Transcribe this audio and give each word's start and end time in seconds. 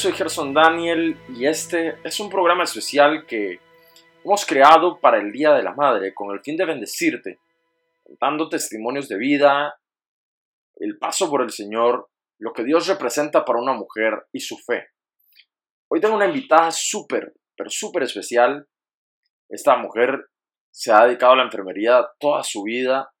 Soy 0.00 0.12
Gerson 0.12 0.54
Daniel 0.54 1.14
y 1.36 1.44
este 1.44 1.98
es 2.04 2.18
un 2.20 2.30
programa 2.30 2.64
especial 2.64 3.26
que 3.26 3.60
hemos 4.24 4.46
creado 4.46 4.98
para 4.98 5.18
el 5.18 5.30
Día 5.30 5.52
de 5.52 5.62
la 5.62 5.74
Madre 5.74 6.14
con 6.14 6.34
el 6.34 6.40
fin 6.40 6.56
de 6.56 6.64
bendecirte, 6.64 7.38
dando 8.18 8.48
testimonios 8.48 9.08
de 9.08 9.18
vida, 9.18 9.78
el 10.76 10.96
paso 10.96 11.28
por 11.28 11.42
el 11.42 11.50
Señor, 11.50 12.08
lo 12.38 12.54
que 12.54 12.64
Dios 12.64 12.86
representa 12.88 13.44
para 13.44 13.60
una 13.60 13.74
mujer 13.74 14.24
y 14.32 14.40
su 14.40 14.56
fe. 14.56 14.86
Hoy 15.90 16.00
tengo 16.00 16.16
una 16.16 16.28
invitada 16.28 16.70
súper, 16.70 17.34
pero 17.54 17.68
súper 17.68 18.04
especial. 18.04 18.66
Esta 19.50 19.76
mujer 19.76 20.30
se 20.70 20.92
ha 20.92 21.04
dedicado 21.04 21.34
a 21.34 21.36
la 21.36 21.44
enfermería 21.44 22.08
toda 22.18 22.42
su 22.42 22.62
vida, 22.62 23.12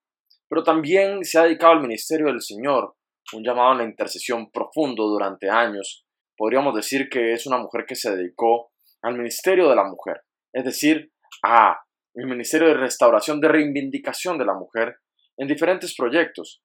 pero 0.48 0.62
también 0.62 1.26
se 1.26 1.38
ha 1.38 1.42
dedicado 1.42 1.74
al 1.74 1.82
ministerio 1.82 2.28
del 2.28 2.40
Señor, 2.40 2.94
un 3.34 3.44
llamado 3.44 3.72
a 3.72 3.74
la 3.74 3.84
intercesión 3.84 4.50
profundo 4.50 5.08
durante 5.08 5.50
años 5.50 6.06
podríamos 6.40 6.74
decir 6.74 7.10
que 7.10 7.34
es 7.34 7.46
una 7.46 7.58
mujer 7.58 7.84
que 7.86 7.94
se 7.94 8.16
dedicó 8.16 8.70
al 9.02 9.12
ministerio 9.12 9.68
de 9.68 9.76
la 9.76 9.84
mujer, 9.84 10.22
es 10.54 10.64
decir, 10.64 11.12
a 11.44 11.78
el 12.14 12.26
ministerio 12.26 12.68
de 12.68 12.78
restauración, 12.78 13.42
de 13.42 13.48
reivindicación 13.48 14.38
de 14.38 14.46
la 14.46 14.54
mujer 14.54 15.00
en 15.36 15.46
diferentes 15.46 15.94
proyectos, 15.94 16.62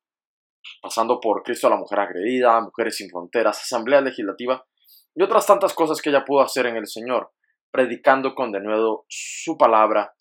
pasando 0.81 1.19
por 1.19 1.43
Cristo 1.43 1.67
a 1.67 1.71
la 1.71 1.75
mujer 1.75 1.99
agredida, 1.99 2.61
Mujeres 2.61 2.95
sin 2.95 3.09
Fronteras, 3.09 3.63
Asamblea 3.63 3.99
Legislativa 3.99 4.65
y 5.13 5.21
otras 5.21 5.45
tantas 5.45 5.73
cosas 5.73 6.01
que 6.01 6.09
ella 6.09 6.23
pudo 6.23 6.39
hacer 6.39 6.67
en 6.67 6.77
el 6.77 6.87
Señor, 6.87 7.33
predicando 7.69 8.33
con 8.33 8.53
denuedo 8.53 9.03
su 9.09 9.57
palabra 9.57 10.13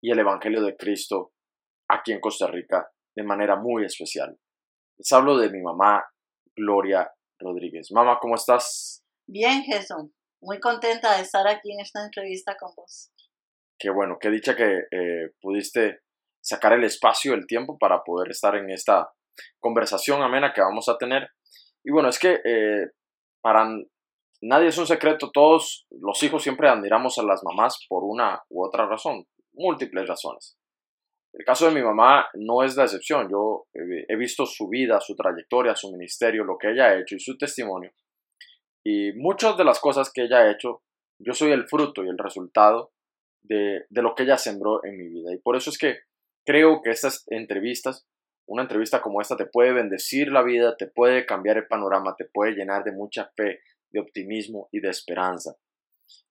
y 0.00 0.10
el 0.10 0.20
Evangelio 0.20 0.62
de 0.62 0.74
Cristo 0.74 1.32
aquí 1.86 2.12
en 2.12 2.20
Costa 2.20 2.46
Rica 2.46 2.88
de 3.14 3.24
manera 3.24 3.56
muy 3.56 3.84
especial. 3.84 4.38
Les 4.96 5.12
hablo 5.12 5.36
de 5.36 5.50
mi 5.50 5.60
mamá, 5.60 6.02
Gloria 6.56 7.12
Rodríguez. 7.38 7.88
Mamá, 7.92 8.18
¿cómo 8.20 8.34
estás? 8.34 9.04
Bien, 9.26 9.62
Jesús. 9.62 10.10
Muy 10.40 10.60
contenta 10.60 11.16
de 11.16 11.22
estar 11.22 11.46
aquí 11.48 11.72
en 11.72 11.80
esta 11.80 12.04
entrevista 12.04 12.56
con 12.58 12.74
vos. 12.76 13.10
Qué 13.78 13.90
bueno, 13.90 14.18
qué 14.20 14.30
dicha 14.30 14.54
que 14.54 14.84
eh, 14.90 15.32
pudiste 15.40 16.00
sacar 16.42 16.72
el 16.72 16.84
espacio, 16.84 17.34
el 17.34 17.46
tiempo 17.46 17.78
para 17.78 18.02
poder 18.04 18.30
estar 18.30 18.54
en 18.54 18.70
esta 18.70 19.10
conversación 19.60 20.22
amena 20.22 20.52
que 20.54 20.60
vamos 20.60 20.88
a 20.88 20.96
tener. 20.96 21.28
Y 21.84 21.90
bueno, 21.90 22.08
es 22.08 22.18
que 22.18 22.40
eh, 22.44 22.86
para 23.42 23.68
nadie 24.40 24.68
es 24.68 24.78
un 24.78 24.86
secreto, 24.86 25.30
todos 25.32 25.86
los 25.90 26.22
hijos 26.22 26.42
siempre 26.42 26.68
admiramos 26.68 27.18
a 27.18 27.22
las 27.22 27.42
mamás 27.42 27.84
por 27.88 28.04
una 28.04 28.42
u 28.48 28.64
otra 28.64 28.86
razón, 28.86 29.24
múltiples 29.52 30.08
razones. 30.08 30.55
El 31.36 31.44
caso 31.44 31.66
de 31.66 31.74
mi 31.74 31.82
mamá 31.82 32.26
no 32.32 32.62
es 32.62 32.76
la 32.76 32.84
excepción. 32.84 33.28
Yo 33.30 33.66
he 33.74 34.16
visto 34.16 34.46
su 34.46 34.68
vida, 34.68 35.00
su 35.00 35.14
trayectoria, 35.14 35.76
su 35.76 35.92
ministerio, 35.92 36.44
lo 36.44 36.56
que 36.56 36.70
ella 36.70 36.86
ha 36.86 36.98
hecho 36.98 37.14
y 37.14 37.20
su 37.20 37.36
testimonio. 37.36 37.92
Y 38.82 39.12
muchas 39.12 39.54
de 39.58 39.64
las 39.64 39.78
cosas 39.78 40.10
que 40.10 40.22
ella 40.22 40.38
ha 40.38 40.50
hecho, 40.50 40.82
yo 41.18 41.34
soy 41.34 41.52
el 41.52 41.68
fruto 41.68 42.02
y 42.02 42.08
el 42.08 42.16
resultado 42.16 42.92
de, 43.42 43.84
de 43.90 44.02
lo 44.02 44.14
que 44.14 44.22
ella 44.22 44.38
sembró 44.38 44.82
en 44.82 44.96
mi 44.96 45.08
vida. 45.08 45.34
Y 45.34 45.38
por 45.38 45.56
eso 45.56 45.68
es 45.68 45.76
que 45.76 45.98
creo 46.46 46.80
que 46.80 46.90
estas 46.90 47.24
entrevistas, 47.26 48.06
una 48.48 48.62
entrevista 48.62 49.02
como 49.02 49.20
esta, 49.20 49.36
te 49.36 49.44
puede 49.44 49.74
bendecir 49.74 50.32
la 50.32 50.42
vida, 50.42 50.74
te 50.78 50.86
puede 50.86 51.26
cambiar 51.26 51.58
el 51.58 51.66
panorama, 51.66 52.16
te 52.16 52.24
puede 52.24 52.52
llenar 52.52 52.82
de 52.82 52.92
mucha 52.92 53.30
fe, 53.36 53.60
de 53.90 54.00
optimismo 54.00 54.70
y 54.72 54.80
de 54.80 54.88
esperanza. 54.88 55.54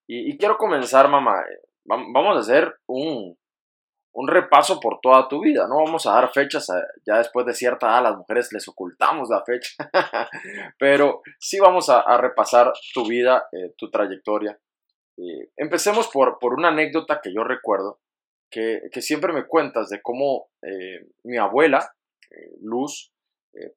Y, 0.08 0.32
y 0.32 0.38
quiero 0.40 0.58
comenzar, 0.58 1.08
mamá. 1.10 1.44
Vamos 1.84 2.38
a 2.38 2.40
hacer 2.40 2.74
un, 2.88 3.38
un 4.16 4.30
repaso 4.30 4.80
por 4.80 5.00
toda 5.02 5.28
tu 5.28 5.42
vida. 5.42 5.68
No 5.68 5.76
vamos 5.84 6.06
a 6.06 6.14
dar 6.14 6.32
fechas, 6.32 6.68
ya 7.06 7.18
después 7.18 7.46
de 7.46 7.54
cierta 7.54 7.88
edad 7.88 8.04
las 8.04 8.18
mujeres 8.18 8.52
les 8.54 8.68
ocultamos 8.68 9.30
la 9.30 9.44
fecha, 9.44 9.76
pero 10.80 11.22
sí 11.40 11.60
vamos 11.60 11.90
a, 11.90 12.18
repasar 12.18 12.72
tu 12.94 13.06
vida, 13.08 13.48
eh, 13.52 13.74
tu 13.78 13.92
trayectoria. 13.92 14.58
empecemos 15.58 16.08
por, 16.08 16.40
por, 16.40 16.54
una 16.54 16.70
anécdota 16.70 17.20
que 17.22 17.34
yo 17.34 17.44
recuerdo, 17.44 18.00
que, 18.50 18.90
siempre 19.02 19.34
me 19.34 19.48
cuentas 19.48 19.90
de 19.90 20.02
cómo 20.02 20.48
eh, 20.62 21.10
mi 21.26 21.38
abuela, 21.38 21.94
eh, 22.32 22.56
Luz, 22.62 23.12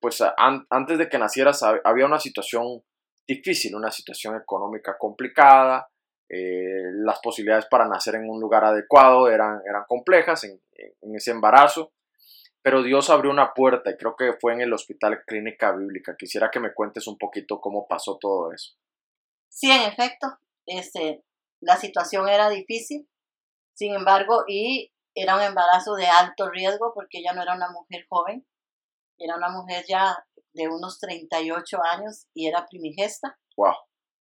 pues 0.00 0.20
antes 0.36 0.98
de 0.98 1.08
que 1.08 1.18
nacieras 1.18 1.62
había 1.62 2.06
una 2.06 2.18
situación 2.18 2.82
difícil, 3.28 3.76
una 3.76 3.92
situación 3.92 4.34
económica 4.34 4.96
complicada, 4.98 5.88
eh, 6.28 6.92
las 6.92 7.20
posibilidades 7.20 7.66
para 7.66 7.88
nacer 7.88 8.14
en 8.16 8.28
un 8.28 8.40
lugar 8.40 8.64
adecuado 8.64 9.28
eran, 9.28 9.60
eran 9.68 9.84
complejas 9.86 10.44
en, 10.44 10.60
ese 11.14 11.30
embarazo, 11.30 11.92
pero 12.62 12.82
Dios 12.82 13.08
abrió 13.08 13.30
una 13.30 13.54
puerta 13.54 13.90
y 13.90 13.96
creo 13.96 14.14
que 14.14 14.34
fue 14.38 14.52
en 14.52 14.60
el 14.60 14.72
Hospital 14.72 15.24
Clínica 15.26 15.72
Bíblica. 15.72 16.16
Quisiera 16.18 16.50
que 16.50 16.60
me 16.60 16.74
cuentes 16.74 17.06
un 17.06 17.16
poquito 17.16 17.60
cómo 17.60 17.86
pasó 17.88 18.18
todo 18.18 18.52
eso. 18.52 18.74
Sí, 19.48 19.70
en 19.70 19.82
efecto, 19.82 20.38
este, 20.66 21.24
la 21.60 21.76
situación 21.76 22.28
era 22.28 22.50
difícil, 22.50 23.08
sin 23.74 23.94
embargo, 23.94 24.44
y 24.46 24.92
era 25.14 25.34
un 25.36 25.42
embarazo 25.42 25.94
de 25.94 26.06
alto 26.06 26.50
riesgo 26.50 26.92
porque 26.94 27.18
ella 27.18 27.32
no 27.32 27.42
era 27.42 27.54
una 27.54 27.70
mujer 27.70 28.06
joven, 28.08 28.46
era 29.18 29.36
una 29.36 29.48
mujer 29.48 29.84
ya 29.88 30.26
de 30.52 30.68
unos 30.68 31.00
38 31.00 31.78
años 31.92 32.26
y 32.34 32.48
era 32.48 32.66
primigesta. 32.66 33.38
Wow. 33.56 33.74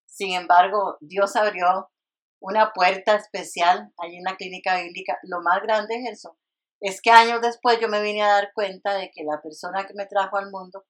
Sin 0.05 0.33
embargo, 0.33 0.97
Dios 1.01 1.35
abrió 1.35 1.91
una 2.39 2.71
puerta 2.73 3.15
especial 3.15 3.91
allí 3.97 4.17
en 4.17 4.23
la 4.23 4.35
clínica 4.35 4.81
bíblica. 4.81 5.17
Lo 5.23 5.41
más 5.41 5.61
grande 5.61 5.95
es 5.95 6.19
eso, 6.19 6.37
es 6.79 7.01
que 7.01 7.11
años 7.11 7.41
después 7.41 7.79
yo 7.79 7.87
me 7.87 8.01
vine 8.01 8.23
a 8.23 8.33
dar 8.33 8.51
cuenta 8.53 8.93
de 8.95 9.09
que 9.11 9.23
la 9.23 9.41
persona 9.41 9.85
que 9.87 9.93
me 9.95 10.05
trajo 10.05 10.37
al 10.37 10.51
mundo 10.51 10.85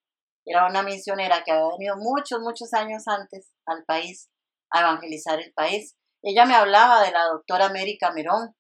era 0.45 0.67
una 0.67 0.83
misionera 0.83 1.43
que 1.43 1.51
había 1.51 1.69
venido 1.77 1.95
muchos, 1.97 2.39
muchos 2.39 2.73
años 2.73 3.03
antes 3.07 3.51
al 3.65 3.83
país 3.85 4.29
a 4.71 4.81
evangelizar 4.81 5.39
el 5.39 5.53
país. 5.53 5.95
Ella 6.23 6.45
me 6.45 6.55
hablaba 6.55 7.03
de 7.03 7.11
la 7.11 7.25
doctora 7.25 7.65
América 7.65 8.11
Merón. 8.11 8.55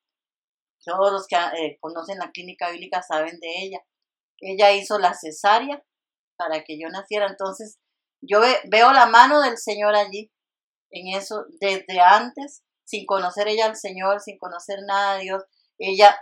Todos 0.85 1.11
los 1.11 1.27
que 1.27 1.35
eh, 1.35 1.77
conocen 1.81 2.19
la 2.19 2.31
clínica 2.31 2.69
bíblica 2.69 3.01
saben 3.03 3.39
de 3.39 3.63
ella. 3.63 3.79
Ella 4.39 4.71
hizo 4.71 4.99
la 4.99 5.13
cesárea 5.13 5.83
para 6.37 6.63
que 6.63 6.79
yo 6.79 6.87
naciera. 6.89 7.27
Entonces, 7.27 7.77
yo 8.21 8.39
veo 8.69 8.93
la 8.93 9.07
mano 9.07 9.41
del 9.41 9.57
Señor 9.57 9.95
allí, 9.95 10.31
en 10.91 11.17
eso, 11.17 11.45
desde 11.59 11.99
antes 11.99 12.63
sin 12.87 13.05
conocer 13.05 13.49
ella 13.49 13.65
al 13.65 13.75
Señor, 13.75 14.21
sin 14.21 14.37
conocer 14.37 14.79
nada 14.87 15.17
de 15.17 15.23
Dios, 15.23 15.43
ella 15.77 16.17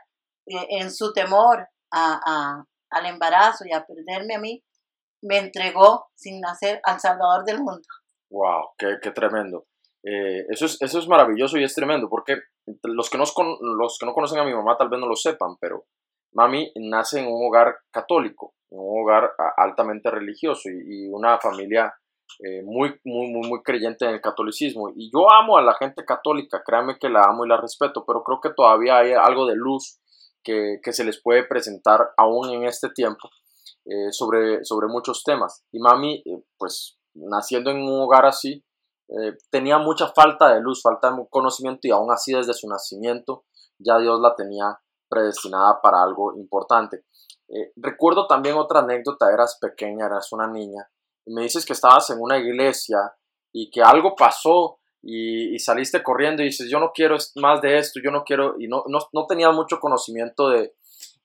eh, 0.47 0.81
en 0.81 0.91
su 0.91 1.13
temor 1.13 1.67
a, 1.91 2.65
al 2.89 3.06
embarazo 3.06 3.65
y 3.65 3.71
a 3.71 3.85
perderme 3.85 4.35
a 4.35 4.39
mí, 4.39 4.63
me 5.21 5.38
entregó 5.38 6.07
sin 6.15 6.41
nacer 6.41 6.81
al 6.83 7.00
Salvador 7.00 7.45
del 7.45 7.59
mundo. 7.59 7.88
¡Wow! 8.31 8.69
¡Qué, 8.77 9.12
tremendo! 9.12 9.67
Eh, 10.03 10.45
eso, 10.50 10.65
es, 10.65 10.81
eso 10.81 11.00
es 11.00 11.07
maravilloso 11.07 11.57
y 11.57 11.63
es 11.63 11.73
tremendo 11.73 12.09
porque 12.09 12.38
los 12.83 13.09
que, 13.09 13.18
no, 13.18 13.25
los 13.61 13.97
que 14.00 14.06
no 14.06 14.13
conocen 14.13 14.39
a 14.39 14.44
mi 14.44 14.53
mamá 14.53 14.75
tal 14.77 14.89
vez 14.89 15.00
no 15.00 15.07
lo 15.07 15.15
sepan, 15.15 15.56
pero 15.59 15.85
mami 16.33 16.71
nace 16.75 17.19
en 17.19 17.27
un 17.27 17.47
hogar 17.47 17.75
católico, 17.91 18.56
en 18.71 18.79
un 18.79 19.03
hogar 19.03 19.31
altamente 19.57 20.11
religioso 20.11 20.69
y 20.69 21.07
una 21.09 21.39
familia 21.39 21.94
eh, 22.39 22.63
muy, 22.63 23.00
muy, 23.06 23.31
muy, 23.31 23.48
muy 23.48 23.63
creyente 23.63 24.06
en 24.06 24.16
el 24.16 24.22
catolicismo. 24.22 24.89
Y 24.95 25.10
yo 25.12 25.31
amo 25.31 25.57
a 25.57 25.62
la 25.62 25.74
gente 25.75 26.04
católica, 26.04 26.63
créanme 26.66 26.98
que 27.00 27.10
la 27.10 27.24
amo 27.24 27.45
y 27.45 27.50
la 27.50 27.57
respeto, 27.57 28.04
pero 28.06 28.24
creo 28.24 28.42
que 28.42 28.50
todavía 28.54 28.98
hay 28.98 29.13
algo 29.13 29.45
de 29.45 29.56
luz 29.56 30.00
que, 30.44 30.80
que 30.83 30.92
se 30.92 31.06
les 31.06 31.22
puede 31.22 31.45
presentar 31.45 32.12
aún 32.18 32.50
en 32.50 32.66
este 32.66 32.89
tiempo 32.89 33.30
eh, 33.86 34.12
sobre, 34.12 34.66
sobre 34.66 34.88
muchos 34.88 35.24
temas. 35.24 35.63
Y 35.72 35.80
mami, 35.80 36.16
eh, 36.25 36.44
pues 36.57 36.98
naciendo 37.13 37.72
en 37.72 37.77
un 37.77 38.01
hogar 38.01 38.25
así, 38.25 38.63
tenía 39.51 39.78
mucha 39.78 40.07
falta 40.07 40.51
de 40.51 40.60
luz, 40.60 40.81
falta 40.81 41.12
de 41.12 41.28
conocimiento 41.30 41.88
y 41.88 41.92
aún 41.92 42.12
así 42.12 42.33
desde 42.33 42.56
su 42.56 42.68
nacimiento 42.68 43.45
ya 43.78 44.00
Dios 44.00 44.19
la 44.19 44.33
tenía 44.36 44.80
predestinada 45.07 45.80
para 45.80 46.01
algo 46.01 46.36
importante. 46.36 47.06
recuerdo 47.75 48.25
también 48.25 48.57
otra 48.57 48.80
anécdota, 48.80 49.31
eras 49.31 49.60
pequeña, 49.62 50.07
eras 50.07 50.33
una 50.33 50.48
niña 50.48 50.89
y 51.25 51.33
me 51.33 51.44
dices 51.44 51.66
que 51.66 51.74
estabas 51.74 52.10
en 52.10 52.22
una 52.22 52.38
iglesia 52.38 52.98
y 53.51 53.69
que 53.69 53.81
algo 53.81 54.16
pasó 54.16 54.80
y, 55.01 55.57
saliste 55.60 56.01
corriendo 56.01 56.42
y 56.42 56.48
dices, 56.48 56.69
yo 56.69 56.80
no 56.80 56.92
quiero 56.94 57.16
más 57.36 57.62
de 57.62 57.77
esto, 57.77 58.00
yo 58.04 58.12
no 58.12 58.24
quiero, 58.24 58.56
y 58.60 58.68
no, 58.68 58.83
no, 58.88 59.00
no 59.13 59.27
tenías 59.27 59.54
mucho 59.54 59.80
conocimiento 59.80 60.50
de, 60.50 60.74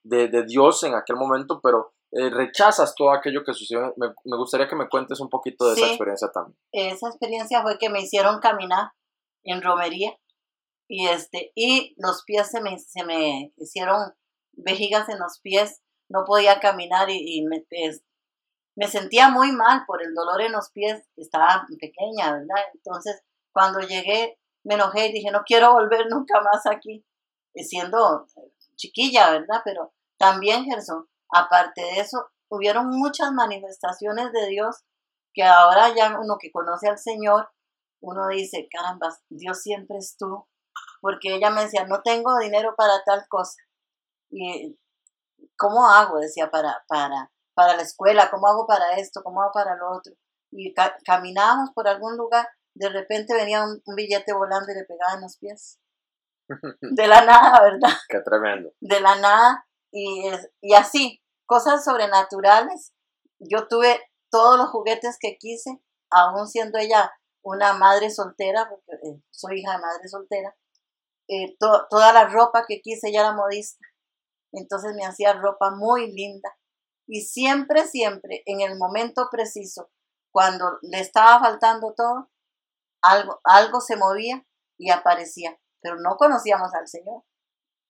de, 0.03 0.45
Dios 0.45 0.85
en 0.85 0.95
aquel 0.95 1.17
momento, 1.17 1.61
pero 1.63 1.95
eh, 2.13 2.29
rechazas 2.29 2.95
todo 2.95 3.11
aquello 3.11 3.43
que 3.45 3.55
sucedió. 3.55 3.95
Me, 3.97 4.09
me, 4.25 4.37
gustaría 4.37 4.69
que 4.69 4.77
me 4.77 4.89
cuentes 4.89 5.19
un 5.21 5.31
poquito 5.31 5.67
de 5.67 5.81
esa 5.81 5.87
experiencia 5.89 6.29
también. 6.31 6.59
Esa 6.73 7.09
experiencia 7.09 7.63
fue 7.63 7.79
que 7.79 7.89
me 7.89 8.03
hicieron 8.03 8.41
caminar 8.41 8.93
en 9.45 9.63
romería 9.63 10.13
y, 10.87 11.07
este, 11.09 11.53
y 11.55 11.95
los 11.99 12.23
pies 12.25 12.51
se 12.51 12.61
me, 12.61 12.79
se 12.79 13.05
me 13.05 13.53
hicieron 13.57 14.13
vejigas 14.53 15.09
en 15.09 15.19
los 15.19 15.41
pies, 15.41 15.81
no 16.09 16.25
podía 16.27 16.61
caminar 16.61 17.09
y, 17.09 17.39
y 17.39 17.47
me, 17.47 17.65
me 18.77 18.89
sentía 18.89 19.29
muy 19.29 19.53
mal 19.53 19.85
por 19.87 20.03
el 20.03 20.15
dolor 20.15 20.41
en 20.43 20.53
los 20.53 20.71
pies, 20.71 21.03
estaba 21.17 21.67
pequeña, 21.81 22.33
¿verdad? 22.33 22.65
Entonces, 22.75 23.23
cuando 23.53 23.81
llegué, 23.81 24.39
me 24.65 24.75
enojé 24.75 25.09
y 25.09 25.13
dije, 25.13 25.31
no 25.31 25.43
quiero 25.45 25.73
volver 25.73 26.07
nunca 26.09 26.41
más 26.41 26.67
aquí, 26.67 27.05
eh, 27.55 27.65
siendo 27.65 28.27
chiquilla, 28.77 29.31
¿verdad? 29.31 29.63
Pero 29.65 29.93
también, 30.19 30.65
Gerson, 30.65 31.09
aparte 31.31 31.83
de 31.83 32.01
eso, 32.01 32.31
hubieron 32.49 32.89
muchas 32.89 33.33
manifestaciones 33.33 34.33
de 34.33 34.47
Dios 34.47 34.85
que 35.33 35.45
ahora 35.45 35.95
ya 35.95 36.19
uno 36.19 36.37
que 36.41 36.51
conoce 36.51 36.89
al 36.89 36.99
Señor 36.99 37.49
uno 38.01 38.29
dice, 38.29 38.69
caramba, 38.71 39.09
Dios 39.29 39.61
siempre 39.63 39.99
es 39.99 40.17
tú, 40.17 40.47
porque 41.01 41.35
ella 41.35 41.51
me 41.51 41.63
decía, 41.63 41.85
no 41.87 42.03
tengo 42.03 42.39
dinero 42.39 42.75
para 42.77 43.03
tal 43.05 43.27
cosa. 43.29 43.61
Y, 44.31 44.79
¿cómo 45.57 45.87
hago? 45.87 46.19
Decía, 46.19 46.51
para, 46.51 46.83
para, 46.89 47.31
para 47.55 47.77
la 47.77 47.83
escuela, 47.83 48.31
¿cómo 48.31 48.49
hago 48.49 48.67
para 48.67 48.97
esto? 48.97 49.23
¿Cómo 49.23 49.43
hago 49.43 49.53
para 49.53 49.77
lo 49.77 49.91
otro? 49.91 50.13
Y 50.53 50.75
caminábamos 51.05 51.71
por 51.75 51.89
algún 51.89 52.17
lugar, 52.17 52.49
de 52.75 52.89
repente 52.89 53.35
venía 53.35 53.65
un, 53.65 53.83
billete 53.95 54.33
volando 54.33 54.73
y 54.73 54.75
le 54.75 54.85
pegaba 54.85 55.15
en 55.15 55.23
los 55.23 55.37
pies. 55.39 55.79
De 56.81 57.07
la 57.07 57.25
nada, 57.25 57.63
¿verdad? 57.63 57.97
Qué 58.09 58.21
tremendo. 58.21 58.73
De 58.81 59.01
la 59.01 59.17
nada. 59.17 59.67
Y, 59.93 60.31
y 60.61 60.75
así, 60.75 61.23
cosas 61.47 61.85
sobrenaturales. 61.85 62.93
Yo 63.39 63.69
tuve 63.69 64.01
todos 64.31 64.59
los 64.59 64.71
juguetes 64.71 65.17
que 65.21 65.37
quise, 65.39 65.81
aún 66.11 66.49
siendo 66.49 66.79
ella 66.79 67.13
una 67.43 67.73
madre 67.73 68.11
soltera, 68.11 68.69
porque 68.69 68.93
eh, 69.07 69.23
soy 69.31 69.61
hija 69.61 69.73
de 69.73 69.83
madre 69.83 70.09
soltera, 70.09 70.57
eh, 71.29 71.57
toda 71.59 72.13
la 72.13 72.27
ropa 72.27 72.65
que 72.67 72.81
quise, 72.81 73.09
ella 73.09 73.21
era 73.21 73.33
modista, 73.33 73.85
entonces 74.53 74.95
me 74.95 75.05
hacía 75.05 75.33
ropa 75.33 75.71
muy 75.71 76.13
linda. 76.13 76.51
Y 77.13 77.23
siempre, 77.23 77.89
siempre, 77.89 78.45
en 78.47 78.61
el 78.61 78.79
momento 78.79 79.27
preciso, 79.33 79.91
cuando 80.33 80.79
le 80.81 81.01
estaba 81.01 81.41
faltando 81.41 81.93
todo, 81.97 82.31
algo, 83.03 83.41
algo 83.43 83.81
se 83.81 83.97
movía 83.97 84.47
y 84.79 84.93
aparecía, 84.93 85.59
pero 85.83 85.97
no 85.97 86.17
conocíamos 86.17 86.73
al 86.73 86.87
Señor. 86.87 87.25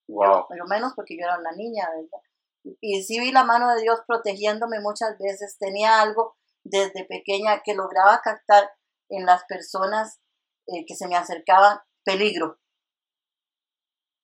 Wow. 0.08 0.46
pero 0.48 0.64
menos 0.66 0.94
porque 0.96 1.16
yo 1.18 1.24
era 1.24 1.38
una 1.38 1.52
niña, 1.52 1.86
¿verdad? 1.94 2.76
Y 2.80 3.02
sí 3.04 3.20
vi 3.20 3.30
la 3.30 3.44
mano 3.44 3.68
de 3.74 3.82
Dios 3.82 4.00
protegiéndome 4.06 4.80
muchas 4.80 5.18
veces. 5.18 5.58
Tenía 5.58 6.00
algo 6.00 6.36
desde 6.64 7.04
pequeña 7.04 7.60
que 7.62 7.74
lograba 7.74 8.22
captar 8.24 8.70
en 9.10 9.26
las 9.26 9.44
personas 9.44 10.18
eh, 10.66 10.86
que 10.86 10.94
se 10.94 11.06
me 11.08 11.16
acercaban 11.16 11.78
peligro. 12.04 12.58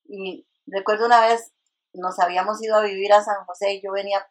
Y 0.05 0.47
recuerdo 0.65 1.05
una 1.05 1.21
vez, 1.21 1.53
nos 1.93 2.19
habíamos 2.19 2.61
ido 2.63 2.75
a 2.75 2.83
vivir 2.83 3.13
a 3.13 3.23
San 3.23 3.45
José 3.45 3.73
y 3.73 3.81
yo 3.83 3.91
venía 3.91 4.27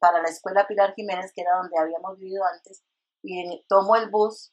para 0.00 0.20
la 0.20 0.28
escuela 0.28 0.66
Pilar 0.66 0.94
Jiménez, 0.94 1.32
que 1.32 1.42
era 1.42 1.56
donde 1.56 1.78
habíamos 1.78 2.18
vivido 2.18 2.44
antes, 2.44 2.82
y 3.22 3.64
tomo 3.68 3.94
el 3.96 4.10
bus. 4.10 4.52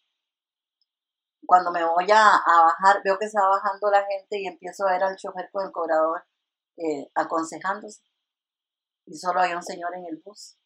Cuando 1.45 1.71
me 1.71 1.83
voy 1.83 2.05
a, 2.11 2.41
bajar, 2.45 3.01
veo 3.03 3.17
que 3.17 3.25
está 3.25 3.47
bajando 3.47 3.89
la 3.89 4.05
gente 4.05 4.39
y 4.39 4.47
empiezo 4.47 4.85
a 4.85 4.91
ver 4.91 5.03
al 5.03 5.15
chofer 5.15 5.49
con 5.51 5.65
el 5.65 5.71
cobrador 5.71 6.25
eh, 6.75 7.09
aconsejándose. 7.15 8.03
Y 9.05 9.15
solo 9.17 9.39
había 9.39 9.55
un 9.55 9.63
señor 9.63 9.95
en 9.95 10.05
el 10.05 10.21
bus. 10.23 10.57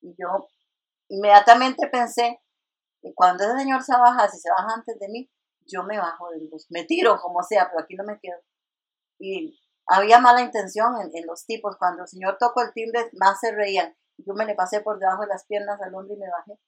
Y 0.00 0.14
yo 0.18 0.48
inmediatamente 1.08 1.86
pensé, 1.86 2.42
cuando 3.14 3.44
ese 3.44 3.58
señor 3.58 3.82
se 3.82 3.92
baja, 3.92 4.28
si 4.28 4.38
se 4.38 4.50
baja 4.50 4.74
antes 4.74 4.98
de 4.98 5.08
mí, 5.08 5.30
yo 5.66 5.84
me 5.84 5.98
bajo 5.98 6.30
del 6.30 6.48
bus, 6.48 6.66
me 6.70 6.84
tiro 6.84 7.20
como 7.20 7.42
sea, 7.42 7.68
pero 7.70 7.84
aquí 7.84 7.94
no 7.94 8.04
me 8.04 8.18
quedo. 8.18 8.40
Y 9.18 9.58
había 9.86 10.18
mala 10.18 10.42
intención 10.42 10.94
en, 11.00 11.26
los 11.26 11.46
tipos. 11.46 11.76
Cuando 11.78 12.02
el 12.02 12.08
señor 12.08 12.36
tocó 12.38 12.62
el 12.62 12.72
timbre, 12.72 13.10
más 13.14 13.40
se 13.40 13.52
reían. 13.52 13.94
Yo 14.18 14.34
me 14.34 14.46
le 14.46 14.54
pasé 14.54 14.80
por 14.80 14.98
debajo 14.98 15.22
de 15.22 15.28
las 15.28 15.46
piernas 15.46 15.80
al 15.80 15.94
hombre 15.94 16.14
y 16.14 16.18
me 16.18 16.30
bajé. 16.30 16.58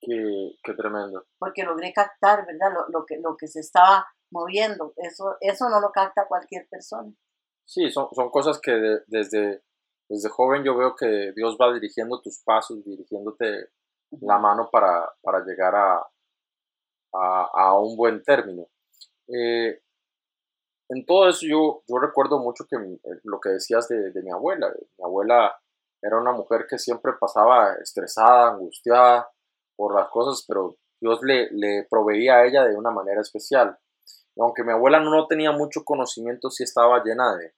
Qué, 0.00 0.74
tremendo. 0.74 1.26
Porque 1.38 1.64
logré 1.64 1.92
captar, 1.92 2.46
¿verdad? 2.46 2.72
Lo, 2.88 3.04
que, 3.04 3.18
lo 3.18 3.36
que 3.36 3.46
se 3.46 3.60
estaba 3.60 4.06
moviendo. 4.30 4.92
Eso, 4.96 5.36
eso 5.40 5.68
no 5.68 5.80
lo 5.80 5.90
capta 5.92 6.26
cualquier 6.26 6.66
persona. 6.68 7.12
Sí, 7.66 7.90
son, 7.90 8.08
son 8.12 8.30
cosas 8.30 8.60
que 8.60 8.72
desde, 9.06 9.62
desde 10.08 10.28
joven 10.30 10.64
yo 10.64 10.76
veo 10.76 10.94
que 10.96 11.32
Dios 11.34 11.58
va 11.60 11.72
dirigiendo 11.72 12.20
tus 12.22 12.42
pasos, 12.42 12.82
dirigiéndote 12.84 13.68
la 14.22 14.38
mano 14.38 14.70
para, 14.70 15.12
para 15.22 15.44
llegar 15.44 15.74
a, 15.74 16.06
a, 17.12 17.78
un 17.78 17.96
buen 17.96 18.22
término. 18.22 18.66
Eh, 19.28 19.80
en 20.88 21.04
todo 21.04 21.28
eso 21.28 21.46
yo, 21.46 21.82
yo 21.86 21.98
recuerdo 21.98 22.38
mucho 22.38 22.64
que 22.68 22.76
eh, 22.76 23.20
lo 23.24 23.40
que 23.40 23.50
decías 23.50 23.88
de, 23.88 24.12
mi 24.22 24.30
abuela. 24.30 24.72
Mi 24.98 25.04
abuela 25.04 25.54
era 26.02 26.18
una 26.18 26.32
mujer 26.32 26.66
que 26.68 26.78
siempre 26.78 27.12
pasaba 27.18 27.74
estresada, 27.82 28.50
angustiada 28.50 29.30
por 29.76 29.94
las 29.94 30.08
cosas, 30.10 30.44
pero 30.46 30.76
Dios 31.00 31.20
le, 31.22 31.50
le 31.52 31.86
proveía 31.88 32.36
a 32.36 32.46
ella 32.46 32.64
de 32.64 32.76
una 32.76 32.90
manera 32.90 33.20
especial. 33.20 33.78
aunque 34.38 34.64
mi 34.64 34.72
abuela 34.72 35.00
no 35.00 35.26
tenía 35.26 35.52
mucho 35.52 35.84
conocimiento, 35.84 36.50
sí 36.50 36.64
estaba 36.64 37.02
llena 37.04 37.36
de, 37.36 37.52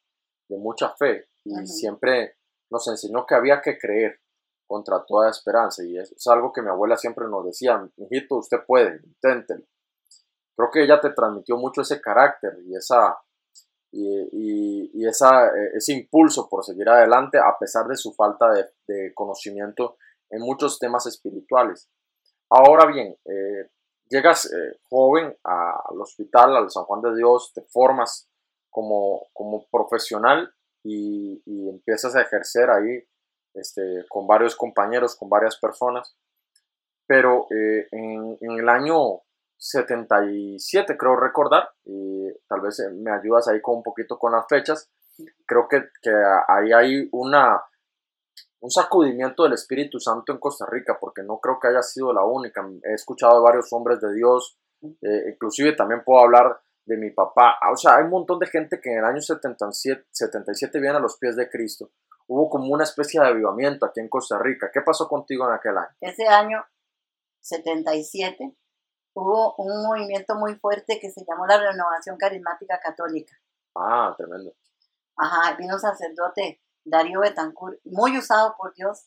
de 0.49 0.59
mucha 0.59 0.91
fe 0.97 1.29
y 1.45 1.67
siempre 1.67 2.37
nos 2.71 2.87
enseñó 2.89 3.27
que 3.27 3.35
había 3.35 3.61
que 3.61 3.79
creer 3.79 4.21
contra 4.67 5.05
toda 5.05 5.31
esperanza 5.31 5.85
y 5.85 5.99
eso 5.99 6.15
es 6.15 6.27
algo 6.27 6.53
que 6.53 6.63
mi 6.63 6.69
abuela 6.69 6.97
siempre 6.97 7.27
nos 7.29 7.45
decía, 7.45 7.89
hijito, 7.97 8.37
usted 8.37 8.59
puede, 8.67 9.01
inténtelo. 9.05 9.65
Creo 10.61 10.71
que 10.71 10.85
ella 10.85 11.01
te 11.01 11.11
transmitió 11.11 11.57
mucho 11.57 11.81
ese 11.81 12.03
carácter 12.03 12.53
y, 12.67 12.77
esa, 12.77 13.17
y, 13.91 14.91
y, 14.93 15.07
esa, 15.07 15.47
eh, 15.47 15.71
ese 15.75 15.95
impulso 15.95 16.51
por 16.51 16.63
seguir 16.63 16.87
adelante 16.87 17.39
a 17.39 17.57
pesar 17.59 17.87
de 17.87 17.97
su 17.97 18.13
falta 18.13 18.51
de, 18.51 18.67
de 18.87 19.15
conocimiento 19.15 19.97
en 20.29 20.43
muchos 20.43 20.79
temas 20.79 21.07
espirituales. 21.07 21.89
Ahora 22.51 22.85
bien, 22.85 23.17
eh, 23.25 23.71
llegas 24.11 24.53
eh, 24.53 24.79
joven 24.91 25.35
al 25.45 25.99
hospital, 25.99 26.55
al 26.55 26.71
San 26.71 26.85
Juan 26.85 27.01
de 27.01 27.17
Dios, 27.17 27.53
te 27.55 27.63
formas 27.63 28.29
como, 28.69 29.29
como 29.33 29.67
profesional 29.71 30.53
y, 30.85 31.43
y, 31.47 31.71
empiezas 31.71 32.15
a 32.17 32.21
ejercer 32.21 32.69
ahí 32.69 33.03
este, 33.55 34.05
con 34.11 34.27
varios 34.27 34.57
compañeros, 34.57 35.17
con 35.17 35.31
varias 35.31 35.59
personas. 35.59 36.15
Pero 37.07 37.47
eh, 37.51 37.89
en, 37.93 38.37
en, 38.43 38.59
el 38.59 38.69
año 38.69 39.23
77, 39.61 40.97
creo 40.97 41.17
recordar, 41.17 41.69
y 41.85 42.27
tal 42.49 42.63
vez 42.63 42.81
eh, 42.81 42.91
me 42.91 43.13
ayudas 43.13 43.47
ahí 43.49 43.61
con 43.61 43.77
un 43.77 43.83
poquito 43.83 44.19
con 44.19 44.33
las 44.33 44.47
fechas, 44.49 44.91
creo 45.47 45.69
que, 45.69 45.83
que 46.03 46.11
ahí 46.49 46.73
hay 46.73 47.09
una, 47.13 47.63
un 48.61 48.71
sacudimiento 48.71 49.43
del 49.43 49.53
Espíritu 49.53 50.01
Santo 50.01 50.33
en 50.33 50.39
Costa 50.39 50.65
Rica, 50.67 50.97
porque 50.99 51.23
no 51.23 51.39
creo 51.41 51.59
que 51.61 51.69
haya 51.69 51.83
sido 51.83 52.11
la 52.13 52.25
única. 52.25 52.67
He 52.85 52.95
escuchado 52.95 53.37
a 53.37 53.43
varios 53.43 53.71
hombres 53.73 54.01
de 54.01 54.15
Dios, 54.15 54.59
eh, 54.83 55.31
inclusive 55.35 55.77
también 55.77 56.03
puedo 56.05 56.25
hablar 56.25 56.59
de 56.87 56.97
mi 56.97 57.11
papá. 57.11 57.59
O 57.71 57.77
sea, 57.77 57.97
hay 57.97 58.05
un 58.05 58.11
montón 58.11 58.39
de 58.39 58.47
gente 58.47 58.81
que 58.81 58.91
en 58.91 59.01
el 59.01 59.05
año 59.05 59.21
77, 59.21 60.07
77 60.11 60.81
viene 60.81 60.97
a 60.97 61.01
los 61.01 61.19
pies 61.19 61.37
de 61.37 61.51
Cristo. 61.51 61.91
Hubo 62.29 62.49
como 62.49 62.73
una 62.73 62.85
especie 62.85 63.21
de 63.21 63.27
avivamiento 63.27 63.85
aquí 63.85 64.01
en 64.01 64.09
Costa 64.09 64.39
Rica. 64.39 64.71
¿Qué 64.73 64.81
pasó 64.81 65.07
contigo 65.07 65.47
en 65.47 65.53
aquel 65.53 65.77
año? 65.77 65.95
Ese 66.01 66.27
año 66.27 66.65
77 67.41 68.57
hubo 69.15 69.55
un 69.57 69.83
movimiento 69.83 70.35
muy 70.35 70.55
fuerte 70.57 70.99
que 71.01 71.11
se 71.11 71.25
llamó 71.29 71.47
la 71.47 71.59
Renovación 71.59 72.17
Carismática 72.17 72.79
Católica. 72.81 73.35
Ah, 73.77 74.15
tremendo. 74.17 74.53
Ajá, 75.17 75.57
vino 75.57 75.75
un 75.75 75.81
sacerdote 75.81 76.63
Darío 76.85 77.21
Betancourt, 77.21 77.79
muy 77.85 78.17
usado 78.17 78.55
por 78.57 78.75
Dios, 78.75 79.07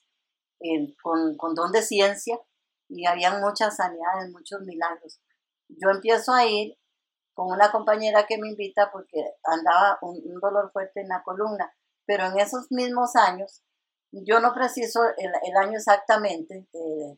con, 1.01 1.35
con 1.37 1.55
don 1.55 1.71
de 1.71 1.81
ciencia, 1.81 2.37
y 2.89 3.05
habían 3.05 3.41
muchas 3.41 3.75
sanidades, 3.75 4.31
muchos 4.31 4.61
milagros. 4.61 5.19
Yo 5.69 5.89
empiezo 5.89 6.33
a 6.33 6.45
ir 6.45 6.77
con 7.33 7.47
una 7.51 7.71
compañera 7.71 8.25
que 8.27 8.37
me 8.37 8.49
invita 8.49 8.91
porque 8.91 9.35
andaba 9.43 9.97
un, 10.01 10.21
dolor 10.39 10.71
fuerte 10.71 11.01
en 11.01 11.09
la 11.09 11.23
columna, 11.23 11.73
pero 12.05 12.25
en 12.25 12.39
esos 12.39 12.71
mismos 12.71 13.15
años, 13.15 13.63
yo 14.11 14.39
no 14.39 14.53
preciso 14.53 15.01
el, 15.17 15.57
año 15.57 15.77
exactamente, 15.77 16.67
eh, 16.73 17.17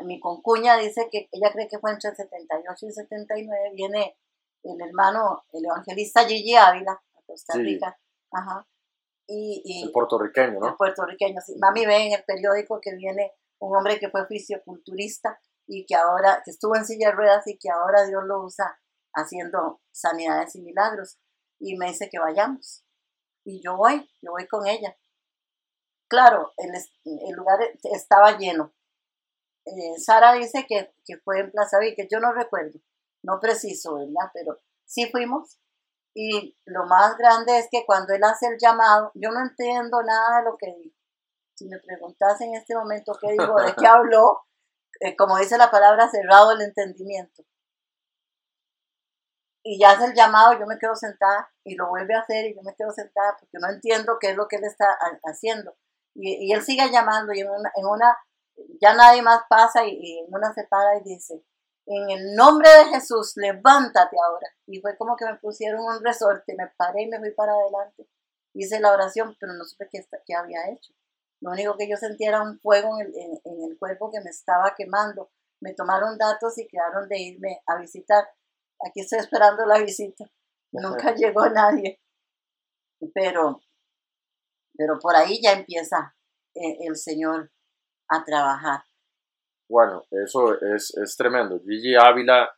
mi 0.00 0.20
concuña 0.20 0.76
dice 0.76 1.08
que 1.10 1.28
ella 1.32 1.52
cree 1.52 1.68
que 1.68 1.78
fue 1.78 1.92
entre 1.92 2.14
78 2.14 2.86
y 2.86 2.92
79, 2.92 3.70
viene 3.74 4.16
el 4.64 4.80
hermano, 4.80 5.44
el 5.52 5.64
evangelista 5.64 6.26
Gigi 6.26 6.56
Ávila, 6.56 6.92
a 6.92 7.22
Costa 7.26 7.54
Rica, 7.54 7.98
ajá, 8.32 8.66
y, 9.30 9.82
el 9.84 9.92
puertorriqueño, 9.92 10.58
¿no? 10.58 10.68
El 10.68 10.76
puertorriqueño, 10.76 11.40
sí. 11.42 11.54
Mami 11.58 11.84
ve 11.84 12.06
en 12.06 12.12
el 12.14 12.24
periódico 12.24 12.80
que 12.80 12.94
viene 12.94 13.32
un 13.58 13.76
hombre 13.76 13.98
que 13.98 14.08
fue 14.08 14.26
fisioculturista 14.26 15.38
y 15.66 15.84
que 15.84 15.94
ahora, 15.94 16.40
que 16.44 16.50
estuvo 16.50 16.74
en 16.74 16.86
silla 16.86 17.10
de 17.10 17.14
ruedas 17.14 17.46
y 17.46 17.58
que 17.58 17.68
ahora 17.68 18.06
Dios 18.06 18.24
lo 18.24 18.42
usa 18.42 18.80
haciendo 19.14 19.82
sanidades 19.90 20.54
y 20.56 20.62
milagros. 20.62 21.18
Y 21.60 21.76
me 21.76 21.88
dice 21.88 22.08
que 22.10 22.18
vayamos. 22.18 22.84
Y 23.44 23.60
yo 23.62 23.76
voy, 23.76 24.08
yo 24.22 24.30
voy 24.30 24.46
con 24.46 24.66
ella. 24.66 24.96
Claro, 26.08 26.54
el, 26.56 26.70
el 27.04 27.36
lugar 27.36 27.58
estaba 27.82 28.38
lleno. 28.38 28.72
Eh, 29.76 29.98
Sara 29.98 30.32
dice 30.34 30.66
que, 30.68 30.92
que, 31.04 31.18
fue 31.18 31.40
en 31.40 31.50
Plaza 31.50 31.78
que 31.80 32.08
yo 32.10 32.20
no 32.20 32.32
recuerdo, 32.32 32.78
no 33.22 33.38
preciso, 33.40 33.96
¿verdad? 33.96 34.30
Pero 34.32 34.60
sí 34.84 35.10
fuimos. 35.10 35.58
Y 36.14 36.56
lo 36.64 36.86
más 36.86 37.16
grande 37.16 37.58
es 37.58 37.68
que 37.70 37.84
cuando 37.86 38.14
él 38.14 38.24
hace 38.24 38.46
el 38.46 38.58
llamado, 38.58 39.12
yo 39.14 39.30
no 39.30 39.40
entiendo 39.40 40.02
nada 40.02 40.38
de 40.38 40.44
lo 40.44 40.56
que 40.56 40.74
dijo. 40.74 40.96
Si 41.54 41.68
me 41.68 41.78
preguntas 41.78 42.40
en 42.40 42.54
este 42.54 42.74
momento 42.74 43.16
qué 43.20 43.32
digo, 43.32 43.60
de 43.60 43.74
qué 43.74 43.86
habló, 43.86 44.42
eh, 45.00 45.16
como 45.16 45.38
dice 45.38 45.58
la 45.58 45.70
palabra, 45.70 46.08
cerrado 46.08 46.52
el 46.52 46.62
entendimiento. 46.62 47.44
Y 49.62 49.78
ya 49.78 49.90
hace 49.90 50.06
el 50.06 50.14
llamado, 50.14 50.58
yo 50.58 50.66
me 50.66 50.78
quedo 50.78 50.94
sentada 50.94 51.50
y 51.62 51.74
lo 51.74 51.88
vuelve 51.88 52.14
a 52.14 52.20
hacer 52.20 52.46
y 52.46 52.54
yo 52.54 52.62
me 52.62 52.74
quedo 52.74 52.90
sentada 52.90 53.36
porque 53.38 53.58
no 53.60 53.68
entiendo 53.68 54.16
qué 54.20 54.30
es 54.30 54.36
lo 54.36 54.48
que 54.48 54.56
él 54.56 54.64
está 54.64 54.96
haciendo. 55.24 55.76
Y, 56.14 56.52
él 56.52 56.62
sigue 56.62 56.90
llamando 56.90 57.32
y 57.32 57.40
en 57.40 57.50
una, 57.50 57.70
en 57.76 57.86
una 57.86 58.16
ya 58.80 58.94
nadie 58.94 59.22
más 59.22 59.42
pasa 59.48 59.86
y, 59.86 59.98
y 60.00 60.26
una 60.28 60.52
se 60.52 60.64
para 60.64 60.98
y 60.98 61.02
dice, 61.02 61.44
en 61.90 62.10
el 62.10 62.34
nombre 62.34 62.68
de 62.68 62.84
Jesús, 62.90 63.32
levántate 63.36 64.16
ahora. 64.22 64.46
Y 64.66 64.80
fue 64.80 64.96
como 64.98 65.16
que 65.16 65.24
me 65.24 65.36
pusieron 65.36 65.80
un 65.80 66.04
resorte, 66.04 66.54
me 66.54 66.68
paré 66.76 67.02
y 67.02 67.08
me 67.08 67.18
fui 67.18 67.30
para 67.30 67.52
adelante. 67.52 68.06
Hice 68.54 68.78
la 68.78 68.92
oración, 68.92 69.34
pero 69.40 69.54
no 69.54 69.64
supe 69.64 69.88
qué, 69.90 70.06
qué 70.26 70.34
había 70.34 70.68
hecho. 70.70 70.92
Lo 71.40 71.52
único 71.52 71.76
que 71.78 71.88
yo 71.88 71.96
sentía 71.96 72.28
era 72.28 72.42
un 72.42 72.60
fuego 72.60 73.00
en 73.00 73.06
el, 73.06 73.40
en 73.44 73.70
el 73.70 73.78
cuerpo 73.78 74.10
que 74.10 74.20
me 74.20 74.28
estaba 74.30 74.74
quemando. 74.76 75.30
Me 75.60 75.72
tomaron 75.72 76.18
datos 76.18 76.58
y 76.58 76.68
quedaron 76.68 77.08
de 77.08 77.18
irme 77.20 77.62
a 77.66 77.78
visitar. 77.78 78.28
Aquí 78.86 79.00
estoy 79.00 79.20
esperando 79.20 79.64
la 79.64 79.78
visita. 79.78 80.24
Nunca 80.72 81.14
llegó 81.14 81.48
nadie. 81.48 82.00
Pero, 83.14 83.60
pero 84.76 84.98
por 84.98 85.16
ahí 85.16 85.40
ya 85.42 85.52
empieza 85.52 86.14
eh, 86.54 86.78
el 86.80 86.96
Señor 86.96 87.50
a 88.08 88.24
trabajar. 88.24 88.80
Bueno, 89.68 90.04
eso 90.10 90.58
es, 90.60 90.96
es 90.96 91.16
tremendo. 91.16 91.60
Gigi 91.60 91.94
Ávila, 91.94 92.50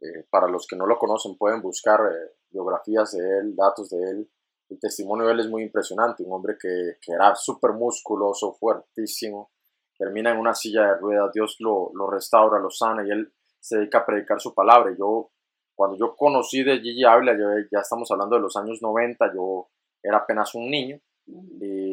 eh, 0.00 0.26
para 0.30 0.48
los 0.48 0.66
que 0.66 0.76
no 0.76 0.86
lo 0.86 0.98
conocen, 0.98 1.36
pueden 1.36 1.62
buscar 1.62 2.00
eh, 2.00 2.34
biografías 2.50 3.12
de 3.12 3.38
él, 3.38 3.54
datos 3.54 3.90
de 3.90 3.98
él. 4.10 4.30
El 4.68 4.78
testimonio 4.78 5.26
de 5.26 5.32
él 5.32 5.40
es 5.40 5.48
muy 5.48 5.62
impresionante. 5.62 6.24
Un 6.24 6.32
hombre 6.32 6.56
que, 6.60 6.96
que 7.00 7.12
era 7.12 7.34
súper 7.36 7.72
musculoso, 7.72 8.54
fuertísimo. 8.54 9.52
Termina 9.96 10.32
en 10.32 10.38
una 10.38 10.54
silla 10.54 10.82
de 10.82 10.96
ruedas. 10.96 11.30
Dios 11.32 11.56
lo, 11.60 11.90
lo 11.94 12.10
restaura, 12.10 12.58
lo 12.58 12.70
sana 12.70 13.06
y 13.06 13.10
él 13.10 13.32
se 13.60 13.78
dedica 13.78 13.98
a 13.98 14.06
predicar 14.06 14.40
su 14.40 14.54
palabra. 14.54 14.94
Yo, 14.98 15.30
cuando 15.74 15.96
yo 15.96 16.16
conocí 16.16 16.64
de 16.64 16.80
Gigi 16.80 17.04
Ávila, 17.04 17.36
ya 17.70 17.80
estamos 17.80 18.10
hablando 18.10 18.36
de 18.36 18.42
los 18.42 18.56
años 18.56 18.80
90, 18.80 19.32
yo 19.34 19.68
era 20.02 20.18
apenas 20.18 20.54
un 20.54 20.70
niño. 20.70 20.98
y, 21.26 21.89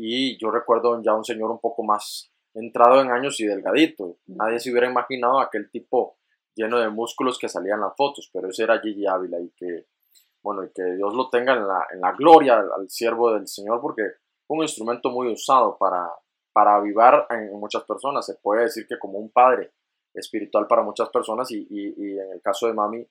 y 0.00 0.38
yo 0.38 0.52
recuerdo 0.52 1.02
ya 1.02 1.12
un 1.12 1.24
señor 1.24 1.50
un 1.50 1.58
poco 1.58 1.82
más 1.82 2.30
entrado 2.54 3.00
en 3.00 3.10
años 3.10 3.40
y 3.40 3.46
delgadito. 3.46 4.18
Nadie 4.26 4.60
se 4.60 4.70
hubiera 4.70 4.88
imaginado 4.88 5.40
aquel 5.40 5.68
tipo 5.72 6.18
lleno 6.54 6.78
de 6.78 6.88
músculos 6.88 7.36
que 7.36 7.48
salían 7.48 7.80
las 7.80 7.96
fotos, 7.96 8.30
pero 8.32 8.48
ese 8.48 8.62
era 8.62 8.80
Gigi 8.80 9.08
Ávila 9.08 9.40
y 9.40 9.50
que, 9.50 9.86
bueno, 10.40 10.62
y 10.62 10.70
que 10.72 10.84
Dios 10.94 11.14
lo 11.14 11.28
tenga 11.30 11.54
en 11.54 11.66
la, 11.66 11.86
en 11.92 12.00
la 12.00 12.12
gloria 12.12 12.58
al, 12.58 12.88
siervo 12.88 13.32
del 13.32 13.48
Señor 13.48 13.80
porque 13.80 14.04
fue 14.46 14.58
un 14.58 14.62
instrumento 14.62 15.10
muy 15.10 15.32
usado 15.32 15.76
para, 15.76 16.08
para 16.52 16.76
avivar 16.76 17.26
en 17.30 17.58
muchas 17.58 17.82
personas. 17.82 18.24
Se 18.24 18.36
puede 18.36 18.62
decir 18.62 18.86
que 18.86 19.00
como 19.00 19.18
un 19.18 19.32
padre 19.32 19.72
espiritual 20.14 20.68
para 20.68 20.82
muchas 20.82 21.08
personas 21.10 21.50
y, 21.50 21.66
y, 21.68 22.18
en 22.18 22.32
el 22.34 22.40
caso 22.40 22.68
de 22.68 22.72
Mami 22.72 23.04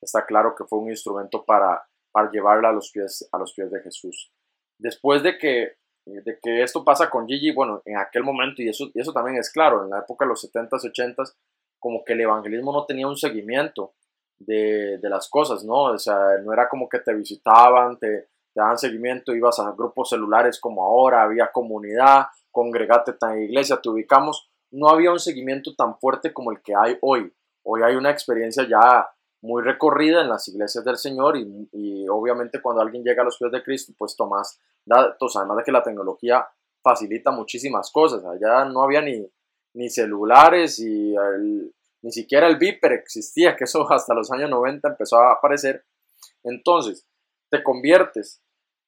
está 0.00 0.24
claro 0.24 0.54
que 0.56 0.64
fue 0.64 0.78
un 0.78 0.88
instrumento 0.88 1.44
para, 1.44 1.86
para 2.10 2.30
llevarla 2.30 2.70
a 2.70 2.72
los, 2.72 2.90
pies, 2.90 3.28
a 3.30 3.36
los 3.36 3.52
pies 3.52 3.70
de 3.70 3.82
Jesús. 3.82 4.32
Después 4.78 5.22
de 5.22 5.36
que 5.36 5.79
de 6.12 6.38
que 6.42 6.62
esto 6.62 6.84
pasa 6.84 7.08
con 7.10 7.26
Gigi, 7.26 7.52
bueno, 7.52 7.82
en 7.84 7.96
aquel 7.96 8.22
momento, 8.22 8.62
y 8.62 8.68
eso, 8.68 8.90
y 8.94 9.00
eso 9.00 9.12
también 9.12 9.36
es 9.36 9.50
claro, 9.50 9.84
en 9.84 9.90
la 9.90 10.00
época 10.00 10.24
de 10.24 10.30
los 10.30 10.50
70s, 10.50 10.92
80s, 10.92 11.34
como 11.78 12.04
que 12.04 12.12
el 12.12 12.20
evangelismo 12.20 12.72
no 12.72 12.84
tenía 12.84 13.06
un 13.06 13.16
seguimiento 13.16 13.94
de, 14.38 14.98
de 14.98 15.08
las 15.08 15.28
cosas, 15.28 15.64
¿no? 15.64 15.84
O 15.84 15.98
sea, 15.98 16.38
no 16.44 16.52
era 16.52 16.68
como 16.68 16.88
que 16.88 16.98
te 16.98 17.14
visitaban, 17.14 17.98
te, 17.98 18.28
te 18.52 18.60
daban 18.60 18.78
seguimiento, 18.78 19.34
ibas 19.34 19.58
a 19.60 19.72
grupos 19.72 20.10
celulares 20.10 20.58
como 20.60 20.82
ahora, 20.82 21.22
había 21.22 21.50
comunidad, 21.52 22.26
congregate 22.50 23.14
en 23.22 23.42
iglesia, 23.42 23.80
te 23.80 23.88
ubicamos, 23.88 24.50
no 24.70 24.88
había 24.88 25.12
un 25.12 25.18
seguimiento 25.18 25.74
tan 25.74 25.98
fuerte 25.98 26.32
como 26.32 26.52
el 26.52 26.60
que 26.62 26.74
hay 26.74 26.98
hoy. 27.00 27.32
Hoy 27.62 27.82
hay 27.82 27.94
una 27.94 28.10
experiencia 28.10 28.66
ya 28.68 29.08
muy 29.42 29.62
recorrida 29.62 30.20
en 30.20 30.28
las 30.28 30.46
iglesias 30.48 30.84
del 30.84 30.96
Señor 30.96 31.36
y, 31.36 31.68
y, 31.72 32.08
obviamente 32.08 32.60
cuando 32.60 32.82
alguien 32.82 33.02
llega 33.02 33.22
a 33.22 33.24
los 33.24 33.38
pies 33.38 33.50
de 33.50 33.62
Cristo, 33.62 33.92
pues 33.96 34.16
tomas 34.16 34.60
datos, 34.84 35.36
además 35.36 35.58
de 35.58 35.64
que 35.64 35.72
la 35.72 35.82
tecnología 35.82 36.46
facilita 36.82 37.30
muchísimas 37.30 37.90
cosas, 37.90 38.24
allá 38.24 38.64
no 38.64 38.82
había 38.82 39.02
ni, 39.02 39.26
ni 39.74 39.88
celulares 39.88 40.78
y 40.78 41.14
ni 42.02 42.10
siquiera 42.10 42.46
el 42.48 42.56
Viper 42.56 42.92
existía, 42.92 43.56
que 43.56 43.64
eso 43.64 43.86
hasta 43.92 44.14
los 44.14 44.30
años 44.32 44.50
90 44.50 44.88
empezó 44.88 45.18
a 45.18 45.32
aparecer. 45.32 45.84
Entonces, 46.42 47.06
te 47.50 47.62
conviertes 47.62 48.42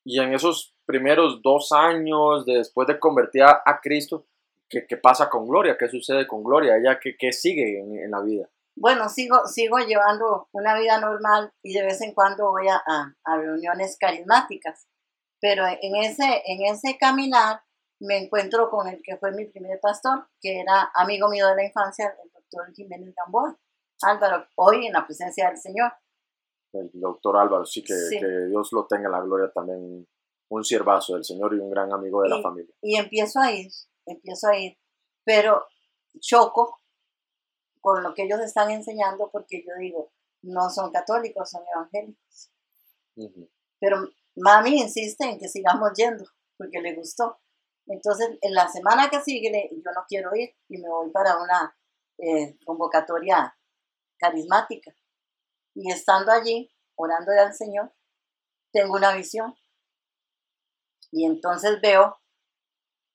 y 0.04 0.20
en 0.20 0.34
esos 0.34 0.74
primeros 0.86 1.42
dos 1.42 1.70
años 1.72 2.44
después 2.44 2.88
de 2.88 2.98
convertir 2.98 3.42
a, 3.42 3.80
Cristo, 3.82 4.26
¿qué, 4.68 4.86
¿qué, 4.86 4.96
pasa 4.96 5.28
con 5.28 5.46
Gloria? 5.46 5.76
¿Qué 5.78 5.88
sucede 5.88 6.26
con 6.26 6.42
Gloria? 6.42 6.76
¿Ella 6.76 6.98
qué, 7.00 7.16
qué 7.16 7.32
sigue 7.32 7.78
en 7.78 8.10
la 8.10 8.20
vida? 8.20 8.48
bueno, 8.74 9.08
sigo, 9.08 9.46
sigo 9.46 9.78
llevando 9.78 10.48
una 10.52 10.78
vida 10.78 10.98
normal 11.00 11.52
y 11.62 11.74
de 11.74 11.82
vez 11.82 12.00
en 12.00 12.14
cuando 12.14 12.50
voy 12.50 12.68
a, 12.68 12.82
a, 12.86 13.36
reuniones 13.36 13.96
carismáticas. 13.98 14.86
Pero 15.42 15.64
en 15.66 15.96
ese, 15.96 16.40
en 16.46 16.62
ese 16.72 16.96
caminar 16.96 17.60
me 18.00 18.16
encuentro 18.16 18.70
con 18.70 18.86
el 18.86 19.02
que 19.02 19.16
fue 19.16 19.32
mi 19.32 19.46
primer 19.46 19.80
pastor, 19.80 20.28
que 20.40 20.60
era 20.60 20.92
amigo 20.94 21.28
mío 21.28 21.48
de 21.48 21.56
la 21.56 21.64
infancia, 21.64 22.16
el 22.22 22.30
doctor 22.30 22.72
Jiménez 22.72 23.12
Gamboa. 23.14 23.58
Álvaro, 24.02 24.46
hoy 24.56 24.86
en 24.86 24.92
la 24.92 25.04
presencia 25.04 25.48
del 25.48 25.58
Señor. 25.58 25.92
El 26.72 26.90
doctor 26.94 27.36
Álvaro, 27.36 27.66
sí 27.66 27.82
que, 27.82 27.94
que 28.20 28.46
Dios 28.48 28.72
lo 28.72 28.86
tenga 28.86 29.06
en 29.06 29.12
la 29.12 29.20
gloria 29.20 29.50
también, 29.52 30.06
un 30.48 30.64
siervazo 30.64 31.14
del 31.14 31.24
Señor 31.24 31.54
y 31.54 31.58
un 31.58 31.70
gran 31.70 31.92
amigo 31.92 32.22
de 32.22 32.28
la 32.28 32.40
familia. 32.40 32.74
Y 32.80 32.96
empiezo 32.96 33.40
a 33.40 33.50
ir, 33.50 33.70
empiezo 34.06 34.48
a 34.48 34.56
ir, 34.56 34.78
pero 35.24 35.66
choco 36.20 36.78
con 37.80 38.02
lo 38.02 38.14
que 38.14 38.22
ellos 38.24 38.40
están 38.40 38.70
enseñando, 38.70 39.28
porque 39.30 39.64
yo 39.66 39.74
digo, 39.80 40.12
no 40.42 40.70
son 40.70 40.92
católicos, 40.92 41.50
son 41.50 41.62
evangélicos. 41.74 42.50
Pero 43.80 44.08
mami 44.36 44.80
insiste 44.80 45.24
en 45.24 45.38
que 45.38 45.48
sigamos 45.48 45.92
yendo, 45.96 46.24
porque 46.56 46.80
le 46.80 46.94
gustó. 46.94 47.40
Entonces, 47.86 48.38
en 48.40 48.54
la 48.54 48.68
semana 48.68 49.10
que 49.10 49.20
sigue, 49.20 49.70
yo 49.72 49.90
no 49.94 50.04
quiero 50.08 50.34
ir 50.34 50.54
y 50.68 50.78
me 50.78 50.88
voy 50.88 51.10
para 51.10 51.36
una 51.38 51.76
eh, 52.18 52.56
convocatoria 52.64 53.56
carismática. 54.18 54.94
Y 55.74 55.90
estando 55.90 56.30
allí, 56.30 56.70
orando 56.96 57.32
al 57.32 57.54
Señor, 57.54 57.92
tengo 58.72 58.94
una 58.96 59.14
visión. 59.14 59.54
Y 61.10 61.26
entonces 61.26 61.80
veo 61.82 62.16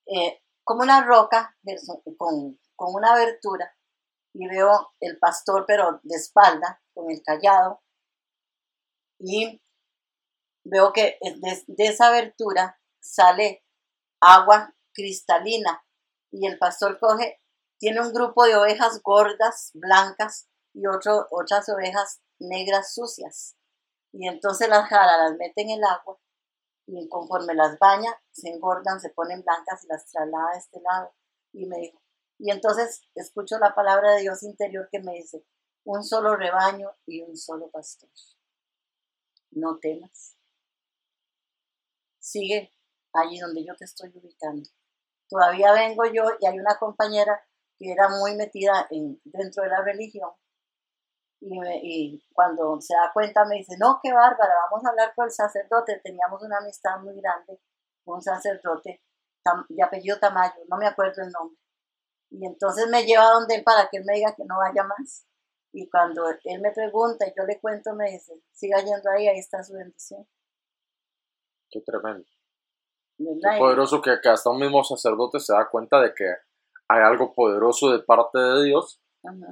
eh, 0.05 0.41
como 0.63 0.81
una 0.81 1.03
roca 1.03 1.57
con, 2.17 2.59
con 2.75 2.93
una 2.93 3.13
abertura 3.13 3.73
y 4.33 4.47
veo 4.47 4.93
el 4.99 5.17
pastor, 5.17 5.65
pero 5.65 5.99
de 6.03 6.15
espalda, 6.15 6.81
con 6.93 7.09
el 7.09 7.23
callado, 7.23 7.81
y 9.19 9.61
veo 10.69 10.93
que 10.93 11.17
de, 11.21 11.85
esa 11.85 12.07
abertura 12.07 12.79
sale 12.99 13.63
agua 14.21 14.75
cristalina 14.93 15.83
y 16.31 16.47
el 16.47 16.57
pastor 16.57 16.99
coge, 16.99 17.41
tiene 17.79 18.01
un 18.01 18.13
grupo 18.13 18.45
de 18.45 18.55
ovejas 18.55 19.01
gordas, 19.03 19.71
blancas 19.73 20.49
y 20.73 20.85
otras 20.87 21.69
ovejas 21.69 22.21
negras 22.39 22.93
sucias. 22.93 23.55
Y 24.11 24.27
entonces 24.27 24.67
las 24.69 24.87
jala, 24.89 25.17
las 25.17 25.37
mete 25.37 25.61
en 25.61 25.71
el 25.71 25.83
agua 25.83 26.19
y 26.87 27.07
conforme 27.09 27.53
las 27.53 27.77
baña, 27.79 28.11
se 28.31 28.49
engordan, 28.49 28.99
se 28.99 29.09
ponen 29.09 29.43
blancas 29.43 29.83
y 29.83 29.87
las 29.87 30.05
traslada 30.05 30.51
a 30.53 30.57
este 30.57 30.81
lado. 30.81 31.13
Y 31.53 31.65
me 31.65 31.77
dijo, 31.77 32.01
y 32.39 32.51
entonces 32.51 33.01
escucho 33.15 33.57
la 33.59 33.75
palabra 33.75 34.13
de 34.13 34.21
Dios 34.21 34.43
interior 34.43 34.87
que 34.91 34.99
me 34.99 35.13
dice, 35.13 35.45
un 35.83 36.03
solo 36.03 36.35
rebaño 36.35 36.89
y 37.05 37.21
un 37.21 37.35
solo 37.35 37.69
pastor. 37.69 38.09
No 39.51 39.77
temas. 39.79 40.36
Sigue 42.27 42.71
allí 43.13 43.39
donde 43.39 43.63
yo 43.65 43.75
te 43.75 43.85
estoy 43.85 44.09
ubicando. 44.15 44.69
Todavía 45.29 45.71
vengo 45.73 46.05
yo 46.05 46.23
y 46.39 46.45
hay 46.45 46.59
una 46.59 46.77
compañera 46.77 47.41
que 47.77 47.91
era 47.91 48.09
muy 48.09 48.35
metida 48.35 48.87
en, 48.89 49.19
dentro 49.23 49.63
de 49.63 49.69
la 49.69 49.81
religión 49.81 50.31
y, 51.39 52.23
cuando 52.33 52.79
se 52.81 52.95
da 52.95 53.11
cuenta 53.13 53.45
me 53.45 53.55
dice, 53.55 53.75
no, 53.79 53.99
qué 54.01 54.11
bárbara, 54.11 54.53
vamos 54.69 54.85
a 54.85 54.89
hablar 54.89 55.13
con 55.15 55.25
el 55.25 55.31
sacerdote. 55.31 56.01
Teníamos 56.03 56.41
una 56.43 56.57
amistad 56.57 56.99
muy 56.99 57.19
grande, 57.21 57.59
un 58.05 58.21
sacerdote 58.21 59.01
de 59.69 59.83
apellido 59.83 60.19
Tamayo, 60.19 60.65
no 60.67 60.77
me 60.77 60.87
acuerdo 60.87 61.23
el 61.23 61.31
nombre. 61.31 61.57
Y 62.29 62.45
entonces 62.45 62.87
me 62.89 63.05
lleva 63.05 63.29
donde 63.31 63.55
él 63.55 63.63
para 63.63 63.87
que 63.89 63.97
él 63.97 64.03
me 64.05 64.15
diga 64.15 64.35
que 64.35 64.43
no 64.45 64.57
vaya 64.57 64.83
más. 64.83 65.25
Y 65.71 65.89
cuando 65.89 66.27
él 66.43 66.61
me 66.61 66.71
pregunta 66.71 67.25
y 67.27 67.33
yo 67.37 67.45
le 67.45 67.59
cuento, 67.59 67.93
me 67.93 68.11
dice, 68.11 68.33
siga 68.51 68.79
yendo 68.79 69.09
ahí, 69.11 69.27
ahí 69.27 69.39
está 69.39 69.63
su 69.63 69.73
bendición. 69.73 70.27
Qué 71.69 71.81
tremendo. 71.81 72.25
Qué 73.17 73.57
poderoso 73.57 74.01
que, 74.01 74.11
hasta 74.29 74.49
un 74.49 74.59
mismo 74.59 74.83
sacerdote 74.83 75.39
se 75.39 75.53
da 75.53 75.69
cuenta 75.69 75.99
de 76.01 76.13
que 76.13 76.25
hay 76.87 77.01
algo 77.01 77.33
poderoso 77.33 77.91
de 77.91 77.99
parte 77.99 78.37
de 78.37 78.65
Dios 78.65 79.01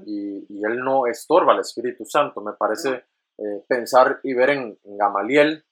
y, 0.06 0.46
y, 0.50 0.64
él 0.64 0.80
no 0.80 1.08
estorba 1.08 1.54
al 1.54 1.60
Espíritu 1.60 2.06
Santo. 2.06 2.42
Me 2.42 2.54
parece 2.54 3.06
eh, 3.38 3.66
pensar 3.68 4.20
y 4.24 4.34
ver 4.34 4.52
en, 4.52 4.80
en, 4.84 4.98
Gamaliel, 4.98 5.66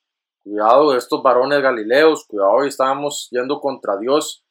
cuidado 0.44 0.92
de 0.92 0.98
estos 0.98 1.24
varones 1.24 1.62
galileos, 1.62 2.26
cuidado, 2.28 2.52
hoy 2.52 2.68
estábamos 2.68 3.30
yendo 3.32 3.62
contra 3.62 3.98
Dios 3.98 4.44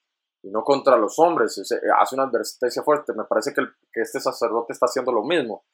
y 0.43 0.51
no 0.51 0.65
contra 0.65 0.97
los 0.97 1.19
hombres. 1.19 1.59
hace 2.01 2.15
una 2.15 2.25
advertencia 2.25 2.83
fuerte. 2.83 3.13
Me 3.15 3.25
parece 3.25 3.53
que, 3.55 3.63
este 4.01 4.21
sacerdote 4.21 4.73
está 4.73 4.87
haciendo 4.87 5.13
lo 5.13 5.23
mismo. 5.23 5.65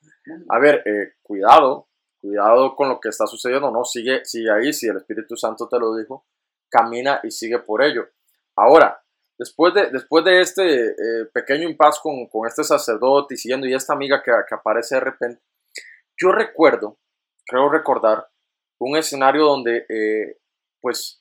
A 0.48 0.58
ver, 0.58 0.82
eh, 0.87 1.14
cuidado, 1.22 1.88
cuidado 2.20 2.75
con 2.76 2.88
lo 2.88 3.00
que 3.00 3.08
está 3.08 3.26
sucediendo, 3.26 3.70
¿no? 3.70 3.84
Sigue, 3.84 4.25
sigue 4.25 4.50
ahí, 4.50 4.72
si 4.72 4.87
el 4.88 4.96
Espíritu 4.96 5.37
Santo 5.37 5.68
te 5.68 5.78
lo 5.78 5.94
dijo, 5.96 6.26
camina 6.68 7.20
y 7.22 7.30
sigue 7.30 7.58
por 7.58 7.82
ello. 7.82 8.08
Ahora, 8.56 9.02
después 9.38 9.75
de, 9.75 9.90
después 9.90 10.25
de 10.25 10.40
este 10.40 10.87
eh, 10.87 11.26
pequeño 11.32 11.68
impas 11.68 12.00
con, 12.00 12.28
este 12.46 12.64
sacerdote 12.64 13.34
y 13.34 13.37
siguiendo 13.37 13.66
y 13.66 13.75
esta 13.75 13.92
amiga 13.92 14.22
que, 14.22 14.32
que 14.48 14.54
aparece 14.54 14.96
de 14.96 15.00
repente, 15.00 15.42
yo 16.16 16.32
recuerdo, 16.32 16.98
creo 17.46 17.68
recordar, 17.68 18.26
un 18.80 18.96
escenario 18.96 19.44
donde 19.44 19.87
eh, 19.88 20.38
pues 20.80 21.20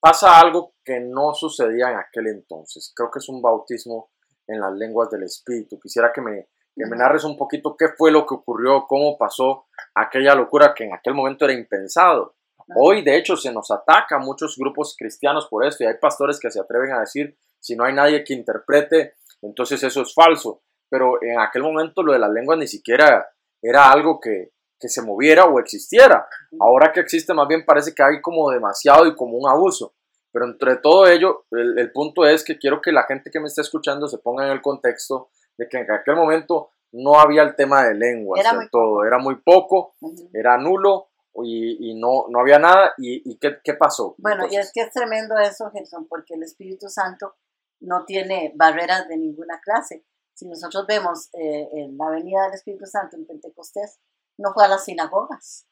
pasa 0.00 0.38
algo 0.38 0.74
que 0.84 1.00
no 1.00 1.34
sucedía 1.34 1.90
en 1.90 1.96
aquel 1.96 2.28
entonces. 2.28 2.92
Creo 2.94 3.10
que 3.10 3.18
es 3.18 3.28
un 3.28 3.40
bautismo 3.40 4.10
en 4.46 4.60
las 4.60 4.72
lenguas 4.74 5.10
del 5.10 5.22
Espíritu. 5.22 5.78
Quisiera 5.80 6.12
que 6.12 6.20
me, 6.20 6.48
que 6.74 6.86
me 6.86 6.96
narres 6.96 7.24
un 7.24 7.36
poquito 7.36 7.76
qué 7.76 7.88
fue 7.96 8.10
lo 8.10 8.26
que 8.26 8.34
ocurrió, 8.34 8.86
cómo 8.86 9.16
pasó 9.16 9.66
aquella 9.94 10.34
locura 10.34 10.74
que 10.74 10.84
en 10.84 10.92
aquel 10.92 11.14
momento 11.14 11.44
era 11.44 11.54
impensado. 11.54 12.34
Hoy, 12.76 13.02
de 13.02 13.16
hecho, 13.16 13.36
se 13.36 13.52
nos 13.52 13.70
ataca 13.70 14.16
a 14.16 14.18
muchos 14.18 14.56
grupos 14.56 14.96
cristianos 14.98 15.46
por 15.48 15.64
esto 15.64 15.84
y 15.84 15.86
hay 15.86 15.94
pastores 16.00 16.40
que 16.40 16.50
se 16.50 16.60
atreven 16.60 16.92
a 16.92 17.00
decir, 17.00 17.36
si 17.60 17.76
no 17.76 17.84
hay 17.84 17.92
nadie 17.92 18.24
que 18.24 18.34
interprete, 18.34 19.14
entonces 19.42 19.82
eso 19.82 20.02
es 20.02 20.14
falso. 20.14 20.62
Pero 20.88 21.22
en 21.22 21.38
aquel 21.38 21.62
momento 21.62 22.02
lo 22.02 22.12
de 22.12 22.18
las 22.18 22.30
lenguas 22.30 22.58
ni 22.58 22.66
siquiera 22.66 23.28
era 23.60 23.90
algo 23.90 24.18
que, 24.20 24.52
que 24.78 24.88
se 24.88 25.02
moviera 25.02 25.44
o 25.44 25.58
existiera. 25.58 26.26
Ahora 26.60 26.92
que 26.92 27.00
existe, 27.00 27.34
más 27.34 27.48
bien 27.48 27.64
parece 27.64 27.94
que 27.94 28.02
hay 28.02 28.20
como 28.20 28.50
demasiado 28.50 29.06
y 29.06 29.14
como 29.14 29.36
un 29.36 29.48
abuso. 29.48 29.94
Pero 30.32 30.46
entre 30.46 30.76
todo 30.78 31.06
ello, 31.06 31.46
el, 31.52 31.78
el 31.78 31.92
punto 31.92 32.26
es 32.26 32.42
que 32.44 32.58
quiero 32.58 32.80
que 32.80 32.92
la 32.92 33.04
gente 33.04 33.30
que 33.30 33.40
me 33.40 33.46
está 33.46 33.60
escuchando 33.60 34.08
se 34.08 34.18
ponga 34.18 34.46
en 34.46 34.52
el 34.52 34.62
contexto 34.62 35.30
de 35.56 35.68
que 35.68 35.78
en 35.78 35.90
aquel 35.90 36.16
momento 36.16 36.70
no 36.92 37.18
había 37.18 37.42
el 37.42 37.56
tema 37.56 37.84
de 37.84 37.94
lenguas, 37.94 38.40
era 38.40 38.52
todo, 38.70 39.04
era 39.04 39.18
muy 39.18 39.36
poco, 39.42 39.94
era 40.32 40.56
nulo 40.58 41.08
y, 41.42 41.90
y, 41.90 41.94
no, 41.94 42.26
no 42.28 42.40
había 42.40 42.58
nada. 42.58 42.94
¿Y, 42.98 43.28
y 43.28 43.38
qué, 43.38 43.58
qué, 43.64 43.74
pasó? 43.74 44.14
Bueno, 44.18 44.46
y 44.48 44.56
es 44.56 44.70
que 44.72 44.82
es 44.82 44.90
tremendo 44.90 45.36
eso, 45.38 45.70
Gerson, 45.72 46.06
porque 46.06 46.34
el 46.34 46.44
Espíritu 46.44 46.88
Santo 46.88 47.34
no 47.80 48.04
tiene 48.04 48.52
barreras 48.54 49.08
de 49.08 49.16
ninguna 49.16 49.60
clase. 49.60 50.04
Si 50.34 50.46
nosotros 50.48 50.86
vemos 50.86 51.30
eh, 51.34 51.68
en 51.72 51.96
la 51.96 52.10
venida 52.10 52.44
del 52.44 52.54
Espíritu 52.54 52.86
Santo 52.86 53.16
en 53.16 53.26
Pentecostés, 53.26 54.00
no 54.38 54.52
fue 54.52 54.64
a 54.64 54.68
las 54.68 54.84
sinagogas, 54.84 55.66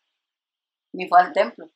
ni 0.92 1.08
fue 1.08 1.20
al 1.20 1.32
templo. 1.32 1.70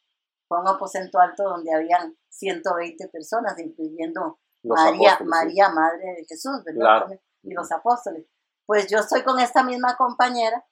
Fue 0.48 0.58
a 0.58 0.60
un 0.60 0.68
aposento 0.68 1.18
alto 1.18 1.42
donde 1.42 1.74
habían 1.74 2.16
120 2.28 3.08
personas, 3.08 3.58
incluyendo 3.58 4.38
María, 4.62 5.18
María, 5.24 5.68
Madre 5.70 6.14
de 6.16 6.24
Jesús, 6.28 6.62
¿verdad? 6.64 7.06
Y 7.46 7.54
los 7.54 7.70
apóstoles. 7.72 8.26
Pues 8.66 8.88
yo 8.90 8.98
estoy 8.98 9.22
con 9.22 9.38
esta 9.38 9.62
misma 9.62 9.96
compañera 9.96 10.66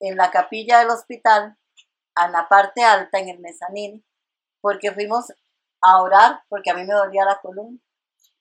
en 0.00 0.16
la 0.16 0.30
capilla 0.30 0.78
del 0.78 0.90
hospital, 0.90 1.56
a 2.14 2.28
la 2.28 2.48
parte 2.48 2.82
alta, 2.82 3.18
en 3.18 3.28
el 3.28 3.40
mezanín, 3.40 4.04
porque 4.60 4.92
fuimos 4.92 5.32
a 5.82 6.02
orar, 6.02 6.40
porque 6.48 6.70
a 6.70 6.74
mí 6.74 6.84
me 6.84 6.94
dolía 6.94 7.24
la 7.24 7.40
columna. 7.40 7.78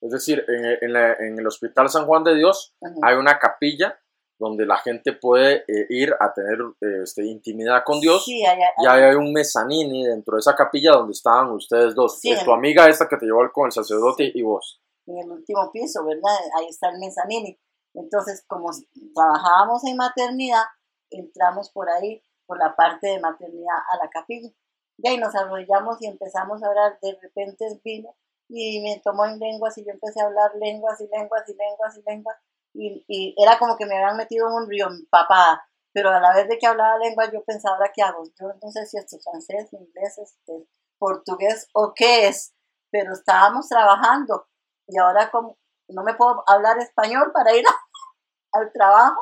Es 0.01 0.11
decir, 0.11 0.45
en, 0.47 0.95
en, 0.95 1.39
el 1.39 1.47
Hospital 1.47 1.89
San 1.89 2.05
Juan 2.05 2.23
de 2.23 2.35
Dios 2.35 2.75
hay 3.01 3.15
una 3.15 3.39
capilla 3.39 3.99
donde 4.37 4.65
la 4.65 4.77
gente 4.77 5.13
puede 5.13 5.63
eh, 5.67 5.87
ir 5.89 6.13
a 6.19 6.33
tener 6.33 6.59
este, 7.01 7.25
intimidad 7.25 7.83
con 7.85 7.99
Dios. 7.99 8.23
Sí, 8.25 8.45
hay, 8.45 8.59
hay, 8.61 8.71
y 8.77 8.87
hay 8.87 9.15
un 9.15 9.31
mezanini 9.31 10.05
dentro 10.05 10.35
de 10.35 10.41
esa 10.41 10.55
capilla 10.55 10.91
donde 10.91 11.13
estaban 11.13 11.49
ustedes 11.51 11.95
dos. 11.95 12.19
Sí, 12.19 12.35
tu 12.43 12.51
amiga 12.51 12.87
esta 12.87 13.07
que 13.07 13.17
te 13.17 13.25
llevó 13.25 13.49
con 13.51 13.67
el 13.67 13.71
sacerdote 13.71 14.29
y 14.33 14.41
vos. 14.41 14.81
En 15.07 15.17
el 15.17 15.31
último 15.31 15.71
piso, 15.71 16.03
¿verdad? 16.03 16.35
Ahí 16.57 16.67
está 16.67 16.89
el 16.89 16.99
mezanini. 16.99 17.59
Entonces, 17.93 18.43
como 18.47 18.69
trabajábamos 19.13 19.85
en 19.85 19.97
maternidad, 19.97 20.63
entramos 21.09 21.69
por 21.71 21.89
ahí, 21.89 22.21
por 22.45 22.59
la 22.59 22.75
parte 22.75 23.07
de 23.07 23.19
maternidad 23.19 23.77
a 23.91 23.97
la 24.03 24.09
capilla. 24.09 24.49
Y 24.97 25.07
ahí 25.07 25.17
nos 25.17 25.35
arrollamos 25.35 26.01
y 26.01 26.07
empezamos 26.07 26.63
a 26.63 26.67
hablar. 26.67 26.99
De 27.01 27.17
repente 27.21 27.79
vino 27.83 28.15
y 28.47 28.81
me 28.81 29.01
tomó 29.03 29.25
en 29.25 29.39
lenguas 29.39 29.77
y 29.77 29.85
yo 29.85 29.91
empecé 29.91 30.21
a 30.21 30.25
hablar 30.25 30.51
lenguas 30.55 30.99
y 31.01 31.07
lenguas 31.07 31.43
y 31.47 31.55
lenguas 31.55 31.97
y 31.97 32.03
lenguas 32.05 32.37
y, 32.77 33.35
era 33.41 33.57
como 33.57 33.75
que 33.77 33.85
me 33.85 33.95
habían 33.95 34.17
metido 34.17 34.47
en 34.47 34.53
un 34.53 34.69
río 34.69 34.87
papá 35.09 35.65
pero 35.95 36.09
a 36.09 36.19
la 36.19 36.33
vez 36.33 36.49
de 36.49 36.57
que 36.57 36.67
hablaba 36.67 36.97
lengua 36.97 37.31
yo 37.31 37.41
pensaba, 37.45 37.89
¿qué 37.95 38.01
hago? 38.01 38.25
Yo 38.37 38.47
no 38.61 38.69
sé 38.69 38.85
si 38.85 38.97
esto 38.97 39.15
es 39.15 39.23
francés, 39.23 39.71
inglés, 39.71 40.17
este, 40.17 40.67
portugués 40.97 41.69
o 41.73 41.93
qué 41.95 42.27
es, 42.27 42.53
pero 42.91 43.13
estábamos 43.13 43.69
trabajando 43.69 44.45
y 44.87 44.97
ahora 44.97 45.31
como 45.31 45.57
no 45.89 46.03
me 46.03 46.15
puedo 46.15 46.43
hablar 46.47 46.79
español 46.79 47.31
para 47.33 47.55
ir 47.55 47.63
al 48.53 48.71
trabajo, 48.71 49.21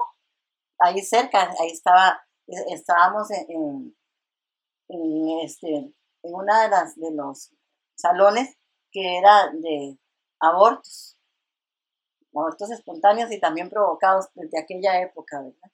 ahí 0.79 1.01
cerca, 1.01 1.49
ahí 1.59 1.71
estaba, 1.71 2.21
e, 2.47 2.73
estábamos 2.73 3.29
en, 3.31 3.95
en, 4.89 5.39
este, 5.41 5.93
en 6.23 6.33
una 6.33 6.63
de 6.63 6.69
las 6.69 6.95
de 6.95 7.11
los 7.11 7.51
salones 7.95 8.57
que 8.91 9.17
era 9.17 9.49
de 9.51 9.97
abortos 10.39 11.17
abortos 12.35 12.71
espontáneos 12.71 13.31
y 13.31 13.39
también 13.39 13.69
provocados 13.69 14.27
desde 14.33 14.59
aquella 14.59 15.01
época, 15.01 15.41
¿verdad? 15.41 15.71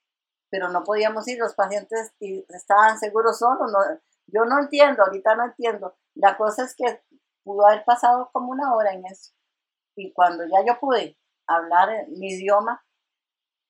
Pero 0.50 0.68
no 0.68 0.84
podíamos 0.84 1.26
ir, 1.28 1.38
los 1.38 1.54
pacientes 1.54 2.12
estaban 2.48 2.98
seguros 2.98 3.38
solos, 3.38 3.70
no, 3.72 3.78
yo 4.26 4.44
no 4.44 4.60
entiendo, 4.60 5.04
ahorita 5.04 5.34
no 5.36 5.44
entiendo. 5.46 5.96
La 6.14 6.36
cosa 6.36 6.64
es 6.64 6.74
que 6.74 7.02
pudo 7.44 7.66
haber 7.66 7.84
pasado 7.84 8.30
como 8.32 8.50
una 8.50 8.74
hora 8.74 8.92
en 8.92 9.06
eso. 9.06 9.32
Y 9.96 10.12
cuando 10.12 10.44
ya 10.44 10.64
yo 10.66 10.78
pude 10.78 11.18
hablar 11.46 12.06
mi 12.08 12.28
idioma, 12.28 12.84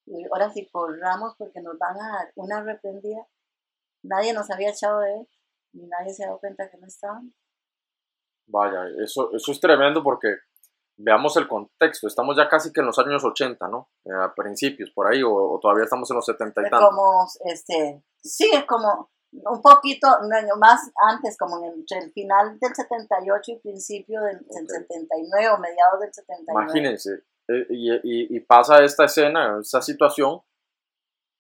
y 0.07 0.25
ahora 0.25 0.51
sí 0.51 0.69
corramos 0.71 1.35
porque 1.37 1.61
nos 1.61 1.79
van 1.79 2.01
a 2.01 2.13
dar 2.13 2.33
una 2.35 2.63
reprendida, 2.63 3.27
nadie 4.03 4.33
nos 4.33 4.51
había 4.51 4.71
echado 4.71 5.01
de 5.01 5.15
él, 5.15 5.29
ni 5.73 5.87
nadie 5.87 6.13
se 6.13 6.25
ha 6.25 6.29
dado 6.29 6.41
cuenta 6.41 6.71
que 6.71 6.79
no 6.79 6.87
estaban. 6.87 7.35
Vaya, 8.47 8.85
eso, 9.03 9.31
eso 9.33 9.53
es 9.53 9.61
tremendo 9.61 10.03
porque 10.03 10.37
veamos 10.97 11.37
el 11.37 11.49
contexto, 11.49 12.07
estamos 12.07 12.37
ya 12.37 12.49
casi 12.49 12.73
que 12.73 12.81
en 12.81 12.87
los 12.87 12.99
años 12.99 13.25
80, 13.25 13.69
¿no? 13.69 13.91
Eh, 14.05 14.11
a 14.13 14.35
principios, 14.35 14.91
por 14.91 15.07
ahí, 15.07 15.23
o, 15.25 15.59
todavía 15.61 15.85
estamos 15.85 16.11
en 16.11 16.17
los 16.17 16.27
70 16.27 16.61
y 16.61 16.71
tantos. 16.71 16.91
Como, 16.91 17.27
este, 17.45 18.03
sí, 18.23 18.51
como 18.69 19.11
un 19.33 19.63
poquito 19.63 20.09
más 20.59 20.91
antes, 21.09 21.37
como 21.39 21.65
entre 21.65 21.99
el 21.99 22.13
final 22.13 22.59
del 22.59 22.75
78 22.75 23.53
y 23.53 23.59
principio 23.61 24.23
del, 24.23 24.41
79 24.49 25.49
o 25.49 25.59
mediados 25.59 26.01
del 26.01 26.13
79. 26.13 26.63
Imagínense, 26.65 27.11
eh, 27.49 27.67
y, 27.71 28.37
y, 28.37 28.41
pasa 28.41 28.83
esta 28.83 29.05
escena, 29.05 29.59
esta 29.61 29.81
situación, 29.83 30.41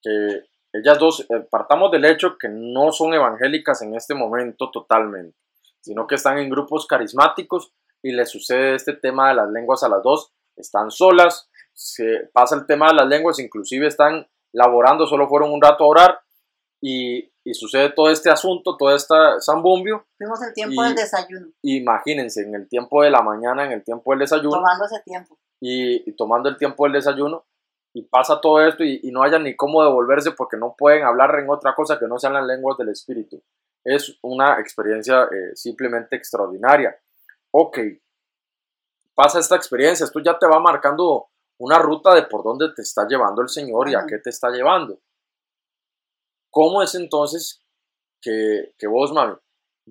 que 0.03 0.44
ellas 0.72 0.98
dos, 0.98 1.26
eh, 1.29 1.46
partamos 1.50 1.90
del 1.90 2.05
hecho 2.05 2.38
que 2.38 2.48
no 2.48 2.92
son 2.92 3.12
evangélicas 3.12 3.83
en 3.83 3.94
este 3.94 4.14
momento 4.14 4.70
totalmente, 4.70 5.37
sino 5.81 6.07
que 6.07 6.14
están 6.14 6.38
en 6.38 6.48
grupos 6.48 6.87
carismáticos 6.87 7.72
y 8.03 8.12
le 8.12 8.24
sucede 8.24 8.76
este 8.76 8.94
tema 8.94 9.29
de 9.29 9.35
las 9.35 9.50
lenguas 9.50 9.83
a 9.83 9.88
las 9.88 10.03
dos, 10.03 10.33
están 10.57 10.90
solas, 10.90 11.50
se 11.72 12.31
pasa 12.33 12.55
el 12.55 12.66
tema 12.66 12.88
de 12.88 12.94
las 12.94 13.09
lenguas, 13.09 13.38
inclusive 13.38 13.87
están 13.87 14.29
laborando, 14.53 15.07
solo 15.07 15.29
fueron 15.29 15.53
un 15.53 15.61
rato 15.61 15.85
a 15.85 15.88
orar 15.88 16.20
y, 16.81 17.29
y 17.44 17.55
sucede 17.55 17.90
todo 17.90 18.11
este 18.11 18.31
asunto, 18.31 18.76
todo 18.76 18.94
este 18.94 19.14
zambumbio. 19.40 20.07
Fuimos 20.18 20.42
el 20.42 20.53
tiempo 20.53 20.83
del 20.83 20.94
desayuno. 20.94 21.48
Imagínense, 21.62 22.42
en 22.42 22.55
el 22.55 22.68
tiempo 22.68 23.03
de 23.03 23.11
la 23.11 23.22
mañana, 23.22 23.64
en 23.64 23.72
el 23.72 23.85
tiempo 23.85 24.12
del 24.12 24.20
desayuno. 24.20 24.57
Tomando 24.57 24.85
ese 24.85 25.00
tiempo. 25.05 25.38
Y, 25.61 26.12
tomando 26.16 26.48
el 26.48 26.57
tiempo 26.57 26.85
del 26.85 26.94
desayuno 26.94 27.46
y 27.92 28.03
pasa 28.03 28.40
todo 28.40 28.66
esto 28.66 28.85
y, 28.85 29.11
no 29.11 29.22
haya 29.22 29.38
ni 29.38 29.57
cómo 29.57 29.83
devolverse 29.83 30.33
porque 30.33 30.57
no 30.57 30.74
pueden 30.76 31.05
hablar 31.05 31.38
en 31.38 31.50
otra 31.50 31.74
cosa 31.74 31.98
que 31.98 32.07
no 32.07 32.18
sean 32.18 32.35
las 32.35 32.46
lenguas 32.46 32.79
del 32.79 32.90
espíritu. 32.90 33.42
Es 33.85 34.18
una 34.22 34.61
experiencia 34.61 35.24
eh, 35.24 35.55
simplemente 35.55 36.16
extraordinaria 36.16 36.96
ok, 37.50 37.79
pasa 39.14 39.40
esta 39.40 39.57
experiencia, 39.57 40.05
esto 40.05 40.20
ya 40.20 40.38
te 40.38 40.46
va 40.46 40.61
marcando 40.61 41.29
una 41.59 41.79
ruta 41.79 42.14
de 42.14 42.22
por 42.22 42.42
dónde 42.42 42.72
te 42.74 42.83
está 42.83 43.07
llevando 43.07 43.42
el 43.42 43.48
Señor 43.48 43.88
y 43.88 43.94
a 43.94 44.05
qué 44.07 44.18
te 44.18 44.31
está 44.31 44.50
llevando. 44.50 44.98
¿Cómo 46.50 46.82
es 46.82 46.94
entonces 46.94 47.64
que, 48.20 48.74
que 48.78 48.86
vos, 48.86 49.12
mami, 49.12 49.34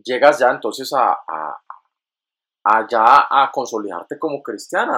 llegas 0.03 0.39
ya 0.39 0.51
entonces 0.51 0.91
a, 0.93 1.17
a, 2.63 2.87
ya 2.87 3.27
a 3.29 3.49
consolidarte 3.51 4.19
como 4.19 4.43
cristiana, 4.43 4.93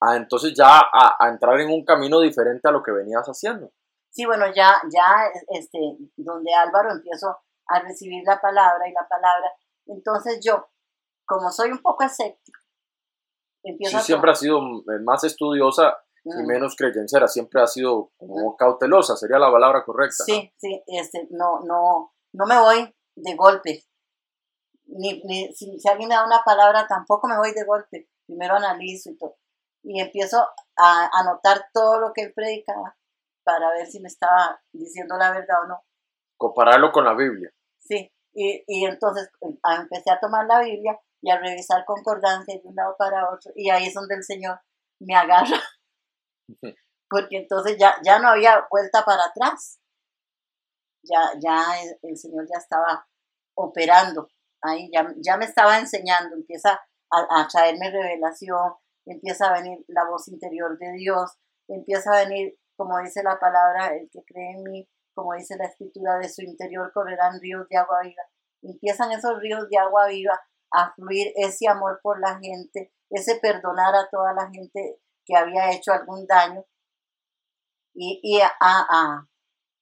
a, 0.00 0.16
entonces 0.16 0.52
ya 0.56 0.80
a, 0.92 1.28
entrar 1.28 1.60
en 1.60 1.70
un 1.70 1.84
camino 1.84 2.20
diferente 2.20 2.68
a 2.68 2.72
lo 2.72 2.82
que 2.82 2.92
venías 2.92 3.26
haciendo? 3.26 3.70
Sí, 4.10 4.24
bueno, 4.26 4.46
ya, 4.54 4.80
ya, 4.92 5.30
este, 5.48 5.78
donde 6.16 6.52
Álvaro 6.54 6.92
empiezo 6.92 7.38
a 7.68 7.80
recibir 7.80 8.22
la 8.24 8.40
palabra 8.40 8.88
y 8.88 8.92
la 8.92 9.06
palabra, 9.08 9.52
entonces 9.86 10.40
yo 10.44 10.68
como 11.26 11.50
soy 11.50 11.70
un 11.70 11.82
poco 11.82 12.04
escéptico, 12.04 12.60
empiezo 13.62 13.98
sí, 13.98 14.04
siempre 14.06 14.30
ha 14.30 14.34
sido 14.34 14.58
eh, 14.58 15.00
más 15.04 15.24
estudiosa 15.24 15.96
y 16.36 16.46
menos 16.46 16.76
creyencera, 16.76 17.28
siempre 17.28 17.62
ha 17.62 17.66
sido 17.66 18.12
como 18.16 18.56
cautelosa, 18.56 19.16
sería 19.16 19.38
la 19.38 19.50
palabra 19.50 19.84
correcta. 19.84 20.24
Sí, 20.24 20.52
sí, 20.58 20.82
este, 20.86 21.28
no, 21.30 21.60
no, 21.60 22.12
no 22.32 22.46
me 22.46 22.58
voy 22.58 22.94
de 23.16 23.34
golpe. 23.34 23.84
Ni, 24.86 25.22
ni 25.24 25.52
si, 25.54 25.76
alguien 25.88 26.08
me 26.08 26.14
da 26.14 26.24
una 26.24 26.42
palabra, 26.44 26.86
tampoco 26.86 27.28
me 27.28 27.38
voy 27.38 27.52
de 27.52 27.64
golpe. 27.64 28.08
Primero 28.26 28.56
analizo 28.56 29.10
y 29.10 29.16
todo. 29.16 29.36
Y 29.82 30.00
empiezo 30.00 30.46
a 30.76 31.10
anotar 31.12 31.66
todo 31.72 32.00
lo 32.00 32.12
que 32.12 32.22
él 32.22 32.32
predicaba 32.34 32.96
para 33.44 33.70
ver 33.70 33.86
si 33.86 34.00
me 34.00 34.08
estaba 34.08 34.60
diciendo 34.72 35.16
la 35.16 35.30
verdad 35.30 35.62
o 35.64 35.68
no. 35.68 35.82
Compararlo 36.36 36.92
con 36.92 37.04
la 37.04 37.14
Biblia. 37.14 37.50
Sí, 37.78 38.12
y, 38.34 38.64
y 38.66 38.84
entonces 38.84 39.30
em, 39.40 39.56
empecé 39.80 40.10
a 40.10 40.20
tomar 40.20 40.46
la 40.46 40.60
Biblia 40.60 40.98
y 41.22 41.30
a 41.30 41.38
revisar 41.38 41.84
concordancia 41.84 42.54
de 42.54 42.68
un 42.68 42.74
lado 42.74 42.94
para 42.98 43.30
otro. 43.30 43.52
Y 43.54 43.70
ahí 43.70 43.86
es 43.86 43.94
donde 43.94 44.14
el 44.14 44.24
Señor 44.24 44.60
me 45.00 45.14
agarra. 45.14 45.60
Porque 47.10 47.38
entonces 47.38 47.76
ya, 47.78 47.96
ya 48.04 48.18
no 48.18 48.28
había 48.28 48.66
vuelta 48.70 49.04
para 49.04 49.24
atrás. 49.24 49.80
Ya, 51.02 51.32
ya 51.40 51.64
el, 52.02 52.16
Señor 52.16 52.46
ya 52.50 52.58
estaba 52.58 53.06
operando. 53.56 54.28
Ahí 54.62 54.90
ya, 54.92 55.06
ya 55.18 55.36
me 55.36 55.44
estaba 55.44 55.78
enseñando. 55.78 56.36
Empieza 56.36 56.80
a, 57.10 57.40
a 57.40 57.48
traerme 57.48 57.90
revelación. 57.90 58.74
Empieza 59.06 59.48
a 59.48 59.60
venir 59.60 59.84
la 59.88 60.04
voz 60.04 60.28
interior 60.28 60.78
de 60.78 60.92
Dios. 60.92 61.32
Empieza 61.68 62.12
a 62.12 62.24
venir, 62.24 62.58
como 62.76 62.98
dice 62.98 63.22
la 63.22 63.38
palabra, 63.38 63.94
el 63.94 64.10
que 64.10 64.22
cree 64.24 64.52
en 64.52 64.62
mí, 64.64 64.88
como 65.14 65.34
dice 65.34 65.56
la 65.56 65.66
escritura, 65.66 66.18
de 66.18 66.28
su 66.28 66.42
interior 66.42 66.92
correrán 66.92 67.40
ríos 67.40 67.66
de 67.68 67.76
agua 67.76 68.00
viva. 68.02 68.22
Empiezan 68.62 69.12
esos 69.12 69.38
ríos 69.40 69.68
de 69.68 69.78
agua 69.78 70.06
viva 70.08 70.40
a 70.72 70.92
fluir 70.94 71.32
ese 71.36 71.68
amor 71.68 72.00
por 72.02 72.20
la 72.20 72.38
gente, 72.38 72.92
ese 73.10 73.36
perdonar 73.36 73.94
a 73.94 74.08
toda 74.10 74.32
la 74.32 74.50
gente 74.50 75.00
que 75.28 75.36
había 75.36 75.70
hecho 75.72 75.92
algún 75.92 76.26
daño 76.26 76.64
y, 77.94 78.40
a, 78.40 78.50
a, 78.60 79.28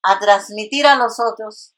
a, 0.02 0.18
transmitir 0.18 0.86
a 0.86 0.96
los 0.96 1.20
otros 1.20 1.76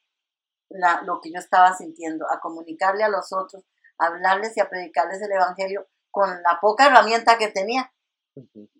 lo 1.03 1.21
que 1.21 1.33
yo 1.33 1.39
estaba 1.39 1.75
sintiendo, 1.75 2.27
a 2.31 2.41
comunicarle 2.41 3.03
a 3.05 3.09
los 3.09 3.33
otros, 3.33 3.65
a 3.99 4.07
hablarles 4.07 4.57
y 4.57 4.61
a 4.61 4.69
predicarles 4.69 5.21
el 5.21 5.33
Evangelio 5.33 5.87
con 6.11 6.31
la 6.43 6.59
poca 6.61 6.87
herramienta 6.87 7.39
que 7.39 7.49
tenía, 7.49 7.93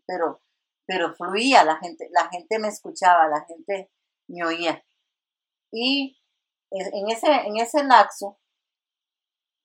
pero, 0.07 0.41
pero 0.87 1.15
fluía 1.15 1.65
la 1.65 1.77
gente, 1.77 2.09
la 2.13 2.29
gente 2.29 2.59
me 2.59 2.69
escuchaba, 2.69 3.29
la 3.29 3.45
gente 3.45 3.91
me 4.29 4.45
oía. 4.45 4.83
Y 5.73 6.19
en 6.71 7.11
ese, 7.11 7.27
en 7.27 7.57
ese 7.57 7.83
lapso 7.85 8.39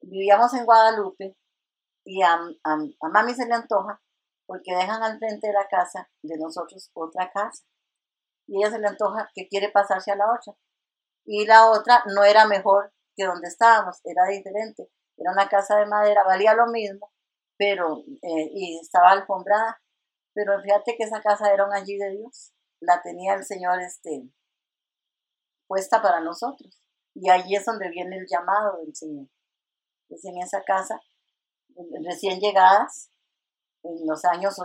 vivíamos 0.02 0.54
en 0.54 0.66
Guadalupe 0.66 1.38
y 2.06 2.22
a, 2.22 2.40
a, 2.64 2.78
mami 3.10 3.34
se 3.36 3.46
le 3.46 3.54
antoja 3.54 4.03
porque 4.54 4.76
dejan 4.76 5.02
al 5.02 5.18
frente 5.18 5.48
de 5.48 5.54
la 5.54 5.68
casa 5.68 6.08
de 6.22 6.38
nosotros 6.38 6.92
otra 6.94 7.32
casa. 7.32 7.64
Y 8.46 8.62
ella 8.62 8.70
se 8.70 8.78
le 8.78 8.88
antoja 8.88 9.32
que 9.34 9.48
quiere 9.48 9.72
pasarse 9.72 10.12
a 10.12 10.16
la 10.16 10.26
otra. 10.32 10.54
Y 11.26 11.48
la 11.48 11.72
otra 11.72 12.04
no 12.14 12.24
era 12.24 12.46
mejor 12.46 12.94
que 13.16 13.26
donde 13.26 13.48
estábamos, 13.48 14.00
era 14.04 14.26
diferente. 14.28 14.92
Era 15.18 15.32
una 15.32 15.50
casa 15.50 15.78
de 15.78 15.88
madera, 15.88 16.24
valía 16.24 16.54
lo 16.54 16.68
mismo, 16.68 17.12
pero 17.58 18.04
eh, 18.22 18.50
y 18.52 18.80
estaba 18.80 19.10
alfombrada. 19.10 19.82
Pero 20.36 20.62
fíjate 20.62 20.96
que 20.96 21.06
esa 21.06 21.20
casa 21.22 21.52
era 21.52 21.66
un 21.66 21.74
allí 21.74 21.98
de 21.98 22.12
Dios. 22.12 22.54
La 22.80 23.02
tenía 23.02 23.34
el 23.34 23.46
Señor 23.46 23.82
este, 23.82 24.30
puesta 25.68 26.00
para 26.02 26.20
nosotros. 26.20 26.80
Y 27.16 27.32
allí 27.32 27.56
es 27.56 27.66
donde 27.66 27.90
viene 27.90 28.18
el 28.18 28.28
llamado 28.30 28.78
del 28.84 28.96
Señor 28.96 29.28
en 30.24 30.38
esa 30.38 30.62
casa, 30.64 31.00
recién 32.06 32.40
llegadas, 32.40 33.10
en 33.84 34.08
los 34.08 34.26
años 34.26 34.56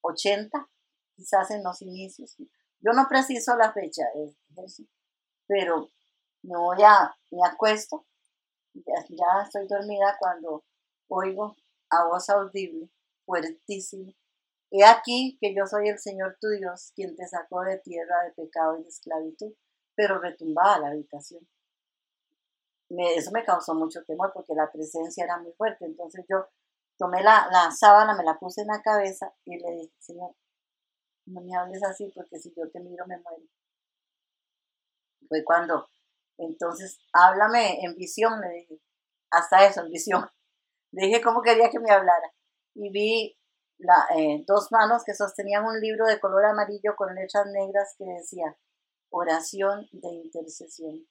80, 0.00 0.68
quizás 1.16 1.50
en 1.50 1.62
los 1.62 1.82
inicios. 1.82 2.36
Yo 2.80 2.92
no 2.92 3.06
preciso 3.08 3.56
la 3.56 3.72
fecha, 3.72 4.02
pero 5.46 5.90
me 6.42 6.56
voy 6.56 6.82
a, 6.82 7.14
me 7.30 7.46
acuesto, 7.46 8.06
ya, 8.74 9.42
estoy 9.44 9.66
dormida 9.66 10.16
cuando 10.18 10.64
oigo 11.08 11.56
a 11.90 12.04
voz 12.04 12.28
audible, 12.30 12.88
fuertísimo. 13.24 14.12
He 14.70 14.84
aquí 14.84 15.38
que 15.40 15.54
yo 15.54 15.66
soy 15.66 15.88
el 15.88 15.98
Señor 15.98 16.36
tu 16.40 16.48
Dios, 16.48 16.92
quien 16.94 17.16
te 17.16 17.26
sacó 17.26 17.62
de 17.62 17.78
tierra 17.78 18.24
de 18.24 18.32
pecado 18.32 18.78
y 18.78 18.82
de 18.82 18.88
esclavitud, 18.88 19.54
pero 19.94 20.20
retumbaba 20.20 20.78
la 20.78 20.88
habitación 20.88 21.48
eso 22.96 23.30
me 23.32 23.44
causó 23.44 23.74
mucho 23.74 24.02
temor 24.04 24.32
porque 24.32 24.54
la 24.54 24.70
presencia 24.70 25.24
era 25.24 25.38
muy 25.38 25.52
fuerte. 25.52 25.84
Entonces 25.84 26.24
yo 26.28 26.46
tomé 26.98 27.22
la, 27.22 27.48
la 27.50 27.70
sábana, 27.70 28.14
me 28.14 28.24
la 28.24 28.38
puse 28.38 28.62
en 28.62 28.68
la 28.68 28.82
cabeza 28.82 29.32
y 29.44 29.58
le 29.58 29.70
dije, 29.72 29.94
Señor, 29.98 30.34
no 31.26 31.40
me 31.40 31.56
hables 31.56 31.82
así 31.82 32.10
porque 32.14 32.38
si 32.38 32.52
yo 32.54 32.70
te 32.70 32.80
miro 32.80 33.06
me 33.06 33.18
muero. 33.18 33.44
Fue 35.28 35.44
cuando, 35.44 35.88
entonces, 36.38 36.98
háblame 37.12 37.84
en 37.84 37.94
visión, 37.94 38.40
le 38.40 38.48
dije, 38.48 38.80
hasta 39.30 39.66
eso, 39.66 39.82
en 39.82 39.90
visión. 39.90 40.26
Le 40.90 41.06
dije 41.06 41.20
cómo 41.20 41.42
quería 41.42 41.68
que 41.68 41.80
me 41.80 41.90
hablara. 41.90 42.32
Y 42.74 42.90
vi 42.90 43.38
la, 43.76 44.06
eh, 44.16 44.42
dos 44.46 44.72
manos 44.72 45.04
que 45.04 45.12
sostenían 45.12 45.66
un 45.66 45.78
libro 45.80 46.06
de 46.06 46.18
color 46.18 46.46
amarillo 46.46 46.96
con 46.96 47.14
letras 47.14 47.46
negras 47.52 47.94
que 47.98 48.06
decía, 48.06 48.56
oración 49.10 49.86
de 49.92 50.08
intercesión 50.08 51.06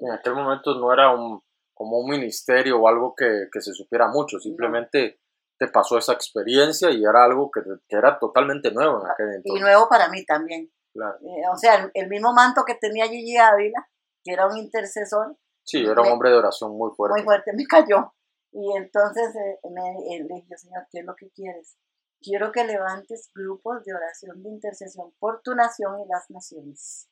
en 0.00 0.12
aquel 0.12 0.34
momento 0.34 0.74
no 0.74 0.92
era 0.92 1.14
un, 1.14 1.42
como 1.80 1.96
un 1.96 2.10
ministerio 2.10 2.78
o 2.78 2.88
algo 2.88 3.14
que, 3.16 3.48
se 3.58 3.72
supiera 3.72 4.06
mucho, 4.08 4.38
simplemente 4.38 5.18
te 5.58 5.66
pasó 5.68 5.96
esa 5.96 6.12
experiencia 6.12 6.90
y 6.90 7.02
era 7.02 7.24
algo 7.24 7.50
que, 7.50 7.62
era 7.88 8.18
totalmente 8.18 8.70
nuevo 8.70 9.00
en 9.00 9.10
aquel 9.10 9.26
entonces. 9.36 9.58
Y 9.58 9.60
nuevo 9.60 9.88
para 9.88 10.10
mí 10.10 10.22
también. 10.26 10.70
Eh, 10.94 11.48
o 11.50 11.56
sea, 11.56 11.90
el, 11.94 12.08
mismo 12.10 12.34
manto 12.34 12.64
que 12.66 12.74
tenía 12.74 13.06
Gigi 13.06 13.38
Ávila, 13.38 13.88
que 14.22 14.34
era 14.34 14.46
un 14.46 14.58
intercesor. 14.58 15.38
Sí, 15.64 15.82
era 15.82 16.02
un 16.02 16.08
hombre 16.08 16.28
de 16.28 16.36
oración 16.36 16.76
muy 16.76 16.90
fuerte. 16.94 17.14
Muy 17.14 17.24
fuerte, 17.24 17.52
me 17.56 17.64
cayó. 17.64 18.12
Y 18.52 18.76
entonces 18.76 19.34
eh, 19.34 19.58
me, 19.70 20.18
le 20.18 20.34
dije, 20.34 20.58
Señor, 20.58 20.86
¿qué 20.90 20.98
es 20.98 21.06
lo 21.06 21.14
que 21.16 21.30
quieres? 21.30 21.78
Quiero 22.20 22.52
que 22.52 22.64
levantes 22.64 23.30
grupos 23.34 23.82
de 23.86 23.94
oración 23.94 24.42
de 24.42 24.50
intercesión 24.50 25.14
por 25.18 25.40
tu 25.40 25.54
nación 25.54 25.98
y 25.98 26.06
las 26.06 26.28
naciones 26.28 27.08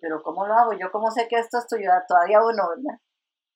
pero 0.00 0.22
¿cómo 0.22 0.46
lo 0.46 0.54
hago? 0.54 0.72
Yo 0.72 0.90
cómo 0.90 1.10
sé 1.10 1.28
que 1.28 1.36
esto 1.36 1.58
estoy 1.58 1.84
todavía 2.08 2.42
uno, 2.42 2.70
¿verdad? 2.70 2.98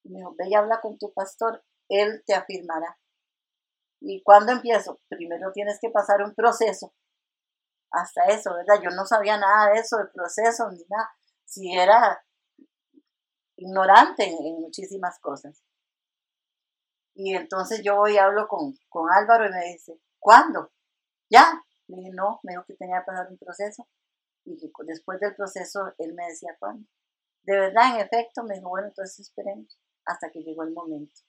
Me 0.04 0.18
dijo, 0.18 0.34
ve 0.38 0.48
y 0.48 0.54
habla 0.54 0.80
con 0.80 0.98
tu 0.98 1.12
pastor, 1.12 1.62
él 1.88 2.22
te 2.26 2.34
afirmará. 2.34 2.98
¿Y 4.00 4.22
cuándo 4.22 4.52
empiezo? 4.52 5.00
Primero 5.08 5.52
tienes 5.52 5.78
que 5.80 5.90
pasar 5.90 6.22
un 6.22 6.34
proceso. 6.34 6.94
Hasta 7.90 8.24
eso, 8.26 8.54
¿verdad? 8.54 8.80
Yo 8.82 8.90
no 8.90 9.04
sabía 9.04 9.36
nada 9.36 9.72
de 9.72 9.80
eso, 9.80 9.98
de 9.98 10.06
proceso, 10.06 10.70
ni 10.70 10.84
nada. 10.88 11.10
Si 11.44 11.76
era 11.76 12.24
ignorante 13.56 14.24
en, 14.24 14.60
muchísimas 14.60 15.18
cosas. 15.20 15.62
Y 17.14 17.34
entonces 17.34 17.82
yo 17.82 17.96
voy 17.96 18.14
y 18.14 18.18
hablo 18.18 18.48
con, 18.48 18.74
con 18.88 19.10
Álvaro 19.10 19.46
y 19.46 19.50
me 19.50 19.72
dice, 19.72 20.00
¿cuándo? 20.18 20.72
¿Ya? 21.28 21.62
Le 21.88 21.96
dije, 21.96 22.10
no, 22.14 22.40
me 22.44 22.52
dijo 22.52 22.64
que 22.66 22.74
tenía 22.74 23.00
que 23.00 23.06
pasar 23.06 23.26
un 23.28 23.36
proceso. 23.36 23.86
Y 24.44 24.56
después 24.86 25.20
del 25.20 25.34
proceso, 25.34 25.92
él 25.98 26.14
me 26.14 26.26
decía 26.26 26.56
cuándo. 26.58 26.88
De 27.42 27.58
verdad, 27.58 27.94
en 27.94 28.00
efecto, 28.00 28.44
me 28.44 28.54
dijo, 28.54 28.70
bueno, 28.70 28.88
entonces 28.88 29.20
esperemos 29.20 29.78
hasta 30.10 30.30
que 30.30 30.42
llegó 30.42 30.62
el 30.62 30.72
momento. 30.72 31.20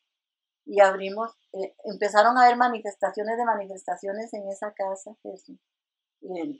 Y 0.65 0.80
abrimos, 0.82 1.32
eh, 1.54 1.76
empezaron 1.86 2.38
a 2.38 2.46
haber 2.46 2.58
manifestaciones 2.58 3.38
de 3.38 3.46
manifestaciones 3.46 4.34
en 4.34 4.48
esa 4.50 4.74
casa. 4.74 5.15
en, 5.24 6.60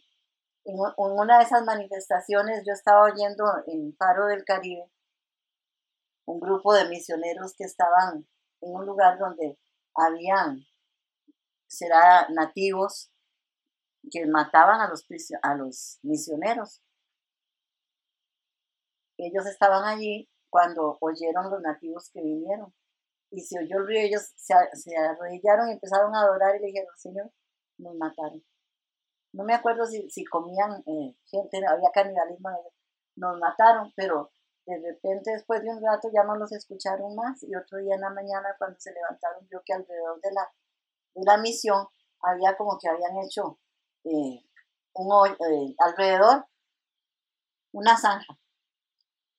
una 0.98 1.40
de 1.40 1.44
esas 1.44 1.64
manifestaciones 1.64 2.64
yo 2.66 2.74
estaba 2.74 3.04
oyendo 3.04 3.46
en 3.68 3.96
Faro 3.96 4.28
del 4.28 4.46
Caribe 4.46 4.92
un 6.26 6.40
grupo 6.40 6.74
de 6.74 6.88
misioneros 6.88 7.54
que 7.56 7.64
estaban 7.64 8.28
en 8.62 8.74
un 8.74 8.86
lugar 8.86 9.18
donde 9.18 9.58
habían, 9.96 10.66
será 11.68 12.28
nativos, 12.30 13.12
que 14.10 14.26
mataban 14.26 14.82
a 14.82 14.88
los, 14.88 15.06
a 15.42 15.56
los 15.56 16.00
misioneros. 16.04 16.82
Ellos 19.18 19.46
estaban 19.46 19.84
allí 19.84 20.31
cuando 20.52 20.98
oyeron 21.00 21.50
los 21.50 21.62
nativos 21.62 22.12
que 22.14 22.22
vinieron. 22.22 22.72
Y 23.32 23.42
se 23.42 23.58
oyó 23.58 23.78
el 23.78 23.88
río, 23.88 24.02
ellos 24.02 24.34
se, 24.36 24.54
arrodillaron 24.54 25.70
y 25.70 25.72
empezaron 25.74 26.14
a 26.14 26.22
adorar 26.22 26.56
y 26.58 26.66
dijeron, 26.66 26.94
Señor, 26.98 27.32
nos 27.78 27.96
mataron. 27.96 28.44
No 29.34 29.46
me 29.46 29.54
acuerdo 29.54 29.86
si, 29.86 30.26
comían 30.26 30.84
eh, 30.86 31.16
gente, 31.26 31.66
había 31.66 31.90
canibalismo. 31.94 32.50
Nos 33.16 33.40
mataron, 33.40 33.94
pero 33.96 34.32
de 34.66 34.78
repente 34.80 35.32
después 35.32 35.64
de 35.64 35.70
un 35.72 35.82
rato 35.82 36.10
ya 36.14 36.24
no 36.24 36.36
los 36.36 36.52
escucharon 36.52 37.16
más 37.16 37.42
y 37.44 37.56
otro 37.56 37.80
día 37.80 37.96
en 37.96 38.02
la 38.02 38.12
mañana 38.12 38.56
cuando 38.60 38.80
se 38.80 38.94
levantaron 38.94 39.48
vio 39.50 39.62
que 39.66 39.74
alrededor 39.74 40.22
de 40.22 40.32
la, 40.32 40.48
de 41.16 41.26
la 41.26 41.38
misión 41.38 41.88
había 42.22 42.56
como 42.56 42.78
que 42.78 42.88
habían 42.88 43.18
hecho 43.18 43.58
eh, 44.04 44.46
un, 44.94 45.28
eh, 45.28 45.76
alrededor 45.80 46.46
una 47.72 47.98
zanja. 47.98 48.38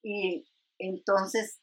Y 0.03 0.44
entonces 0.88 1.61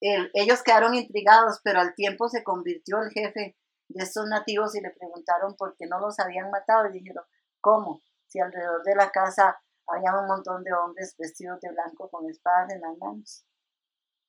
ellos 0.00 0.62
quedaron 0.62 0.94
intrigados, 0.94 1.60
pero 1.62 1.80
al 1.80 1.94
tiempo 1.94 2.28
se 2.28 2.42
convirtió 2.42 3.02
el 3.02 3.10
jefe 3.10 3.56
de 3.88 4.02
estos 4.02 4.26
nativos 4.28 4.74
y 4.74 4.80
le 4.80 4.90
preguntaron 4.90 5.56
por 5.56 5.76
qué 5.76 5.86
no 5.86 6.00
los 6.00 6.18
habían 6.18 6.50
matado 6.50 6.88
y 6.88 6.92
dijeron, 6.92 7.24
¿cómo? 7.60 8.00
Si 8.28 8.40
alrededor 8.40 8.82
de 8.82 8.94
la 8.94 9.10
casa 9.10 9.60
había 9.86 10.18
un 10.18 10.26
montón 10.26 10.64
de 10.64 10.72
hombres 10.72 11.14
vestidos 11.18 11.60
de 11.60 11.70
blanco 11.70 12.08
con 12.08 12.30
espadas 12.30 12.72
en 12.72 12.80
las 12.80 12.96
manos. 12.96 13.44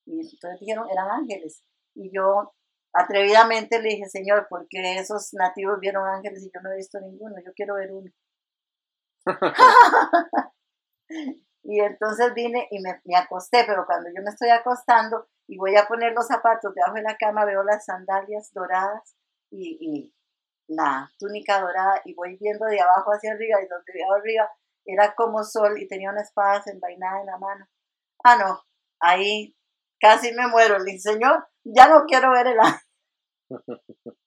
Y 0.06 0.20
entonces 0.20 0.60
dijeron, 0.60 0.90
eran 0.90 1.10
ángeles. 1.10 1.64
Y 1.94 2.12
yo 2.14 2.54
Atrevidamente 2.94 3.82
le 3.82 3.90
dije, 3.90 4.10
Señor, 4.10 4.48
¿por 4.50 4.68
qué 4.68 4.98
esos 4.98 5.34
nativos 5.34 5.80
vieron 5.80 6.06
ángeles 6.08 6.44
y 6.44 6.52
yo 6.54 6.60
no 6.62 6.72
he 6.72 6.76
visto 6.76 7.00
ninguno? 7.00 7.36
Yo 7.46 7.54
quiero 7.56 7.76
ver 7.76 7.92
uno. 7.94 8.12
y 11.64 11.80
entonces 11.80 12.34
vine 12.34 12.68
y 12.72 12.80
me, 12.82 13.16
acosté, 13.16 13.64
pero 13.66 13.86
cuando 13.86 14.10
yo 14.10 14.22
me 14.24 14.32
estoy 14.32 14.50
acostando, 14.50 15.28
y 15.48 15.58
voy 15.58 15.76
a 15.76 15.86
poner 15.86 16.14
los 16.14 16.28
zapatos 16.28 16.74
debajo 16.74 16.96
de 16.96 17.04
la 17.04 17.18
cama, 17.18 17.46
veo 17.46 17.64
las 17.64 17.86
sandalias 17.86 18.52
doradas 18.54 19.16
y, 19.52 19.78
y 19.82 20.14
la 20.68 21.12
túnica 21.20 21.60
dorada 21.60 22.02
y 22.06 22.14
voy 22.14 22.38
viendo 22.38 22.66
de 22.66 22.80
abajo 22.80 23.12
hacia 23.12 23.34
arriba 23.34 23.62
y 23.62 23.68
donde 23.68 23.94
veo 23.94 24.14
arriba 24.14 24.50
era 24.86 25.14
como 25.14 25.44
sol 25.44 25.80
y 25.80 25.88
tenía 25.88 26.10
una 26.10 26.22
espada 26.22 26.58
desenvainada 26.58 27.20
en 27.20 27.26
la 27.26 27.38
mano. 27.38 27.68
Ah, 28.24 28.38
no, 28.38 28.62
ahí 29.00 29.56
casi 30.00 30.34
me 30.34 30.48
muero. 30.48 30.80
Le 30.80 30.86
dije, 30.86 31.00
Señor, 31.00 31.48
ya 31.64 31.88
no 31.88 32.06
quiero 32.06 32.32
ver 32.32 32.48
el 32.48 32.60
ángel. 32.60 32.82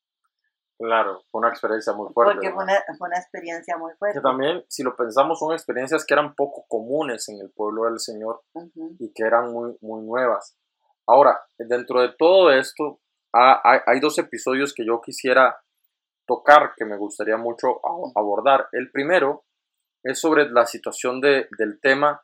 Claro, 0.78 1.22
fue 1.30 1.38
una 1.40 1.48
experiencia 1.50 1.92
muy 1.92 2.12
fuerte. 2.12 2.34
Porque 2.34 2.52
fue 2.52 2.64
una, 2.64 2.74
fue 2.98 3.08
una, 3.08 3.18
experiencia 3.18 3.76
muy 3.78 3.92
fuerte. 3.94 4.18
Que 4.18 4.22
también, 4.22 4.64
si 4.68 4.82
lo 4.82 4.96
pensamos, 4.96 5.38
son 5.38 5.52
experiencias 5.52 6.04
que 6.04 6.14
eran 6.14 6.34
poco 6.34 6.64
comunes 6.68 7.28
en 7.28 7.40
el 7.40 7.50
pueblo 7.50 7.84
del 7.84 8.00
Señor 8.00 8.42
Ujú. 8.54 8.96
y 8.98 9.12
que 9.12 9.22
eran 9.24 9.52
muy, 9.52 9.76
muy 9.80 10.02
nuevas. 10.04 10.56
Ahora, 11.06 11.40
dentro 11.58 12.00
de 12.00 12.12
todo 12.18 12.50
esto, 12.50 13.00
ha- 13.32 13.60
hay, 13.62 13.80
hay 13.86 14.00
dos 14.00 14.18
episodios 14.18 14.74
que 14.74 14.84
yo 14.84 15.00
quisiera 15.00 15.56
tocar 16.26 16.72
que 16.76 16.84
me 16.84 16.96
gustaría 16.96 17.36
mucho 17.36 17.80
abordar. 18.16 18.68
El 18.72 18.90
primero 18.90 19.44
es 20.02 20.18
sobre 20.20 20.50
la 20.50 20.66
situación 20.66 21.20
de- 21.20 21.48
del 21.58 21.78
tema 21.80 22.22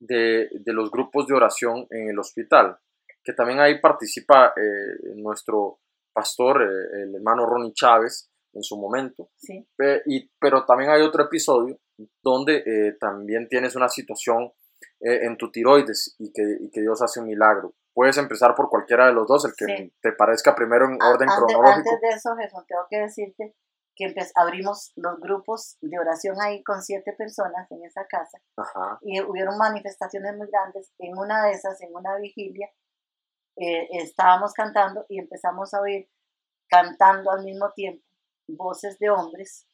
de, 0.00 0.48
de 0.52 0.72
los 0.72 0.90
grupos 0.90 1.26
de 1.26 1.34
oración 1.34 1.86
en 1.90 2.10
el 2.10 2.18
hospital, 2.18 2.78
que 3.24 3.32
también 3.32 3.60
ahí 3.60 3.80
participa 3.80 4.52
eh, 4.56 5.14
nuestro 5.16 5.78
pastor, 6.16 6.62
eh, 6.62 7.02
el 7.02 7.14
hermano 7.14 7.44
Ronnie 7.44 7.74
Chávez, 7.74 8.30
en 8.54 8.62
su 8.62 8.78
momento. 8.78 9.28
Sí, 9.36 9.68
y, 10.06 10.30
pero 10.40 10.64
también 10.64 10.90
hay 10.90 11.02
otro 11.02 11.22
episodio 11.24 11.78
donde 12.22 12.62
eh, 12.64 12.96
también 12.98 13.48
tienes 13.48 13.76
una 13.76 13.88
situación 13.90 14.50
eh, 15.00 15.26
en 15.26 15.36
tu 15.36 15.50
tiroides 15.50 16.14
y 16.18 16.32
que, 16.32 16.42
y 16.60 16.70
que 16.70 16.80
Dios 16.80 17.02
hace 17.02 17.20
un 17.20 17.26
milagro. 17.26 17.74
Puedes 17.94 18.16
empezar 18.16 18.54
por 18.54 18.70
cualquiera 18.70 19.06
de 19.06 19.12
los 19.12 19.26
dos, 19.26 19.44
el 19.44 19.52
que 19.56 19.66
Sí. 19.66 19.94
te 20.00 20.12
parezca 20.12 20.54
primero 20.54 20.86
en 20.86 20.94
orden 21.02 21.28
antes, 21.28 21.36
cronológico. 21.36 21.90
antes 21.90 22.00
de 22.00 22.08
eso, 22.08 22.34
Jesús, 22.36 22.64
tengo 22.66 22.86
que 22.88 22.98
decirte 23.00 23.54
que 23.94 24.14
abrimos 24.34 24.92
los 24.96 25.18
grupos 25.20 25.76
de 25.80 25.98
oración 25.98 26.36
ahí 26.40 26.62
con 26.62 26.82
siete 26.82 27.14
personas 27.16 27.70
en 27.70 27.82
esa 27.84 28.06
casa 28.06 28.38
Ajá, 28.56 28.98
y 29.02 29.20
hubieron 29.22 29.56
manifestaciones 29.58 30.36
muy 30.36 30.48
grandes. 30.48 30.92
En 30.98 31.16
una 31.16 31.44
de 31.46 31.52
esas, 31.52 31.80
en 31.82 31.94
una 31.94 32.16
vigilia, 32.18 32.68
eh, 33.56 33.88
estábamos 33.92 34.52
cantando 34.52 35.06
y 35.08 35.18
empezamos 35.18 35.72
a 35.74 35.80
oír 35.80 36.08
cantando 36.68 37.30
al 37.30 37.44
mismo 37.44 37.72
tiempo 37.72 38.06
voces 38.48 38.98
de 38.98 39.10
hombres, 39.10 39.66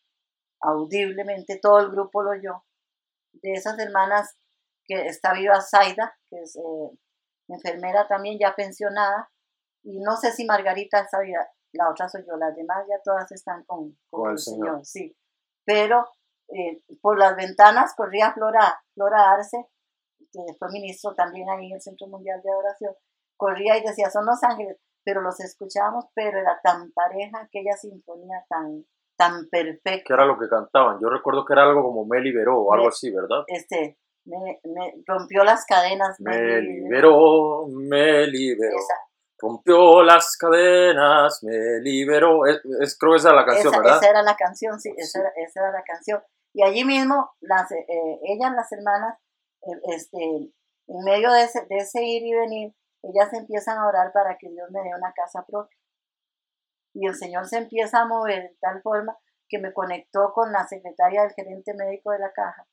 audiblemente, 0.60 1.58
todo 1.60 1.80
el 1.80 1.90
grupo 1.90 2.22
lo 2.22 2.30
oyó. 2.30 2.64
De 3.32 3.52
esas 3.52 3.78
hermanas 3.78 4.36
que 4.84 5.06
está 5.06 5.32
viva 5.32 5.60
Zaida, 5.60 6.16
que 6.28 6.40
es 6.40 6.56
eh, 6.56 6.98
enfermera 7.48 8.06
también 8.06 8.38
ya 8.38 8.54
pensionada, 8.54 9.30
y 9.82 10.00
no 10.00 10.16
sé 10.16 10.32
si 10.32 10.44
Margarita 10.44 11.00
está 11.00 11.20
viva, 11.20 11.46
la 11.72 11.90
otra 11.90 12.08
soy 12.08 12.24
yo, 12.26 12.36
las 12.36 12.54
demás 12.54 12.86
ya 12.88 13.00
todas 13.02 13.30
están 13.32 13.64
con, 13.64 13.98
con 14.10 14.30
el 14.30 14.38
Señor. 14.38 14.66
Señor, 14.66 14.86
sí. 14.86 15.16
Pero 15.64 16.06
eh, 16.48 16.82
por 17.00 17.18
las 17.18 17.34
ventanas 17.36 17.94
corría 17.96 18.32
Flora, 18.32 18.82
Flora 18.94 19.32
Arce, 19.32 19.66
que 20.30 20.40
fue 20.58 20.68
ministro 20.70 21.14
también 21.14 21.48
ahí 21.50 21.66
en 21.66 21.74
el 21.74 21.80
Centro 21.80 22.06
Mundial 22.08 22.40
de 22.42 22.50
Adoración, 22.50 22.94
corría 23.36 23.76
y 23.78 23.82
decía, 23.82 24.10
son 24.10 24.26
los 24.26 24.42
ángeles, 24.42 24.78
pero 25.04 25.20
los 25.20 25.38
escuchábamos, 25.40 26.06
pero 26.14 26.38
era 26.38 26.60
tan 26.62 26.92
pareja, 26.92 27.40
aquella 27.42 27.72
sinfonía 27.76 28.44
tan, 28.48 28.84
tan 29.16 29.48
perfecta. 29.50 30.04
¿qué 30.06 30.12
era 30.12 30.24
lo 30.26 30.38
que 30.38 30.48
cantaban? 30.48 30.98
Yo 31.00 31.08
recuerdo 31.08 31.44
que 31.44 31.52
era 31.54 31.62
algo 31.64 31.82
como 31.82 32.04
Me 32.06 32.20
liberó 32.20 32.60
o 32.60 32.72
algo 32.72 32.84
Me- 32.86 32.88
así, 32.90 33.10
¿verdad? 33.10 33.44
Este, 33.48 33.98
me, 34.24 34.60
me 34.64 34.94
rompió 35.06 35.42
las 35.44 35.64
cadenas. 35.66 36.16
Me 36.20 36.60
liberó, 36.60 37.66
me 37.68 38.26
liberó. 38.26 38.76
Esa, 38.76 38.94
Rompió 39.40 40.04
las 40.04 40.36
cadenas, 40.36 41.40
me 41.42 41.80
liberó. 41.80 42.46
Es, 42.46 42.60
es- 42.80 42.96
creo 42.96 43.12
que 43.14 43.16
esa 43.18 43.30
es 43.30 43.34
la 43.34 43.44
canción, 43.44 43.74
esa, 43.74 43.82
¿verdad? 43.82 43.96
esa 43.98 44.10
era 44.10 44.22
la 44.22 44.36
canción, 44.36 44.78
sí, 44.80 44.92
esa, 44.96 45.18
Sí. 45.18 45.18
Era, 45.18 45.32
esa 45.44 45.60
era 45.62 45.72
la 45.72 45.82
canción. 45.82 46.22
Y 46.54 46.62
allí 46.62 46.84
mismo, 46.84 47.30
las, 47.40 47.72
eh, 47.72 48.20
ellas, 48.22 48.52
las 48.54 48.70
hermanas, 48.70 49.18
eh, 49.62 49.80
este, 49.96 50.18
en 50.18 51.04
medio 51.04 51.32
de 51.32 51.42
ese, 51.42 51.66
de 51.68 51.76
ese 51.78 52.04
ir 52.04 52.22
y 52.24 52.34
venir, 52.34 52.72
ellas 53.02 53.32
empiezan 53.32 53.78
a 53.78 53.86
orar 53.86 54.12
para 54.12 54.36
que 54.38 54.48
Dios 54.50 54.70
me 54.70 54.80
dé 54.82 54.90
una 54.96 55.12
casa 55.12 55.44
propia. 55.46 55.76
Y 56.94 57.06
el 57.06 57.14
Señor 57.14 57.46
se 57.46 57.58
empieza 57.58 58.00
a 58.02 58.06
mover 58.06 58.42
de 58.50 58.56
tal 58.60 58.82
forma 58.82 59.16
que 59.48 59.58
me 59.58 59.72
conectó 59.72 60.32
con 60.34 60.52
la 60.52 60.66
secretaria 60.66 61.22
del 61.22 61.32
gerente 61.32 61.74
médico 61.74 62.10
de 62.12 62.18
la 62.18 62.32
caja. 62.32 62.66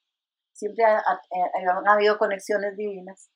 Siempre 0.53 0.85
ha- 0.85 0.97
ha- 0.99 1.21
eh, 1.31 1.65
han 1.67 1.87
habido 1.87 2.17
conexiones 2.17 2.75
divinas. 2.75 3.29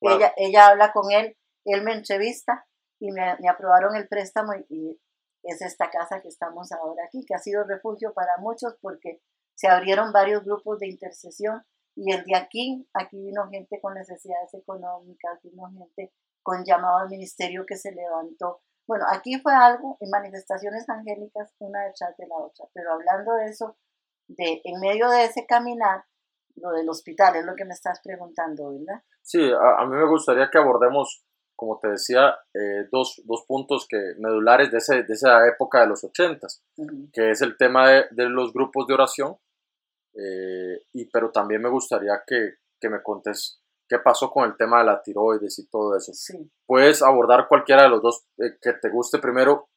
Wow. 0.00 0.12
Ella, 0.16 0.32
ella 0.36 0.66
habla 0.68 0.92
con 0.92 1.10
él, 1.12 1.36
él 1.64 1.82
me 1.82 1.92
entrevista 1.92 2.66
y 2.98 3.10
me, 3.12 3.36
me 3.40 3.48
aprobaron 3.48 3.94
el 3.96 4.08
préstamo 4.08 4.52
y, 4.54 4.66
y 4.68 5.00
es 5.42 5.62
esta 5.62 5.90
casa 5.90 6.20
que 6.20 6.28
estamos 6.28 6.72
ahora 6.72 7.04
aquí, 7.06 7.24
que 7.26 7.34
ha 7.34 7.38
sido 7.38 7.64
refugio 7.64 8.12
para 8.12 8.36
muchos 8.38 8.76
porque 8.80 9.20
se 9.54 9.68
abrieron 9.68 10.12
varios 10.12 10.44
grupos 10.44 10.78
de 10.80 10.88
intercesión 10.88 11.64
y 11.96 12.12
el 12.12 12.24
de 12.24 12.36
aquí, 12.36 12.88
aquí 12.92 13.20
vino 13.22 13.48
gente 13.50 13.80
con 13.80 13.94
necesidades 13.94 14.52
económicas, 14.54 15.40
vino 15.42 15.70
gente 15.70 16.12
con 16.44 16.64
llamado 16.64 16.98
al 16.98 17.08
ministerio 17.08 17.66
que 17.66 17.76
se 17.76 17.90
levantó. 17.90 18.60
Bueno, 18.86 19.06
aquí 19.10 19.40
fue 19.40 19.54
algo 19.54 19.96
en 20.00 20.10
manifestaciones 20.10 20.88
angélicas, 20.88 21.52
una 21.58 21.84
detrás 21.86 22.16
de 22.18 22.28
la 22.28 22.36
otra, 22.36 22.66
pero 22.74 22.92
hablando 22.92 23.34
de 23.34 23.46
eso, 23.46 23.76
de 24.28 24.60
en 24.62 24.78
medio 24.78 25.08
de 25.08 25.24
ese 25.24 25.46
caminar, 25.46 26.04
lo 26.56 26.70
del 26.70 26.88
hospital 26.88 27.34
es 27.36 27.44
lo 27.44 27.56
que 27.56 27.64
me 27.64 27.72
estás 27.72 28.00
preguntando, 28.04 28.70
¿verdad? 28.72 29.02
Sí, 29.22 29.40
a, 29.50 29.80
a 29.82 29.86
mí 29.86 29.96
me 29.96 30.06
gustaría 30.06 30.50
que 30.50 30.58
abordemos, 30.58 31.24
como 31.56 31.80
te 31.80 31.88
decía, 31.88 32.36
eh, 32.52 32.86
dos, 32.92 33.22
dos 33.24 33.44
puntos 33.48 33.86
que, 33.88 33.96
medulares 34.18 34.70
de, 34.70 34.78
ese, 34.78 35.02
de 35.02 35.14
esa 35.14 35.48
época 35.48 35.80
de 35.80 35.86
los 35.86 36.04
ochentas, 36.04 36.62
que 37.12 37.30
es 37.30 37.40
el 37.40 37.56
tema 37.56 37.88
de, 37.88 38.04
de 38.10 38.28
los 38.28 38.52
grupos 38.52 38.86
de 38.86 38.94
oración, 38.94 39.38
eh, 40.14 40.82
y, 40.92 41.06
pero 41.06 41.32
también 41.32 41.62
me 41.62 41.70
gustaría 41.70 42.22
que, 42.26 42.56
que 42.78 42.88
me 42.88 43.02
contes 43.02 43.63
qué 43.96 44.02
pasó 44.02 44.30
con 44.30 44.44
el 44.44 44.56
tema 44.56 44.78
de 44.78 44.84
la 44.86 45.02
tiroides 45.02 45.58
y 45.58 45.66
todo 45.68 45.96
eso. 45.96 46.12
Sí, 46.14 46.50
Puedes 46.66 47.02
abordar 47.02 47.46
cualquiera 47.48 47.82
de 47.84 47.88
los 47.90 48.02
dos 48.02 48.26
eh, 48.38 48.56
que 48.60 48.72
te 48.74 48.88
guste 48.90 49.18
primero 49.18 49.68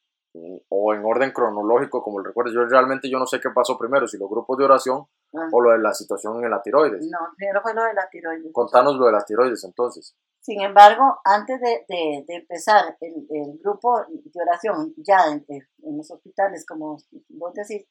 o 0.68 0.94
en 0.94 1.04
orden 1.04 1.32
cronológico, 1.32 2.02
como 2.02 2.18
lo 2.20 2.24
recuerdes. 2.26 2.54
Yo 2.54 2.64
realmente 2.64 3.10
yo 3.10 3.18
no 3.18 3.26
sé 3.26 3.40
qué 3.40 3.48
pasó 3.54 3.76
primero, 3.78 4.06
si 4.06 4.18
los 4.18 4.28
grupos 4.30 4.56
de 4.58 4.64
oración 4.64 5.06
Ah, 5.34 5.46
o 5.52 5.60
lo 5.60 5.72
de 5.72 5.78
la 5.78 5.92
situación 5.92 6.42
en 6.42 6.50
la 6.50 6.62
tiroides. 6.62 7.06
no, 7.10 7.18
primero 7.36 7.60
fue 7.60 7.74
lo 7.74 7.82
de 7.84 7.92
la 7.92 8.08
tiroides. 8.10 8.50
Contanos 8.50 8.96
lo 8.96 9.04
de 9.06 9.12
la 9.12 9.22
tiroides 9.26 9.62
entonces. 9.64 10.16
Sin 10.40 10.62
embargo, 10.62 11.18
antes 11.22 11.60
de, 11.60 11.84
de- 11.86 12.24
de 12.26 12.34
empezar 12.36 12.96
el, 13.00 13.26
el 13.28 13.58
grupo 13.62 14.00
de 14.08 14.40
oración 14.42 14.94
ya 14.96 15.26
en, 15.30 15.44
en 15.48 15.96
los 15.98 16.10
hospitales, 16.10 16.64
como 16.66 16.96
vos 17.28 17.52
decís, 17.52 17.86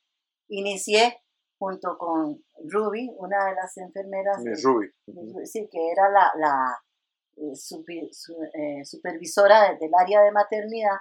inicié 0.47 1.21
junto 1.59 1.97
con 1.97 2.43
Ruby, 2.71 3.09
una 3.17 3.45
de 3.45 3.55
las 3.55 3.75
enfermeras, 3.77 4.37
eh, 4.45 4.53
Ruby. 4.63 4.87
Miss- 5.07 5.51
sí, 5.51 5.67
que 5.71 5.91
era 5.91 6.09
la, 6.09 6.31
la 6.37 6.77
eh, 7.37 7.55
su- 7.55 7.83
eh, 8.53 8.83
supervisora 8.85 9.69
de- 9.69 9.77
del 9.77 9.91
área 9.99 10.21
de 10.21 10.31
maternidad, 10.31 10.97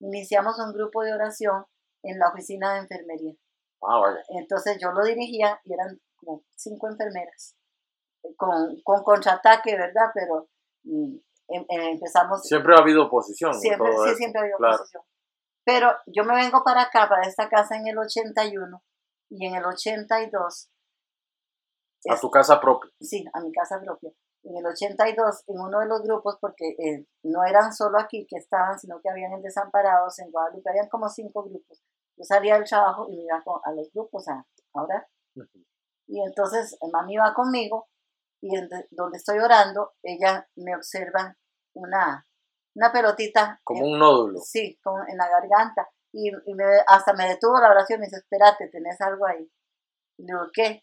iniciamos 0.00 0.58
un 0.58 0.72
grupo 0.72 1.02
de 1.02 1.12
oración 1.14 1.64
en 2.02 2.18
la 2.18 2.28
oficina 2.28 2.74
de 2.74 2.80
enfermería. 2.80 3.34
Ah, 3.82 3.98
vaya. 4.00 4.20
Entonces 4.30 4.78
yo 4.80 4.90
lo 4.92 5.04
dirigía 5.04 5.60
y 5.64 5.72
eran 5.74 6.00
como 6.16 6.42
cinco 6.54 6.88
enfermeras, 6.88 7.56
con, 8.36 8.80
con 8.82 9.02
contraataque, 9.04 9.76
¿verdad? 9.76 10.10
Pero 10.14 10.48
mm, 10.84 11.16
em- 11.48 11.66
em- 11.68 11.88
empezamos, 11.94 12.42
Siempre 12.42 12.74
ha 12.74 12.78
habido 12.80 13.06
oposición. 13.06 13.54
siempre, 13.54 13.90
todo 13.90 14.02
sí, 14.04 14.10
esto, 14.10 14.18
siempre 14.18 14.40
había 14.40 14.56
claro. 14.56 14.74
oposición. 14.76 15.02
Pero 15.64 15.92
yo 16.06 16.24
me 16.24 16.34
vengo 16.36 16.62
para 16.64 16.82
acá, 16.82 17.08
para 17.08 17.26
esta 17.28 17.48
casa 17.48 17.76
en 17.76 17.86
el 17.88 17.98
81 17.98 18.82
y 19.30 19.46
en 19.46 19.54
el 19.56 19.64
82, 19.64 20.70
A 22.08 22.14
es- 22.14 22.20
tu 22.20 22.30
casa 22.30 22.60
propia. 22.60 22.90
sí, 23.00 23.24
a 23.32 23.40
mi 23.40 23.52
casa 23.52 23.80
propia. 23.80 24.10
En 24.44 24.56
el 24.56 24.66
82, 24.66 25.42
en 25.48 25.58
uno 25.58 25.80
de 25.80 25.86
los 25.86 26.02
grupos, 26.02 26.36
porque 26.40 26.68
eh, 26.78 27.04
no 27.24 27.42
eran 27.44 27.72
solo 27.72 27.98
aquí 27.98 28.26
que 28.28 28.36
estaban, 28.36 28.78
sino 28.78 29.00
que 29.00 29.10
habían 29.10 29.32
en 29.32 29.42
Desamparados, 29.42 30.18
en 30.20 30.30
Guadalupe, 30.30 30.70
habían 30.70 30.88
como 30.88 31.08
cinco 31.08 31.42
grupos. 31.42 31.82
Yo 32.16 32.24
salía 32.24 32.54
del 32.54 32.64
trabajo 32.64 33.06
y 33.10 33.16
me 33.16 33.24
iba 33.24 33.42
a 33.64 33.72
los 33.72 33.90
grupos 33.92 34.28
a, 34.28 34.34
a 34.74 34.82
orar. 34.82 35.06
Y 36.06 36.22
entonces 36.24 36.74
eh, 36.80 36.88
mami 36.92 37.16
va 37.16 37.34
conmigo 37.34 37.88
y 38.40 38.56
en 38.56 38.68
de- 38.68 38.86
donde 38.92 39.18
estoy 39.18 39.38
orando, 39.40 39.94
ella 40.02 40.48
me 40.56 40.76
observa 40.76 41.36
una, 41.74 42.24
una 42.76 42.92
pelotita. 42.92 43.60
Como 43.64 43.80
en- 43.84 43.92
un 43.94 43.98
nódulo. 43.98 44.38
Sí, 44.38 44.78
como 44.82 44.98
en 45.08 45.16
la 45.16 45.28
garganta. 45.28 45.88
Y, 46.16 46.30
y 46.46 46.54
me- 46.54 46.80
hasta 46.88 47.12
me 47.12 47.28
detuvo 47.28 47.60
la 47.60 47.70
oración 47.70 47.98
y 47.98 48.00
me 48.00 48.06
dice, 48.06 48.16
espérate, 48.18 48.68
tenés 48.68 49.00
algo 49.02 49.26
ahí. 49.26 49.50
Y 50.18 50.22
le 50.22 50.26
digo, 50.32 50.46
¿qué? 50.54 50.82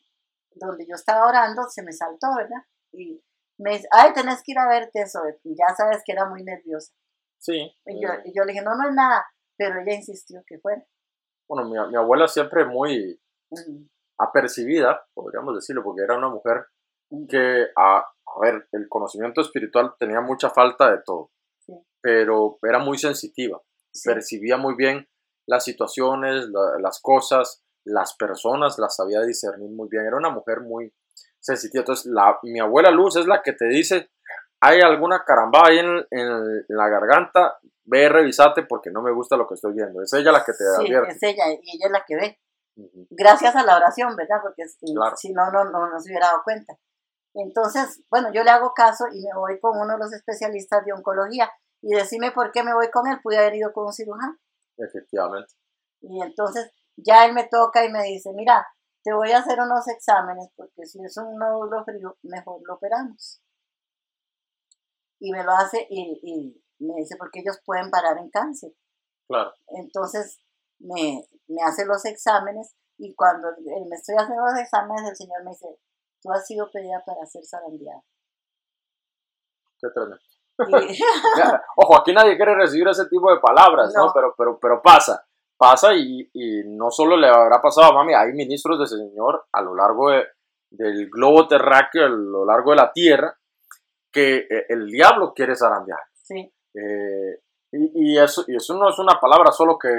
Donde 0.52 0.86
yo 0.88 0.96
estaba 0.96 1.28
orando 1.28 1.64
se 1.70 1.84
me 1.84 1.92
saltó, 1.94 2.28
¿verdad? 2.38 2.62
Y 2.94 3.24
me 3.58 3.72
dice, 3.72 3.88
ay, 3.92 4.14
tenés 4.14 4.44
que 4.44 4.52
ir 4.54 4.60
a 4.60 4.68
verte 4.68 5.02
eso. 5.02 5.22
Y 5.44 5.56
ya 5.58 5.74
sabes 5.76 6.04
que 6.06 6.12
era 6.14 6.28
muy 6.30 6.44
nerviosa. 6.44 6.94
Sí. 7.40 7.76
Y 7.86 8.02
yo, 8.02 8.10
eh, 8.10 8.22
y 8.26 8.34
yo 8.36 8.44
le 8.44 8.54
dije, 8.54 8.64
no, 8.64 8.76
no 8.76 8.90
es 8.90 8.96
nada. 8.96 9.26
Pero 9.58 9.80
ella 9.82 9.94
insistió 9.96 10.44
que 10.48 10.60
fuera. 10.60 10.84
bueno, 11.48 11.70
mi, 11.70 11.92
mi 11.92 11.98
abuela 11.98 12.28
siempre 12.28 12.66
muy 12.66 13.20
Ujú, 13.50 13.88
apercibida, 14.18 15.06
podríamos 15.14 15.56
decirlo, 15.56 15.84
porque 15.84 16.02
era 16.04 16.18
una 16.18 16.30
mujer 16.30 16.66
que, 17.30 17.68
a, 17.76 17.98
a 18.00 18.40
ver, 18.42 18.68
el 18.72 18.88
conocimiento 18.90 19.42
espiritual 19.42 19.94
tenía 20.00 20.22
mucha 20.22 20.50
falta 20.50 20.92
de 20.92 21.02
todo. 21.04 21.32
pero 22.02 22.58
era 22.64 22.80
muy 22.80 22.98
sensitiva, 22.98 23.62
percibía 24.04 24.58
muy 24.58 24.76
bien 24.76 25.08
las 25.48 25.64
situaciones, 25.64 26.48
las 26.80 27.00
cosas, 27.02 27.64
las 27.86 28.16
personas, 28.16 28.80
las 28.80 28.96
sabía 28.96 29.22
discernir 29.22 29.70
muy 29.72 29.88
bien, 29.90 30.06
era 30.06 30.18
una 30.18 30.30
mujer 30.30 30.62
muy 30.62 30.94
sensitiva. 31.40 31.82
Entonces, 31.82 32.06
la, 32.12 32.40
mi 32.44 32.60
abuela 32.60 32.92
Luz 32.92 33.18
es 33.18 33.26
la 33.26 33.42
que 33.42 33.54
te 33.54 33.66
dice, 33.66 34.10
hay 34.62 34.80
alguna 34.82 35.24
caramba 35.26 35.64
ahí 35.66 35.80
en, 35.80 36.06
en, 36.10 36.66
la 36.70 36.88
garganta, 36.88 37.58
ve, 37.84 38.08
revisate 38.08 38.64
porque 38.64 38.92
no 38.92 39.02
me 39.02 39.12
gusta 39.12 39.36
lo 39.36 39.48
que 39.48 39.56
estoy 39.56 39.74
viendo. 39.74 40.02
Es 40.02 40.14
ella 40.14 40.32
la 40.32 40.44
que 40.46 40.54
te 40.54 40.64
sí, 40.78 40.94
es 40.94 41.24
ella, 41.24 41.44
y 41.50 41.76
ella 41.76 41.88
es 41.88 41.92
la 41.92 42.06
que 42.08 42.16
ve. 42.16 42.40
Gracias 43.12 43.56
a 43.56 43.64
la 43.64 43.76
oración, 43.76 44.16
¿verdad? 44.16 44.38
Porque 44.42 44.64
si, 44.68 44.94
no, 45.34 45.52
no, 45.52 45.66
no, 45.66 45.90
no 45.90 46.00
se 46.00 46.10
hubiera 46.10 46.28
dado 46.28 46.42
cuenta. 46.44 46.74
Entonces, 47.36 48.02
bueno, 48.10 48.32
yo 48.34 48.44
le 48.44 48.52
hago 48.52 48.74
caso 48.74 49.06
y 49.12 49.22
me 49.22 49.38
voy 49.38 49.60
con 49.60 49.78
uno 49.78 49.94
de 49.94 50.00
los 50.00 50.14
especialistas 50.14 50.86
de 50.86 50.94
oncología 50.94 51.52
y 51.82 51.94
decime 51.94 52.32
por 52.32 52.52
qué 52.52 52.64
me 52.64 52.74
voy 52.74 52.90
con 52.90 53.08
él, 53.08 53.20
pude 53.22 53.38
haber 53.38 53.56
ido 53.56 53.74
con 53.74 53.88
un 53.88 53.94
cirujano. 53.94 54.38
Efectivamente. 54.78 55.54
Y 56.02 56.22
entonces 56.22 56.72
ya 56.98 57.26
él 57.26 57.34
me 57.34 57.48
toca 57.48 57.86
y 57.86 57.92
me 57.92 58.04
dice, 58.04 58.32
mira, 58.34 58.68
te 59.04 59.14
voy 59.14 59.32
a 59.32 59.40
hacer 59.40 59.60
unos 59.60 59.88
exámenes 59.88 60.50
porque 60.56 60.86
si 60.86 61.04
es 61.04 61.18
un 61.18 61.38
nódulo 61.38 61.84
frío, 61.84 62.18
mejor 62.24 62.62
lo 62.66 62.76
operamos. 62.76 63.42
Y 65.20 65.32
me 65.32 65.44
lo 65.44 65.52
hace 65.52 65.88
y, 65.90 66.20
y 66.24 66.86
me 66.86 66.96
dice, 66.96 67.16
porque 67.18 67.40
ellos 67.40 67.60
pueden 67.66 67.90
parar 67.90 68.18
en 68.18 68.30
cáncer. 68.30 68.74
Claro. 69.28 69.54
Entonces 69.70 70.40
me, 70.80 71.26
me 71.48 71.64
hace 71.64 71.86
los 71.86 72.04
exámenes 72.06 72.76
y 72.98 73.16
cuando 73.16 73.50
me 73.58 73.96
estoy 73.96 74.16
haciendo 74.16 74.46
los 74.46 74.60
exámenes, 74.60 75.10
el 75.10 75.16
Señor 75.16 75.44
me 75.44 75.52
dice, 75.52 75.68
tú 76.22 76.32
has 76.32 76.46
sido 76.46 76.70
pedida 76.72 77.04
para 77.06 77.26
ser 77.26 77.44
zarandeada. 77.46 78.04
Qué 79.80 79.90
tremendo. 79.90 80.33
Ojo, 81.78 81.98
aquí 81.98 82.14
nadie 82.14 82.36
quiere 82.36 82.56
recibir 82.56 82.88
ese 82.88 83.08
tipo 83.08 83.32
de 83.32 83.40
palabras, 83.40 83.94
¿no? 83.96 84.12
Pero, 84.14 84.34
pero, 84.38 84.60
pero 84.60 84.82
pasa, 84.82 85.26
pasa 85.58 85.94
y, 85.94 86.30
y, 86.34 86.64
no 86.66 86.92
solo 86.92 87.18
le 87.18 87.28
habrá 87.28 87.62
pasado 87.62 87.92
a 87.92 87.94
mami, 87.94 88.14
hay 88.14 88.34
ministros 88.34 88.78
de 88.78 88.86
ese 88.86 88.98
Señor 88.98 89.46
a 89.52 89.62
lo 89.62 89.76
largo 89.76 90.12
de, 90.12 90.26
del 90.70 91.10
globo 91.10 91.48
terráqueo, 91.48 92.06
a 92.06 92.10
lo 92.10 92.46
largo 92.46 92.72
de 92.72 92.78
la 92.78 92.92
tierra, 92.92 93.36
que 94.12 94.38
eh, 94.38 94.66
el 94.70 94.88
diablo 94.88 95.34
quiere 95.34 95.56
zarandear. 95.56 96.00
Sí. 96.14 96.52
Eh, 96.76 97.40
y, 97.72 98.14
y, 98.14 98.20
eso, 98.20 98.44
y 98.48 98.56
eso 98.56 98.76
no 98.76 98.90
es 98.90 99.00
una 99.00 99.20
palabra 99.20 99.52
solo 99.52 99.78
que, 99.78 99.90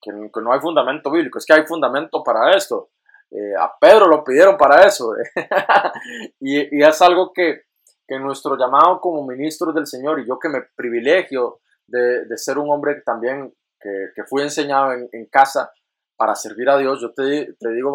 que, 0.00 0.12
no 0.12 0.52
hay 0.52 0.60
fundamento 0.60 1.10
bíblico, 1.10 1.38
es 1.38 1.46
que 1.46 1.54
hay 1.54 1.66
fundamento 1.66 2.22
para 2.22 2.56
esto. 2.56 2.90
Eh, 3.30 3.54
a 3.58 3.72
Pedro 3.78 4.08
lo 4.08 4.24
pidieron 4.24 4.56
para 4.56 4.86
eso. 4.86 5.12
y, 6.40 6.78
y, 6.78 6.82
es 6.82 7.02
algo 7.02 7.32
que, 7.32 7.64
que 8.10 8.18
nuestro 8.18 8.58
llamado 8.58 9.00
como 9.00 9.24
ministros 9.24 9.72
del 9.72 9.86
Señor 9.86 10.18
y 10.18 10.26
yo 10.26 10.36
que 10.36 10.48
me 10.48 10.62
privilegio 10.74 11.60
de, 11.86 12.24
de 12.24 12.36
ser 12.36 12.58
un 12.58 12.68
hombre 12.68 13.02
también 13.06 13.54
que, 13.78 14.08
que 14.16 14.24
fui 14.24 14.42
enseñado 14.42 14.92
en, 14.92 15.08
en, 15.12 15.26
casa 15.26 15.70
para 16.16 16.34
servir 16.34 16.68
a 16.68 16.76
Dios, 16.76 17.00
yo 17.00 17.14
te, 17.14 17.54
te 17.58 17.70
digo, 17.70 17.94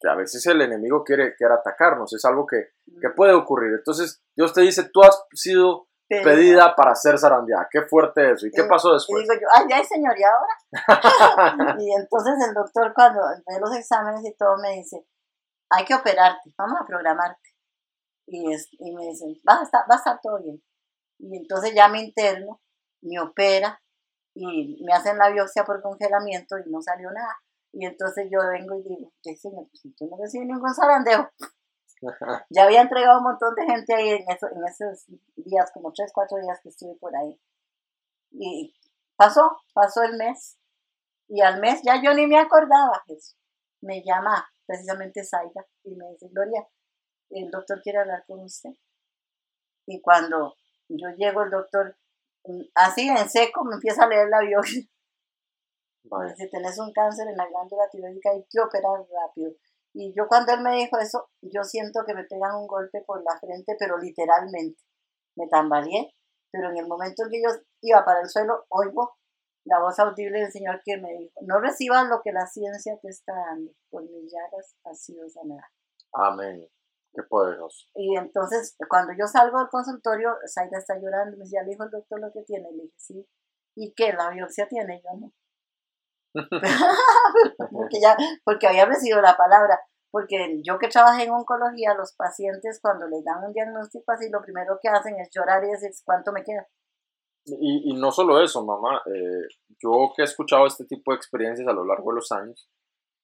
que 0.00 0.08
a 0.08 0.14
veces 0.14 0.46
el 0.46 0.62
enemigo 0.62 1.04
quiere, 1.04 1.34
quiere 1.36 1.52
atacarnos, 1.52 2.10
es 2.14 2.24
algo 2.24 2.46
que, 2.46 2.70
que 2.98 3.10
puede 3.10 3.34
ocurrir. 3.34 3.74
Entonces 3.74 4.22
Dios 4.34 4.54
te 4.54 4.62
dice, 4.62 4.88
tú 4.90 5.02
has 5.02 5.22
sido 5.34 5.88
pedida 6.08 6.74
para 6.74 6.94
ser 6.94 7.18
zarandeada. 7.18 7.68
Qué 7.70 7.82
fuerte 7.82 8.32
eso. 8.32 8.46
¿Y 8.46 8.50
qué 8.50 8.64
pasó 8.64 8.94
después? 8.94 9.20
Y 9.20 9.22
digo 9.24 9.34
yo, 9.34 9.48
ay, 9.54 9.66
ya 9.68 9.76
hay 9.76 9.84
señor, 9.84 10.14
¿y 10.18 10.22
ahora? 10.24 11.76
y 11.78 11.92
entonces 11.92 12.34
el 12.48 12.54
doctor 12.54 12.92
cuando 12.94 13.20
ve 13.46 13.60
los 13.60 13.76
exámenes 13.76 14.24
y 14.24 14.34
todo 14.38 14.56
me 14.56 14.72
dice, 14.76 15.06
hay 15.68 15.84
que 15.84 15.94
operarte, 15.94 16.50
vamos 16.56 16.80
a 16.80 16.86
programarte. 16.86 17.53
Y, 18.26 18.52
es, 18.52 18.68
y 18.72 18.94
me 18.94 19.06
dicen, 19.06 19.40
va 19.48 19.60
a, 19.60 19.62
estar, 19.62 19.82
va 19.90 19.94
a 19.94 19.98
estar 19.98 20.20
todo 20.22 20.42
bien. 20.42 20.62
Y 21.18 21.36
entonces 21.36 21.74
ya 21.74 21.88
me 21.88 22.00
interno, 22.00 22.60
me 23.02 23.20
opera 23.20 23.80
y 24.34 24.82
me 24.84 24.92
hacen 24.92 25.18
la 25.18 25.30
biopsia 25.30 25.64
por 25.64 25.82
congelamiento 25.82 26.56
y 26.58 26.70
no 26.70 26.82
salió 26.82 27.10
nada. 27.10 27.36
Y 27.72 27.86
entonces 27.86 28.28
yo 28.30 28.38
vengo 28.48 28.76
y 28.76 28.82
digo, 28.82 29.12
¿qué 29.22 29.36
señor? 29.36 29.66
Pues 29.70 29.94
tú 29.96 30.06
no 30.08 30.16
recibes 30.16 30.46
ningún 30.46 30.74
zarandeo. 30.74 31.30
ya 32.50 32.64
había 32.64 32.82
entregado 32.82 33.18
un 33.18 33.24
montón 33.24 33.54
de 33.54 33.64
gente 33.64 33.94
ahí 33.94 34.10
en, 34.10 34.30
eso, 34.30 34.46
en 34.48 34.64
esos 34.64 35.06
días, 35.36 35.70
como 35.72 35.92
tres, 35.92 36.12
cuatro 36.14 36.38
días 36.38 36.60
que 36.62 36.68
estuve 36.68 36.94
por 36.96 37.16
ahí. 37.16 37.40
Y 38.30 38.74
pasó, 39.16 39.56
pasó 39.72 40.02
el 40.02 40.16
mes. 40.16 40.58
Y 41.28 41.40
al 41.40 41.60
mes 41.60 41.80
ya 41.82 42.00
yo 42.02 42.14
ni 42.14 42.26
me 42.26 42.38
acordaba 42.38 43.02
eso. 43.08 43.36
Me 43.80 44.02
llama 44.04 44.46
precisamente 44.66 45.24
Zaida 45.24 45.66
y 45.84 45.94
me 45.94 46.10
dice, 46.10 46.28
Gloria, 46.30 46.66
el 47.42 47.50
doctor 47.50 47.80
quiere 47.82 47.98
hablar 47.98 48.24
con 48.26 48.40
usted. 48.40 48.70
Y 49.86 50.00
cuando 50.00 50.54
yo 50.88 51.08
llego, 51.16 51.42
el 51.42 51.50
doctor, 51.50 51.96
mm, 52.44 52.62
así 52.74 53.08
en 53.08 53.28
seco, 53.28 53.64
me 53.64 53.74
empieza 53.74 54.04
a 54.04 54.08
leer 54.08 54.28
la 54.28 54.40
biología. 54.40 54.82
Si 56.36 56.50
tenés 56.50 56.78
un 56.78 56.92
cáncer 56.92 57.28
en 57.28 57.36
la 57.36 57.46
glándula 57.46 57.88
tiroides 57.90 58.20
hay 58.26 58.44
que 58.50 58.60
operar 58.60 59.06
rápido. 59.10 59.52
Y 59.94 60.12
yo 60.14 60.26
cuando 60.28 60.52
él 60.52 60.60
me 60.60 60.76
dijo 60.76 60.98
eso, 60.98 61.30
yo 61.40 61.62
siento 61.64 62.04
que 62.06 62.14
me 62.14 62.24
pegan 62.24 62.56
un 62.56 62.66
golpe 62.66 63.02
por 63.06 63.22
la 63.22 63.38
frente, 63.38 63.74
pero 63.78 63.96
literalmente. 63.98 64.82
Me 65.36 65.48
tambaleé, 65.48 66.14
pero 66.50 66.70
en 66.70 66.76
el 66.76 66.86
momento 66.86 67.24
en 67.24 67.30
que 67.30 67.42
yo 67.42 67.48
iba 67.80 68.04
para 68.04 68.20
el 68.20 68.28
suelo, 68.28 68.66
oigo 68.68 69.16
la 69.64 69.80
voz 69.80 69.98
audible 69.98 70.40
del 70.40 70.52
Señor 70.52 70.82
que 70.84 70.98
me 70.98 71.12
dijo, 71.16 71.40
no 71.42 71.58
recibas 71.58 72.06
lo 72.08 72.20
que 72.22 72.32
la 72.32 72.46
ciencia 72.46 72.98
te 73.00 73.08
está 73.08 73.32
dando, 73.34 73.72
por 73.90 74.02
mis 74.02 74.30
llagas 74.30 74.76
ha 74.84 74.94
sido 74.94 75.28
sanada. 75.28 75.70
Amén. 76.12 76.68
Qué 77.14 77.22
poderoso. 77.22 77.86
Y 77.94 78.16
entonces, 78.16 78.76
cuando 78.88 79.12
yo 79.18 79.26
salgo 79.26 79.58
del 79.58 79.68
consultorio, 79.68 80.36
Zaida 80.52 80.78
está 80.78 80.98
llorando, 80.98 81.36
me 81.36 81.44
dice, 81.44 81.56
ya 81.56 81.62
le 81.62 81.70
dijo 81.70 81.84
el 81.84 81.90
doctor 81.90 82.20
lo 82.20 82.32
que 82.32 82.42
tiene, 82.42 82.70
le 82.72 82.82
dije, 82.82 82.94
sí. 82.96 83.26
¿Y 83.76 83.94
qué? 83.94 84.12
¿La 84.12 84.30
biopsia 84.30 84.66
tiene? 84.68 85.00
Yo 85.04 85.18
no. 85.20 85.32
porque, 87.70 88.00
ya, 88.00 88.16
porque 88.44 88.66
había 88.66 88.86
recibido 88.86 89.20
la 89.20 89.36
palabra. 89.36 89.78
Porque 90.10 90.60
yo 90.64 90.78
que 90.78 90.88
trabajé 90.88 91.24
en 91.24 91.32
oncología, 91.32 91.94
los 91.94 92.14
pacientes 92.14 92.80
cuando 92.80 93.06
les 93.08 93.24
dan 93.24 93.44
un 93.44 93.52
diagnóstico 93.52 94.12
así, 94.12 94.28
lo 94.30 94.42
primero 94.42 94.78
que 94.82 94.88
hacen 94.88 95.18
es 95.18 95.28
llorar 95.32 95.64
y 95.64 95.70
decir, 95.70 95.90
¿cuánto 96.04 96.32
me 96.32 96.42
queda? 96.42 96.66
Y, 97.46 97.90
y 97.90 97.94
no 97.94 98.10
solo 98.10 98.40
eso, 98.42 98.64
mamá. 98.64 99.02
Eh, 99.06 99.46
yo 99.78 100.12
que 100.16 100.22
he 100.22 100.24
escuchado 100.24 100.66
este 100.66 100.84
tipo 100.84 101.12
de 101.12 101.16
experiencias 101.16 101.68
a 101.68 101.72
lo 101.72 101.84
largo 101.84 102.10
de 102.10 102.16
los 102.16 102.32
años, 102.32 102.70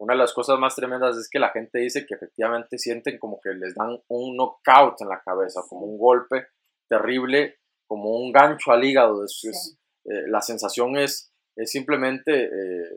una 0.01 0.15
de 0.15 0.19
las 0.19 0.33
cosas 0.33 0.59
más 0.59 0.75
tremendas 0.75 1.17
es 1.17 1.29
que 1.31 1.39
la 1.39 1.51
gente 1.51 1.79
dice 1.79 2.07
que 2.07 2.15
efectivamente 2.15 2.79
sienten 2.79 3.19
como 3.19 3.41
que 3.41 3.51
les 3.51 3.75
dan 3.75 3.99
un 4.09 4.37
knockout 4.37 5.01
en 5.03 5.09
la 5.09 5.23
cabeza, 5.23 5.61
como 5.69 5.87
un 5.87 5.99
golpe 5.99 6.47
terrible, 6.89 7.59
como 7.87 8.17
un 8.17 8.33
gancho 8.33 8.73
al 8.73 8.85
hígado. 8.85 9.25
Es, 9.25 9.77
eh, 10.05 10.27
la 10.29 10.41
sensación 10.41 10.97
es 10.97 11.31
es 11.57 11.71
simplemente... 11.71 12.45
Eh, 12.45 12.89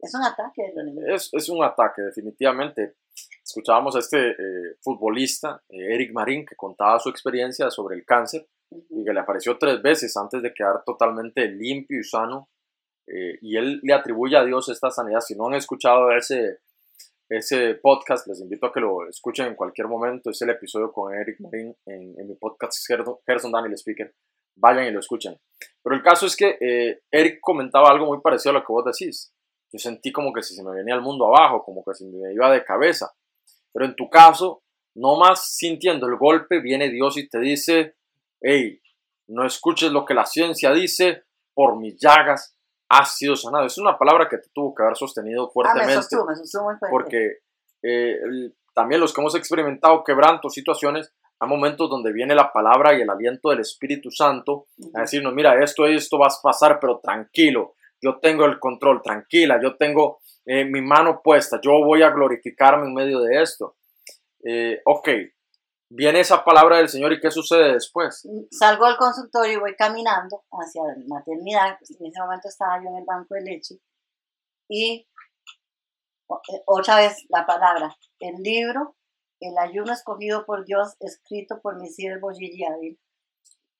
es 0.00 0.14
un 0.14 0.22
ataque. 0.22 0.74
Es, 1.08 1.30
es, 1.32 1.48
un 1.48 1.64
ataque, 1.64 2.02
definitivamente. 2.02 2.96
Escuchábamos 3.42 3.96
a 3.96 4.00
este 4.00 4.30
eh, 4.30 4.76
futbolista, 4.82 5.62
Eric 5.68 6.12
Marín, 6.12 6.44
que 6.44 6.56
contaba 6.56 6.98
su 6.98 7.08
experiencia 7.08 7.70
sobre 7.70 7.96
el 7.96 8.04
cáncer 8.04 8.46
y 8.70 9.04
que 9.04 9.12
le 9.12 9.20
apareció 9.20 9.56
tres 9.56 9.80
veces 9.80 10.14
antes 10.16 10.42
de 10.42 10.52
quedar 10.52 10.84
totalmente 10.84 11.48
limpio 11.48 12.00
y 12.00 12.04
sano. 12.04 12.50
Y 13.06 13.56
él 13.56 13.80
le 13.82 13.92
atribuye 13.92 14.36
a 14.36 14.44
Dios 14.44 14.68
esta 14.68 14.90
sanidad. 14.90 15.20
Si 15.20 15.34
no 15.34 15.46
han 15.46 15.54
escuchado 15.54 16.10
ese, 16.12 16.58
ese 17.28 17.74
podcast, 17.74 18.26
les 18.26 18.40
invito 18.40 18.66
a 18.66 18.72
que 18.72 18.80
lo 18.80 19.08
escuchen 19.08 19.46
en 19.46 19.54
cualquier 19.54 19.88
momento. 19.88 20.30
Es 20.30 20.40
el 20.42 20.50
episodio 20.50 20.92
con 20.92 21.14
Eric 21.14 21.40
Marín 21.40 21.74
en, 21.86 22.14
en 22.18 22.28
mi 22.28 22.34
podcast 22.34 22.78
Gerson 23.26 23.52
Daniel 23.52 23.74
Speaker 23.74 24.12
vayan 24.56 24.86
y 24.86 24.90
lo 24.90 25.00
escuchen. 25.00 25.38
Pero 25.82 25.96
el 25.96 26.02
caso 26.02 26.26
es 26.26 26.36
que 26.36 26.56
eh, 26.60 27.02
Eric 27.10 27.38
comentaba 27.40 27.90
algo 27.90 28.06
muy 28.06 28.20
parecido 28.20 28.50
a 28.50 28.54
lo 28.54 28.64
que 28.64 28.72
vos 28.72 28.84
decís. 28.84 29.32
Yo 29.72 29.78
sentí 29.78 30.12
como 30.12 30.32
que 30.32 30.42
si 30.42 30.54
se 30.54 30.62
me 30.62 30.70
venía 30.70 30.94
el 30.94 31.00
mundo 31.00 31.26
abajo, 31.26 31.64
como 31.64 31.84
que 31.84 31.94
si 31.94 32.06
me 32.06 32.32
iba 32.32 32.50
de 32.52 32.64
cabeza. 32.64 33.12
Pero 33.72 33.86
en 33.86 33.96
tu 33.96 34.08
caso, 34.08 34.62
no 34.94 35.16
más 35.16 35.56
sintiendo 35.56 36.06
el 36.06 36.16
golpe, 36.16 36.60
viene 36.60 36.90
Dios 36.90 37.16
y 37.16 37.28
te 37.28 37.40
dice, 37.40 37.96
hey, 38.40 38.80
no 39.26 39.44
escuches 39.44 39.90
lo 39.90 40.04
que 40.04 40.14
la 40.14 40.26
ciencia 40.26 40.72
dice, 40.72 41.24
por 41.54 41.78
mis 41.78 41.96
llagas 42.00 42.53
has 42.88 43.16
sido 43.16 43.36
sanado. 43.36 43.66
Es 43.66 43.78
una 43.78 43.98
palabra 43.98 44.28
que 44.28 44.38
te 44.38 44.48
tuvo 44.52 44.74
que 44.74 44.82
haber 44.82 44.96
sostenido 44.96 45.50
fuertemente. 45.50 45.92
Ah, 45.92 45.96
me 45.96 46.02
sostuvo, 46.02 46.26
me 46.26 46.36
sostuvo 46.36 46.64
muy 46.64 46.74
fuerte. 46.76 46.90
Porque 46.90 47.38
eh, 47.82 48.18
también 48.74 49.00
los 49.00 49.12
que 49.12 49.20
hemos 49.20 49.34
experimentado 49.34 50.02
quebrantos, 50.04 50.52
situaciones, 50.52 51.12
hay 51.38 51.48
momentos 51.48 51.90
donde 51.90 52.12
viene 52.12 52.34
la 52.34 52.52
palabra 52.52 52.96
y 52.96 53.02
el 53.02 53.10
aliento 53.10 53.50
del 53.50 53.60
Espíritu 53.60 54.10
Santo 54.10 54.66
a 54.94 55.02
decirnos, 55.02 55.34
mira, 55.34 55.62
esto, 55.62 55.86
esto 55.86 56.18
va 56.18 56.26
a 56.26 56.42
pasar, 56.42 56.78
pero 56.80 57.00
tranquilo, 57.02 57.74
yo 58.00 58.18
tengo 58.20 58.44
el 58.44 58.58
control, 58.58 59.02
tranquila, 59.02 59.60
yo 59.62 59.76
tengo 59.76 60.20
eh, 60.44 60.64
mi 60.64 60.80
mano 60.80 61.20
puesta, 61.22 61.60
yo 61.60 61.72
voy 61.84 62.02
a 62.02 62.10
glorificarme 62.10 62.86
en 62.86 62.94
medio 62.94 63.20
de 63.20 63.42
esto. 63.42 63.76
Eh, 64.44 64.80
ok, 64.84 65.08
viene 65.94 66.20
esa 66.20 66.44
palabra 66.44 66.78
del 66.78 66.88
Señor 66.88 67.12
y 67.12 67.20
¿qué 67.20 67.30
sucede 67.30 67.74
después? 67.74 68.26
Salgo 68.50 68.86
del 68.86 68.96
consultorio 68.96 69.52
y 69.52 69.60
voy 69.60 69.76
caminando 69.76 70.44
hacia 70.50 70.82
la 70.82 70.94
maternidad, 71.06 71.78
en 71.80 72.06
ese 72.06 72.20
momento 72.20 72.48
estaba 72.48 72.82
yo 72.82 72.88
en 72.88 72.96
el 72.96 73.04
banco 73.04 73.34
de 73.34 73.42
leche 73.42 73.74
y 74.68 75.06
eh, 76.30 76.62
otra 76.66 76.96
vez 76.96 77.24
la 77.28 77.46
palabra, 77.46 77.96
el 78.18 78.42
libro 78.42 78.96
el 79.40 79.58
ayuno 79.58 79.92
escogido 79.92 80.44
por 80.44 80.64
Dios, 80.64 80.96
escrito 81.00 81.60
por 81.60 81.80
mi 81.80 81.88
siervo 81.88 82.30
Gigi 82.32 82.64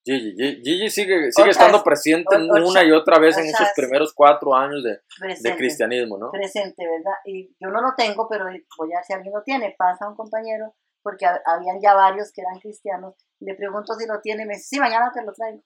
Gigi, 0.05 0.61
Gigi 0.63 0.91
sigue, 0.91 1.33
sigue 1.33 1.51
estando 1.51 1.83
presente 1.83 2.37
una 2.37 2.85
y 2.85 2.93
otra 2.93 3.19
vez 3.19 3.39
en 3.39 3.47
esos 3.47 3.69
primeros 3.75 4.13
cuatro 4.13 4.55
años 4.55 4.85
de, 4.85 5.01
de, 5.41 5.57
cristianismo, 5.57 6.19
¿no? 6.19 6.31
Presente, 6.31 6.87
¿verdad? 6.87 7.15
Y 7.25 7.57
yo 7.59 7.71
no 7.71 7.81
lo 7.81 7.95
tengo, 7.97 8.29
pero 8.29 8.45
voy 8.45 8.93
a 8.93 8.97
ver 8.97 9.05
si 9.07 9.15
alguien 9.15 9.33
lo 9.33 9.43
tiene. 9.43 9.75
Pasa 9.79 10.07
un 10.07 10.15
compañero, 10.15 10.75
porque 11.05 11.27
habían 11.27 11.81
ya 11.81 11.95
varios 11.95 12.33
que 12.33 12.41
eran 12.41 12.59
cristianos. 12.59 13.15
Le 13.41 13.55
pregunto 13.55 13.95
si 13.95 14.07
lo 14.07 14.21
tiene, 14.21 14.47
me 14.47 14.55
dice, 14.55 14.69
sí, 14.71 14.81
mañana 14.81 15.13
te 15.15 15.23
lo 15.23 15.33
traigo. 15.33 15.63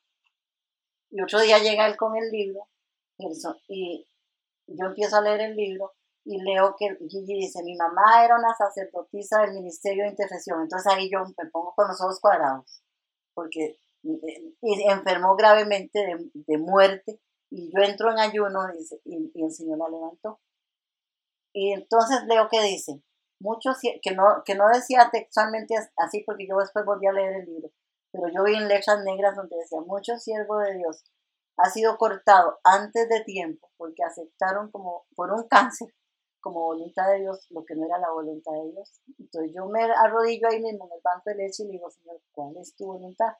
Y 1.10 1.22
otro 1.22 1.40
día 1.40 1.58
llega 1.58 1.86
él 1.86 1.96
con 1.96 2.16
el 2.16 2.30
libro, 2.30 2.68
y 3.68 4.06
yo 4.66 4.86
empiezo 4.86 5.16
a 5.16 5.22
leer 5.22 5.40
el 5.40 5.56
libro, 5.56 5.94
y 6.24 6.42
leo 6.42 6.74
que 6.76 6.98
Gigi 7.08 7.34
dice, 7.34 7.62
mi 7.62 7.76
mamá 7.76 8.24
era 8.24 8.36
una 8.36 8.54
sacerdotisa 8.54 9.40
del 9.40 9.52
Ministerio 9.52 10.04
de 10.04 10.10
Intercesión. 10.10 10.60
Entonces 10.60 10.92
ahí 10.92 11.08
yo 11.10 11.20
me 11.24 11.50
pongo 11.50 11.72
con 11.74 11.88
los 11.88 11.98
ojos 12.02 12.20
cuadrados, 12.20 12.82
porque 13.32 13.78
y 14.02 14.90
enfermó 14.90 15.36
gravemente 15.36 16.04
de, 16.34 16.58
muerte 16.58 17.20
y 17.50 17.70
yo 17.72 17.82
entro 17.82 18.10
en 18.10 18.18
ayuno 18.18 18.60
y, 19.04 19.30
y, 19.34 19.44
el 19.44 19.50
Señor 19.50 19.78
la 19.78 19.88
levantó. 19.88 20.40
Y 21.52 21.72
entonces 21.72 22.24
leo 22.26 22.48
que 22.48 22.62
dice, 22.62 23.02
muchos, 23.40 23.78
que 23.80 24.14
no, 24.14 24.42
que 24.44 24.54
no 24.54 24.68
decía 24.68 25.10
textualmente 25.12 25.74
así 25.96 26.22
porque 26.24 26.46
yo 26.48 26.56
después 26.58 26.84
volví 26.84 27.06
a 27.06 27.12
leer 27.12 27.36
el 27.36 27.46
libro, 27.46 27.70
pero 28.10 28.28
yo 28.28 28.44
vi 28.44 28.54
en 28.54 28.68
letras 28.68 29.02
negras 29.04 29.36
donde 29.36 29.56
decía, 29.56 29.80
muchos 29.80 30.22
siervos 30.22 30.64
de 30.64 30.74
Dios 30.74 31.04
ha 31.56 31.70
sido 31.70 31.96
cortado 31.96 32.58
antes 32.64 33.08
de 33.08 33.22
tiempo 33.24 33.70
porque 33.76 34.04
aceptaron 34.04 34.70
como 34.70 35.06
por 35.14 35.32
un 35.32 35.48
cáncer 35.48 35.88
como 36.40 36.60
voluntad 36.60 37.08
de 37.08 37.18
Dios 37.20 37.46
lo 37.50 37.64
que 37.64 37.74
no 37.74 37.84
era 37.84 37.98
la 37.98 38.12
voluntad 38.12 38.52
de 38.52 38.70
Dios. 38.70 39.00
Entonces 39.18 39.52
yo 39.54 39.66
me 39.66 39.82
arrodillo 39.82 40.46
ahí 40.48 40.62
mismo 40.62 40.86
en 40.86 40.92
el 40.92 41.00
banco 41.02 41.24
de 41.26 41.34
leche 41.34 41.64
y 41.64 41.66
le 41.66 41.72
digo, 41.72 41.90
Señor, 41.90 42.20
¿cuál 42.32 42.56
es 42.56 42.76
tu 42.76 42.86
voluntad? 42.86 43.34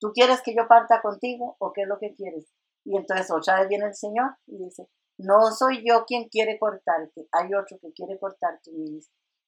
¿tú 0.00 0.12
quieres 0.12 0.40
que 0.42 0.54
yo 0.54 0.66
parta 0.66 1.00
contigo 1.02 1.56
o 1.60 1.72
qué 1.72 1.82
es 1.82 1.88
lo 1.88 1.98
que 1.98 2.14
quieres? 2.14 2.50
Y 2.84 2.96
entonces 2.96 3.30
otra 3.30 3.60
vez 3.60 3.68
viene 3.68 3.86
el 3.86 3.94
Señor 3.94 4.36
y 4.46 4.64
dice, 4.64 4.88
no 5.18 5.52
soy 5.52 5.84
yo 5.86 6.04
quien 6.06 6.28
quiere 6.28 6.58
cortarte, 6.58 7.28
hay 7.32 7.54
otro 7.54 7.78
que 7.80 7.92
quiere 7.92 8.18
cortarte, 8.18 8.70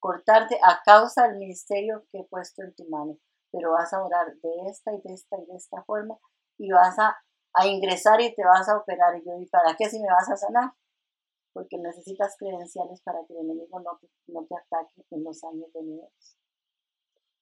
cortarte 0.03 0.59
a 0.65 0.83
causa 0.85 1.29
del 1.29 1.39
ministerio 1.39 2.05
que 2.11 2.19
he 2.19 2.25
puesto 2.25 2.63
en 2.63 2.75
tu 2.75 2.85
mano, 2.89 3.19
pero 3.53 3.71
vas 3.71 3.93
a 3.93 4.03
orar 4.03 4.35
de 4.35 4.69
esta 4.69 4.93
y 4.93 5.01
de 5.01 5.15
esta 5.15 5.37
y 5.41 5.47
de 5.47 5.57
esta 5.57 5.81
forma 5.85 6.19
y 6.59 6.73
vas 6.73 6.99
a, 6.99 7.17
ingresar 7.65 8.21
y 8.21 8.35
te 8.35 8.43
vas 8.45 8.69
a 8.69 8.79
operar. 8.79 9.17
Y 9.17 9.25
yo 9.25 9.37
digo, 9.37 9.51
¿para 9.53 9.77
qué 9.77 9.89
si 9.89 10.01
me 10.01 10.09
vas 10.09 10.29
a 10.29 10.37
sanar? 10.37 10.73
Porque 11.53 11.79
necesitas 11.79 12.35
credenciales 12.37 13.01
para 13.03 13.19
que 13.27 13.35
el 13.35 13.45
enemigo 13.45 13.79
no 13.79 14.01
no 14.27 14.47
te 14.47 14.57
ataque 14.57 15.05
en 15.11 15.23
los 15.23 15.45
años 15.45 15.71
venideros. 15.73 16.37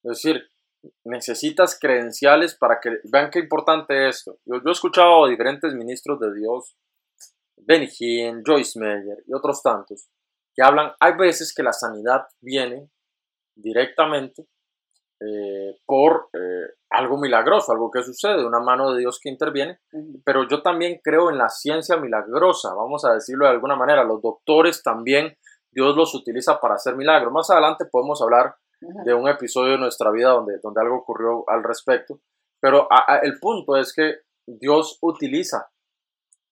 Es 0.02 0.10
decir, 0.10 0.42
necesitas 1.04 1.78
credenciales 1.78 2.56
para 2.56 2.78
que 2.80 2.98
vean 3.04 3.30
qué 3.30 3.38
importante 3.38 4.08
es 4.08 4.16
esto. 4.16 4.38
Yo, 4.44 4.60
he 4.62 4.70
escuchado 4.70 5.24
a 5.24 5.30
diferentes 5.30 5.72
ministros 5.74 6.20
de 6.20 6.34
Dios, 6.34 6.76
Benny 7.56 7.88
Hinn, 7.98 8.42
Joyce 8.44 8.78
Meyer 8.78 9.22
y 9.26 9.32
otros 9.32 9.62
tantos, 9.62 10.10
que 10.54 10.62
hablan, 10.62 10.92
hay 11.00 11.14
veces 11.16 11.54
que 11.54 11.62
la 11.62 11.72
sanidad 11.72 12.26
viene 12.40 12.90
directamente 13.54 14.46
eh, 15.20 15.76
por 15.84 16.30
eh, 16.32 16.74
algo 16.90 17.18
milagroso, 17.18 17.72
algo 17.72 17.90
que 17.90 18.02
sucede, 18.02 18.44
una 18.44 18.60
mano 18.60 18.92
de 18.92 19.00
Dios 19.00 19.20
que 19.22 19.28
interviene, 19.28 19.78
pero 20.24 20.48
yo 20.48 20.62
también 20.62 21.00
creo 21.02 21.30
en 21.30 21.38
la 21.38 21.48
ciencia 21.48 21.96
milagrosa, 21.96 22.74
vamos 22.74 23.04
a 23.04 23.12
decirlo 23.12 23.44
de 23.44 23.52
alguna 23.52 23.76
manera, 23.76 24.02
los 24.04 24.22
doctores 24.22 24.82
también 24.82 25.36
Dios 25.72 25.96
los 25.96 26.14
utiliza 26.14 26.60
para 26.60 26.74
hacer 26.74 26.96
milagros. 26.96 27.32
Más 27.32 27.50
adelante 27.50 27.84
podemos 27.84 28.20
hablar 28.22 28.56
de 28.80 29.14
un 29.14 29.28
episodio 29.28 29.72
de 29.72 29.78
nuestra 29.78 30.10
vida 30.10 30.30
donde, 30.30 30.58
donde 30.62 30.80
algo 30.80 30.96
ocurrió 30.96 31.44
al 31.48 31.62
respecto. 31.62 32.20
Pero 32.60 32.88
el 33.22 33.38
punto 33.38 33.76
es 33.76 33.92
que 33.94 34.16
Dios 34.46 34.98
utiliza 35.00 35.70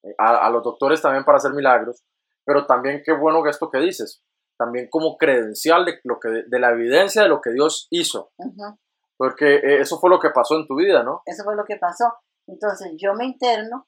eh, 0.03 0.15
a, 0.19 0.49
los 0.51 0.63
doctores 0.63 1.03
también 1.03 1.25
para 1.25 1.39
hacer 1.39 1.53
milagros, 1.53 2.05
pero 2.49 2.65
también 2.65 3.03
qué 3.05 3.13
bueno 3.13 3.43
que 3.43 3.51
esto 3.51 3.69
que 3.71 3.77
dices, 3.79 4.23
también 4.57 4.89
como 4.89 5.19
credencial 5.19 5.85
de, 5.85 6.01
lo 6.05 6.19
que, 6.19 6.29
de 6.47 6.59
la 6.59 6.71
evidencia 6.71 7.23
de 7.23 7.29
lo 7.29 7.43
que 7.43 7.51
Dios 7.51 7.89
hizo. 7.91 8.33
Porque 9.19 9.57
eh, 9.57 9.81
eso 9.83 10.01
fue 10.01 10.09
lo 10.09 10.19
que 10.19 10.31
pasó 10.31 10.57
en 10.57 10.67
tu 10.67 10.75
vida, 10.75 11.03
¿no? 11.03 11.21
Eso 11.27 11.45
fue 11.45 11.55
lo 11.55 11.67
que 11.67 11.77
pasó. 11.77 12.07
Entonces 12.47 12.95
yo 12.97 13.13
me 13.13 13.27
interno 13.27 13.87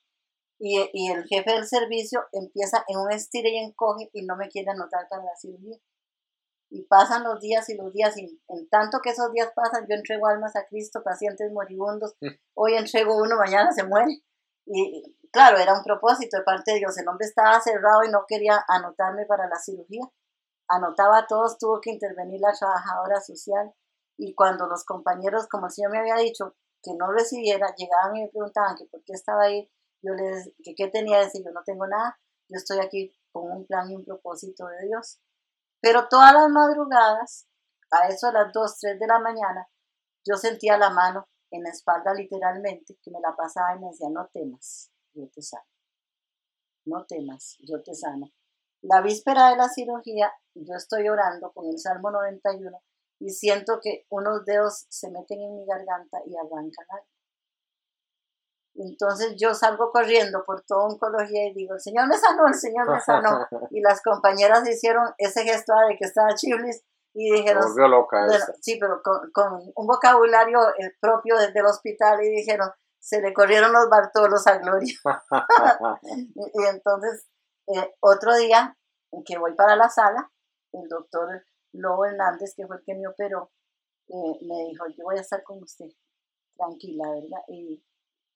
y, 0.58 0.78
y 0.92 1.11
el 1.11 1.24
jefe 1.24 1.52
del 1.54 1.66
servicio 1.66 2.20
empieza 2.32 2.84
en 2.86 2.98
un 2.98 3.11
estire 3.11 3.48
y 3.48 3.64
encoge 3.64 4.11
y 4.12 4.26
no 4.26 4.36
me 4.36 4.50
quiere 4.50 4.72
anotar 4.72 5.08
para 5.08 5.24
la 5.24 5.34
cirugía 5.36 5.78
y 6.68 6.82
pasan 6.82 7.24
los 7.24 7.40
días 7.40 7.68
y 7.70 7.76
los 7.76 7.92
días, 7.92 8.16
y 8.16 8.40
en 8.46 8.68
tanto 8.68 9.00
que 9.02 9.11
esos 9.11 9.32
días 9.32 9.50
pasan, 9.56 9.86
yo 9.88 9.96
entrego 9.96 10.28
almas 10.28 10.54
a 10.54 10.66
Cristo, 10.66 11.02
pacientes 11.02 11.50
moribundos, 11.50 12.14
mm. 12.20 12.28
hoy 12.54 12.74
entrego 12.74 13.16
uno, 13.16 13.36
mañana 13.36 13.72
se 13.72 13.82
muere. 13.82 14.22
Y 14.72 15.02
claro, 15.32 15.58
era 15.58 15.74
un 15.74 15.82
propósito 15.82 16.36
de 16.36 16.44
parte 16.44 16.72
de 16.72 16.78
Dios, 16.78 16.96
el 16.96 17.08
hombre 17.08 17.26
estaba 17.26 17.60
cerrado 17.60 18.04
y 18.04 18.10
no 18.10 18.24
quería 18.26 18.64
anotarme 18.68 19.26
para 19.26 19.48
la 19.48 19.56
cirugía. 19.56 20.04
Anotaba 20.68 21.18
a 21.18 21.26
todos, 21.26 21.58
tuvo 21.58 21.80
que 21.80 21.90
intervenir 21.90 22.40
la 22.40 22.52
trabajadora 22.52 23.20
social, 23.20 23.74
y 24.16 24.34
cuando 24.34 24.66
los 24.66 24.84
compañeros, 24.84 25.48
como 25.48 25.66
el 25.66 25.72
Señor 25.72 25.90
me 25.90 25.98
había 25.98 26.16
dicho, 26.16 26.54
que 26.82 26.92
no 26.94 27.10
recibiera, 27.10 27.74
llegaban 27.74 28.16
y 28.16 28.22
me 28.22 28.28
preguntaban 28.28 28.76
que 28.76 28.84
por 28.86 29.02
qué 29.02 29.12
estaba 29.14 29.44
ahí, 29.44 29.68
yo 30.02 30.14
les 30.14 30.52
que 30.62 30.74
qué 30.76 30.88
tenía 30.88 31.18
decir, 31.18 31.42
yo 31.44 31.50
no 31.52 31.62
tengo 31.64 31.86
nada, 31.86 32.18
yo 32.48 32.56
estoy 32.56 32.78
aquí 32.78 33.12
con 33.32 33.50
un 33.50 33.66
plan 33.66 33.90
y 33.90 33.96
un 33.96 34.04
propósito 34.04 34.66
de 34.66 34.86
Dios. 34.86 35.20
Pero 35.80 36.08
todas 36.08 36.32
las 36.32 36.48
madrugadas, 36.48 37.48
a 37.90 38.08
eso 38.08 38.28
a 38.28 38.32
las 38.32 38.52
2, 38.52 38.78
3 38.78 39.00
de 39.00 39.06
la 39.06 39.18
mañana, 39.18 39.68
yo 40.24 40.36
sentía 40.36 40.78
la 40.78 40.90
mano 40.90 41.28
en 41.51 41.62
la 41.62 41.70
espalda 41.70 42.14
literalmente, 42.14 42.96
que 43.03 43.11
me 43.11 43.20
la 43.20 43.34
pasaba 43.36 43.76
y 43.76 43.80
me 43.80 43.88
decía, 43.88 44.09
no 44.11 44.28
temas, 44.32 44.90
yo 45.14 45.28
te 45.28 45.42
sano. 45.42 45.64
No 46.86 47.05
temas, 47.07 47.59
yo 47.61 47.82
te 47.82 47.94
sano. 47.94 48.30
La 48.82 49.03
víspera 49.03 49.51
de 49.51 49.57
la 49.57 49.68
cirugía, 49.68 50.32
yo 50.55 50.74
estoy 50.74 51.09
orando 51.09 51.53
con 51.53 51.66
el 51.66 51.78
Salmo 51.78 52.11
91 52.11 52.82
y 53.20 53.30
siento 53.30 53.80
que 53.82 54.07
unos 54.09 54.44
dedos 54.46 54.86
se 54.88 55.11
meten 55.11 55.42
en 55.42 55.55
mi 55.55 55.66
garganta 55.66 56.18
y 56.26 56.34
arrancan 56.36 56.86
algo. 56.88 57.07
Entonces 58.76 59.34
yo 59.36 59.53
salgo 59.53 59.90
corriendo 59.90 60.42
por 60.44 60.62
toda 60.62 60.86
oncología 60.86 61.48
y 61.48 61.55
digo, 61.55 61.74
el 61.74 61.80
Señor 61.80 62.09
me 62.09 62.16
sanó, 62.16 62.46
el 62.46 62.55
Señor 62.55 62.90
me 62.90 63.01
sanó. 63.01 63.46
y 63.70 63.80
las 63.80 64.01
compañeras 64.03 64.66
hicieron 64.66 65.12
ese 65.18 65.42
gesto 65.42 65.74
de 65.88 65.96
que 65.98 66.05
estaba 66.05 66.34
chiblis 66.34 66.82
y 67.12 67.32
dijeron, 67.32 67.64
loca 67.90 68.26
sí, 68.61 68.78
pero 68.80 69.02
con, 69.02 69.72
un 69.74 69.86
vocabulario 69.86 70.61
eh, 70.78 70.96
propio 71.00 71.36
del 71.36 71.66
hospital 71.66 72.22
y 72.22 72.28
dijeron, 72.28 72.70
se 72.98 73.20
le 73.20 73.34
corrieron 73.34 73.72
los 73.72 73.88
bartolos 73.88 74.46
a 74.46 74.58
Gloria. 74.58 74.94
y, 76.02 76.64
entonces, 76.66 77.26
eh, 77.66 77.94
otro 78.00 78.36
día 78.36 78.76
que 79.24 79.38
voy 79.38 79.54
para 79.54 79.74
la 79.76 79.88
sala, 79.88 80.30
el 80.72 80.88
doctor 80.88 81.44
Lobo 81.72 82.06
Hernández, 82.06 82.54
que 82.56 82.66
fue 82.66 82.76
el 82.76 82.82
que 82.84 82.94
me 82.94 83.08
operó, 83.08 83.50
eh, 84.08 84.38
me 84.42 84.68
dijo, 84.68 84.84
yo 84.88 85.04
voy 85.04 85.18
a 85.18 85.22
estar 85.22 85.42
con 85.42 85.62
usted, 85.62 85.86
tranquila, 86.56 87.11
¿verdad? 87.11 87.42
Y 87.48 87.82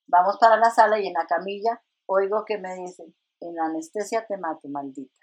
Vamos 0.06 0.36
para 0.38 0.56
la 0.56 0.70
sala 0.70 0.98
y 0.98 1.06
en 1.06 1.14
la 1.14 1.26
camilla 1.26 1.82
oigo 2.06 2.44
que 2.44 2.58
me 2.58 2.74
dicen, 2.74 3.14
en 3.40 3.54
la 3.54 3.66
anestesia 3.66 4.26
te 4.26 4.36
mato, 4.36 4.68
maldita. 4.68 5.18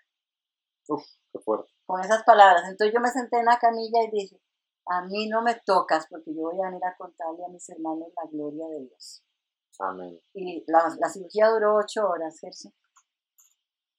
Uf, 0.87 1.03
qué 1.31 1.39
fuerte. 1.39 1.71
Con 1.91 1.99
esas 1.99 2.23
palabras. 2.23 2.63
Entonces 2.69 2.93
yo 2.93 3.01
me 3.01 3.09
senté 3.09 3.39
en 3.39 3.45
la 3.45 3.59
camilla 3.59 3.99
y 4.03 4.11
dije, 4.11 4.41
a 4.85 5.01
mí 5.01 5.27
no 5.27 5.41
me 5.41 5.55
tocas 5.65 6.07
porque 6.09 6.33
yo 6.33 6.43
voy 6.43 6.57
a 6.61 6.69
venir 6.69 6.85
a 6.85 6.95
contarle 6.95 7.43
a 7.43 7.49
mis 7.49 7.67
hermanos 7.67 8.07
la 8.15 8.29
gloria 8.31 8.65
de 8.69 8.85
Dios. 8.85 9.25
Amén. 9.77 10.17
Y 10.33 10.63
la, 10.67 10.95
la 10.97 11.09
cirugía 11.09 11.49
duró 11.49 11.75
ocho 11.75 12.07
horas, 12.07 12.39
Gerson. 12.39 12.73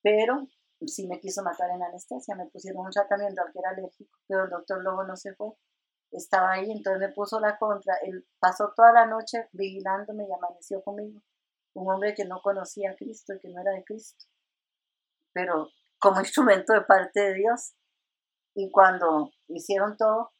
Pero 0.02 0.46
sí 0.86 1.06
me 1.06 1.20
quiso 1.20 1.42
matar 1.42 1.68
en 1.68 1.82
anestesia. 1.82 2.34
Me 2.34 2.46
pusieron 2.46 2.86
un 2.86 2.90
tratamiento 2.90 3.42
al 3.42 3.52
que 3.52 3.58
era 3.58 3.70
alérgico, 3.70 4.18
pero 4.26 4.44
el 4.44 4.50
doctor 4.50 4.82
luego 4.82 5.04
no 5.04 5.14
se 5.14 5.34
fue 5.34 5.52
estaba 6.12 6.52
ahí, 6.52 6.70
entonces 6.70 7.00
me 7.00 7.14
puso 7.14 7.40
la 7.40 7.58
contra. 7.58 7.94
Él 8.02 8.26
pasó 8.38 8.72
toda 8.74 8.92
la 8.92 9.06
noche 9.06 9.48
vigilándome 9.52 10.26
y 10.26 10.32
amaneció 10.32 10.82
conmigo. 10.82 11.20
Un 11.74 11.92
hombre 11.92 12.14
que 12.14 12.24
no 12.24 12.40
conocía 12.42 12.90
a 12.90 12.96
Cristo 12.96 13.34
y 13.34 13.40
que 13.40 13.48
no 13.48 13.60
era 13.60 13.72
de 13.72 13.84
Cristo, 13.84 14.26
pero 15.32 15.68
como 15.98 16.20
instrumento 16.20 16.72
de 16.72 16.82
parte 16.82 17.20
de 17.20 17.34
Dios. 17.34 17.74
Y 18.54 18.70
cuando 18.70 19.30
hicieron 19.48 19.96
todo, 19.96 20.32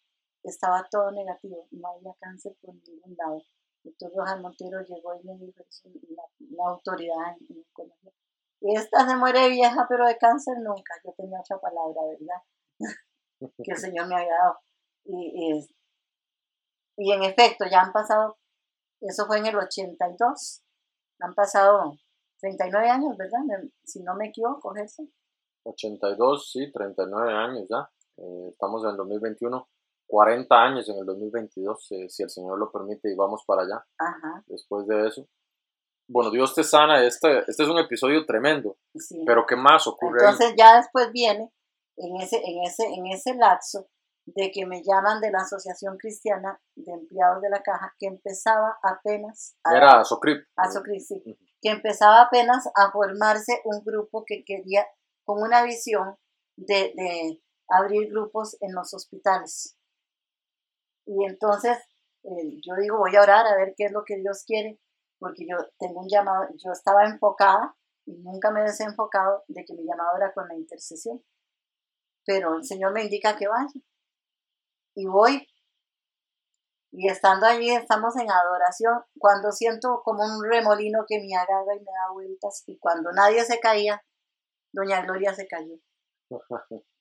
estaba 0.43 0.87
todo 0.91 1.11
negativo, 1.13 1.67
no 1.71 1.89
había 1.89 2.15
cáncer 2.21 2.57
por 2.61 2.75
ningún 2.75 3.17
lado. 3.17 3.43
Doctor 3.85 4.13
Rojas 4.15 4.41
Montero 4.41 4.81
llegó 4.81 5.15
y 5.15 5.25
me 5.25 5.39
dijo, 5.39 5.63
es 5.69 5.83
una, 5.85 6.69
autoridad 6.69 7.37
en, 7.41 7.57
en 7.57 7.93
Y 8.61 8.77
esta 8.77 9.09
se 9.09 9.17
muere 9.17 9.49
vieja, 9.49 9.87
pero 9.89 10.07
de 10.07 10.17
cáncer 10.19 10.59
nunca. 10.59 10.95
Yo 11.05 11.13
tenía 11.17 11.41
otra 11.41 11.59
palabra, 11.59 12.01
¿verdad? 12.07 12.43
que 13.65 13.73
el 13.73 13.77
Señor 13.77 14.07
me 14.07 14.17
había 14.17 14.35
dado. 14.35 14.59
Y, 15.05 15.67
y, 16.97 17.13
en 17.13 17.23
efecto, 17.25 17.65
ya 17.69 17.81
han 17.81 17.93
pasado, 17.93 18.39
eso 19.01 19.27
fue 19.27 19.39
en 19.39 19.47
el 19.47 19.57
82, 19.57 20.63
han 21.19 21.35
pasado 21.35 21.95
39 22.41 22.89
años, 22.89 23.17
¿verdad? 23.17 23.41
Si 23.85 24.01
no 24.03 24.15
me 24.15 24.29
equivoco, 24.29 24.77
eso. 24.77 25.03
82, 25.65 26.51
sí, 26.53 26.73
39 26.73 27.33
años 27.33 27.67
ya. 27.69 27.91
Eh, 28.19 28.49
estamos 28.53 28.85
en 28.85 28.91
el 28.91 28.97
2021. 28.97 29.69
40 30.07 30.55
años 30.55 30.89
en 30.91 30.99
el 30.99 31.07
2022, 31.07 31.93
eh, 31.93 32.09
si 32.09 32.23
el 32.23 32.29
Señor 32.31 32.59
lo 32.59 32.71
permite, 32.71 33.11
y 33.11 33.15
vamos 33.17 33.45
para 33.47 33.63
allá. 33.63 33.85
Ajá. 33.99 34.45
Después 34.47 34.87
de 34.87 35.09
eso. 35.09 35.27
Bueno, 36.09 36.31
Dios 36.31 36.55
te 36.55 36.63
sana, 36.65 37.03
este, 37.07 37.39
este 37.49 37.63
es 37.63 37.69
un 37.69 37.79
episodio 37.79 38.27
tremendo, 38.27 38.77
Sí. 38.95 39.23
pero 39.27 39.47
¿qué 39.47 39.57
más 39.57 39.87
ocurre 39.87 40.21
ahí? 40.21 40.33
Entonces 40.33 40.55
ya 40.59 40.77
después 40.77 41.11
viene 41.13 41.51
en 41.97 42.17
ese, 42.21 42.37
en 42.45 42.63
ese, 42.65 42.85
en 42.93 43.07
ese 43.07 43.35
lapso 43.35 43.87
de 44.27 44.51
que 44.53 44.67
me 44.67 44.83
llaman 44.83 45.21
de 45.21 45.31
la 45.31 45.39
Asociación 45.39 45.97
Cristiana 45.97 46.61
de 46.77 46.93
Empleados 46.93 47.41
de 47.41 47.49
la 47.51 47.63
Caja, 47.63 47.95
que 47.99 48.07
empezaba 48.09 48.79
apenas 48.83 49.57
a, 49.65 49.75
Era 49.77 50.05
Socrip. 50.05 50.45
a 50.57 50.69
Socri- 50.69 51.01
sí, 51.01 51.23
Ujú. 51.25 51.39
que 51.63 51.71
empezaba 51.71 52.21
apenas 52.23 52.67
a 52.77 52.91
formarse 52.93 53.63
un 53.65 53.83
grupo 53.83 54.25
que 54.27 54.45
quería, 54.45 54.85
con 55.25 55.41
una 55.43 55.63
visión 55.65 56.17
de, 56.59 56.93
de 56.97 57.42
abrir 57.73 58.11
grupos 58.11 58.57
en 58.61 58.75
los 58.75 58.95
hospitales. 58.95 59.77
Y 61.07 61.25
entonces 61.25 61.79
eh, 62.25 62.61
yo 62.65 62.75
digo, 62.77 62.99
voy 62.99 63.17
a 63.17 63.23
orar 63.23 63.47
a 63.47 63.57
ver 63.57 63.75
qué 63.77 63.87
es 63.87 63.93
lo 63.93 64.05
que 64.05 64.17
Dios 64.17 64.45
quiere, 64.47 64.79
porque 65.19 65.47
yo 65.49 65.57
tengo 65.79 66.01
un 66.01 66.09
llamado, 66.09 66.47
yo 66.57 66.71
estaba 66.73 67.05
enfocada 67.05 67.75
y 68.07 68.19
nunca 68.19 68.51
me 68.51 68.61
he 68.61 68.65
desenfocado 68.65 69.45
de 69.49 69.65
que 69.65 69.75
mi 69.75 69.85
llamado 69.85 70.17
era 70.17 70.33
con 70.33 70.49
la 70.49 70.55
intercesión. 70.55 71.23
Pero 72.25 72.57
el 72.57 72.65
Señor 72.65 72.93
me 72.93 73.03
indica 73.05 73.37
que 73.37 73.49
vaya. 73.49 73.81
Y 74.95 75.07
voy. 75.07 75.49
Y 76.93 77.09
estando 77.09 77.47
allí, 77.47 77.71
estamos 77.71 78.15
en 78.17 78.31
adoración, 78.31 79.03
cuando 79.19 79.51
siento 79.51 80.03
como 80.05 80.25
un 80.25 80.45
remolino 80.45 81.05
que 81.09 81.21
me 81.21 81.35
agarra 81.35 81.75
y 81.75 81.81
me 81.81 81.91
da 81.91 82.13
vueltas, 82.13 82.63
y 82.67 82.79
cuando 82.79 83.11
nadie 83.13 83.45
se 83.45 83.59
caía, 83.61 84.05
Doña 84.73 85.03
Gloria 85.03 85.35
se 85.35 85.49
cayó. 85.49 85.77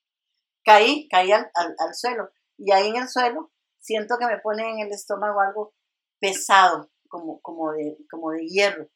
Caí, 0.63 1.07
caí 1.09 1.31
al, 1.31 1.49
al- 1.55 1.75
al 1.79 1.93
suelo. 1.95 2.29
Y 2.57 2.71
ahí 2.71 2.89
en 2.89 2.97
el 2.97 3.09
suelo 3.09 3.51
siento 3.79 4.17
que 4.19 4.27
me 4.27 4.39
pone 4.39 4.69
en 4.69 4.79
el 4.79 4.91
estómago 4.91 5.39
algo 5.41 5.73
pesado, 6.19 6.89
como, 7.09 7.41
como, 7.41 7.71
de, 7.73 7.97
como 8.09 8.31
de 8.31 8.45
hierro, 8.47 8.87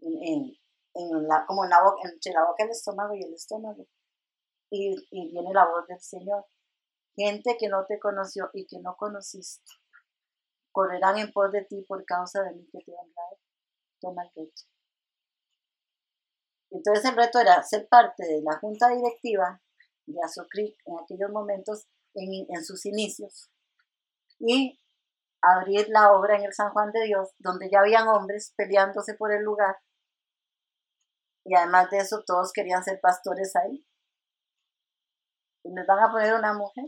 en, 0.00 0.22
en- 0.22 0.52
en 0.94 1.28
la, 1.28 1.46
como 1.46 1.64
en 1.64 1.70
la 1.70 1.82
boca, 1.84 2.02
entre 2.10 2.32
la 2.32 2.44
boca, 2.46 2.64
el 2.64 2.70
estómago 2.70 3.14
y 3.14 3.22
el 3.24 3.34
estómago. 3.34 3.86
Y, 4.70 4.96
y 5.12 5.32
viene 5.32 5.52
la 5.54 5.66
voz 5.66 5.86
del 5.88 6.00
Señor. 6.00 6.46
Gente 7.16 7.56
que 7.58 7.68
no 7.68 7.86
te 7.86 7.98
conoció 8.00 8.50
y 8.54 8.66
que 8.66 8.80
no 8.80 8.96
conociste, 8.96 9.72
correrán 10.70 11.16
en 11.18 11.32
pos 11.32 11.50
de 11.52 11.64
ti 11.64 11.82
por 11.88 12.04
causa 12.04 12.42
de 12.42 12.52
mí 12.52 12.68
que 12.70 12.80
te 12.84 12.92
honraré. 12.92 13.38
Toma 14.00 14.24
el 14.24 14.30
reto. 14.36 14.62
Entonces 16.72 17.04
el 17.04 17.14
reto 17.14 17.38
era 17.38 17.62
ser 17.62 17.86
parte 17.88 18.24
de 18.26 18.42
la 18.42 18.58
junta 18.58 18.88
directiva 18.88 19.60
de 20.12 20.20
Azocric 20.24 20.76
en 20.86 20.94
aquellos 20.98 21.30
momentos, 21.30 21.86
en, 22.14 22.46
en 22.48 22.64
sus 22.64 22.84
inicios, 22.86 23.50
y 24.38 24.78
abrir 25.42 25.86
la 25.88 26.12
obra 26.12 26.36
en 26.36 26.44
el 26.44 26.52
San 26.52 26.70
Juan 26.72 26.92
de 26.92 27.04
Dios, 27.04 27.30
donde 27.38 27.68
ya 27.70 27.80
habían 27.80 28.06
hombres 28.08 28.52
peleándose 28.56 29.14
por 29.14 29.32
el 29.32 29.42
lugar, 29.42 29.76
y 31.44 31.54
además 31.56 31.90
de 31.90 31.98
eso 31.98 32.22
todos 32.24 32.52
querían 32.52 32.84
ser 32.84 33.00
pastores 33.00 33.56
ahí. 33.56 33.84
Y 35.64 35.74
les 35.74 35.86
van 35.86 35.98
a 36.00 36.10
poner 36.12 36.34
una 36.34 36.52
mujer, 36.54 36.84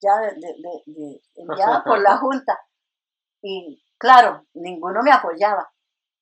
ya 0.00 0.18
de, 0.20 0.30
de- 0.34 0.56
de- 0.62 0.82
de- 0.86 1.22
enviada 1.36 1.82
por 1.84 2.00
la 2.00 2.16
junta. 2.18 2.58
Y 3.40 3.82
claro, 3.98 4.46
ninguno 4.54 5.02
me 5.02 5.12
apoyaba, 5.12 5.72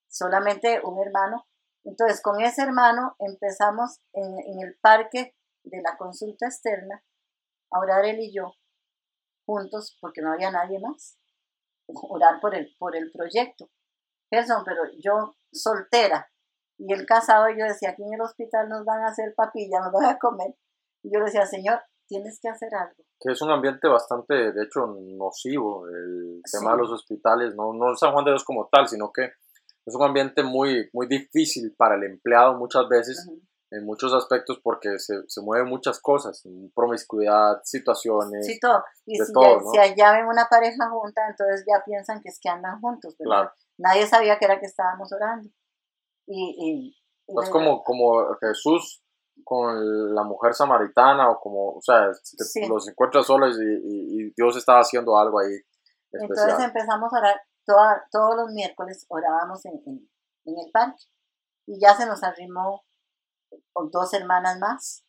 solamente 0.09 0.81
un 0.85 0.99
hermano. 1.01 1.47
Entonces, 1.85 2.21
con 2.23 2.41
ese 2.43 2.63
hermano 2.63 3.15
empezamos 3.19 4.01
en, 4.13 4.25
en 4.41 4.61
el 4.67 4.79
parque 4.83 5.35
de 5.65 5.81
la 5.83 5.97
consulta 5.97 6.47
externa 6.47 7.03
a 7.71 7.79
orar 7.79 8.05
él 8.05 8.21
y 8.21 8.33
yo 8.35 8.53
juntos 9.47 9.97
porque 10.01 10.23
no 10.23 10.33
había 10.33 10.51
nadie 10.51 10.79
más. 10.81 11.19
Orar 12.09 12.41
por 12.41 12.55
el, 12.55 12.75
por 12.79 12.97
el 12.97 13.11
proyecto. 13.11 13.69
Gerson, 14.31 14.63
pero 14.65 14.83
yo 15.03 15.35
soltera 15.53 16.31
y 16.79 16.93
él 16.93 17.05
casado, 17.05 17.49
yo 17.51 17.65
decía, 17.65 17.91
aquí 17.91 18.03
en 18.05 18.15
el 18.15 18.21
hospital 18.21 18.69
nos 18.69 18.85
van 18.85 19.03
a 19.03 19.09
hacer 19.09 19.35
papilla, 19.35 19.81
nos 19.81 19.93
van 19.93 20.05
a 20.07 20.19
comer. 20.19 20.55
Y 21.03 21.13
yo 21.13 21.23
decía, 21.25 21.45
Señor, 21.47 21.81
tienes 22.07 22.39
que 22.41 22.49
hacer 22.49 22.75
algo. 22.75 22.95
Que 23.19 23.33
es 23.33 23.43
un 23.43 23.51
ambiente 23.51 23.87
bastante, 23.89 24.53
de 24.53 24.65
hecho, 24.65 24.87
nocivo, 24.87 25.87
el 25.89 26.41
tema 26.51 26.71
Sí. 26.71 26.77
de 26.77 26.83
los 26.83 26.91
hospitales, 26.93 27.55
no, 27.55 27.73
no 27.75 27.95
San 27.97 28.13
Juan 28.13 28.25
de 28.25 28.31
Dios 28.31 28.45
como 28.45 28.69
tal, 28.73 28.89
sino 28.89 29.13
que 29.13 29.25
es 29.85 29.95
un 29.95 30.03
ambiente 30.03 30.43
muy, 30.43 30.89
muy 30.93 31.07
difícil 31.07 31.75
para 31.77 31.97
el 31.97 32.05
empleado 32.05 32.57
muchas 32.57 32.89
veces, 32.89 33.27
Ujú. 33.29 33.41
En 33.71 33.85
muchos 33.87 34.13
aspectos, 34.13 34.61
porque 34.63 34.99
se, 34.99 35.15
se 35.29 35.41
mueven 35.43 35.69
muchas 35.69 36.01
cosas, 36.01 36.43
promiscuidad, 36.75 37.61
situaciones, 37.63 38.45
Sí, 38.47 38.59
todo. 38.61 38.83
Y 39.07 39.19
de 39.19 39.25
si, 39.25 39.33
todo, 39.33 39.45
ya, 39.45 39.63
¿no? 39.63 39.71
si 39.71 39.79
allá 39.79 40.13
ven 40.13 40.27
una 40.27 40.47
pareja 40.51 40.89
junta, 40.91 41.23
entonces 41.29 41.65
ya 41.67 41.83
piensan 41.85 42.21
que 42.21 42.29
es 42.31 42.39
que 42.43 42.49
andan 42.49 42.81
juntos, 42.81 43.15
claro. 43.19 43.51
Nadie 43.79 44.07
sabía 44.07 44.39
que 44.39 44.45
era 44.45 44.59
que 44.59 44.67
estábamos 44.67 45.13
orando. 45.13 45.49
Y, 46.27 46.57
y- 46.59 46.97
y 47.29 47.41
Es 47.43 47.49
como, 47.51 47.83
como 47.85 48.35
Jesús 48.41 49.03
con 49.45 50.15
la 50.15 50.23
mujer 50.25 50.53
samaritana, 50.55 51.31
o 51.31 51.39
como, 51.41 51.75
o 51.77 51.81
sea, 51.81 52.13
Sí. 52.13 52.67
los 52.69 52.89
encuentra 52.89 53.23
solos 53.23 53.57
y, 53.59 54.33
Dios 54.37 54.57
estaba 54.57 54.81
haciendo 54.81 55.17
algo 55.17 55.39
ahí 55.41 55.53
Entonces 56.13 56.59
empezamos 56.61 57.13
a 57.15 57.19
orar, 57.19 57.41
toda- 57.65 58.05
todos 58.11 58.37
los 58.37 58.53
miércoles 58.53 59.07
orábamos 59.09 59.65
en, 59.65 59.75
en- 59.87 60.11
en 60.45 60.59
el 60.59 60.71
parque 60.73 61.05
y 61.67 61.81
ya 61.81 61.95
se 61.95 62.05
nos 62.07 62.23
arrimó 62.23 62.83
con 63.73 63.91
dos 63.91 64.13
hermanas 64.15 64.59
más 64.59 65.05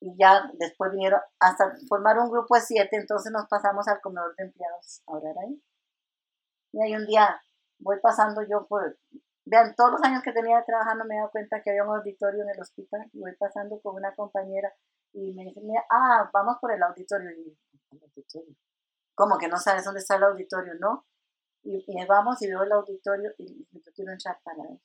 y 0.00 0.14
ya 0.18 0.50
después 0.58 0.92
vinieron 0.92 1.20
hasta 1.40 1.72
formar 1.88 2.18
un 2.18 2.30
grupo 2.30 2.54
de 2.54 2.60
siete, 2.62 2.96
entonces 2.96 3.32
nos 3.32 3.48
pasamos 3.48 3.88
al 3.88 4.00
comedor 4.00 4.34
de 4.36 4.44
empleados 4.44 5.02
a 5.06 5.12
orar 5.12 5.34
ahí. 5.42 5.62
Y 6.72 6.82
ahí 6.82 6.94
un 6.94 7.06
día 7.06 7.40
voy 7.78 7.98
pasando 8.02 8.42
yo 8.42 8.66
por, 8.68 8.98
vean, 9.46 9.74
todos 9.76 9.92
los 9.92 10.02
años 10.02 10.22
que 10.22 10.32
tenía 10.32 10.62
trabajando 10.64 11.04
me 11.04 11.14
he 11.14 11.18
dado 11.18 11.30
cuenta 11.30 11.62
que 11.62 11.70
había 11.70 11.84
un 11.84 11.96
auditorio 11.96 12.42
en 12.42 12.50
el 12.50 12.60
hospital 12.60 13.08
y 13.12 13.20
voy 13.20 13.34
pasando 13.36 13.80
con 13.80 13.96
una 13.96 14.14
compañera 14.14 14.72
y 15.12 15.32
me 15.34 15.44
dice, 15.44 15.60
"Mira, 15.62 15.84
ah, 15.90 16.30
vamos 16.32 16.56
por 16.60 16.72
el 16.72 16.82
auditorio. 16.82 17.30
Y 17.30 17.56
"¿El 17.92 18.02
auditorio? 18.02 18.54
¿Cómo 19.14 19.38
que 19.38 19.48
no 19.48 19.58
sabes 19.58 19.84
dónde 19.84 20.00
está 20.00 20.16
el 20.16 20.24
auditorio? 20.24 20.74
No. 20.80 21.06
Y, 21.64 21.84
y 21.86 22.06
vamos 22.06 22.40
y 22.42 22.48
veo 22.48 22.62
el 22.64 22.72
auditorio 22.72 23.32
y 23.38 23.66
yo 23.72 23.92
quiero 23.94 24.12
entrar 24.12 24.38
para 24.44 24.62
ver. 24.64 24.80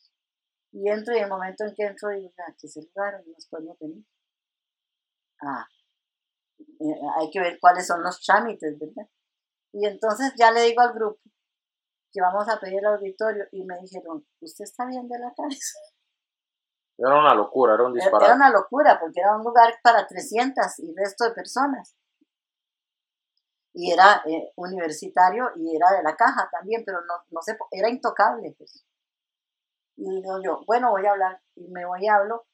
Y 0.74 0.90
entro 0.90 1.16
y 1.16 1.20
el 1.20 1.30
momento 1.30 1.66
en 1.66 1.76
que 1.76 1.84
entro 1.84 2.10
digo, 2.10 2.30
"Ah, 2.40 2.52
aquí 2.52 2.68
es 2.68 2.78
el 2.78 2.86
lugar 2.94 3.14
donde 3.18 3.32
nos 3.32 3.48
podemos 3.48 3.78
venir. 3.80 4.06
Ah, 5.44 5.66
eh, 6.80 7.00
hay 7.20 7.30
que 7.32 7.40
ver 7.40 7.58
cuáles 7.60 7.88
son 7.88 8.02
los 8.04 8.22
trámites, 8.22 8.78
¿verdad? 8.80 9.08
Y 9.74 9.86
entonces 9.86 10.34
ya 10.38 10.52
le 10.52 10.62
digo 10.64 10.82
al 10.82 10.94
grupo 10.94 11.20
que 12.14 12.22
vamos 12.22 12.48
a 12.50 12.60
pedir 12.60 12.80
el 12.80 12.86
auditorio 12.86 13.46
y 13.52 13.64
me 13.64 13.78
dijeron, 13.80 14.26
¿usted 14.42 14.64
está 14.66 14.86
bien 14.86 15.08
de 15.08 15.18
la 15.20 15.34
cabeza? 15.36 15.80
Era 16.98 17.20
una 17.20 17.34
locura, 17.34 17.74
era 17.74 17.84
un 17.84 17.94
Era 17.98 18.04
disparate. 18.04 18.26
era 18.26 18.36
una 18.36 18.50
locura 18.52 19.00
porque 19.00 19.22
era 19.22 19.36
un 19.36 19.44
lugar 19.44 19.74
para 19.82 20.06
300 20.06 20.78
y 20.80 20.94
resto 20.96 21.24
de 21.26 21.32
personas. 21.32 21.96
Y 23.74 23.92
era 23.92 24.22
eh, 24.26 24.52
universitario 24.58 25.52
y 25.56 25.76
era 25.76 25.92
de 25.96 26.04
la 26.04 26.16
caja 26.16 26.50
también, 26.52 26.84
pero 26.86 27.00
no, 27.02 27.14
no 27.30 27.42
se, 27.42 27.58
era 27.72 27.90
intocable. 27.90 28.54
pues. 28.58 28.86
Y 30.02 30.10
digo 30.10 30.42
yo, 30.44 30.64
bueno, 30.66 30.90
voy 30.90 31.06
a 31.06 31.12
hablar. 31.12 31.40
Y 31.56 31.68
me 31.70 31.86
voy 31.86 32.04
y 32.04 32.08
hablo 32.08 32.48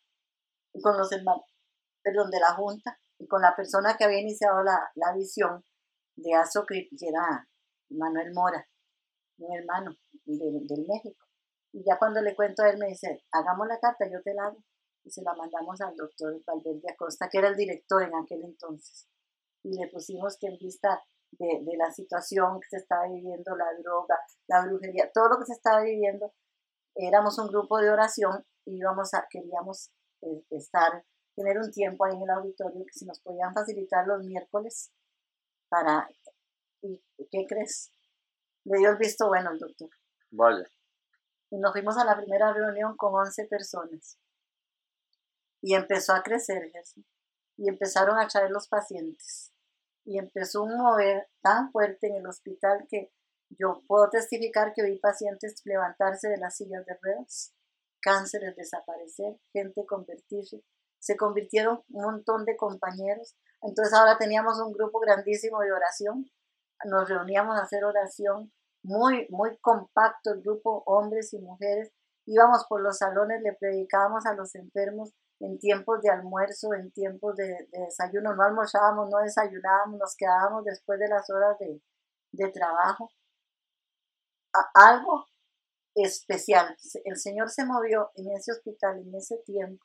con 0.84 0.98
los 0.98 1.10
hermanos, 1.14 1.46
perdón, 2.04 2.30
de 2.30 2.42
la 2.42 2.54
Junta 2.54 3.00
y 3.18 3.26
con 3.26 3.42
la 3.42 3.56
persona 3.56 3.96
que 3.98 4.04
había 4.04 4.20
iniciado 4.20 4.62
la, 4.64 4.92
la 4.96 5.14
visión 5.14 5.64
de 6.18 6.34
Azocri, 6.34 6.90
que 6.90 7.08
era 7.08 7.48
Manuel 7.90 8.34
Mora, 8.34 8.68
un 9.38 9.58
hermano 9.58 9.96
del, 10.26 10.68
del 10.68 10.86
México. 10.88 11.26
Y 11.72 11.86
ya 11.86 11.98
cuando 11.98 12.22
le 12.22 12.36
cuento 12.36 12.64
a 12.64 12.70
él, 12.70 12.78
me 12.80 12.88
dice, 12.88 13.24
hagamos 13.32 13.66
la 13.68 13.80
carta, 13.80 14.06
yo 14.12 14.22
te 14.22 14.34
la 14.34 14.48
hago 14.48 14.62
y 15.06 15.10
se 15.10 15.22
la 15.22 15.34
mandamos 15.34 15.80
al 15.80 15.96
doctor 15.96 16.44
Valverde 16.46 16.92
Acosta, 16.92 17.30
que 17.32 17.38
era 17.38 17.48
el 17.48 17.56
director 17.56 18.04
en 18.04 18.14
aquel 18.14 18.44
entonces. 18.44 19.08
Y 19.64 19.80
le 19.80 19.88
pusimos 19.88 20.38
que 20.38 20.48
en 20.48 20.58
vista 20.58 21.02
de, 21.32 21.62
de 21.64 21.78
la 21.78 21.92
situación 21.92 22.60
que 22.60 22.68
se 22.72 22.78
estaba 22.78 23.08
viviendo, 23.08 23.56
la 23.56 23.72
droga, 23.82 24.20
la 24.48 24.66
brujería, 24.66 25.10
todo 25.14 25.30
lo 25.30 25.38
que 25.40 25.46
se 25.46 25.54
estaba 25.54 25.82
viviendo, 25.82 26.34
éramos 26.98 27.38
un 27.38 27.48
grupo 27.48 27.80
de 27.80 27.90
oración 27.90 28.46
y 28.66 28.78
íbamos 28.78 29.14
a, 29.14 29.26
queríamos 29.30 29.92
eh, 30.22 30.44
estar, 30.50 31.04
tener 31.36 31.58
un 31.58 31.72
tiempo 31.72 32.06
ahí 32.06 32.16
en 32.16 32.24
el 32.24 32.30
auditorio 32.30 32.84
que 32.86 32.94
si 32.94 33.06
nos 33.06 33.20
podían 33.22 33.54
facilitar 33.54 34.08
los 34.08 34.24
miércoles 34.24 34.92
para, 35.70 36.10
¿y 36.82 37.00
qué 37.32 37.46
crees? 37.48 37.92
Le 38.66 38.80
dio 38.80 38.90
el 38.90 38.98
visto 38.98 39.28
bueno 39.28 39.52
el 39.52 39.60
doctor. 39.60 39.90
Vaya. 40.32 40.66
Y 41.50 41.58
nos 41.58 41.72
fuimos 41.72 41.98
a 41.98 42.04
la 42.04 42.18
primera 42.18 42.52
reunión 42.52 42.98
con 42.98 43.14
11 43.14 43.46
personas. 43.46 44.18
Y 45.62 45.76
empezó 45.76 46.14
a 46.14 46.24
crecer 46.24 46.70
Jesús. 46.72 47.06
Y 47.58 47.70
empezaron 47.70 48.20
a 48.20 48.28
traer 48.28 48.52
los 48.52 48.68
pacientes. 48.68 49.54
Y 50.04 50.20
empezó 50.20 50.64
un 50.64 50.78
mover 50.78 51.30
tan 51.42 51.72
fuerte 51.72 52.08
en 52.08 52.18
el 52.18 52.28
hospital 52.28 52.86
que 52.90 53.12
yo 53.50 53.82
puedo 53.88 54.10
testificar 54.10 54.74
que 54.74 54.84
vi 54.84 55.00
pacientes 55.00 55.62
levantarse 55.66 56.30
de 56.30 56.38
las 56.38 56.56
sillas 56.56 56.86
de 56.86 56.98
ruedas, 57.02 57.54
cánceres 58.02 58.56
desaparecer, 58.56 59.40
gente 59.54 59.86
convertirse. 59.86 60.64
Se 61.00 61.16
convirtieron 61.16 61.84
un 61.90 62.04
montón 62.04 62.46
de 62.46 62.58
compañeros. 62.58 63.36
Entonces 63.62 63.94
ahora 63.94 64.18
teníamos 64.18 64.60
un 64.60 64.74
grupo 64.74 65.00
grandísimo 65.00 65.60
de 65.62 65.72
oración. 65.72 66.30
Nos 66.86 67.10
reuníamos 67.10 67.58
a 67.58 67.64
hacer 67.64 67.84
oración 67.86 68.52
muy, 68.84 69.28
muy 69.30 69.58
compacto 69.58 70.32
el 70.32 70.42
grupo, 70.42 70.84
hombres 70.86 71.34
y 71.34 71.40
mujeres. 71.40 71.92
Íbamos 72.26 72.66
por 72.68 72.82
los 72.82 72.98
salones, 72.98 73.42
le 73.42 73.54
predicábamos 73.54 74.26
a 74.26 74.34
los 74.34 74.54
enfermos 74.56 75.14
en 75.40 75.60
tiempos 75.60 76.02
de 76.02 76.10
almuerzo, 76.10 76.74
en 76.74 76.92
tiempos 76.92 77.36
de, 77.36 77.68
desayuno. 77.72 78.36
No 78.36 78.44
almorzábamos, 78.44 79.10
no 79.10 79.20
desayunábamos, 79.20 80.00
nos 80.00 80.16
quedábamos 80.16 80.66
después 80.66 81.00
de 81.00 81.08
las 81.08 81.30
horas 81.30 81.58
de, 81.60 81.82
de 82.32 82.50
trabajo. 82.50 83.10
Algo 84.74 85.28
especial. 85.96 86.76
El 87.06 87.18
Señor 87.18 87.50
se 87.50 87.66
movió 87.66 88.12
en 88.16 88.32
ese 88.32 88.52
hospital 88.52 89.00
en 89.00 89.16
ese 89.16 89.38
tiempo. 89.46 89.84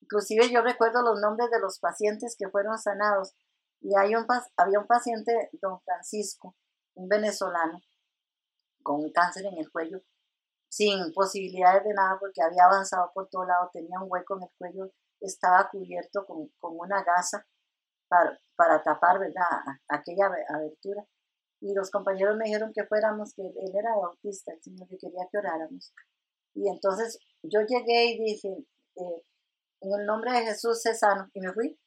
Inclusive 0.00 0.50
yo 0.50 0.62
recuerdo 0.62 1.02
los 1.02 1.20
nombres 1.20 1.50
de 1.50 1.60
los 1.60 1.78
pacientes 1.80 2.36
que 2.38 2.48
fueron 2.48 2.78
sanados. 2.78 3.34
Y 3.80 3.96
hay 3.96 4.14
un, 4.14 4.26
había 4.56 4.80
un 4.80 4.86
paciente, 4.86 5.50
don 5.60 5.80
Francisco, 5.80 6.56
un 6.94 7.08
venezolano, 7.08 7.80
con 8.82 9.04
un 9.04 9.12
cáncer 9.12 9.44
en 9.46 9.58
el 9.58 9.70
cuello, 9.70 10.00
sin 10.68 11.12
posibilidades 11.12 11.84
de 11.84 11.94
nada 11.94 12.18
porque 12.18 12.42
había 12.42 12.64
avanzado 12.64 13.10
por 13.14 13.28
todo 13.28 13.44
lado, 13.44 13.70
tenía 13.72 14.00
un 14.00 14.10
hueco 14.10 14.36
en 14.36 14.42
el 14.44 14.50
cuello, 14.58 14.92
estaba 15.20 15.68
cubierto 15.70 16.26
con, 16.26 16.50
una 16.60 17.02
gasa 17.04 17.46
para, 18.08 18.38
para 18.56 18.82
tapar 18.82 19.18
¿verdad? 19.18 19.44
aquella 19.88 20.30
abertura. 20.48 21.04
Y 21.60 21.74
los 21.74 21.90
compañeros 21.90 22.36
me 22.36 22.44
dijeron 22.44 22.72
que 22.72 22.84
fuéramos, 22.84 23.34
que 23.34 23.42
él 23.42 23.72
era 23.74 23.96
bautista, 23.96 24.52
el 24.52 24.62
Señor 24.62 24.88
que 24.88 24.98
quería 24.98 25.26
que 25.30 25.38
oráramos. 25.38 25.92
Y 26.54 26.68
entonces 26.68 27.18
yo 27.42 27.60
llegué 27.60 28.12
y 28.12 28.22
dije, 28.22 28.48
eh, 28.96 29.24
en 29.80 30.00
el 30.00 30.06
nombre 30.06 30.32
de 30.32 30.46
Jesús 30.46 30.80
sé 30.80 30.94
sano, 30.94 31.28
y 31.34 31.40
me 31.40 31.52
fui. 31.52 31.78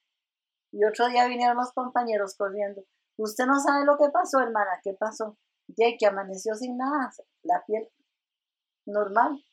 Y 0.72 0.84
otro 0.86 1.07
día 1.07 1.28
vinieron 1.28 1.57
los 1.57 1.72
compañeros 1.74 2.36
corriendo. 2.36 2.84
Usted 3.17 3.45
no 3.45 3.59
sabe 3.59 3.86
lo 3.86 3.97
que 3.97 4.09
pasó, 4.09 4.39
hermana, 4.39 4.80
¿qué 4.84 4.93
pasó? 4.93 5.38
Ya 5.67 5.86
que 5.97 6.05
amaneció 6.05 6.55
sin 6.55 6.78
nada, 6.78 7.11
la 7.43 7.63
piel 7.65 7.89
normal. 8.86 9.43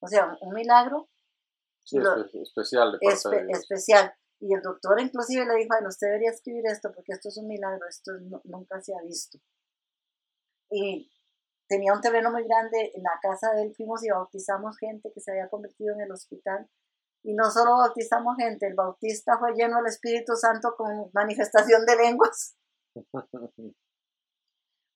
O 0.00 0.08
sea, 0.08 0.36
un 0.40 0.54
milagro. 0.54 1.08
Sí, 1.84 1.98
especial. 2.42 2.98
especial. 3.50 4.14
Y 4.40 4.52
el 4.54 4.60
doctor 4.60 5.00
inclusive 5.00 5.46
le 5.46 5.54
dijo, 5.54 5.74
a 5.74 5.88
usted 5.88 6.08
debería 6.08 6.30
escribir 6.30 6.66
esto 6.66 6.92
porque 6.94 7.12
esto 7.12 7.28
es 7.28 7.38
un 7.38 7.48
milagro, 7.48 7.86
esto 7.88 8.12
nunca 8.44 8.80
se 8.82 8.94
ha 8.94 9.02
visto. 9.02 9.38
Y 10.70 11.10
tenía 11.68 11.92
un 11.92 12.00
terreno 12.00 12.30
muy 12.30 12.44
grande, 12.44 12.92
en 12.94 13.02
la 13.02 13.18
casa 13.22 13.52
de 13.54 13.62
él 13.62 13.74
fuimos 13.74 14.04
y 14.04 14.10
bautizamos 14.10 14.76
gente 14.78 15.10
que 15.12 15.20
se 15.20 15.30
había 15.32 15.48
convertido 15.48 15.94
en 15.94 16.02
el 16.02 16.12
hospital. 16.12 16.68
Y 17.22 17.34
no 17.34 17.50
solo 17.50 17.78
bautizamos 17.78 18.36
gente, 18.36 18.66
el 18.66 18.74
bautista 18.74 19.38
fue 19.38 19.54
lleno 19.54 19.78
del 19.78 19.86
Espíritu 19.86 20.36
Santo 20.36 20.74
con 20.76 21.10
manifestación 21.12 21.84
de 21.86 21.96
lenguas. 21.96 22.56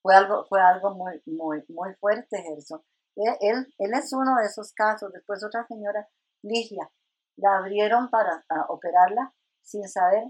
fue 0.01 0.15
algo, 0.15 0.45
fue 0.45 0.61
algo 0.61 0.95
muy, 0.95 1.21
muy, 1.25 1.63
muy 1.67 1.93
fuerte, 1.95 2.41
Gerson. 2.41 2.81
Él, 3.15 3.67
él 3.77 3.93
es 3.93 4.13
uno 4.13 4.35
de 4.37 4.45
esos 4.45 4.71
casos. 4.73 5.11
Después 5.11 5.43
otra 5.43 5.65
señora, 5.67 6.07
Ligia, 6.41 6.89
la 7.41 7.57
abrieron 7.57 8.09
para 8.09 8.43
operarla 8.69 9.33
sin 9.61 9.87
saber. 9.87 10.23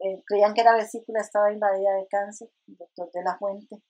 Eh, 0.00 0.22
creían 0.26 0.54
que 0.54 0.64
la 0.64 0.74
vesícula 0.74 1.20
estaba 1.20 1.52
invadida 1.52 1.94
de 1.94 2.08
cáncer, 2.08 2.50
el 2.66 2.76
doctor 2.76 3.10
de 3.12 3.22
la 3.22 3.38
Fuente. 3.38 3.82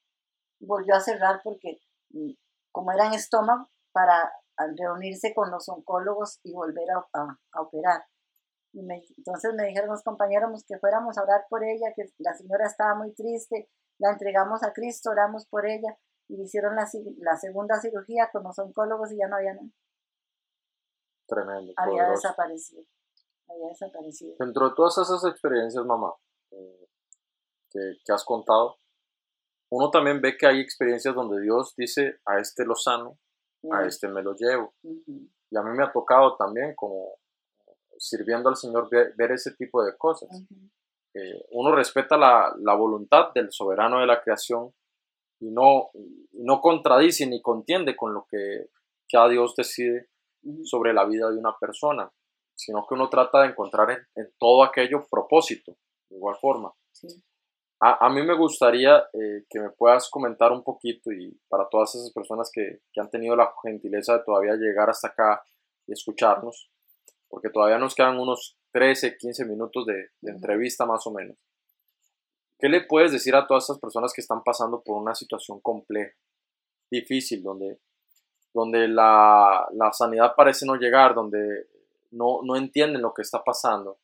Volvió 0.61 0.95
a 0.95 1.01
cerrar 1.01 1.41
porque, 1.43 1.79
mm, 2.11 2.33
como 2.71 2.93
era 2.93 3.07
en 3.07 3.15
estómago, 3.15 3.71
para 3.93 4.33
reunirse 4.77 5.35
con 5.35 5.51
los 5.51 5.69
oncólogos 5.69 6.41
y 6.43 6.53
volver 6.53 6.89
a, 6.91 7.61
operar. 7.61 8.05
Y 8.73 8.81
entonces 9.17 9.55
me 9.55 9.67
dijeron 9.67 9.91
los 9.91 10.03
compañeros 10.03 10.65
que 10.67 10.79
fuéramos 10.79 11.19
a 11.19 11.23
orar 11.23 11.47
por 11.49 11.65
ella, 11.65 11.93
que 11.95 12.07
la 12.19 12.35
señora 12.35 12.67
estaba 12.67 12.95
muy 12.95 13.13
triste, 13.15 13.69
la 13.99 14.11
entregamos 14.11 14.63
a 14.63 14.73
Cristo, 14.73 15.11
oramos 15.11 15.47
por 15.47 15.67
ella 15.67 15.97
y 16.29 16.43
hicieron 16.43 16.77
la, 16.77 16.89
la 17.19 17.37
segunda 17.37 17.81
cirugía 17.81 18.31
con 18.33 18.45
los 18.45 18.59
oncólogos 18.59 19.13
y 19.13 19.19
ya 19.19 19.29
no 19.29 19.37
había 19.37 19.55
nada. 19.55 19.69
Tremendo. 21.33 21.73
Había 21.77 22.11
desaparecido. 22.11 22.85
Había 23.49 23.69
desaparecido. 23.69 24.37
Dentro 24.39 24.69
de 24.69 24.75
todas 24.75 24.99
esas 24.99 25.25
experiencias, 25.25 25.83
mamá, 25.87 26.13
eh, 26.51 26.89
que, 27.71 28.13
has 28.13 28.23
contado, 28.25 28.77
uno 29.71 29.91
también 29.91 30.21
ve 30.21 30.37
que 30.37 30.47
hay 30.47 30.61
experiencias 30.61 31.15
donde 31.15 31.41
Dios 31.41 31.75
dice, 31.75 32.21
a 32.27 32.39
este 32.39 32.67
lo 32.67 32.75
sano, 32.75 33.19
a 33.73 33.87
este 33.87 34.09
me 34.09 34.23
lo 34.23 34.35
llevo. 34.35 34.75
Y 34.83 35.57
a 35.57 35.63
mí 35.63 35.71
me 35.75 35.85
ha 35.85 35.93
tocado 35.93 36.37
también, 36.37 36.75
como 36.75 37.17
sirviendo 37.97 38.51
al 38.51 38.57
Señor, 38.57 38.91
ver, 38.91 39.33
ese 39.33 39.53
tipo 39.53 39.83
de 39.83 39.97
cosas. 39.97 40.29
Eh, 41.15 41.47
uno 41.53 41.75
respeta 41.75 42.19
la, 42.19 42.55
la, 42.59 42.75
voluntad 42.75 43.33
del 43.35 43.51
soberano 43.53 44.01
de 44.01 44.07
la 44.07 44.23
creación 44.23 44.75
y 45.41 45.51
no, 45.51 45.91
no 46.33 46.61
contradice 46.61 47.27
ni 47.27 47.41
contiende 47.41 47.97
con 47.97 48.15
lo 48.15 48.27
que 48.31 48.67
ya 49.11 49.29
Dios 49.29 49.55
decide 49.55 50.12
sobre 50.65 50.93
la 50.93 51.05
vida 51.05 51.31
de 51.31 51.39
una 51.39 51.57
persona, 51.59 52.11
sino 52.55 52.87
que 52.87 52.95
uno 52.95 53.09
trata 53.09 53.43
de 53.43 53.49
encontrar 53.49 53.91
en, 54.15 54.33
todo 54.39 54.63
aquello 54.63 55.07
propósito, 55.11 55.77
de 56.09 56.17
igual 56.17 56.37
forma. 56.41 56.73
A, 57.85 58.09
mí 58.11 58.23
me 58.23 58.37
gustaría 58.37 58.99
eh, 59.13 59.45
que 59.51 59.59
me 59.59 59.71
puedas 59.71 60.09
comentar 60.09 60.53
un 60.53 60.63
poquito 60.63 61.11
y 61.11 61.37
para 61.49 61.69
todas 61.69 61.93
esas 61.97 62.13
personas 62.13 62.49
que, 62.53 62.81
han 62.97 63.11
tenido 63.11 63.35
la 63.35 63.53
gentileza 63.65 64.19
de 64.19 64.25
todavía 64.25 64.55
llegar 64.55 64.89
hasta 64.89 65.09
acá 65.09 65.43
y 65.89 65.93
escucharnos, 65.93 66.71
porque 67.29 67.51
todavía 67.51 67.79
nos 67.79 67.97
quedan 67.97 68.21
unos 68.21 68.57
13, 68.71 69.17
15 69.17 69.47
minutos 69.47 69.85
de, 69.87 70.11
entrevista 70.23 70.87
más 70.87 71.05
o 71.09 71.11
menos. 71.11 71.37
¿Qué 72.57 72.69
le 72.69 72.83
puedes 72.83 73.11
decir 73.11 73.35
a 73.35 73.49
todas 73.49 73.65
esas 73.65 73.81
personas 73.81 74.13
que 74.13 74.21
están 74.21 74.45
pasando 74.45 74.81
por 74.85 75.03
una 75.03 75.17
situación 75.17 75.59
compleja, 75.61 76.15
difícil, 76.89 77.43
donde 77.43 77.81
donde 78.55 78.89
la, 78.89 79.67
sanidad 79.93 80.35
parece 80.37 80.67
no 80.67 80.77
llegar, 80.77 81.15
donde 81.15 81.67
no, 82.11 82.41
no, 82.43 82.57
entienden 82.57 83.03
lo 83.03 83.15
que 83.15 83.23
está 83.23 83.43
pasando. 83.43 83.99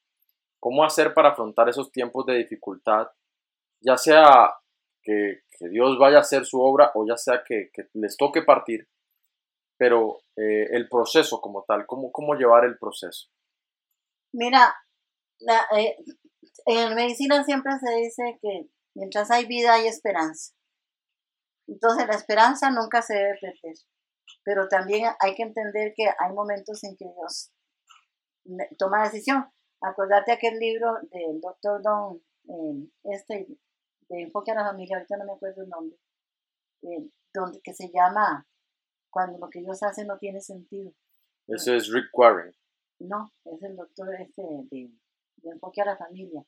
¿Cómo 0.58 0.84
hacer 0.84 1.14
para 1.14 1.30
afrontar 1.30 1.68
esos 1.68 1.92
tiempos 1.92 2.26
de 2.26 2.34
dificultad? 2.34 3.08
Ya 3.80 3.96
sea 3.96 4.54
que, 5.02 5.42
Dios 5.60 5.98
vaya 5.98 6.18
a 6.18 6.20
hacer 6.20 6.44
su 6.44 6.60
obra 6.60 6.92
o 6.94 7.04
ya 7.06 7.16
sea 7.16 7.42
que, 7.44 7.70
les 7.94 8.16
toque 8.16 8.42
partir, 8.42 8.88
pero 9.76 10.18
eh, 10.36 10.68
el 10.70 10.88
proceso 10.88 11.40
como 11.40 11.64
tal, 11.66 11.84
¿cómo, 11.84 12.12
¿cómo 12.12 12.34
llevar 12.34 12.64
el 12.64 12.78
proceso? 12.78 13.28
Mira, 14.32 14.76
eh, 15.76 15.96
en 16.66 16.94
medicina 16.94 17.42
siempre 17.42 17.72
se 17.80 17.92
dice 17.96 18.38
que 18.40 18.68
mientras 18.94 19.30
hay 19.30 19.46
vida 19.46 19.74
hay 19.74 19.88
esperanza. 19.88 20.54
Entonces 21.66 22.06
la 22.06 22.14
esperanza 22.14 22.70
nunca 22.70 23.02
se 23.02 23.14
debe 23.14 23.38
perder 23.40 23.74
pero 24.44 24.68
también 24.68 25.10
hay 25.20 25.34
que 25.34 25.42
entender 25.42 25.92
que 25.94 26.04
hay 26.06 26.32
momentos 26.32 26.82
en 26.84 26.96
que 26.96 27.04
Dios 27.04 27.52
toma 28.78 29.04
decisión. 29.04 29.44
Acordate 29.80 30.32
aquel 30.32 30.58
libro 30.58 30.94
del 31.10 31.40
doctor 31.40 31.82
Don, 31.82 32.20
eh, 32.48 32.88
este, 33.04 33.46
de 34.08 34.22
Enfoque 34.22 34.52
a 34.52 34.56
la 34.56 34.64
Familia, 34.64 34.96
ahorita 34.96 35.16
no 35.18 35.26
me 35.26 35.32
acuerdo 35.32 35.62
el 35.62 35.68
nombre, 35.68 35.98
eh, 36.82 37.10
donde, 37.32 37.60
que 37.62 37.74
se 37.74 37.90
llama 37.92 38.46
Cuando 39.10 39.38
lo 39.38 39.48
que 39.50 39.60
Dios 39.60 39.82
hace 39.82 40.04
no 40.04 40.18
tiene 40.18 40.40
sentido. 40.40 40.92
Ese 41.46 41.76
es 41.76 41.92
Rick 41.92 42.06
Warren. 42.12 42.52
No, 43.00 43.30
es 43.44 43.62
el 43.62 43.76
doctor 43.76 44.14
este 44.20 44.42
de, 44.70 44.90
Enfoque 45.44 45.82
a 45.82 45.86
la 45.86 45.96
Familia. 45.96 46.44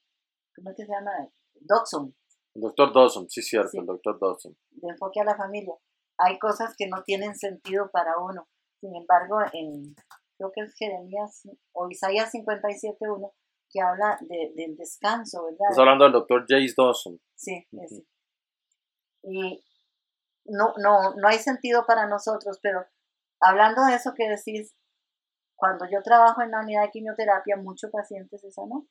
¿Cómo 0.57 0.71
es 0.71 0.77
que 0.77 0.85
se 0.85 0.93
llama? 0.93 1.13
Dodson. 1.55 2.15
El 2.55 2.63
doctor 2.63 2.93
Dawson, 2.93 3.31
sí, 3.31 3.41
cierto, 3.41 3.79
el 3.79 3.87
doctor 3.87 4.19
Dawson. 4.21 4.57
De 4.71 4.89
Enfoque 4.89 5.21
a 5.21 5.25
la 5.25 5.37
Familia 5.37 5.75
hay 6.21 6.39
cosas 6.39 6.75
que 6.77 6.87
no 6.89 7.03
tienen 7.05 7.35
sentido 7.35 7.91
para 7.91 8.19
uno. 8.19 8.47
Sin 8.81 8.95
embargo, 8.95 9.41
en, 9.53 9.95
creo 10.37 10.53
que 10.55 10.63
es 10.63 10.75
Jeremías 10.77 11.43
o 11.73 11.89
Isaías 11.91 12.33
57.1, 12.33 13.33
que 13.71 13.81
habla 13.81 14.19
del 14.21 14.77
descanso, 14.77 15.45
¿verdad? 15.45 15.71
Estás 15.71 15.79
hablando 15.79 16.05
del 16.05 16.13
doctor 16.13 16.45
Jace 16.49 16.75
Dawson. 16.77 17.21
Sí, 17.35 17.67
sí. 17.89 18.07
Y 19.23 19.65
no, 20.47 20.73
no, 20.79 21.15
no 21.15 21.29
hay 21.29 21.39
sentido 21.39 21.85
para 21.87 22.07
nosotros, 22.07 22.59
pero 22.63 22.85
hablando 23.41 23.85
de 23.85 23.95
eso 23.95 24.13
que 24.15 24.29
decís, 24.29 24.75
cuando 25.57 25.85
yo 25.91 26.03
trabajo 26.03 26.43
en 26.43 26.51
la 26.51 26.61
unidad 26.61 26.83
de 26.85 26.91
quimioterapia, 26.91 27.57
muchos 27.57 27.91
pacientes 27.91 28.41
se 28.41 28.51
sanó. 28.51 28.87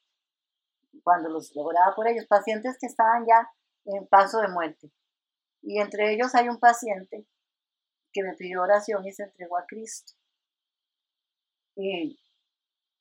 Cuando 1.04 1.30
los 1.30 1.52
lograba 1.56 1.94
por 1.96 2.08
ellos, 2.08 2.26
pacientes 2.28 2.78
que 2.80 2.88
estaban 2.88 3.26
ya 3.28 3.50
en 3.86 4.08
paso 4.08 4.40
de 4.40 4.50
muerte. 4.50 4.92
Y 5.62 5.80
entre 5.80 6.14
ellos 6.14 6.34
hay 6.36 6.50
un 6.50 6.60
paciente 6.60 7.26
que 8.12 8.24
me 8.24 8.34
pidió 8.36 8.62
oración 8.62 9.06
y 9.06 9.12
se 9.12 9.24
entregó 9.24 9.58
a 9.58 9.66
Cristo. 9.68 10.14
Y 11.76 12.20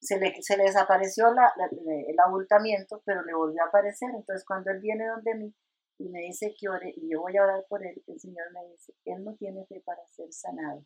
se 0.01 0.19
le, 0.19 0.41
se 0.43 0.57
le 0.57 0.65
desapareció 0.65 1.29
el 1.29 2.21
abultamiento, 2.21 3.03
pero 3.05 3.23
le 3.23 3.35
volvió 3.35 3.63
a 3.63 3.69
aparecer. 3.69 4.11
Entonces 4.15 4.45
cuando 4.45 4.71
él 4.71 4.81
viene 4.81 5.07
donde 5.07 5.35
mí 5.35 5.55
y 5.99 6.09
me 6.11 6.21
dice 6.21 6.55
que 6.59 6.69
ore 6.69 6.93
y 6.97 7.11
yo 7.11 7.21
voy 7.21 7.37
a 7.37 7.43
orar 7.43 7.67
por 7.69 7.85
él, 7.85 8.03
el 8.07 8.21
Señor 8.21 8.53
me 8.53 8.71
dice, 8.71 8.95
él 9.05 9.25
no 9.25 9.35
tiene 9.37 9.67
fe 9.67 9.81
para 9.85 10.07
ser 10.07 10.33
sanado. 10.33 10.85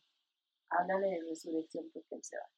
Háblale 0.70 1.08
de 1.08 1.20
resurrección 1.28 1.90
porque 1.92 2.14
él 2.14 2.24
se 2.24 2.36
va. 2.36 2.48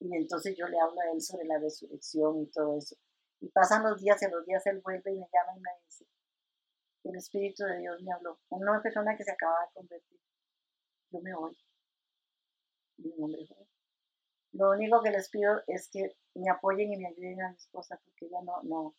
Y 0.00 0.16
entonces 0.16 0.56
yo 0.56 0.66
le 0.66 0.80
hablo 0.80 0.98
a 0.98 1.12
él 1.12 1.20
sobre 1.20 1.44
la 1.44 1.58
resurrección 1.58 2.40
y 2.40 2.46
todo 2.46 2.78
eso. 2.78 2.96
Y 3.40 3.48
pasan 3.50 3.82
los 3.82 4.00
días 4.00 4.22
y 4.22 4.30
los 4.30 4.46
días 4.46 4.66
él 4.66 4.80
vuelve 4.82 5.12
y 5.12 5.18
me 5.18 5.28
llama 5.30 5.58
y 5.58 5.60
me 5.60 5.70
dice, 5.84 6.06
el 7.04 7.16
Espíritu 7.16 7.64
de 7.64 7.78
Dios 7.78 8.02
me 8.02 8.12
habló. 8.12 8.38
Una 8.50 8.80
persona 8.82 9.16
que 9.16 9.24
se 9.24 9.32
acaba 9.32 9.60
de 9.60 9.72
convertir. 9.72 10.20
Yo 11.10 11.20
me 11.20 11.34
voy. 11.34 11.56
Mi 12.98 13.14
nombre 13.16 13.46
Lo 14.52 14.70
único 14.70 15.02
que 15.02 15.10
les 15.10 15.30
pido 15.30 15.62
es 15.66 15.88
que 15.90 16.16
me 16.34 16.50
apoyen 16.50 16.92
y 16.92 16.98
me 16.98 17.08
ayuden 17.08 17.42
a 17.42 17.50
mi 17.50 17.56
esposa 17.56 18.00
porque 18.04 18.26
ella 18.26 18.42
no, 18.42 18.62
no, 18.62 18.96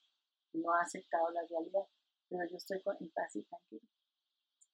no 0.53 0.73
ha 0.73 0.81
aceptado 0.81 1.29
la 1.31 1.41
realidad. 1.47 1.85
Pero 2.29 2.45
yo 2.49 2.57
estoy 2.57 2.81
en 2.99 3.11
paz 3.11 3.35
y 3.35 3.43
tranquila. 3.43 3.87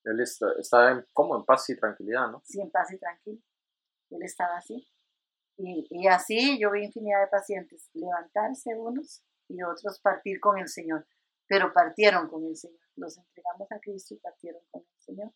Él 0.04 0.20
está, 0.20 0.52
está 0.58 0.92
en, 0.92 1.06
como 1.12 1.36
en 1.36 1.44
paz 1.44 1.68
y 1.70 1.76
tranquilidad, 1.76 2.30
¿no? 2.30 2.40
Sí, 2.44 2.60
en 2.60 2.70
paz 2.70 2.90
y 2.92 2.98
tranquilo. 2.98 3.42
Él 4.10 4.22
estaba 4.22 4.56
así. 4.56 4.88
Y, 5.56 5.86
y 5.90 6.06
así 6.06 6.58
yo 6.58 6.70
vi 6.70 6.84
infinidad 6.84 7.20
de 7.20 7.26
pacientes 7.26 7.90
levantarse 7.92 8.74
unos 8.76 9.24
y 9.48 9.62
otros 9.62 10.00
partir 10.00 10.40
con 10.40 10.58
el 10.58 10.68
Señor. 10.68 11.06
Pero 11.48 11.72
partieron 11.72 12.28
con 12.28 12.44
el 12.44 12.56
Señor. 12.56 12.80
Los 12.96 13.16
entregamos 13.16 13.72
a 13.72 13.80
Cristo 13.80 14.14
y 14.14 14.18
partieron 14.18 14.62
con 14.70 14.82
el 14.82 15.02
Señor. 15.02 15.32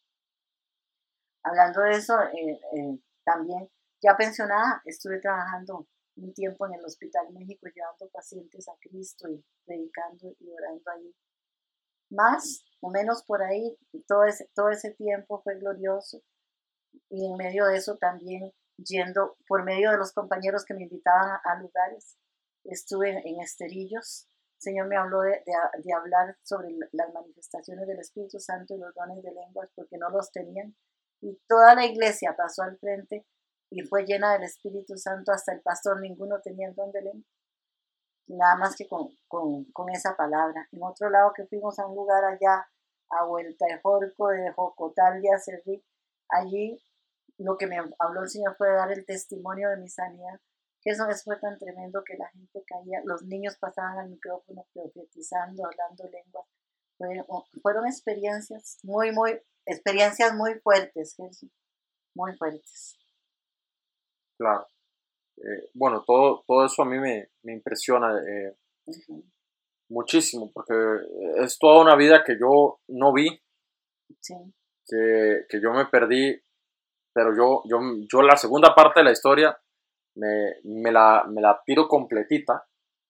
Hablando 1.43 1.81
de 1.81 1.91
eso, 1.93 2.21
eh, 2.23 2.61
eh, 2.75 2.99
también 3.25 3.69
ya 4.03 4.17
pensionada, 4.17 4.83
estuve 4.85 5.21
trabajando 5.21 5.87
un 6.17 6.35
tiempo 6.35 6.67
en 6.67 6.75
el 6.75 6.85
Hospital 6.85 7.33
México 7.33 7.69
llevando 7.75 8.09
pacientes 8.11 8.69
a 8.69 8.73
Cristo 8.81 9.29
y 9.29 9.45
predicando 9.65 10.35
y 10.39 10.51
orando 10.51 10.91
allí. 10.91 11.15
Más 12.11 12.65
o 12.81 12.91
menos 12.91 13.23
por 13.25 13.43
ahí, 13.43 13.77
todo 14.07 14.25
ese, 14.25 14.51
todo 14.55 14.71
ese 14.71 14.91
tiempo 14.93 15.41
fue 15.43 15.59
glorioso. 15.59 16.23
Y 17.09 17.27
en 17.27 17.37
medio 17.37 17.67
de 17.67 17.77
eso 17.77 17.97
también 17.97 18.53
yendo 18.77 19.37
por 19.47 19.65
medio 19.65 19.91
de 19.91 19.97
los 19.97 20.13
compañeros 20.13 20.65
que 20.65 20.75
me 20.75 20.83
invitaban 20.83 21.41
a, 21.45 21.61
lugares. 21.61 22.19
Estuve 22.65 23.11
en 23.11 23.41
Esterillos. 23.41 24.29
Señor 24.63 24.87
me 24.87 24.97
habló 24.97 25.23
de, 25.23 25.43
hablar 25.93 26.37
sobre 26.43 26.69
las 26.93 27.13
manifestaciones 27.13 27.85
del 27.87 27.99
Espíritu 27.99 28.39
Santo 28.39 28.75
y 28.75 28.79
los 28.79 28.95
dones 28.95 29.21
de 29.23 29.33
lenguas 29.33 29.69
porque 29.75 29.99
no 29.99 30.09
los 30.09 30.31
tenían. 30.31 30.77
Y 31.21 31.37
toda 31.49 31.75
la 31.75 31.85
iglesia 31.85 32.37
pasó 32.37 32.63
al 32.63 32.79
frente 32.79 33.27
y 33.71 33.83
fue 33.83 34.05
llena 34.05 34.33
del 34.35 34.45
Espíritu 34.45 34.97
Santo 34.97 35.33
hasta 35.33 35.53
el 35.53 35.63
pastor, 35.63 36.01
ninguno 36.01 36.41
tenía 36.41 36.69
el 36.69 36.77
don 36.77 36.93
de 36.93 37.03
lengua. 37.03 37.29
Nada 38.29 38.57
más 38.57 38.77
que 38.77 38.87
con, 38.87 39.09
con, 39.27 39.65
con, 39.73 39.91
esa 39.91 40.17
palabra. 40.17 40.69
En 40.71 40.83
otro 40.83 41.11
lado 41.11 41.33
que 41.35 41.45
fuimos 41.47 41.79
a 41.81 41.87
un 41.87 41.97
lugar 41.97 42.25
allá, 42.25 42.65
a 43.11 43.25
Vuelta 43.25 43.67
de 43.67 43.81
Jorco, 43.81 44.29
de 44.29 44.53
Jocotal 44.53 45.21
de 45.21 45.31
Acerrí, 45.33 45.85
allí 46.29 46.81
lo 47.39 47.59
que 47.59 47.67
me 47.67 47.79
habló 47.99 48.23
el 48.23 48.29
Señor 48.29 48.55
fue 48.57 48.71
dar 48.71 48.93
el 48.93 49.05
testimonio 49.05 49.71
de 49.71 49.79
mi 49.79 49.89
sanidad. 49.89 50.41
Que 50.83 50.91
eso, 50.91 51.05
fue 51.25 51.39
tan 51.39 51.59
tremendo 51.59 52.03
que 52.05 52.17
la 52.17 52.29
gente 52.31 52.63
caía, 52.67 53.01
los 53.05 53.23
niños 53.23 53.57
pasaban 53.59 53.99
al 53.99 54.11
micrófono 54.11 54.67
profetizando, 54.73 55.65
hablando 55.65 56.11
lenguas. 56.11 56.47
fueron 57.63 57.87
experiencias 57.87 58.79
muy, 58.83 59.13
muy, 59.13 59.41
experiencias 59.65 60.35
muy 60.35 60.59
fuertes, 60.61 61.15
Jesús, 61.17 61.51
muy 62.15 62.37
fuertes. 62.37 62.99
Claro. 64.39 64.67
Eh, 65.37 65.71
bueno, 65.75 66.03
todo, 66.05 66.43
todo 66.47 66.67
eso 66.67 66.83
a 66.83 66.87
mí 66.87 66.99
me, 66.99 67.31
me 67.43 67.53
impresiona 67.53 68.21
eh, 68.21 68.57
muchísimo, 69.89 70.51
porque 70.53 70.75
es 71.37 71.59
toda 71.59 71.81
una 71.81 71.97
vida 71.97 72.25
que 72.27 72.37
yo 72.39 72.81
no 72.89 73.13
vi, 73.13 73.41
que, 74.87 75.47
que 75.49 75.61
yo 75.61 75.73
me 75.73 75.87
perdí 75.87 76.43
pero 77.13 77.37
yo, 77.37 77.63
yo, 77.67 77.79
yo 78.11 78.23
la 78.23 78.37
segunda 78.37 78.75
parte 78.75 79.01
de 79.01 79.05
la 79.05 79.13
historia 79.13 79.59
me, 80.17 80.57
me, 80.65 80.93
la, 80.93 81.25
me 81.29 81.41
la 81.41 81.61
tiro 81.65 81.89
completita. 81.89 82.67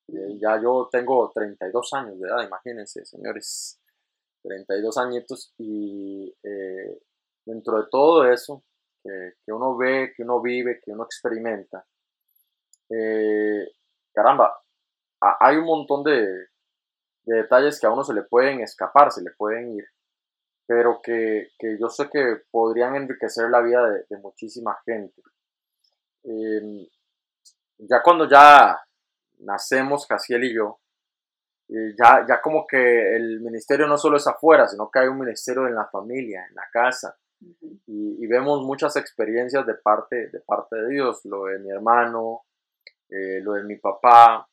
Eh, 0.08 0.38
ya 0.40 0.60
yo 0.60 0.88
tengo 0.90 1.30
32 1.32 1.92
años 1.94 2.18
de 2.18 2.28
edad, 2.28 2.44
imagínense, 2.44 3.04
señores, 3.04 3.80
32 4.42 4.98
añitos 4.98 5.54
y 5.58 6.34
eh, 6.42 6.98
dentro 7.46 7.78
de 7.78 7.88
todo 7.90 8.24
eso 8.30 8.64
que, 9.02 9.34
que, 9.44 9.52
uno 9.52 9.76
ve, 9.76 10.12
que 10.16 10.22
uno 10.22 10.40
vive, 10.40 10.80
que 10.84 10.90
uno 10.90 11.04
experimenta, 11.04 11.86
eh, 12.90 13.66
caramba, 14.12 14.52
hay 15.20 15.56
un 15.56 15.64
montón 15.64 16.02
de, 16.02 16.26
de 17.24 17.36
detalles 17.36 17.80
que 17.80 17.86
a 17.86 17.92
uno 17.92 18.02
se 18.02 18.12
le 18.12 18.24
pueden 18.24 18.60
escapar, 18.60 19.12
se 19.12 19.22
le 19.22 19.30
pueden 19.30 19.70
ir 19.70 19.84
pero 20.66 21.00
que, 21.02 21.48
que, 21.58 21.76
yo 21.78 21.88
sé 21.88 22.08
que 22.10 22.42
podrían 22.50 22.94
enriquecer 22.94 23.50
la 23.50 23.60
vida 23.60 23.86
de, 24.08 24.16
muchísima 24.18 24.78
gente. 24.86 25.20
Em, 26.24 26.86
ya 27.78 28.02
cuando 28.02 28.28
ya 28.28 28.80
nacemos, 29.40 30.06
Casiel 30.06 30.44
y 30.44 30.54
yo, 30.54 30.80
eh, 31.68 31.94
ya, 31.98 32.24
ya 32.28 32.40
como 32.40 32.66
que 32.66 33.16
el 33.16 33.40
ministerio 33.40 33.86
no 33.86 33.96
solo 33.96 34.16
es 34.16 34.26
afuera, 34.26 34.68
sino 34.68 34.90
que 34.90 35.00
hay 35.00 35.08
un 35.08 35.18
ministerio 35.18 35.66
en 35.66 35.74
la 35.74 35.86
familia, 35.86 36.46
en 36.48 36.54
la 36.54 36.68
casa. 36.72 37.16
y, 37.86 38.26
vemos 38.28 38.62
muchas 38.64 38.96
experiencias 38.96 39.66
de 39.66 39.74
parte, 39.74 40.28
de 40.30 40.40
parte 40.40 40.76
de 40.76 40.88
Dios, 40.90 41.20
lo 41.24 41.46
de 41.46 41.58
mi 41.58 41.70
hermano, 41.70 42.42
eh, 43.08 43.40
lo 43.42 43.54
de 43.54 43.64
mi 43.64 43.76
papá, 43.76 44.48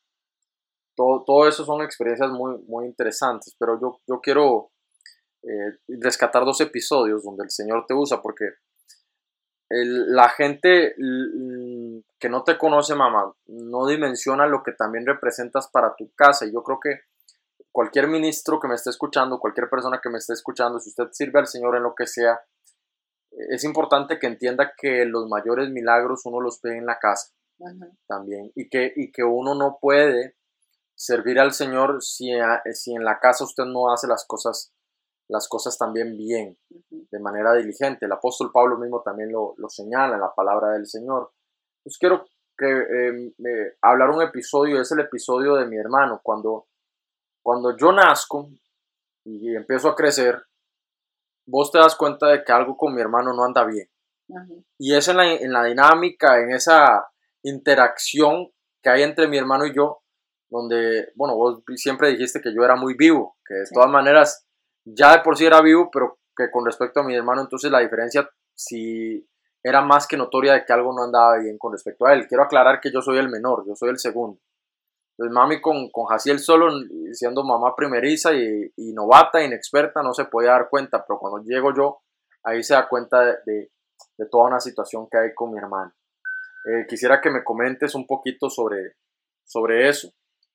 todo, 0.94 1.24
todo 1.24 1.48
eso 1.48 1.64
son 1.64 1.82
experiencias 1.82 2.30
muy, 2.30 2.58
muy 2.66 2.86
interesantes, 2.86 3.54
pero 3.58 3.80
yo, 3.80 4.00
yo 4.06 4.20
quiero 4.20 4.72
eh, 5.42 5.78
rescatar 5.88 6.44
dos 6.44 6.60
episodios 6.60 7.22
donde 7.24 7.44
el 7.44 7.50
Señor 7.50 7.86
te 7.86 7.94
usa, 7.94 8.20
porque 8.20 8.44
la 9.70 10.28
gente 10.28 10.94
que 12.18 12.28
no 12.28 12.42
te 12.42 12.58
conoce, 12.58 12.94
mamá, 12.94 13.32
no 13.46 13.86
dimensiona 13.86 14.46
lo 14.46 14.62
que 14.62 14.72
también 14.72 15.06
representas 15.06 15.68
para 15.68 15.94
tu 15.96 16.12
casa. 16.14 16.44
Y 16.44 16.52
yo 16.52 16.62
creo 16.62 16.80
que 16.80 17.02
cualquier 17.70 18.08
ministro 18.08 18.58
que 18.58 18.66
me 18.66 18.74
esté 18.74 18.90
escuchando, 18.90 19.38
cualquier 19.38 19.70
persona 19.70 20.00
que 20.02 20.10
me 20.10 20.18
esté 20.18 20.32
escuchando, 20.32 20.80
si 20.80 20.90
usted 20.90 21.08
sirve 21.12 21.38
al 21.38 21.46
Señor 21.46 21.76
en 21.76 21.84
lo 21.84 21.94
que 21.94 22.06
sea, 22.06 22.40
es 23.30 23.62
importante 23.62 24.18
que 24.18 24.26
entienda 24.26 24.72
que 24.76 25.04
los 25.04 25.28
mayores 25.28 25.70
milagros 25.70 26.22
uno 26.24 26.40
los 26.40 26.60
ve 26.60 26.76
en 26.76 26.86
la 26.86 26.98
casa 26.98 27.32
también 28.08 28.50
y 28.54 28.68
que, 28.68 28.92
y 28.96 29.12
que 29.12 29.22
uno 29.22 29.54
no 29.54 29.78
puede 29.80 30.36
servir 30.94 31.38
al 31.38 31.52
Señor 31.52 32.02
si, 32.02 32.32
si 32.74 32.94
en 32.94 33.04
la 33.04 33.20
casa 33.20 33.44
usted 33.44 33.64
no 33.64 33.92
hace 33.92 34.08
las 34.08 34.26
cosas 34.26 34.72
las 35.30 35.48
cosas 35.48 35.78
también 35.78 36.16
bien, 36.16 36.58
de 36.90 37.20
manera 37.20 37.54
diligente. 37.54 38.06
El 38.06 38.12
apóstol 38.12 38.50
Pablo 38.52 38.76
mismo 38.78 39.00
también 39.02 39.30
lo, 39.30 39.54
señala 39.68 40.14
en 40.14 40.20
la 40.20 40.34
palabra 40.34 40.72
del 40.72 40.86
Señor. 40.86 41.32
Pues 41.82 41.96
quiero 41.98 42.26
que, 42.58 42.66
em, 42.68 43.32
hablar 43.80 44.10
un 44.10 44.22
episodio, 44.22 44.80
es 44.80 44.90
el 44.90 45.00
episodio 45.00 45.54
de 45.54 45.66
mi 45.66 45.76
hermano. 45.76 46.20
Cuando, 46.22 46.66
cuando 47.42 47.76
yo 47.76 47.92
nazco 47.92 48.50
y 49.24 49.54
empiezo 49.54 49.88
a 49.88 49.94
crecer, 49.94 50.42
vos 51.46 51.70
te 51.70 51.78
das 51.78 51.94
cuenta 51.94 52.26
de 52.26 52.42
que 52.42 52.52
algo 52.52 52.76
con 52.76 52.94
mi 52.94 53.00
hermano 53.00 53.32
no 53.32 53.44
anda 53.44 53.64
bien. 53.64 53.88
Y 54.78 54.94
es 54.94 55.08
en 55.08 55.16
la, 55.16 55.32
en 55.32 55.52
la 55.52 55.64
dinámica, 55.64 56.40
en 56.40 56.52
esa 56.52 57.08
interacción 57.42 58.50
que 58.82 58.90
hay 58.90 59.02
entre 59.02 59.28
mi 59.28 59.38
hermano 59.38 59.66
y 59.66 59.74
yo, 59.74 60.02
donde, 60.48 61.12
bueno, 61.14 61.36
vos 61.36 61.62
siempre 61.76 62.10
dijiste 62.10 62.40
que 62.40 62.52
yo 62.54 62.64
era 62.64 62.74
muy 62.74 62.94
vivo, 62.94 63.36
que 63.44 63.54
de 63.54 63.64
todas 63.72 63.90
maneras 63.90 64.49
ya 64.84 65.16
de 65.16 65.22
por 65.22 65.36
sí 65.36 65.46
era 65.46 65.60
vivo, 65.60 65.90
pero 65.92 66.18
que 66.36 66.50
con 66.50 66.64
respecto 66.64 67.00
a 67.00 67.04
mi 67.04 67.14
hermano, 67.14 67.42
entonces 67.42 67.70
la 67.70 67.80
diferencia 67.80 68.28
sí 68.54 69.26
era 69.62 69.82
más 69.82 70.06
que 70.06 70.16
notoria 70.16 70.54
de 70.54 70.64
que 70.64 70.72
algo 70.72 70.92
no 70.94 71.04
andaba 71.04 71.38
bien 71.38 71.58
con 71.58 71.72
respecto 71.72 72.06
a 72.06 72.14
él. 72.14 72.26
Quiero 72.26 72.44
aclarar 72.44 72.80
que 72.80 72.90
yo 72.90 73.02
soy 73.02 73.18
el 73.18 73.28
menor, 73.28 73.64
yo 73.66 73.74
soy 73.74 73.90
el 73.90 73.98
segundo. 73.98 74.40
Entonces 75.12 75.34
mami 75.34 75.60
con, 75.60 75.90
con 75.90 76.06
Jaciel 76.06 76.38
solo, 76.38 76.70
siendo 77.12 77.44
mamá 77.44 77.74
primeriza 77.76 78.32
y, 78.32 78.92
novata, 78.94 79.44
inexperta, 79.44 80.02
no 80.02 80.14
se 80.14 80.24
puede 80.24 80.48
dar 80.48 80.68
cuenta, 80.70 81.04
pero 81.06 81.18
cuando 81.18 81.42
llego 81.44 81.74
yo, 81.74 82.00
ahí 82.42 82.62
se 82.62 82.72
da 82.72 82.88
cuenta 82.88 83.38
de, 83.44 83.70
de, 84.16 84.26
toda 84.30 84.46
una 84.46 84.60
situación 84.60 85.08
que 85.10 85.18
hay 85.18 85.34
con 85.34 85.52
mi 85.52 85.58
hermano. 85.58 85.92
Eh, 86.66 86.86
quisiera 86.88 87.20
que 87.20 87.30
me 87.30 87.44
comentes 87.44 87.94
un 87.94 88.06
poquito 88.06 88.48
sobre, 88.48 88.94
sobre 89.44 89.90
eso, 89.90 90.10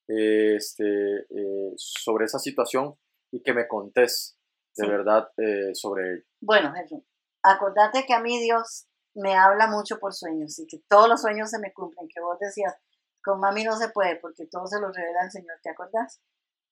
este, 0.08 1.20
eh, 1.30 1.74
sobre 1.76 2.26
esa 2.26 2.40
situación 2.40 2.96
y 3.36 3.44
que 3.44 3.54
me 3.54 3.68
contés 3.68 4.38
de 4.78 4.88
verdad 4.88 5.28
eh, 5.38 5.74
sobre 5.74 6.14
ello. 6.14 6.24
Bueno, 6.42 6.74
Jesús, 6.74 7.04
acordate 7.44 8.06
que 8.06 8.14
a 8.14 8.22
mí 8.22 8.40
Dios 8.42 8.88
me 9.14 9.36
habla 9.36 9.68
mucho 9.68 10.00
por 10.00 10.14
sueños 10.14 10.58
y 10.60 10.68
que 10.68 10.80
todos 10.88 11.10
los 11.10 11.22
sueños 11.22 11.50
se 11.50 11.60
me 11.60 11.74
cumplen, 11.74 12.08
que 12.08 12.22
vos 12.22 12.38
decías, 12.40 12.74
con 13.22 13.40
mami 13.40 13.64
no 13.64 13.76
se 13.76 13.90
puede 13.90 14.18
porque 14.18 14.48
todo 14.48 14.68
se 14.68 14.80
lo 14.80 14.92
revela 14.92 15.24
el 15.24 15.32
Señor, 15.32 15.58
¿te 15.62 15.70
acordás? 15.70 16.22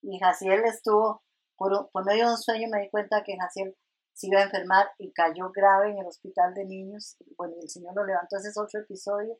Y 0.02 0.18
Jaciel 0.18 0.64
estuvo, 0.64 1.22
por, 1.56 1.90
por 1.90 2.04
medio 2.04 2.26
de 2.26 2.32
un 2.32 2.38
sueño 2.38 2.68
me 2.70 2.80
di 2.80 2.90
cuenta 2.90 3.22
que 3.24 3.36
Jaciel 3.38 3.76
se 4.14 4.28
iba 4.28 4.40
a 4.40 4.44
enfermar 4.44 4.86
y 4.98 5.12
cayó 5.12 5.50
grave 5.52 5.90
en 5.90 5.98
el 5.98 6.06
hospital 6.06 6.54
de 6.54 6.64
niños. 6.64 7.16
Bueno, 7.36 7.54
el 7.60 7.68
Señor 7.68 7.94
lo 7.94 8.04
levantó, 8.04 8.36
ese 8.36 8.48
es 8.48 8.58
otro 8.58 8.80
episodio 8.80 9.38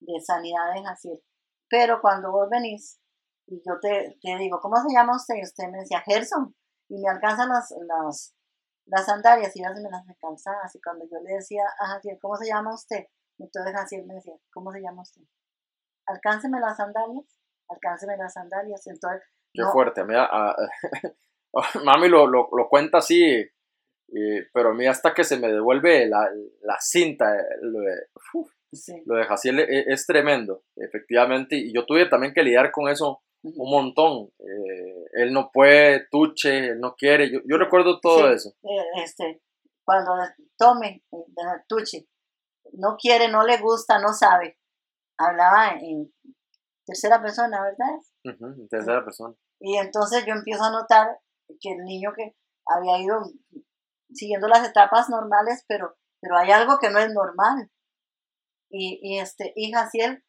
de 0.00 0.20
sanidad 0.20 0.76
en 0.76 0.84
Jaciel. 0.84 1.22
Pero 1.68 2.00
cuando 2.00 2.32
vos 2.32 2.48
venís 2.50 2.98
y 3.46 3.62
yo 3.64 3.78
te, 3.80 4.18
te 4.20 4.36
digo, 4.36 4.58
¿cómo 4.60 4.76
se 4.76 4.92
llama 4.92 5.16
usted? 5.16 5.36
Y 5.36 5.44
usted 5.44 5.68
me 5.70 5.78
decía, 5.78 6.02
Gerson 6.04 6.54
y 6.88 6.98
me 6.98 7.08
alcanzan 7.08 7.48
las, 7.48 7.74
las, 7.86 8.34
las 8.86 9.06
sandalias 9.06 9.54
y 9.56 9.60
ellas 9.60 9.80
me 9.82 9.90
las 9.90 10.08
alcanzaban. 10.08 10.60
Así 10.64 10.80
cuando 10.80 11.04
yo 11.10 11.18
le 11.20 11.34
decía 11.34 11.62
a 11.80 11.86
Jaciel, 11.94 12.18
¿cómo 12.20 12.36
se 12.36 12.46
llama 12.46 12.74
usted? 12.74 13.04
Entonces 13.38 13.72
Jaciel 13.74 14.06
me 14.06 14.14
decía, 14.14 14.34
¿cómo 14.50 14.72
se 14.72 14.80
llama 14.80 15.02
usted? 15.02 15.22
alcánceme 16.06 16.60
las 16.60 16.76
sandalias, 16.76 17.24
alcánceme 17.68 18.16
las 18.16 18.32
sandalias. 18.32 18.86
Entonces, 18.86 19.22
Qué 19.52 19.62
fuerte. 19.72 20.02
A 20.02 20.04
mí, 20.04 20.14
mami 21.84 22.08
lo, 22.08 22.26
lo, 22.26 22.48
lo, 22.52 22.68
cuenta 22.68 22.98
así, 22.98 23.48
pero 24.52 24.70
a 24.70 24.74
mí 24.74 24.86
hasta 24.86 25.14
que 25.14 25.24
se 25.24 25.38
me 25.38 25.48
devuelve 25.48 26.06
la, 26.06 26.28
la 26.62 26.76
cinta, 26.78 27.26
lo 27.62 27.80
de, 27.80 27.94
lo 29.06 29.16
de 29.16 29.24
Jaciel 29.24 29.60
es, 29.60 29.86
es, 29.88 30.06
tremendo, 30.06 30.62
efectivamente. 30.76 31.56
Y 31.56 31.72
yo 31.72 31.86
tuve 31.86 32.06
también 32.06 32.34
que 32.34 32.42
lidiar 32.42 32.70
con 32.70 32.88
eso 32.88 33.22
un 33.54 33.70
montón. 33.70 34.30
Eh, 34.38 35.04
él 35.12 35.32
no 35.32 35.50
puede, 35.52 36.06
tuche, 36.10 36.70
él 36.70 36.80
no 36.80 36.94
quiere. 36.94 37.30
Yo, 37.30 37.40
yo 37.48 37.56
recuerdo 37.56 38.00
todo 38.00 38.30
eso. 38.30 38.50
Eh, 38.62 39.02
este, 39.02 39.42
cuando 39.84 40.12
tome, 40.58 41.04
eh, 41.12 41.62
tuche, 41.68 42.08
no 42.72 42.96
quiere, 42.96 43.28
no 43.28 43.44
le 43.44 43.58
gusta, 43.58 43.98
no 43.98 44.12
sabe. 44.12 44.58
Hablaba 45.18 45.78
en 45.80 46.12
tercera 46.84 47.22
persona, 47.22 47.62
¿verdad? 47.62 47.96
en 48.24 48.68
tercera 48.68 49.04
persona. 49.04 49.34
Y 49.60 49.76
entonces 49.76 50.24
yo 50.26 50.34
empiezo 50.34 50.64
a 50.64 50.70
notar 50.70 51.18
que 51.60 51.72
el 51.72 51.84
niño 51.84 52.12
que 52.14 52.36
había 52.66 53.00
ido 53.00 53.22
siguiendo 54.12 54.48
las 54.48 54.68
etapas 54.68 55.08
normales, 55.08 55.64
pero, 55.68 55.96
pero 56.20 56.36
hay 56.36 56.50
algo 56.50 56.78
que 56.78 56.90
no 56.90 56.98
es 56.98 57.12
normal. 57.12 57.70
Y, 58.70 58.98
y 59.00 59.18
este, 59.20 59.52
y 59.54 59.72
Jaciel 59.72 60.24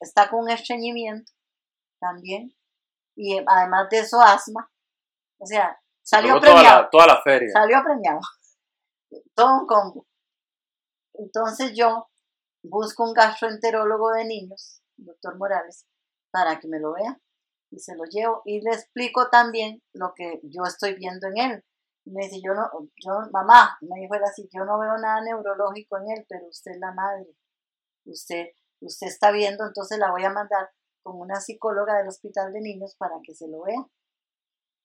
está 0.00 0.30
con 0.30 0.40
un 0.40 0.50
estreñimiento 0.50 1.30
también. 2.02 2.52
Y 3.16 3.38
además 3.46 3.88
de 3.90 4.00
eso, 4.00 4.20
asma. 4.20 4.68
O 5.38 5.46
sea, 5.46 5.80
salió 6.02 6.40
premiado. 6.40 6.88
Toda 6.90 7.06
la, 7.06 7.22
feria. 7.22 7.48
Salió 7.52 7.82
premiado. 7.84 8.20
Todo 9.34 9.60
un 9.60 9.66
combo. 9.66 10.06
Entonces 11.14 11.72
yo 11.74 12.08
busco 12.62 13.04
un 13.04 13.12
gastroenterólogo 13.12 14.10
de 14.12 14.24
niños, 14.24 14.82
doctor 14.96 15.36
Morales, 15.36 15.86
para 16.30 16.58
que 16.58 16.68
me 16.68 16.80
lo 16.80 16.94
vea. 16.94 17.18
Y 17.70 17.78
se 17.78 17.94
lo 17.96 18.04
llevo 18.04 18.42
y 18.44 18.60
le 18.60 18.70
explico 18.70 19.28
también 19.30 19.82
lo 19.94 20.12
que 20.14 20.40
yo 20.42 20.62
estoy 20.66 20.94
viendo 20.94 21.28
en 21.28 21.38
él. 21.38 21.64
me 22.04 22.24
dice, 22.24 22.40
yo 22.44 22.52
no, 22.54 22.68
yo, 22.96 23.30
mamá, 23.32 23.78
me 23.80 24.00
dijo 24.00 24.14
él 24.14 24.24
así, 24.24 24.48
yo 24.52 24.64
no 24.64 24.78
veo 24.78 24.98
nada 24.98 25.22
neurológico 25.22 25.96
en 25.98 26.10
él, 26.18 26.26
pero 26.28 26.46
usted 26.48 26.72
es 26.72 26.78
la 26.78 26.92
madre. 26.92 27.26
Usted, 28.04 28.48
usted 28.80 29.06
está 29.06 29.30
viendo, 29.30 29.64
entonces 29.66 29.98
la 29.98 30.10
voy 30.10 30.24
a 30.24 30.30
mandar 30.30 30.70
con 31.02 31.18
una 31.20 31.40
psicóloga 31.40 31.98
del 31.98 32.08
hospital 32.08 32.52
de 32.52 32.60
niños 32.60 32.94
para 32.96 33.16
que 33.22 33.34
se 33.34 33.48
lo 33.48 33.62
vea. 33.62 33.86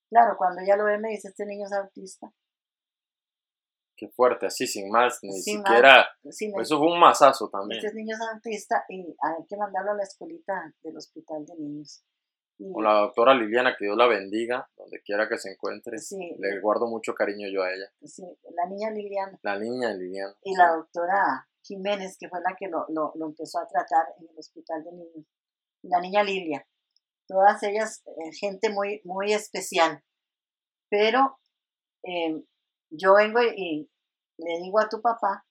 Claro, 0.09 0.35
cuando 0.37 0.61
ella 0.61 0.75
lo 0.77 0.85
ve 0.85 0.97
me 0.99 1.09
dice, 1.09 1.29
este 1.29 1.45
niño 1.45 1.65
es 1.65 1.73
autista. 1.73 2.31
Qué 3.95 4.07
fuerte, 4.09 4.45
así 4.45 4.67
sin 4.67 4.89
más, 4.89 5.19
ni 5.23 5.41
siquiera. 5.41 6.07
eso 6.23 6.77
fue 6.77 6.93
un 6.93 6.99
masazo 6.99 7.49
también. 7.49 7.83
Este 7.83 7.95
niño 7.95 8.15
es 8.15 8.21
autista 8.31 8.85
y 8.89 9.01
hay 9.01 9.45
que 9.49 9.57
mandarlo 9.57 9.91
a 9.91 9.95
la 9.95 10.03
escuelita 10.03 10.71
del 10.83 10.97
hospital 10.97 11.45
de 11.45 11.55
niños. 11.55 12.03
Con 12.73 12.83
la 12.83 13.01
doctora 13.01 13.35
Liliana, 13.35 13.75
que 13.77 13.85
Dios 13.85 13.97
la 13.97 14.07
bendiga, 14.07 14.67
donde 14.75 15.01
quiera 15.01 15.27
que 15.27 15.37
se 15.37 15.51
encuentre. 15.51 15.97
Le 16.39 16.59
guardo 16.59 16.87
mucho 16.87 17.13
cariño 17.13 17.47
yo 17.51 17.63
a 17.63 17.71
ella. 17.71 17.85
Sí, 18.03 18.23
la 18.55 18.67
niña 18.67 18.89
Liliana. 18.91 19.39
La 19.43 19.59
niña 19.59 19.93
Liliana. 19.93 20.35
Y 20.43 20.55
la 20.55 20.71
doctora 20.75 21.47
Jiménez, 21.61 22.17
que 22.19 22.29
fue 22.29 22.39
la 22.41 22.55
que 22.57 22.67
lo, 22.67 22.85
lo, 22.89 23.13
lo 23.15 23.27
empezó 23.27 23.59
a 23.59 23.67
tratar 23.67 24.07
en 24.19 24.29
el 24.29 24.37
hospital 24.37 24.83
de 24.83 24.91
niños 24.91 25.25
la 25.87 25.99
niña 25.99 26.23
Lilia, 26.23 26.67
todas 27.27 27.61
ellas 27.63 28.03
eh, 28.05 28.31
gente 28.39 28.69
muy, 28.69 29.01
muy 29.03 29.33
especial. 29.33 30.03
Pero 30.89 31.39
eh, 32.03 32.43
yo 32.89 33.15
vengo 33.15 33.41
y, 33.41 33.89
le 34.37 34.57
digo 34.61 34.79
a 34.79 34.89
tu 34.89 35.01
papá 35.01 35.45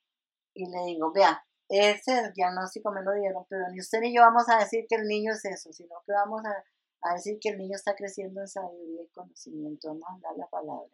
y 0.54 0.66
le 0.70 0.84
digo, 0.86 1.12
vea, 1.12 1.44
ese 1.68 2.32
diagnóstico 2.34 2.92
me 2.92 3.02
lo 3.02 3.12
dieron, 3.12 3.44
pero 3.48 3.68
ni 3.70 3.80
usted 3.80 4.00
ni 4.00 4.14
yo 4.14 4.22
vamos 4.22 4.48
a 4.48 4.58
decir 4.58 4.86
que 4.88 4.96
el 4.96 5.06
niño 5.06 5.32
es 5.32 5.44
eso, 5.44 5.72
sino 5.72 5.96
que 6.06 6.12
vamos 6.12 6.42
a, 6.44 7.12
decir 7.12 7.38
que 7.40 7.50
el 7.50 7.58
niño 7.58 7.76
está 7.76 7.94
creciendo 7.94 8.40
en 8.40 8.48
sabiduría 8.48 9.02
y 9.02 9.08
conocimiento, 9.08 9.88
vamos 9.88 10.24
a 10.24 10.28
dar 10.28 10.36
la 10.36 10.46
palabra. 10.46 10.90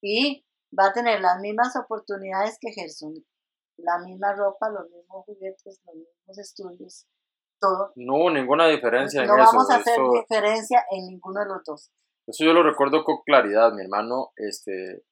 Y 0.00 0.44
va 0.76 0.86
a 0.86 0.92
tener 0.92 1.20
las 1.20 1.40
mismas 1.40 1.76
oportunidades 1.76 2.58
que 2.60 2.72
Gerson, 2.72 3.14
la 3.76 3.98
misma 3.98 4.32
ropa, 4.32 4.68
los 4.70 4.88
mismos 4.90 5.24
juguetes, 5.26 5.80
los 5.84 5.94
mismos 5.94 6.38
estudios, 6.38 7.06
todo. 7.60 7.92
No 7.96 8.14
hubo 8.14 8.30
ninguna 8.30 8.68
diferencia 8.68 9.20
en 9.20 9.26
eso. 9.26 9.36
No 9.36 9.44
vamos 9.44 9.70
a 9.70 9.76
hacer 9.76 9.98
diferencia 10.12 10.84
en 10.90 11.06
ninguno 11.06 11.40
de 11.40 11.46
los 11.46 11.64
dos. 11.64 11.90
Eso 12.26 12.44
yo 12.44 12.52
lo 12.52 12.62
recuerdo 12.62 13.04
con 13.04 13.18
claridad. 13.24 13.72
Mi 13.72 13.82
hermano, 13.82 14.32
este, 14.36 15.04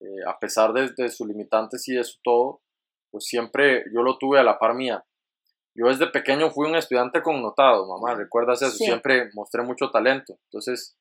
eh, 0.00 0.24
a 0.26 0.38
pesar 0.38 0.72
de, 0.72 0.90
de, 0.96 1.08
sus 1.08 1.26
limitantes 1.26 1.88
y 1.88 1.94
de 1.94 2.04
su 2.04 2.18
todo, 2.22 2.62
pues 3.10 3.24
siempre 3.24 3.84
yo 3.92 4.02
lo 4.02 4.18
tuve 4.18 4.38
a 4.38 4.44
la 4.44 4.58
par 4.58 4.74
mía. 4.74 5.04
Yo 5.74 5.88
desde 5.88 6.06
pequeño 6.06 6.50
fui 6.50 6.68
un 6.68 6.76
estudiante 6.76 7.20
connotado, 7.20 7.88
mamá, 7.88 8.14
¿recuerdas 8.14 8.62
eso? 8.62 8.76
Siempre 8.76 9.30
mostré 9.34 9.62
mucho 9.62 9.90
talento. 9.90 10.38
Entonces, 10.44 10.96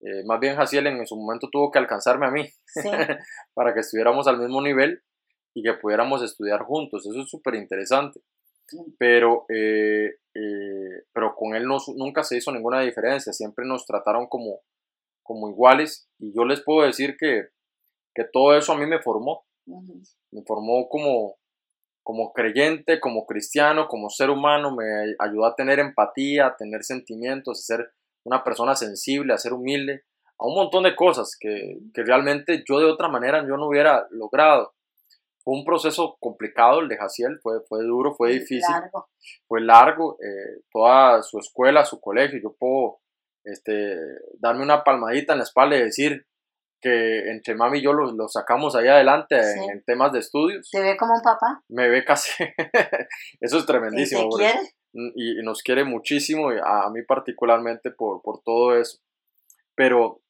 eh, 0.00 0.24
más 0.24 0.40
bien 0.40 0.56
Jaciel 0.56 0.86
en 0.86 1.06
su 1.06 1.16
momento 1.16 1.48
tuvo 1.52 1.70
que 1.70 1.78
alcanzarme 1.78 2.26
a 2.26 2.30
mí 2.30 2.48
para 3.54 3.74
que 3.74 3.80
estuviéramos 3.80 4.26
al 4.26 4.38
mismo 4.38 4.62
nivel 4.62 5.02
y 5.54 5.62
que 5.62 5.74
pudiéramos 5.74 6.22
estudiar 6.22 6.62
juntos. 6.62 7.06
Eso 7.06 7.20
es 7.20 7.28
súper 7.28 7.56
interesante 7.56 8.22
pero, 8.98 9.46
eh, 9.48 10.16
eh, 10.34 11.04
pero 11.12 11.34
con 11.34 11.54
él 11.54 11.64
no, 11.64 11.78
nunca 11.96 12.22
se 12.22 12.36
hizo 12.36 12.52
ninguna 12.52 12.80
diferencia, 12.80 13.32
siempre 13.32 13.66
nos 13.66 13.86
trataron 13.86 14.26
como, 14.26 14.60
como 15.22 15.48
iguales 15.48 16.08
y 16.18 16.34
yo 16.34 16.44
les 16.44 16.62
puedo 16.62 16.86
decir 16.86 17.16
que, 17.18 17.48
que 18.14 18.24
todo 18.24 18.56
eso 18.56 18.72
a 18.72 18.78
mí 18.78 18.86
me 18.86 19.00
formó, 19.00 19.44
me 19.66 20.42
formó 20.46 20.88
como, 20.88 21.36
como 22.02 22.32
creyente, 22.32 23.00
como 23.00 23.26
cristiano, 23.26 23.88
como 23.88 24.10
ser 24.10 24.30
humano, 24.30 24.74
me 24.74 24.84
ayudó 25.18 25.46
a 25.46 25.56
tener 25.56 25.78
empatía, 25.78 26.46
a 26.46 26.56
tener 26.56 26.84
sentimientos, 26.84 27.58
a 27.58 27.76
ser 27.76 27.90
una 28.24 28.44
persona 28.44 28.74
sensible, 28.74 29.32
a 29.32 29.38
ser 29.38 29.52
humilde, 29.52 30.04
a 30.38 30.46
un 30.46 30.54
montón 30.54 30.84
de 30.84 30.94
cosas 30.94 31.36
que, 31.38 31.78
que 31.94 32.02
realmente 32.04 32.62
yo 32.68 32.78
de 32.78 32.86
otra 32.86 33.08
manera 33.08 33.46
yo 33.46 33.56
no 33.56 33.68
hubiera 33.68 34.06
logrado. 34.10 34.75
Fue 35.46 35.54
un 35.54 35.64
proceso 35.64 36.16
complicado 36.18 36.80
el 36.80 36.88
de 36.88 36.96
Jaciel, 36.96 37.38
fue, 37.40 37.60
fue 37.68 37.84
duro, 37.84 38.16
fue 38.16 38.32
difícil, 38.32 38.74
fue 39.46 39.60
largo, 39.60 40.18
eh, 40.20 40.60
toda 40.72 41.22
su 41.22 41.38
escuela, 41.38 41.84
su 41.84 42.00
colegio, 42.00 42.40
yo 42.42 42.56
puedo 42.58 42.98
este, 43.44 43.96
darme 44.40 44.64
una 44.64 44.82
palmadita 44.82 45.34
en 45.34 45.38
la 45.38 45.44
espalda 45.44 45.76
y 45.76 45.82
decir 45.84 46.26
que 46.82 47.30
entre 47.30 47.54
mami 47.54 47.78
y 47.78 47.82
yo 47.82 47.92
lo, 47.92 48.26
sacamos 48.26 48.74
ahí 48.74 48.88
adelante 48.88 49.36
en, 49.36 49.84
temas 49.84 50.10
de 50.10 50.18
estudios. 50.18 50.68
¿Te 50.68 50.82
ve 50.82 50.96
como 50.96 51.14
un 51.14 51.22
papá? 51.22 51.62
Me 51.68 51.88
ve 51.90 52.04
casi, 52.04 52.42
eso 53.40 53.58
es 53.58 53.66
tremendísimo. 53.66 54.28
¿Y, 54.32 54.38
quiere? 54.38 54.58
y, 55.14 55.42
nos 55.44 55.62
quiere 55.62 55.84
muchísimo, 55.84 56.48
a, 56.50 56.86
a 56.86 56.90
mí 56.90 57.02
particularmente 57.04 57.92
por, 57.92 58.20
por 58.20 58.42
todo 58.42 58.76
eso. 58.76 58.98
Pero 59.76 60.22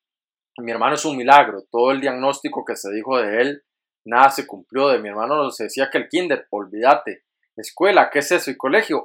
mi 0.59 0.73
hermano 0.73 0.97
es 0.97 1.07
un 1.07 1.17
milagro, 1.17 1.64
todo 1.71 1.91
el 1.91 2.03
diagnóstico 2.03 2.67
que 2.67 2.77
se 2.77 2.93
dijo 2.93 3.17
de 3.17 3.41
él 3.41 3.62
nada 4.07 4.31
se 4.31 4.47
cumplió. 4.47 4.89
De 4.89 4.99
mi 4.99 5.09
hermano 5.09 5.37
nos 5.37 5.57
decía 5.59 5.91
que 5.91 5.99
el 5.99 6.09
kinder, 6.09 6.47
olvídate. 6.51 7.25
Escuela, 7.57 8.11
¿qué 8.11 8.21
es 8.21 8.33
eso? 8.33 8.51
Y 8.51 8.57
colegio, 8.57 9.03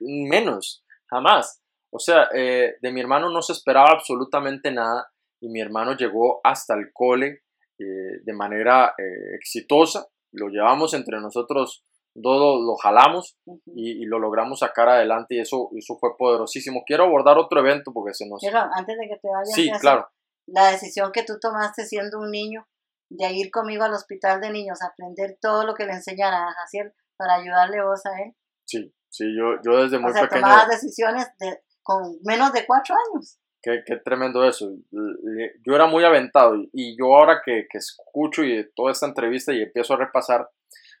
menos, 0.00 0.84
jamás. 1.06 1.62
O 1.90 1.98
sea, 1.98 2.28
eh, 2.34 2.76
de 2.80 2.92
mi 2.92 3.00
hermano 3.00 3.30
no 3.30 3.40
se 3.40 3.52
esperaba 3.52 3.90
absolutamente 3.90 4.70
nada 4.70 5.10
y 5.40 5.48
mi 5.48 5.60
hermano 5.60 5.96
llegó 5.96 6.40
hasta 6.42 6.74
el 6.74 6.92
cole 6.92 7.42
eh, 7.78 8.20
de 8.22 8.32
manera 8.32 8.94
eh, 8.98 9.34
exitosa. 9.36 10.06
Lo 10.32 10.48
llevamos 10.48 10.92
entre 10.94 11.20
nosotros, 11.20 11.84
todo 12.20 12.60
lo 12.60 12.76
jalamos 12.76 13.38
y, 13.66 14.04
lo 14.06 14.18
logramos 14.18 14.58
sacar 14.58 14.88
adelante 14.88 15.36
y 15.36 15.40
eso, 15.40 15.70
eso 15.76 15.96
fue 15.98 16.16
poderosísimo. 16.18 16.82
Quiero 16.84 17.04
abordar 17.04 17.38
otro 17.38 17.60
evento 17.60 17.92
porque 17.92 18.12
se 18.12 18.28
nos... 18.28 18.40
Quiero, 18.40 18.58
antes 18.58 18.98
de 18.98 19.08
que 19.08 19.16
te 19.16 19.28
vayas. 19.28 19.54
Sí, 19.54 19.70
claro. 19.80 20.08
La 20.46 20.72
decisión 20.72 21.10
que 21.12 21.22
tú 21.22 21.38
tomaste 21.40 21.84
siendo 21.86 22.18
un 22.18 22.30
niño 22.30 22.66
de 23.08 23.32
ir 23.32 23.50
conmigo 23.50 23.84
al 23.84 23.94
hospital 23.94 24.40
de 24.40 24.50
niños 24.50 24.82
aprender 24.82 25.38
todo 25.40 25.64
lo 25.64 25.74
que 25.74 25.86
le 25.86 25.92
enseñara 25.92 26.48
a 26.48 26.52
Jaciel 26.52 26.92
para 27.16 27.34
ayudarle 27.34 27.82
vos 27.82 28.04
a 28.06 28.22
él. 28.22 28.34
Sí, 28.64 28.94
sí, 29.08 29.24
yo, 29.36 29.60
yo 29.64 29.82
desde 29.82 29.98
muy 29.98 30.10
o 30.10 30.14
sea, 30.14 30.22
pequeño... 30.22 30.42
tomabas 30.42 30.68
decisiones 30.68 31.26
de, 31.38 31.60
con 31.82 32.18
menos 32.24 32.52
de 32.52 32.66
cuatro 32.66 32.94
años. 32.94 33.38
Qué, 33.62 33.82
qué, 33.86 33.96
tremendo 33.96 34.44
eso. 34.44 34.70
Yo 34.90 35.74
era 35.74 35.86
muy 35.86 36.04
aventado 36.04 36.56
y, 36.72 36.98
yo 36.98 37.14
ahora 37.16 37.40
que, 37.44 37.66
que, 37.70 37.78
escucho 37.78 38.44
y 38.44 38.70
toda 38.74 38.92
esta 38.92 39.06
entrevista 39.06 39.52
y 39.52 39.62
empiezo 39.62 39.94
a 39.94 39.98
repasar, 39.98 40.50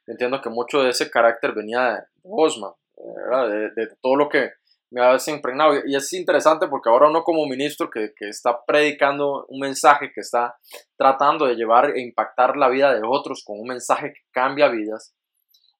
entiendo 0.06 0.40
que 0.40 0.48
mucho 0.48 0.82
de 0.82 0.90
ese 0.90 1.10
carácter 1.10 1.52
venía 1.52 1.92
de 1.92 2.00
Osman, 2.22 2.72
de, 2.96 3.70
de, 3.74 3.96
todo 4.00 4.16
lo 4.16 4.28
que 4.30 4.52
me 4.94 5.02
ha 5.02 5.16
impregnado. 5.26 5.74
Y 5.84 5.96
es 5.96 6.12
interesante 6.12 6.68
porque 6.68 6.88
ahora 6.88 7.08
uno 7.08 7.24
como 7.24 7.46
ministro 7.46 7.90
que, 7.90 8.12
que, 8.16 8.28
está 8.28 8.64
predicando 8.64 9.44
un 9.48 9.58
mensaje, 9.58 10.12
que 10.14 10.20
está 10.20 10.56
tratando 10.96 11.46
de 11.46 11.56
llevar 11.56 11.90
e 11.90 12.00
impactar 12.00 12.56
la 12.56 12.68
vida 12.68 12.94
de 12.94 13.00
otros 13.04 13.42
con 13.44 13.58
un 13.58 13.66
mensaje 13.66 14.12
que 14.12 14.20
cambia 14.30 14.68
vidas, 14.68 15.12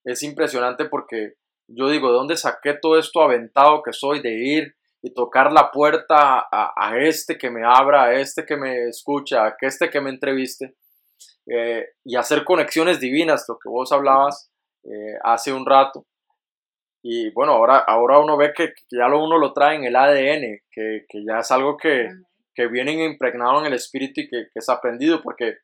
es 0.03 0.23
impresionante 0.25 0.87
porque 0.87 1.35
yo 1.69 1.89
digo, 1.89 2.09
¿de 2.09 2.15
dónde 2.15 2.37
saqué 2.37 2.75
todo 2.75 2.99
esto 2.99 3.23
aventado 3.23 3.83
que 3.85 3.93
soy 3.93 4.21
de 4.21 4.33
ir 4.35 4.75
y 5.01 5.15
tocar 5.15 5.53
la 5.53 5.71
puerta 5.71 6.41
a, 6.51 6.73
a 6.77 6.99
este 6.99 7.39
que 7.39 7.51
me 7.51 7.65
abra, 7.65 8.05
a 8.05 8.15
este 8.15 8.45
que 8.45 8.57
me 8.57 8.89
escucha, 8.89 9.47
a 9.47 9.57
este 9.61 9.91
que 9.91 10.01
me 10.01 10.11
entreviste? 10.11 10.75
Eh, 11.47 11.87
y 12.05 12.17
hacer 12.17 12.43
conexiones 12.43 12.99
divinas, 12.99 13.45
lo 13.49 13.59
que 13.59 13.69
vos 13.69 13.93
hablabas 13.93 14.51
eh, 14.83 15.19
hace 15.23 15.53
un 15.53 15.65
rato 15.65 16.05
y 17.07 17.31
bueno, 17.33 17.53
ahora, 17.53 17.77
ahora 17.87 18.19
uno 18.19 18.39
ve 18.39 18.55
que, 18.57 18.73
ya 18.91 19.09
lo, 19.09 19.23
uno 19.23 19.37
lo 19.37 19.53
trae 19.53 19.77
en 19.77 19.85
el 19.85 19.95
ADN, 19.95 20.63
que, 20.71 21.05
que 21.07 21.23
ya 21.23 21.41
es 21.41 21.51
algo 21.51 21.77
que, 21.77 22.09
que 22.55 22.67
viene 22.67 22.93
impregnado 23.05 23.61
en 23.61 23.67
el 23.67 23.75
espíritu 23.75 24.23
y 24.23 24.29
que, 24.29 24.47
que 24.51 24.59
es 24.59 24.69
aprendido, 24.71 25.21
porque 25.23 25.59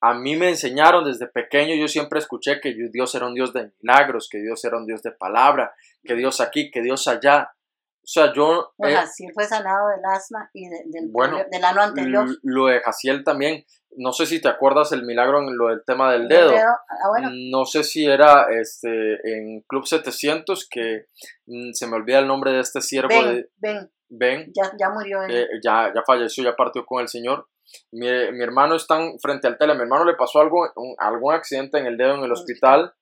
a 0.00 0.14
mí 0.14 0.34
me 0.36 0.48
enseñaron 0.48 1.04
desde 1.04 1.26
pequeño, 1.26 1.74
yo 1.74 1.88
siempre 1.88 2.18
escuché 2.18 2.58
que 2.62 2.74
Dios 2.90 3.14
era 3.14 3.26
un 3.26 3.34
Dios 3.34 3.52
de 3.52 3.70
milagros, 3.82 4.30
que 4.30 4.38
Dios 4.38 4.64
era 4.64 4.78
un 4.78 4.86
Dios 4.86 5.02
de 5.02 5.12
palabra, 5.12 5.74
que 6.02 6.14
Dios 6.14 6.40
aquí, 6.40 6.70
que 6.70 6.80
Dios 6.80 7.06
allá. 7.06 7.52
O 8.00 8.10
sea, 8.10 8.32
yo... 8.32 8.72
Pues 8.78 8.94
eh, 8.94 9.26
fue 9.34 9.44
sanado 9.44 9.88
del 9.88 10.04
asma 10.06 10.48
y 10.54 10.68
del, 10.68 11.10
bueno, 11.10 11.44
del 11.50 11.64
ano 11.64 11.82
anterior. 11.82 12.26
Lo 12.42 12.66
de 12.66 12.80
Jaciel 12.80 13.24
también. 13.24 13.66
No 13.98 14.12
sé 14.12 14.26
si 14.26 14.40
te 14.40 14.48
acuerdas 14.48 14.92
el 14.92 15.04
milagro 15.04 15.40
en 15.40 15.58
lo 15.58 15.68
del 15.68 15.82
tema 15.84 16.12
del 16.12 16.28
dedo. 16.28 16.52
Ah, 16.56 17.08
bueno. 17.08 17.30
No 17.50 17.64
sé 17.64 17.82
si 17.82 18.06
era 18.06 18.46
este 18.48 19.14
en 19.24 19.62
Club 19.62 19.86
700, 19.86 20.68
que 20.70 21.06
mm, 21.46 21.72
se 21.72 21.88
me 21.88 21.96
olvida 21.96 22.20
el 22.20 22.28
nombre 22.28 22.52
de 22.52 22.60
este 22.60 22.80
siervo. 22.80 23.08
Ben, 23.08 23.34
de, 23.34 23.48
ben. 23.56 23.90
ben 24.08 24.52
ya, 24.54 24.70
ya 24.78 24.90
murió 24.90 25.24
él. 25.24 25.34
Eh, 25.34 25.48
ya, 25.64 25.92
ya 25.92 26.02
falleció, 26.06 26.44
ya 26.44 26.54
partió 26.54 26.86
con 26.86 27.02
el 27.02 27.08
Señor. 27.08 27.48
Mi, 27.90 28.06
mi, 28.06 28.40
hermano 28.40 28.76
está 28.76 29.00
frente 29.20 29.48
al 29.48 29.58
tele. 29.58 29.74
Mi 29.74 29.82
hermano 29.82 30.04
le 30.04 30.14
pasó 30.14 30.38
algo, 30.38 30.68
algún 30.98 31.34
accidente 31.34 31.78
en 31.78 31.86
el 31.86 31.96
dedo 31.96 32.14
en 32.14 32.22
el 32.22 32.30
hospital 32.30 32.94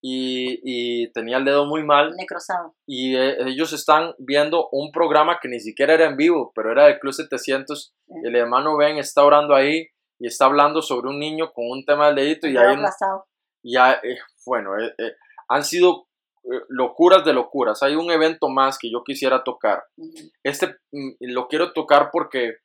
y, 0.00 0.60
y 0.62 1.12
tenía 1.12 1.36
el 1.36 1.44
dedo 1.44 1.66
muy 1.66 1.84
mal. 1.84 2.14
Necrosado. 2.16 2.74
Y 2.86 3.16
eh, 3.16 3.36
ellos 3.46 3.74
están 3.74 4.14
viendo 4.16 4.70
un 4.72 4.92
programa 4.92 5.40
que 5.42 5.48
ni 5.48 5.60
siquiera 5.60 5.92
era 5.92 6.06
en 6.06 6.16
vivo, 6.16 6.52
pero 6.54 6.72
era 6.72 6.86
del 6.86 6.98
Club 7.00 7.12
700. 7.12 7.94
El 8.24 8.34
hermano 8.34 8.78
Ben 8.78 8.96
está 8.96 9.24
orando 9.24 9.54
ahí 9.54 9.88
y 10.18 10.26
está 10.26 10.46
hablando 10.46 10.82
sobre 10.82 11.08
un 11.08 11.18
niño 11.18 11.52
con 11.52 11.66
un 11.70 11.84
tema 11.84 12.06
del 12.06 12.16
dedito. 12.16 12.48
Y 12.48 12.56
ahí, 12.56 12.76
ya, 13.62 13.92
eh, 13.92 14.18
bueno, 14.46 14.72
eh, 14.78 15.14
han 15.48 15.64
sido 15.64 16.08
locuras 16.68 17.24
de 17.24 17.32
locuras. 17.32 17.82
Hay 17.82 17.94
un 17.94 18.10
evento 18.10 18.48
más 18.48 18.78
que 18.78 18.90
yo 18.90 19.02
quisiera 19.04 19.44
tocar. 19.44 19.84
Este 20.42 20.76
mm, 20.92 21.10
lo 21.20 21.48
quiero 21.48 21.72
tocar 21.72 22.10
porque 22.12 22.56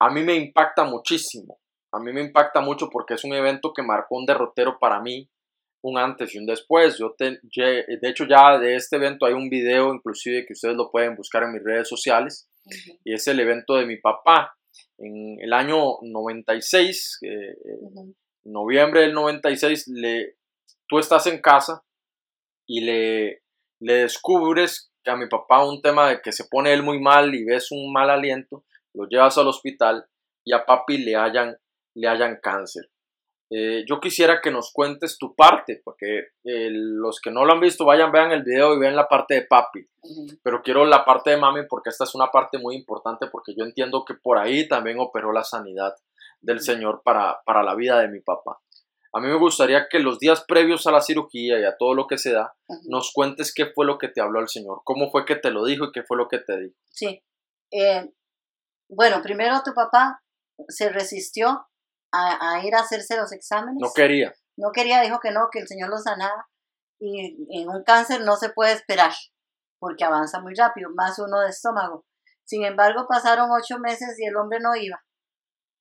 a 0.00 0.10
mí 0.10 0.22
me 0.22 0.34
impacta 0.34 0.84
muchísimo. 0.84 1.58
A 1.92 1.98
mí 1.98 2.12
me 2.12 2.20
impacta 2.20 2.60
mucho 2.60 2.88
porque 2.90 3.14
es 3.14 3.24
un 3.24 3.32
evento 3.32 3.72
que 3.74 3.82
marcó 3.82 4.16
un 4.16 4.26
derrotero 4.26 4.78
para 4.78 5.00
mí, 5.00 5.28
un 5.82 5.98
antes 5.98 6.34
y 6.34 6.38
un 6.38 6.46
después. 6.46 6.98
Yo 6.98 7.14
de 7.18 7.98
hecho 8.02 8.24
ya 8.24 8.58
de 8.58 8.76
este 8.76 8.96
evento 8.96 9.26
hay 9.26 9.32
un 9.32 9.48
video 9.48 9.92
inclusive 9.94 10.44
que 10.46 10.52
ustedes 10.52 10.76
lo 10.76 10.90
pueden 10.90 11.16
buscar 11.16 11.44
en 11.44 11.52
mis 11.52 11.64
redes 11.64 11.88
sociales 11.88 12.50
y 13.04 13.14
es 13.14 13.26
el 13.26 13.40
evento 13.40 13.76
de 13.76 13.86
mi 13.86 13.96
papá. 13.96 14.54
En 14.98 15.40
el 15.40 15.52
año 15.52 15.98
96, 16.02 17.18
eh, 17.22 17.28
eh, 17.28 18.14
noviembre 18.44 19.02
del 19.02 19.12
96, 19.12 19.88
le, 19.88 20.36
tú 20.88 20.98
estás 20.98 21.26
en 21.26 21.40
casa 21.40 21.84
y 22.66 22.80
le, 22.80 23.42
le 23.80 23.94
descubres 23.94 24.92
a 25.06 25.16
mi 25.16 25.26
papá 25.28 25.64
un 25.64 25.80
tema 25.80 26.10
de 26.10 26.20
que 26.20 26.32
se 26.32 26.44
pone 26.50 26.72
él 26.72 26.82
muy 26.82 27.00
mal 27.00 27.34
y 27.34 27.44
ves 27.44 27.70
un 27.70 27.92
mal 27.92 28.10
aliento 28.10 28.64
lo 28.94 29.06
llevas 29.08 29.38
al 29.38 29.48
hospital 29.48 30.06
y 30.44 30.52
a 30.52 30.64
papi 30.64 30.98
le 30.98 31.16
hayan, 31.16 31.56
le 31.94 32.08
hayan 32.08 32.38
cáncer. 32.42 32.90
Eh, 33.50 33.84
yo 33.88 33.98
quisiera 33.98 34.40
que 34.42 34.50
nos 34.50 34.72
cuentes 34.72 35.16
tu 35.18 35.34
parte, 35.34 35.80
porque 35.82 36.28
eh, 36.44 36.68
los 36.70 37.20
que 37.20 37.30
no 37.30 37.44
lo 37.44 37.54
han 37.54 37.60
visto, 37.60 37.84
vayan, 37.84 38.12
vean 38.12 38.30
el 38.30 38.42
video 38.42 38.74
y 38.74 38.78
vean 38.78 38.94
la 38.94 39.08
parte 39.08 39.34
de 39.34 39.42
papi. 39.42 39.86
Pero 40.42 40.62
quiero 40.62 40.84
la 40.84 41.04
parte 41.04 41.30
de 41.30 41.38
mami 41.38 41.62
porque 41.68 41.90
esta 41.90 42.04
es 42.04 42.14
una 42.14 42.30
parte 42.30 42.58
muy 42.58 42.76
importante 42.76 43.26
porque 43.30 43.54
yo 43.56 43.64
entiendo 43.64 44.04
que 44.04 44.14
por 44.14 44.38
ahí 44.38 44.68
también 44.68 44.98
operó 45.00 45.32
la 45.32 45.44
sanidad 45.44 45.94
del 46.40 46.60
Señor 46.60 47.02
para, 47.02 47.40
para 47.44 47.62
la 47.62 47.74
vida 47.74 47.98
de 48.00 48.08
mi 48.08 48.20
papá. 48.20 48.60
A 49.12 49.20
mí 49.20 49.28
me 49.28 49.38
gustaría 49.38 49.88
que 49.88 49.98
los 49.98 50.18
días 50.18 50.44
previos 50.46 50.86
a 50.86 50.92
la 50.92 51.00
cirugía 51.00 51.58
y 51.58 51.64
a 51.64 51.76
todo 51.76 51.94
lo 51.94 52.06
que 52.06 52.18
se 52.18 52.32
da, 52.32 52.54
nos 52.84 53.10
cuentes 53.12 53.54
qué 53.54 53.66
fue 53.66 53.86
lo 53.86 53.96
que 53.98 54.08
te 54.08 54.20
habló 54.20 54.40
el 54.40 54.48
Señor, 54.48 54.82
cómo 54.84 55.10
fue 55.10 55.24
que 55.24 55.36
te 55.36 55.50
lo 55.50 55.64
dijo 55.64 55.86
y 55.86 55.92
qué 55.92 56.02
fue 56.02 56.18
lo 56.18 56.28
que 56.28 56.38
te 56.38 56.60
dijo. 56.60 56.76
Sí, 56.90 57.22
eh, 57.72 58.10
bueno, 58.88 59.22
primero 59.22 59.62
tu 59.64 59.72
papá 59.72 60.22
se 60.68 60.90
resistió 60.90 61.66
a, 62.12 62.60
ir 62.64 62.74
a 62.74 62.80
hacerse 62.80 63.16
los 63.16 63.32
exámenes. 63.32 63.80
No 63.80 63.92
quería. 63.92 64.34
No 64.56 64.70
quería, 64.72 65.00
dijo 65.00 65.20
que 65.20 65.30
no, 65.30 65.48
que 65.50 65.60
el 65.60 65.68
Señor 65.68 65.90
lo 65.90 65.98
sanaba. 65.98 66.48
Y 67.00 67.46
en 67.50 67.68
un 67.68 67.84
cáncer 67.84 68.22
no 68.22 68.36
se 68.36 68.50
puede 68.50 68.72
esperar, 68.72 69.12
porque 69.78 70.04
avanza 70.04 70.40
muy 70.40 70.54
rápido, 70.54 70.90
más 70.94 71.18
uno 71.18 71.40
de 71.40 71.50
estómago. 71.50 72.04
Sin 72.44 72.64
embargo, 72.64 73.06
pasaron 73.08 73.50
ocho 73.52 73.78
meses 73.78 74.18
y 74.18 74.26
el 74.26 74.36
hombre 74.36 74.58
no 74.60 74.74
iba. 74.74 75.00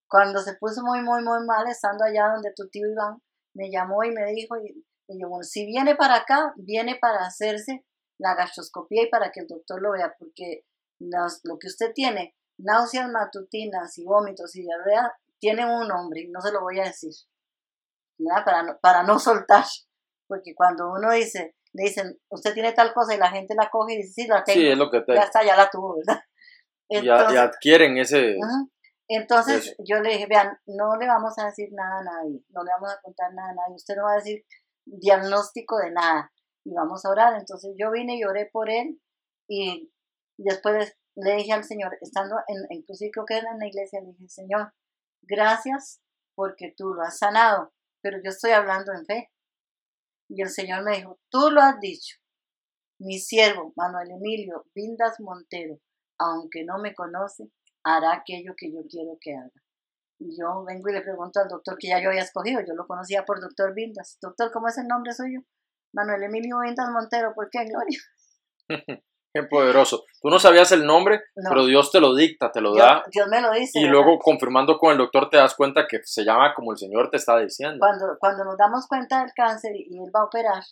Cuando 0.08 0.42
se 0.42 0.54
puso 0.56 0.84
muy, 0.84 1.02
muy, 1.02 1.24
muy 1.24 1.46
mal, 1.46 1.68
estando 1.68 2.06
allá 2.06 2.30
donde 2.34 2.54
tu 2.56 2.70
tío 2.70 2.88
Iván, 2.88 3.22
me 3.54 3.72
llamó 3.72 4.04
y 4.04 4.12
me 4.12 4.26
dijo, 4.32 4.56
y, 4.58 4.86
yo, 5.08 5.30
bueno, 5.30 5.44
si 5.44 5.66
viene 5.66 5.96
para 5.96 6.16
acá, 6.16 6.54
viene 6.58 6.98
para 7.02 7.26
hacerse 7.26 7.86
la 8.20 8.36
gastroscopía 8.36 9.04
y 9.04 9.10
para 9.10 9.32
que 9.32 9.42
el 9.42 9.48
doctor 9.48 9.82
lo 9.82 9.92
vea, 9.92 10.16
porque 10.20 10.66
lo 11.00 11.58
que 11.60 11.68
usted 11.68 11.94
tiene 11.94 12.36
náuseas 12.58 13.10
matutinas 13.10 13.98
y 13.98 14.06
vómitos 14.06 14.56
y 14.56 14.62
diarrea 14.62 15.14
tienen 15.40 15.70
un 15.70 15.88
nombre, 15.88 16.28
no 16.30 16.42
se 16.42 16.52
lo 16.52 16.62
voy 16.62 16.80
a 16.80 16.86
decir, 16.86 17.12
Para, 18.46 18.64
no, 18.64 18.78
para 18.82 19.04
no 19.04 19.20
soltar, 19.20 19.66
porque 20.28 20.54
cuando 20.56 20.92
uno 20.92 21.12
dice, 21.12 21.56
le 21.74 21.84
dicen, 21.84 22.18
usted 22.30 22.54
tiene 22.54 22.74
tal 22.74 22.94
cosa 22.94 23.16
y 23.16 23.18
la 23.18 23.30
gente 23.30 23.56
la 23.56 23.70
coge 23.70 23.94
y 23.94 23.98
dice, 23.98 24.24
sí, 24.24 24.28
la 24.28 24.44
tengo, 24.44 24.60
sí, 24.60 24.68
es 24.68 24.78
lo 24.78 24.90
que 24.90 25.04
ya 25.08 25.22
está, 25.22 25.44
ya 25.44 25.56
la 25.56 25.70
tuvo, 25.70 25.98
¿verdad? 25.98 26.22
Entonces, 26.90 27.34
ya, 27.34 27.44
adquieren 27.44 27.98
ese... 27.98 28.38
Entonces 29.10 29.76
yo 29.86 30.02
le 30.02 30.12
dije, 30.12 30.26
vean, 30.28 30.58
no 30.66 30.98
le 30.98 31.08
vamos 31.08 31.38
a 31.40 31.46
decir 31.46 31.70
nada 31.72 32.00
a 32.00 32.04
nadie, 32.04 32.44
no 32.50 32.64
le 32.64 32.72
vamos 32.72 32.92
a 32.92 33.00
contar 33.02 33.34
nada 33.34 33.52
a 33.52 33.56
nadie, 33.56 33.76
usted 33.76 33.96
no 33.96 34.04
va 34.04 34.14
a 34.14 34.18
decir 34.18 34.44
diagnóstico 34.86 35.78
de 35.78 35.92
nada 35.92 36.32
y 36.66 36.74
vamos 36.74 37.06
a 37.06 37.10
orar. 37.10 37.34
Entonces 37.40 37.74
yo 37.78 37.90
vine 37.92 38.18
y 38.18 38.26
oré 38.26 38.50
por 38.52 38.70
él 38.70 39.00
y 39.48 39.92
después 40.38 40.94
le 41.16 41.36
dije 41.36 41.54
al 41.54 41.64
Señor, 41.64 41.98
estando 42.02 42.36
en, 42.48 42.58
inclusive 42.70 43.12
creo 43.12 43.26
que 43.26 43.38
era 43.38 43.52
en 43.52 43.60
la 43.60 43.68
iglesia, 43.68 44.02
le 44.02 44.12
dije, 44.12 44.28
Señor, 44.28 44.74
gracias 45.22 46.02
porque 46.36 46.74
tú 46.76 46.94
lo 46.94 47.02
has 47.02 47.18
sanado, 47.18 47.74
pero 48.02 48.18
yo 48.24 48.30
estoy 48.30 48.52
hablando 48.52 48.92
en 48.94 49.06
fe. 49.06 49.32
Y 50.30 50.42
el 50.42 50.50
Señor 50.50 50.84
me 50.84 50.98
dijo, 50.98 51.20
tú 51.30 51.50
lo 51.52 51.62
has 51.62 51.80
dicho, 51.80 52.18
mi 53.00 53.20
siervo 53.20 53.74
Manuel 53.76 54.12
Emilio 54.12 54.66
Vindas 54.76 55.20
Montero, 55.20 55.80
aunque 56.20 56.66
no 56.66 56.80
me 56.80 56.94
conoce, 56.94 57.52
hará 57.84 58.14
aquello 58.14 58.54
que 58.58 58.72
yo 58.72 58.82
quiero 58.90 59.18
que 59.22 59.36
haga. 59.36 59.64
Y 60.20 60.38
yo 60.38 60.64
vengo 60.66 60.90
y 60.90 60.94
le 60.94 61.02
pregunto 61.02 61.40
al 61.40 61.48
doctor 61.48 61.78
que 61.78 61.90
ya 61.90 62.02
yo 62.02 62.10
había 62.10 62.24
escogido, 62.24 62.62
yo 62.62 62.74
lo 62.74 62.88
conocía 62.88 63.24
por 63.24 63.40
doctor 63.40 63.74
Vindas. 63.74 64.18
Doctor, 64.22 64.52
¿cómo 64.52 64.68
es 64.68 64.78
el 64.78 64.88
nombre 64.88 65.14
suyo? 65.14 65.42
Manuel 65.94 66.24
Emilio 66.24 66.60
Vindas 66.60 66.90
Montero, 66.90 67.34
¿por 67.34 67.50
qué, 67.50 67.66
Gloria? 67.66 68.00
Qué 69.42 69.48
poderoso. 69.48 70.04
Tú 70.22 70.30
no 70.30 70.40
sabías 70.40 70.72
el 70.72 70.86
nombre, 70.86 71.22
pero 71.50 71.66
Dios 71.66 71.92
te 71.92 72.00
lo 72.00 72.16
dicta, 72.16 72.52
te 72.52 72.62
lo 72.62 72.74
da. 72.74 73.04
Dios 73.12 73.28
me 73.28 73.42
lo 73.42 73.52
dice. 73.52 73.80
Y 73.80 73.86
luego 73.86 74.18
confirmando 74.20 74.78
con 74.80 74.92
el 74.92 74.98
doctor 74.98 75.30
te 75.30 75.38
das 75.38 75.56
cuenta 75.56 75.86
que 75.88 76.00
se 76.04 76.24
llama 76.24 76.54
como 76.56 76.72
el 76.72 76.78
Señor 76.78 77.10
te 77.10 77.18
está 77.18 77.38
diciendo. 77.38 77.78
Cuando, 77.80 78.18
cuando 78.20 78.44
nos 78.44 78.58
damos 78.58 78.88
cuenta 78.88 79.22
del 79.22 79.32
cáncer 79.36 79.74
y 79.76 79.98
él 80.00 80.12
va 80.16 80.22
a 80.22 80.26
operar 80.26 80.64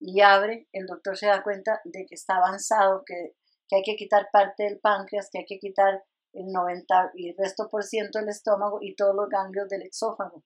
y 0.00 0.20
abre, 0.20 0.66
el 0.72 0.86
doctor 0.86 1.16
se 1.16 1.26
da 1.26 1.42
cuenta 1.42 1.80
de 1.84 2.06
que 2.08 2.14
está 2.14 2.36
avanzado, 2.36 3.02
que, 3.04 3.34
que 3.68 3.76
hay 3.76 3.82
que 3.82 3.96
quitar 3.96 4.28
parte 4.32 4.64
del 4.64 4.78
páncreas, 4.80 5.28
que 5.30 5.40
hay 5.40 5.46
que 5.46 5.58
quitar 5.58 6.02
el 6.32 6.52
90 6.52 7.12
y 7.14 7.30
el 7.30 7.36
resto 7.36 7.68
por 7.70 7.82
ciento 7.82 8.18
del 8.18 8.28
estómago 8.28 8.78
y 8.80 8.94
todos 8.94 9.14
los 9.14 9.28
ganglios 9.28 9.68
del 9.68 9.82
exófago. 9.82 10.42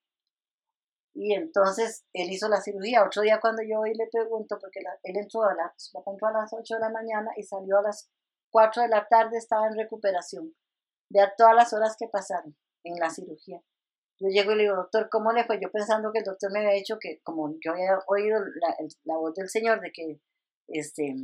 Y 1.15 1.35
entonces 1.35 2.05
él 2.13 2.31
hizo 2.31 2.49
la 2.49 2.61
cirugía. 2.61 3.05
Otro 3.05 3.23
día 3.23 3.41
cuando 3.41 3.63
yo 3.63 3.81
hoy 3.81 3.95
le 3.95 4.07
pregunto, 4.11 4.59
porque 4.61 4.81
él 5.03 5.17
entró 5.17 5.45
a, 5.45 5.55
las, 5.55 5.93
entró 6.07 6.29
a 6.29 6.33
las 6.33 6.53
8 6.53 6.75
de 6.75 6.81
la 6.81 6.91
mañana 6.91 7.31
y 7.37 7.43
salió 7.43 7.79
a 7.79 7.83
las 7.83 8.09
4 8.51 8.83
de 8.83 8.89
la 8.89 9.07
tarde, 9.09 9.39
estaba 9.39 9.67
en 9.67 9.77
recuperación. 9.77 10.55
Vea 11.09 11.35
todas 11.37 11.55
las 11.55 11.73
horas 11.73 11.97
que 11.99 12.09
pasaron 12.09 12.57
en 12.85 12.95
la 12.99 13.11
cirugía. 13.11 13.61
Yo 14.21 14.29
llego 14.29 14.53
y 14.53 14.57
le 14.57 14.63
digo, 14.65 14.77
doctor, 14.77 15.09
¿cómo 15.11 15.33
le 15.33 15.45
fue? 15.45 15.59
Yo 15.61 15.73
pensando 15.73 16.13
que 16.13 16.19
el 16.19 16.25
doctor 16.25 16.53
me 16.53 16.61
había 16.61 16.73
dicho 16.73 16.99
que, 17.01 17.21
como 17.23 17.55
yo 17.65 17.73
había 17.73 17.99
oído 18.07 18.39
la, 18.39 18.77
la 19.05 19.17
voz 19.17 19.35
del 19.35 19.49
Señor 19.49 19.81
de 19.81 19.91
que 19.93 20.21
este, 20.69 21.15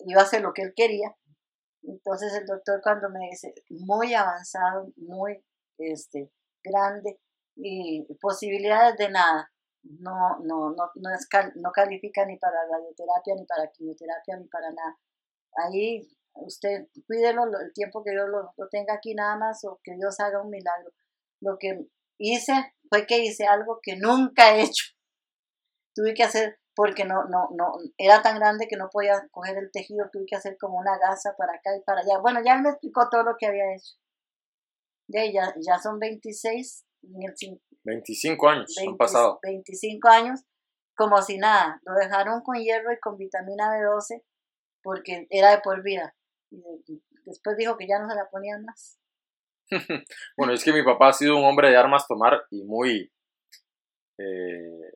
iba 0.00 0.20
a 0.20 0.24
hacer 0.24 0.42
lo 0.42 0.52
que 0.52 0.62
él 0.62 0.72
quería. 0.74 1.16
Entonces 1.82 2.34
el 2.34 2.46
doctor 2.46 2.80
cuando 2.82 3.08
me 3.08 3.28
dice, 3.30 3.54
muy 3.70 4.14
avanzado, 4.14 4.92
muy 4.96 5.42
este, 5.78 6.30
grande, 6.62 7.20
y 7.56 8.04
posibilidades 8.20 8.96
de 8.96 9.10
nada. 9.10 9.50
No, 9.82 10.38
no, 10.40 10.70
no, 10.70 10.90
no, 10.94 11.10
es 11.14 11.28
no 11.56 11.72
califica 11.72 12.24
ni 12.24 12.38
para 12.38 12.66
radioterapia, 12.70 13.34
ni 13.34 13.44
para 13.46 13.70
quimioterapia, 13.72 14.36
ni 14.36 14.46
para 14.46 14.70
nada. 14.70 14.98
Ahí 15.56 16.08
usted 16.34 16.88
cuídelo 17.06 17.44
el 17.60 17.72
tiempo 17.72 18.02
que 18.02 18.12
Dios 18.12 18.28
lo, 18.28 18.52
lo 18.56 18.68
tenga 18.68 18.94
aquí 18.94 19.14
nada 19.14 19.36
más 19.36 19.64
o 19.64 19.80
que 19.82 19.94
Dios 19.96 20.18
haga 20.20 20.40
un 20.40 20.50
milagro. 20.50 20.92
Lo 21.40 21.58
que 21.58 21.86
hice 22.18 22.74
fue 22.88 23.06
que 23.06 23.18
hice 23.18 23.46
algo 23.46 23.80
que 23.82 23.96
nunca 23.96 24.54
he 24.54 24.62
hecho. 24.62 24.94
Tuve 25.94 26.14
que 26.14 26.22
hacer, 26.22 26.58
porque 26.74 27.04
no, 27.04 27.24
no, 27.24 27.48
no, 27.52 27.72
era 27.98 28.22
tan 28.22 28.38
grande 28.38 28.66
que 28.68 28.76
no 28.76 28.88
podía 28.90 29.28
coger 29.30 29.58
el 29.58 29.70
tejido, 29.72 30.08
tuve 30.10 30.24
que 30.26 30.36
hacer 30.36 30.56
como 30.58 30.78
una 30.78 30.96
gasa 30.98 31.34
para 31.36 31.54
acá 31.54 31.76
y 31.76 31.82
para 31.82 32.00
allá. 32.00 32.18
Bueno, 32.20 32.40
ya 32.44 32.56
me 32.58 32.70
explicó 32.70 33.08
todo 33.10 33.24
lo 33.24 33.36
que 33.38 33.46
había 33.46 33.74
hecho. 33.74 33.96
Ya, 35.08 35.52
ya 35.60 35.78
son 35.78 35.98
26 35.98 36.86
25 37.02 38.48
años 38.48 38.74
han 38.86 38.96
pasado. 38.96 39.38
25 39.42 40.08
años, 40.08 40.40
como 40.96 41.20
si 41.22 41.38
nada. 41.38 41.80
Lo 41.84 41.94
dejaron 41.94 42.42
con 42.42 42.56
hierro 42.56 42.92
y 42.92 43.00
con 43.00 43.16
vitamina 43.16 43.70
B12 43.70 44.22
porque 44.82 45.26
era 45.30 45.50
de 45.50 45.60
por 45.60 45.82
vida. 45.82 46.14
Y 46.50 47.02
después 47.24 47.56
dijo 47.56 47.76
que 47.76 47.86
ya 47.86 47.98
no 47.98 48.08
se 48.08 48.16
la 48.16 48.28
ponían 48.30 48.64
más. 48.64 48.98
bueno, 50.36 50.52
es 50.52 50.64
que 50.64 50.72
mi 50.72 50.82
papá 50.82 51.08
ha 51.08 51.12
sido 51.12 51.36
un 51.36 51.44
hombre 51.44 51.70
de 51.70 51.76
armas 51.76 52.06
tomar 52.06 52.44
y 52.50 52.62
muy, 52.64 53.12
eh, 54.18 54.92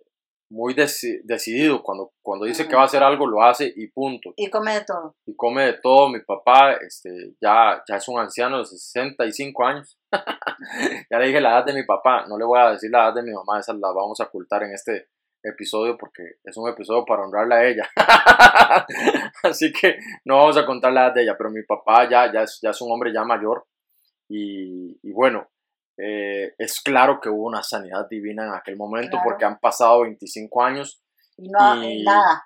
muy 0.50 0.74
decidido. 0.74 1.82
Cuando, 1.82 2.12
cuando 2.22 2.46
dice 2.46 2.66
que 2.68 2.76
va 2.76 2.82
a 2.82 2.86
hacer 2.86 3.02
algo, 3.02 3.26
lo 3.26 3.42
hace 3.42 3.72
y 3.74 3.88
punto. 3.88 4.32
Y 4.36 4.48
come 4.50 4.74
de 4.74 4.84
todo. 4.84 5.16
Y 5.26 5.34
come 5.36 5.66
de 5.66 5.72
todo. 5.74 6.08
Mi 6.08 6.20
papá 6.20 6.74
este, 6.74 7.34
ya, 7.40 7.82
ya 7.88 7.96
es 7.96 8.08
un 8.08 8.18
anciano 8.18 8.58
de 8.58 8.64
65 8.64 9.64
años. 9.64 9.98
ya 11.10 11.18
le 11.18 11.26
dije 11.26 11.40
la 11.40 11.50
edad 11.50 11.64
de 11.66 11.74
mi 11.74 11.84
papá. 11.84 12.26
No 12.28 12.38
le 12.38 12.44
voy 12.44 12.60
a 12.60 12.70
decir 12.70 12.90
la 12.90 13.04
edad 13.04 13.14
de 13.14 13.22
mi 13.22 13.32
mamá, 13.32 13.60
esa 13.60 13.72
la 13.72 13.88
vamos 13.92 14.20
a 14.20 14.24
ocultar 14.24 14.62
en 14.62 14.72
este 14.72 15.08
episodio 15.42 15.96
porque 15.96 16.22
es 16.42 16.56
un 16.56 16.68
episodio 16.68 17.04
para 17.04 17.22
honrarla 17.22 17.56
a 17.56 17.66
ella. 17.66 17.88
Así 19.42 19.72
que 19.72 19.98
no 20.24 20.38
vamos 20.38 20.56
a 20.56 20.66
contar 20.66 20.92
la 20.92 21.06
edad 21.06 21.14
de 21.14 21.22
ella, 21.22 21.36
pero 21.38 21.50
mi 21.50 21.62
papá 21.62 22.08
ya, 22.08 22.32
ya, 22.32 22.42
es, 22.42 22.58
ya 22.62 22.70
es 22.70 22.80
un 22.80 22.90
hombre 22.90 23.12
ya 23.12 23.24
mayor 23.24 23.66
y, 24.28 25.12
bueno, 25.12 25.48
eh, 25.98 26.54
es 26.58 26.80
claro 26.80 27.20
que 27.20 27.28
hubo 27.28 27.46
una 27.46 27.62
sanidad 27.62 28.06
divina 28.08 28.44
en 28.46 28.52
aquel 28.52 28.76
momento 28.76 29.18
porque 29.24 29.44
han 29.44 29.58
pasado 29.58 30.02
25 30.02 30.62
años 30.62 31.02
y 31.38 31.48
no, 31.48 31.82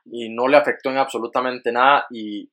y 0.04 0.28
no 0.34 0.48
le 0.48 0.56
afectó 0.56 0.90
en 0.90 0.98
absolutamente 0.98 1.72
nada 1.72 2.06
y 2.10 2.50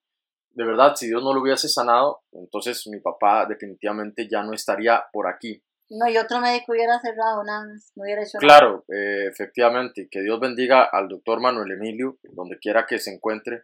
de 0.52 0.66
verdad 0.66 0.96
si 0.96 1.08
Dios 1.08 1.24
no 1.24 1.34
lo 1.34 1.42
hubiese 1.42 1.70
sanado 1.70 2.22
entonces 2.32 2.88
mi 2.88 3.00
papá 3.00 3.46
definitivamente 3.48 4.28
ya 4.30 4.44
no 4.44 4.54
estaría 4.54 5.04
por 5.12 5.28
aquí. 5.28 5.62
No, 5.90 6.10
y 6.10 6.18
otro 6.18 6.42
médico 6.42 6.74
hubiera 6.74 7.00
cerrado 7.00 7.44
nada 7.44 7.66
no 7.96 8.04
hubiera 8.04 8.22
hecho 8.22 8.40
Claro, 8.40 8.84
eh, 8.90 9.28
efectivamente, 9.32 10.10
que 10.12 10.22
Dios 10.22 10.38
bendiga 10.40 10.84
al 10.84 11.08
doctor 11.08 11.40
Manuel 11.40 11.72
Emilio, 11.72 12.18
donde 12.24 12.60
quiera 12.60 12.86
que 12.86 13.00
se 13.00 13.14
encuentre, 13.14 13.64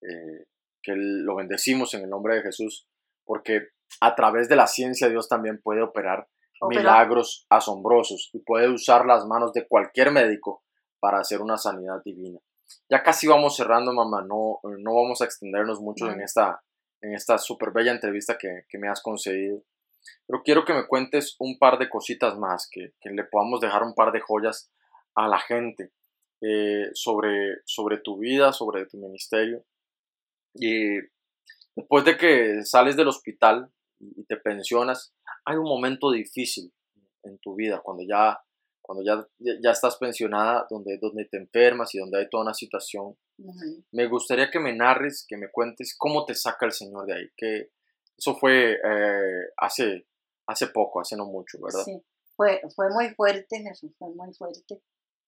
eh, 0.00 0.44
que 0.80 0.92
lo 0.94 1.34
bendecimos 1.34 1.92
en 1.94 2.02
el 2.02 2.10
nombre 2.10 2.36
de 2.36 2.42
Jesús, 2.42 2.86
porque 3.24 3.70
a 4.00 4.14
través 4.14 4.48
de 4.48 4.54
la 4.54 4.68
ciencia 4.68 5.08
Dios 5.08 5.28
también 5.28 5.60
puede 5.60 5.82
operar 5.82 6.28
milagros 6.62 7.46
asombrosos 7.50 8.30
y 8.32 8.38
puede 8.40 8.68
usar 8.68 9.06
las 9.06 9.26
manos 9.26 9.52
de 9.52 9.66
cualquier 9.66 10.10
médico 10.10 10.62
para 11.00 11.18
hacer 11.18 11.42
una 11.42 11.58
sanidad 11.58 12.02
divina. 12.04 12.38
Ya 12.88 13.02
casi 13.02 13.26
vamos 13.26 13.56
cerrando, 13.56 13.92
mamá, 13.92 14.22
no, 14.22 14.60
no 14.62 14.94
vamos 14.94 15.20
a 15.20 15.24
extendernos 15.24 15.80
mucho 15.80 16.10
en 16.10 16.20
esta, 16.20 16.62
en 17.00 17.14
esta 17.14 17.38
súper 17.38 17.72
bella 17.72 17.92
entrevista 17.92 18.38
que, 18.38 18.64
que 18.68 18.78
me 18.78 18.88
has 18.88 19.02
concedido. 19.02 19.62
Pero 20.26 20.42
quiero 20.42 20.64
que 20.64 20.74
me 20.74 20.86
cuentes 20.86 21.36
un 21.38 21.58
par 21.58 21.78
de 21.78 21.88
cositas 21.88 22.38
más, 22.38 22.68
que, 22.70 22.92
le 23.04 23.24
podamos 23.24 23.60
dejar 23.60 23.82
un 23.82 23.94
par 23.94 24.12
de 24.12 24.20
joyas 24.20 24.70
a 25.14 25.28
la 25.28 25.38
gente 25.38 25.92
eh, 26.40 26.90
sobre, 26.94 27.56
sobre 27.64 27.98
tu 27.98 28.18
vida, 28.18 28.52
sobre 28.52 28.86
tu 28.86 28.98
ministerio. 28.98 29.64
Y 30.54 30.98
después 31.74 32.04
de 32.04 32.16
que 32.16 32.64
sales 32.64 32.96
del 32.96 33.08
hospital 33.08 33.70
y 34.00 34.24
te 34.24 34.36
pensionas, 34.36 35.13
hay 35.44 35.56
un 35.56 35.64
momento 35.64 36.10
difícil 36.10 36.72
en 37.22 37.38
tu 37.38 37.54
vida, 37.54 37.80
cuando 37.82 38.02
ya, 38.06 38.38
cuando 38.82 39.04
ya, 39.04 39.26
ya 39.38 39.70
estás 39.70 39.96
pensionada, 39.96 40.66
donde, 40.70 40.98
donde 40.98 41.24
te 41.26 41.38
enfermas 41.38 41.94
y 41.94 41.98
donde 41.98 42.18
hay 42.18 42.28
toda 42.28 42.44
una 42.44 42.54
situación. 42.54 43.16
Me 43.90 44.06
gustaría 44.06 44.50
que 44.50 44.60
me 44.60 44.74
narres, 44.74 45.24
que 45.26 45.36
me 45.36 45.50
cuentes 45.50 45.94
cómo 45.98 46.24
te 46.24 46.34
saca 46.34 46.66
el 46.66 46.72
Señor 46.72 47.06
de 47.06 47.14
ahí, 47.14 47.28
que, 47.36 47.70
eso 48.16 48.36
fue 48.36 48.74
eh, 48.74 49.50
hace, 49.56 50.06
hace 50.46 50.68
poco, 50.68 51.00
hace 51.00 51.16
no 51.16 51.26
mucho, 51.26 51.58
¿verdad? 51.60 51.82
Sí, 51.84 52.00
fue, 52.36 52.60
fue 52.74 52.88
muy 52.90 53.08
fuerte, 53.14 53.60
Jesús, 53.60 53.92
fue 53.98 54.14
muy 54.14 54.32
fuerte. 54.34 54.80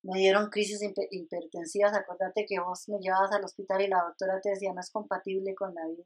Me 0.03 0.21
dieron 0.21 0.51
crisis 0.51 0.81
hipertensivas. 1.11 1.97
Acuérdate 1.97 2.47
que 2.47 2.61
vos 2.61 2.89
me 2.89 2.99
llevabas 3.01 3.33
al 3.33 3.45
hospital 3.45 3.83
y 3.83 3.89
la 3.89 4.05
doctora 4.05 4.41
te 4.41 4.51
decía 4.51 4.73
no 4.73 4.81
es 4.81 4.91
compatible 4.91 5.55
con 5.57 5.75
la 5.75 5.85
vida. 5.89 6.05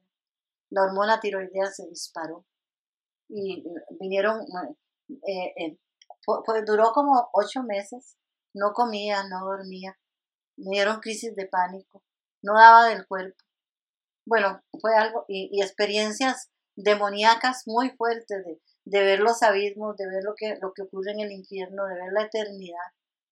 La 0.70 0.84
hormona 0.84 1.20
tiroidea 1.20 1.66
se 1.66 1.86
disparó 1.86 2.46
y 3.30 3.64
vinieron, 4.00 4.40
eh, 5.26 5.54
eh, 5.56 5.78
duró 6.66 6.92
como 6.92 7.30
ocho 7.32 7.62
meses. 7.62 8.16
No 8.52 8.72
comía, 8.72 9.22
no 9.28 9.44
dormía. 9.44 9.96
Me 10.56 10.72
dieron 10.72 11.00
crisis 11.00 11.34
de 11.36 11.46
pánico. 11.46 12.02
No 12.42 12.54
daba 12.54 12.88
del 12.88 13.06
cuerpo. 13.06 13.38
Bueno, 14.26 14.62
fue 14.80 14.94
algo 14.96 15.24
y, 15.28 15.62
experiencias 15.62 16.50
demoníacas 16.76 17.62
muy 17.66 17.90
fuertes 17.90 18.44
de, 18.44 18.60
de, 18.84 19.00
ver 19.00 19.20
los 19.20 19.42
abismos, 19.42 19.96
de 19.96 20.06
ver 20.06 20.22
lo 20.24 20.34
que, 20.36 20.56
lo 20.60 20.72
que 20.72 20.82
ocurre 20.82 21.12
en 21.12 21.20
el 21.20 21.32
infierno, 21.32 21.86
de 21.86 21.94
ver 21.94 22.12
la 22.12 22.24
eternidad. 22.24 22.78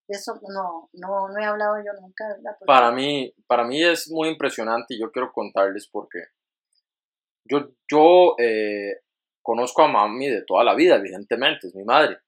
Eso 0.09 0.41
no, 0.49 0.89
no, 0.95 1.29
no 1.29 1.39
he 1.39 1.45
hablado 1.45 1.77
yo 1.79 1.93
nunca. 2.01 2.25
Para 2.66 2.91
mí, 2.91 3.35
para 3.47 3.65
mí 3.65 3.85
es 3.85 4.11
muy 4.11 4.29
impresionante 4.29 4.95
y 4.95 5.01
yo 5.01 5.11
quiero 5.12 5.33
contarles 5.33 5.89
porque 5.91 6.19
yo, 7.45 7.70
yo 7.91 8.35
eh, 8.39 9.03
conozco 9.49 9.83
a 9.83 9.89
mami 9.89 10.29
de 10.29 10.43
toda 10.43 10.62
la 10.62 10.75
vida, 10.75 10.97
evidentemente, 10.97 11.69
es 11.69 11.75
mi 11.75 11.83
madre. 11.83 12.19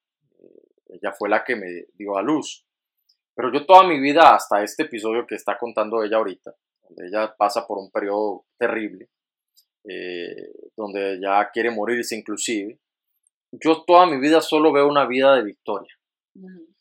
Ella 0.89 1.13
fue 1.13 1.29
la 1.29 1.45
que 1.45 1.55
me 1.55 1.85
dio 1.93 2.17
a 2.17 2.23
luz. 2.23 2.65
Pero 3.35 3.53
yo 3.53 3.67
toda 3.67 3.87
mi 3.87 4.01
vida, 4.01 4.35
hasta 4.35 4.63
este 4.63 4.85
episodio 4.85 5.27
que 5.27 5.35
está 5.35 5.59
contando 5.59 6.03
ella 6.03 6.17
ahorita, 6.17 6.55
donde 6.81 7.09
ella 7.09 7.35
pasa 7.37 7.67
por 7.67 7.77
un 7.77 7.91
periodo 7.91 8.47
terrible, 8.57 9.11
eh, 9.85 10.51
donde 10.75 11.21
ya 11.21 11.51
quiere 11.53 11.71
morirse 11.71 12.17
inclusive, 12.17 12.79
yo 13.53 13.85
toda 13.87 14.07
mi 14.07 14.19
vida 14.19 14.41
solo 14.41 14.73
veo 14.73 14.89
una 14.89 15.07
vida 15.07 15.37
de 15.37 15.43
victoria. 15.43 15.95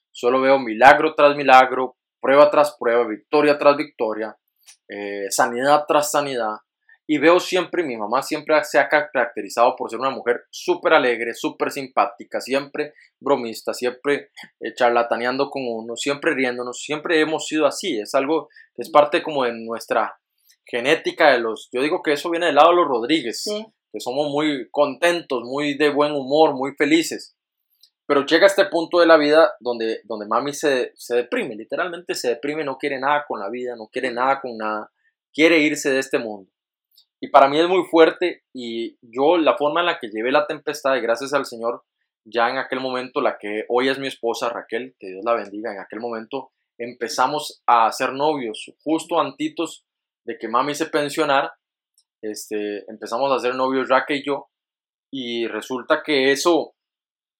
Solo 0.09 0.39
veo 0.39 0.57
milagro 0.57 1.15
tras 1.15 1.35
milagro, 1.35 1.97
prueba 2.21 2.49
tras 2.49 2.77
prueba, 2.79 3.05
victoria 3.05 3.57
tras 3.57 3.75
victoria, 3.75 4.37
eh, 4.87 5.25
sanidad 5.31 5.83
tras 5.85 6.09
sanidad. 6.11 6.55
Y 7.11 7.17
veo 7.17 7.39
siempre, 7.39 7.81
mi 7.81 7.97
mamá 7.97 8.21
siempre 8.21 8.63
se 8.63 8.77
ha 8.77 8.87
caracterizado 8.87 9.75
por 9.75 9.89
ser 9.89 9.99
una 9.99 10.11
mujer 10.11 10.43
súper 10.51 10.93
alegre, 10.93 11.33
súper 11.33 11.71
simpática, 11.71 12.39
siempre 12.39 12.93
bromista, 13.19 13.73
siempre 13.73 14.29
eh, 14.59 14.75
charlataneando 14.75 15.49
con 15.49 15.63
uno, 15.67 15.95
siempre 15.95 16.35
riéndonos, 16.35 16.79
siempre 16.79 17.19
hemos 17.19 17.47
sido 17.47 17.65
así. 17.65 17.99
Es 17.99 18.13
algo 18.13 18.47
que 18.75 18.83
es 18.83 18.91
parte 18.91 19.23
como 19.23 19.43
de 19.43 19.53
nuestra 19.53 20.19
genética 20.63 21.31
de 21.31 21.39
los, 21.39 21.69
yo 21.71 21.81
digo 21.81 22.03
que 22.03 22.13
eso 22.13 22.29
viene 22.29 22.45
del 22.45 22.55
lado 22.55 22.69
de 22.69 22.75
los 22.75 22.87
Rodríguez, 22.87 23.43
que 23.91 23.99
somos 23.99 24.29
muy 24.29 24.69
contentos, 24.69 25.41
muy 25.45 25.75
de 25.79 25.89
buen 25.89 26.11
humor, 26.11 26.53
muy 26.53 26.75
felices. 26.75 27.35
Pero 28.05 28.23
llega 28.23 28.45
este 28.45 28.65
punto 28.65 28.99
de 28.99 29.07
la 29.07 29.17
vida 29.17 29.53
donde, 29.59 30.01
donde 30.03 30.27
mami 30.27 30.53
se, 30.53 30.91
se 30.93 31.15
deprime, 31.15 31.55
literalmente 31.55 32.13
se 32.13 32.27
deprime, 32.27 32.63
no 32.63 32.77
quiere 32.77 32.99
nada 32.99 33.25
con 33.27 33.39
la 33.39 33.49
vida, 33.49 33.75
no 33.75 33.87
quiere 33.87 34.11
nada 34.11 34.39
con 34.41 34.55
nada, 34.57 34.91
quiere 35.33 35.57
irse 35.57 35.89
de 35.89 35.97
este 35.97 36.19
mundo. 36.19 36.51
Y 37.21 37.29
para 37.29 37.49
mí 37.49 37.59
es 37.59 37.67
muy 37.67 37.83
fuerte 37.83 38.43
y 38.53 38.97
yo 39.01 39.37
la 39.37 39.57
forma 39.57 39.81
en 39.81 39.87
la 39.87 39.99
que 39.99 40.09
llevé 40.09 40.31
la 40.31 40.47
tempestad, 40.47 40.95
y 40.95 41.01
gracias 41.01 41.33
al 41.33 41.45
Señor, 41.45 41.83
ya 42.25 42.49
en 42.49 42.57
aquel 42.57 42.79
momento, 42.79 43.21
la 43.21 43.37
que 43.37 43.65
hoy 43.67 43.89
es 43.89 43.99
mi 43.99 44.07
esposa 44.07 44.49
Raquel, 44.49 44.95
que 44.99 45.07
Dios 45.07 45.25
la 45.25 45.33
bendiga, 45.33 45.73
en 45.73 45.79
aquel 45.79 45.99
momento 45.99 46.51
empezamos 46.77 47.61
a 47.67 47.91
ser 47.91 48.13
novios, 48.13 48.71
justo 48.83 49.19
antitos 49.19 49.85
de 50.25 50.37
que 50.37 50.47
mami 50.47 50.75
se 50.75 50.85
pensionara, 50.85 51.53
este, 52.21 52.89
empezamos 52.89 53.31
a 53.31 53.39
ser 53.39 53.55
novios 53.55 53.89
Raquel 53.89 54.17
y 54.19 54.25
yo, 54.25 54.47
y 55.11 55.47
resulta 55.47 56.01
que 56.03 56.31
eso, 56.31 56.73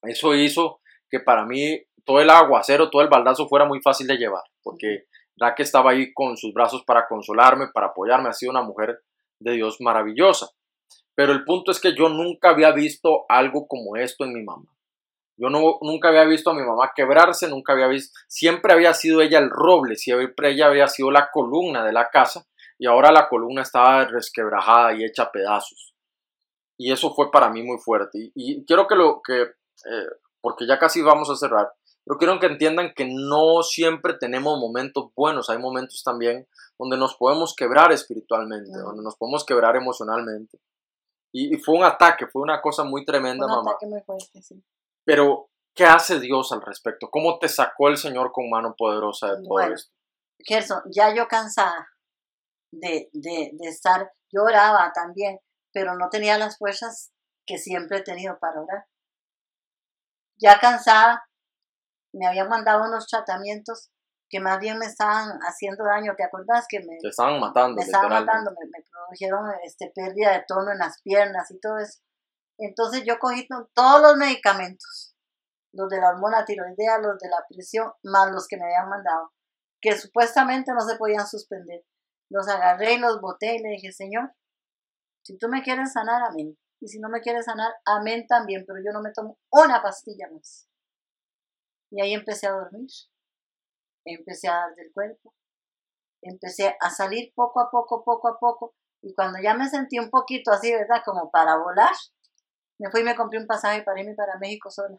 eso 0.02 0.36
hizo 0.36 0.82
que 1.10 1.20
para 1.20 1.46
mí 1.46 1.82
todo 2.04 2.20
el 2.20 2.30
aguacero, 2.30 2.90
todo 2.90 3.02
el 3.02 3.08
baldazo 3.08 3.48
fuera 3.48 3.66
muy 3.66 3.80
fácil 3.82 4.08
de 4.08 4.18
llevar, 4.18 4.44
porque 4.62 5.06
Raquel 5.38 5.64
estaba 5.66 5.92
ahí 5.92 6.12
con 6.14 6.36
sus 6.36 6.54
brazos 6.54 6.84
para 6.86 7.08
consolarme, 7.08 7.68
para 7.74 7.88
apoyarme, 7.88 8.30
ha 8.30 8.34
sido 8.34 8.52
una 8.52 8.64
mujer 8.64 9.00
de 9.40 9.53
Dios 9.53 9.78
maravillosa. 9.80 10.49
Pero 11.16 11.34
el 11.34 11.44
punto 11.44 11.72
es 11.72 11.80
que 11.80 11.95
yo 11.95 12.10
nunca 12.10 12.49
había 12.49 12.72
visto 12.72 13.26
algo 13.28 13.68
como 13.68 13.98
esto 13.98 14.24
en 14.24 14.34
mi 14.34 14.44
mamá. 14.44 14.70
Yo 15.38 15.49
no, 15.49 15.78
nunca 15.82 16.10
había 16.10 16.26
visto 16.26 16.49
a 16.49 16.53
mi 16.53 16.64
mamá 16.64 16.91
quebrarse, 16.94 17.48
nunca 17.49 17.72
había 17.72 17.88
visto, 17.88 18.18
siempre 18.28 18.74
había 18.74 18.94
sido 18.94 19.22
ella 19.22 19.40
el 19.40 19.49
roble, 19.49 19.95
siempre 19.95 20.52
ella 20.52 20.68
había 20.68 20.88
sido 20.88 21.11
la 21.11 21.30
columna 21.32 21.86
de 21.86 21.94
la 21.94 22.10
casa 22.10 22.45
y 22.78 22.88
ahora 22.88 23.11
la 23.11 23.30
columna 23.30 23.61
estaba 23.61 24.06
resquebrajada 24.06 24.94
y 24.94 25.06
hecha 25.06 25.32
pedazos. 25.32 25.94
Y 26.78 26.91
eso 26.91 27.14
fue 27.14 27.32
para 27.32 27.49
mí 27.49 27.64
muy 27.64 27.78
fuerte. 27.78 28.32
Y, 28.36 28.66
quiero 28.66 28.88
que 28.88 28.95
lo 28.95 29.22
que, 29.22 29.41
eh, 29.41 30.07
porque 30.41 30.66
ya 30.68 30.78
casi 30.78 31.02
vamos 31.02 31.30
a 31.30 31.36
cerrar, 31.36 31.70
pero 32.06 32.18
quiero 32.18 32.40
que 32.40 32.48
entiendan 32.48 32.94
que 32.96 33.08
no 33.08 33.62
siempre 33.62 34.14
tenemos 34.16 34.60
momentos 34.60 35.12
buenos, 35.16 35.50
hay 35.50 35.58
momentos 35.58 36.04
también 36.04 36.48
donde 36.78 36.98
nos 36.98 37.16
podemos 37.16 37.56
quebrar 37.56 37.92
espiritualmente, 37.92 38.72
donde 38.72 39.04
nos 39.04 39.16
podemos 39.18 39.46
quebrar 39.46 39.76
emocionalmente. 39.76 40.60
Y, 41.32 41.58
fue 41.58 41.78
un 41.78 41.84
ataque, 41.84 42.26
fue 42.28 42.42
una 42.42 42.62
cosa 42.62 42.84
muy 42.84 43.06
tremenda, 43.06 43.46
un 43.46 43.52
mamá. 43.52 43.72
Ataque 43.72 43.86
muy 43.86 44.02
fuerte, 44.02 44.42
sí. 44.42 44.64
Pero, 45.06 45.50
¿qué 45.76 45.86
hace 45.86 46.20
Dios 46.20 46.52
al 46.52 46.62
respecto? 46.62 47.10
¿Cómo 47.12 47.38
te 47.38 47.48
sacó 47.48 47.90
el 47.90 47.98
Señor 47.98 48.32
con 48.32 48.50
mano 48.50 48.74
poderosa 48.76 49.36
de 49.36 49.44
todo 49.44 49.60
esto? 49.60 49.94
Gerson, 50.40 50.82
ya 50.92 51.14
yo 51.14 51.28
cansada, 51.28 51.88
de, 52.72 53.10
de, 53.14 53.52
de 53.54 53.68
estar, 53.68 54.12
yo 54.32 54.44
oraba 54.44 54.92
también, 54.94 55.40
pero 55.72 55.96
no 55.96 56.10
tenía 56.10 56.38
las 56.38 56.58
fuerzas 56.58 57.12
que 57.46 57.58
siempre 57.58 57.98
he 58.00 58.04
tenido 58.04 58.40
para 58.40 58.62
orar. 58.62 58.86
Ya 60.38 60.60
cansada, 60.60 61.29
me 62.14 62.27
habían 62.27 62.49
mandado 62.49 62.84
unos 62.86 63.07
tratamientos 63.07 63.90
que 64.30 64.40
más 64.40 64.60
bien 64.60 64.77
me 64.77 64.86
estaban 64.86 65.40
haciendo 65.41 65.84
daño, 65.86 66.14
¿te 66.15 66.23
acuerdas 66.23 66.65
que 66.69 66.80
me, 66.80 66.98
Te 67.02 67.07
estaban 67.10 67.40
matando. 67.40 67.76
me 67.76 67.81
estaban 67.84 68.10
matando, 68.10 68.52
me, 68.52 68.65
me 68.68 68.84
produjeron 68.91 69.52
este, 69.64 69.91
pérdida 69.95 70.34
de 70.34 70.45
tono 70.48 70.72
en 70.72 70.77
las 70.77 71.02
piernas 71.02 71.49
y 71.52 71.60
todo 71.60 71.77
eso? 71.80 71.99
Entonces 72.60 73.03
yo 73.06 73.18
cogí 73.19 73.48
to- 73.48 73.69
todos 73.73 74.02
los 74.02 74.18
medicamentos, 74.18 75.15
los 75.73 75.90
de 75.90 75.99
la 75.99 76.10
hormona 76.10 76.45
tiroidea, 76.45 76.99
los 76.99 77.18
de 77.19 77.30
la 77.30 77.44
presión, 77.49 77.91
más 78.03 78.31
los 78.31 78.48
que 78.48 78.57
me 78.57 78.65
habían 78.65 78.90
mandado, 78.90 79.31
que 79.81 79.98
supuestamente 79.98 80.72
no 80.73 80.81
se 80.81 80.98
podían 80.98 81.26
suspender. 81.27 81.84
Los 82.30 82.48
agarré 82.48 82.94
y 82.94 82.99
los 82.99 83.19
boté 83.22 83.56
y 83.56 83.60
le 83.64 83.69
dije, 83.69 83.91
Señor, 83.91 84.31
si 85.23 85.38
tú 85.38 85.48
me 85.48 85.64
quieres 85.64 85.94
sanar, 85.94 86.22
amén. 86.23 86.57
Y 86.81 86.88
si 86.88 86.99
no 86.99 87.10
me 87.10 87.22
quieres 87.22 87.45
sanar, 87.45 87.73
amén 87.86 88.26
también, 88.27 88.64
pero 88.68 88.80
yo 88.86 88.91
no 88.94 89.02
me 89.02 89.11
tomo 89.11 89.40
una 89.52 89.81
pastilla 89.81 90.27
más. 90.31 90.69
Y 91.91 92.02
ahí 92.02 92.14
empecé 92.14 92.48
a 92.48 92.52
dormir, 92.52 92.88
empecé 94.06 94.48
a 94.48 94.53
dar 94.53 94.76
del 94.76 94.91
cuerpo, 94.94 95.34
empecé 96.22 96.76
a 96.80 96.90
salir 96.90 97.32
poco 97.36 97.61
a 97.61 97.70
poco, 97.72 98.03
poco 98.03 98.28
a 98.28 98.38
poco, 98.40 98.76
y 99.02 99.14
cuando 99.14 99.40
ya 99.41 99.53
me 99.53 99.70
sentí 99.70 99.98
un 99.99 100.10
poquito 100.10 100.52
así, 100.52 100.72
¿verdad? 100.74 101.02
Como 101.06 101.32
para 101.32 101.57
volar, 101.57 101.94
me 102.80 102.90
fui 102.91 103.02
y 103.02 103.03
me 103.03 103.16
compré 103.16 103.40
un 103.40 103.48
pasaje 103.48 103.84
para 103.84 103.99
irme 104.02 104.16
para 104.16 104.38
México 104.38 104.70
sola. 104.70 104.98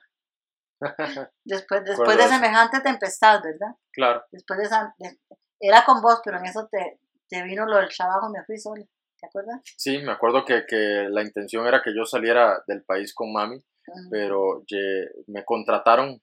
Después, 1.44 1.84
después 1.84 2.16
de 2.16 2.28
semejante 2.28 2.80
tempestad, 2.80 3.42
¿verdad? 3.42 3.74
Claro. 3.92 4.24
Después 4.30 4.58
de 4.60 4.64
esa, 4.66 4.94
de- 4.98 5.18
era 5.60 5.84
con 5.84 6.00
vos, 6.00 6.20
pero 6.24 6.38
en 6.38 6.46
eso 6.46 6.68
te, 6.70 7.00
te 7.28 7.42
vino 7.42 7.66
lo 7.66 7.76
del 7.76 7.88
trabajo, 7.88 8.30
me 8.30 8.42
fui 8.44 8.56
sola, 8.58 8.84
¿te 9.20 9.26
acuerdas? 9.26 9.60
Sí, 9.76 9.98
me 9.98 10.12
acuerdo 10.12 10.44
que, 10.44 10.64
que 10.66 11.06
la 11.10 11.22
intención 11.22 11.66
era 11.66 11.82
que 11.82 11.94
yo 11.94 12.04
saliera 12.04 12.62
del 12.66 12.82
país 12.84 13.12
con 13.14 13.32
mami, 13.32 13.56
Ujú. 13.56 14.08
pero 14.10 14.62
ye- 14.66 15.10
me 15.26 15.44
contrataron 15.44 16.22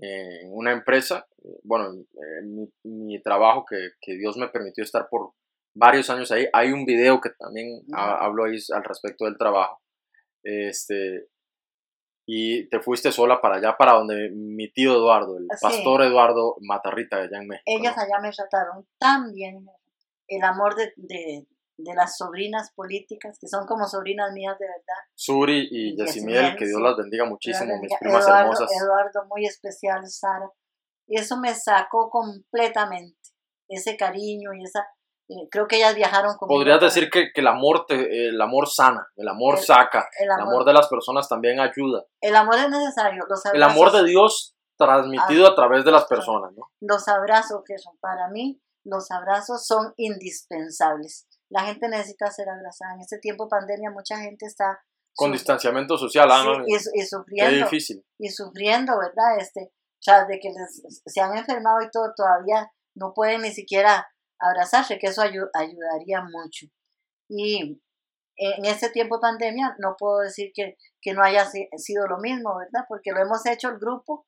en 0.00 0.52
una 0.52 0.72
empresa, 0.72 1.26
eh, 1.44 1.58
bueno, 1.62 1.92
eh, 1.94 2.42
mi, 2.44 2.68
mi 2.84 3.22
trabajo 3.22 3.64
que, 3.68 3.90
que 4.00 4.14
Dios 4.14 4.36
me 4.36 4.48
permitió 4.48 4.84
estar 4.84 5.08
por 5.08 5.32
varios 5.74 6.08
años 6.10 6.30
ahí. 6.32 6.46
Hay 6.52 6.72
un 6.72 6.84
video 6.84 7.20
que 7.20 7.30
también 7.38 7.80
ha- 7.94 8.24
hablo 8.24 8.44
ahí 8.44 8.56
al 8.74 8.84
respecto 8.84 9.24
del 9.24 9.36
trabajo. 9.38 9.80
Este, 10.42 11.26
y 12.26 12.68
te 12.68 12.80
fuiste 12.80 13.10
sola 13.10 13.40
para 13.40 13.56
allá, 13.56 13.76
para 13.78 13.92
donde 13.92 14.30
mi 14.34 14.70
tío 14.70 14.92
Eduardo, 14.92 15.38
el 15.38 15.44
Sí. 15.44 15.58
pastor 15.62 16.02
Eduardo 16.02 16.56
Matarrita, 16.60 17.16
allá 17.16 17.38
en 17.38 17.48
México. 17.48 17.64
Ellas 17.66 17.96
¿no? 17.96 18.02
allá 18.02 18.18
me 18.20 18.30
trataron 18.30 18.86
tan 18.98 19.32
bien. 19.32 19.66
El 20.26 20.42
amor 20.44 20.74
de, 20.76 20.92
de, 20.96 21.46
de 21.78 21.94
las 21.94 22.16
sobrinas 22.16 22.72
políticas, 22.74 23.38
que 23.40 23.46
son 23.48 23.64
como 23.66 23.86
sobrinas 23.86 24.32
mías 24.32 24.58
de 24.58 24.66
verdad. 24.66 25.02
Suri 25.14 25.68
y 25.70 25.92
Y 25.92 25.96
Yasimiel, 25.96 26.56
que 26.56 26.66
Dios 26.66 26.80
las 26.80 26.96
bendiga 26.96 27.24
muchísimo, 27.24 27.66
mis 27.72 27.80
bendiga. 27.82 27.96
primas 28.00 28.24
Eduardo, 28.24 28.40
hermosas. 28.42 28.70
Eduardo, 28.82 29.26
muy 29.28 29.46
especial, 29.46 30.06
Sara. 30.08 30.50
Y 31.06 31.18
eso 31.18 31.36
me 31.38 31.54
sacó 31.54 32.10
completamente. 32.10 33.16
Ese 33.68 33.96
cariño 33.96 34.52
y 34.54 34.64
esa. 34.64 34.80
eh, 35.30 35.46
creo 35.50 35.66
que 35.68 35.76
ellas 35.76 35.94
viajaron 35.94 36.36
conmigo. 36.36 36.58
Podrías 36.58 36.80
decir 36.80 37.10
que, 37.10 37.30
que 37.34 37.40
el 37.42 37.46
amor 37.46 37.84
te, 37.86 38.28
el 38.28 38.40
amor 38.40 38.66
sana, 38.68 39.06
el 39.16 39.28
amor 39.28 39.56
El- 39.58 39.64
saca, 39.64 40.08
el 40.18 40.24
el 40.24 40.30
amor, 40.32 40.48
amor 40.54 40.64
de 40.64 40.72
las 40.72 40.88
personas 40.88 41.28
también 41.28 41.60
ayuda. 41.60 42.04
el 42.22 42.34
amor 42.34 42.56
es 42.56 42.70
necesario. 42.70 43.24
Los 43.28 43.44
El 43.46 43.62
amor 43.62 43.88
abrazos- 43.88 44.02
de 44.02 44.08
Dios 44.08 44.54
transmitido 44.78 45.46
Ah, 45.46 45.50
a 45.50 45.54
través 45.54 45.84
de 45.84 45.90
las 45.90 46.06
personas, 46.06 46.52
¿no? 46.56 46.70
los 46.80 47.06
abrazos 47.08 47.62
que 47.66 47.76
son 47.78 47.96
para 48.00 48.28
mí, 48.30 48.60
los 48.84 49.10
abrazos 49.10 49.66
son 49.66 49.92
indispensables. 49.96 51.26
La 51.50 51.62
gente 51.62 51.88
necesita 51.88 52.30
ser 52.30 52.48
abrazada. 52.48 52.94
En 52.94 53.00
este 53.00 53.18
tiempo 53.18 53.44
de 53.44 53.50
pandemia 53.50 53.90
mucha 53.90 54.18
gente 54.18 54.46
está 54.46 54.80
Con 55.14 55.32
distanciamiento 55.32 55.96
social, 55.98 56.28
ah, 56.30 56.42
sí, 56.66 56.74
y, 56.74 56.78
su- 56.78 56.90
y 56.94 57.00
Qué 57.00 57.06
sufriendo 57.06 57.64
difícil. 57.64 58.04
y 58.18 58.28
sufriendo, 58.28 58.98
¿verdad? 58.98 59.38
Este, 59.38 59.72
tras 60.00 60.28
de 60.28 60.38
que 60.38 60.50
les- 60.50 61.00
se 61.04 61.20
han 61.20 61.36
enfermado 61.36 61.80
y 61.82 61.90
todo, 61.90 62.12
todavía 62.14 62.70
no 62.94 63.12
pueden 63.14 63.42
ni 63.42 63.50
siquiera 63.50 64.06
abrazarse, 64.38 64.98
que 64.98 65.08
eso 65.08 65.22
ayu- 65.22 65.50
ayudaría 65.54 66.22
mucho. 66.22 66.66
Y 67.28 67.80
en 68.36 68.64
este 68.64 68.90
tiempo 68.90 69.16
de 69.16 69.22
pandemia 69.22 69.74
no 69.78 69.96
puedo 69.98 70.18
decir 70.20 70.52
que, 70.54 70.76
que 71.02 71.12
no 71.14 71.22
haya 71.24 71.44
si- 71.46 71.68
sido 71.78 72.06
lo 72.06 72.18
mismo, 72.18 72.56
¿verdad? 72.56 72.84
Porque 72.88 73.10
lo 73.10 73.20
hemos 73.20 73.44
hecho 73.46 73.68
el 73.70 73.78
grupo. 73.78 74.26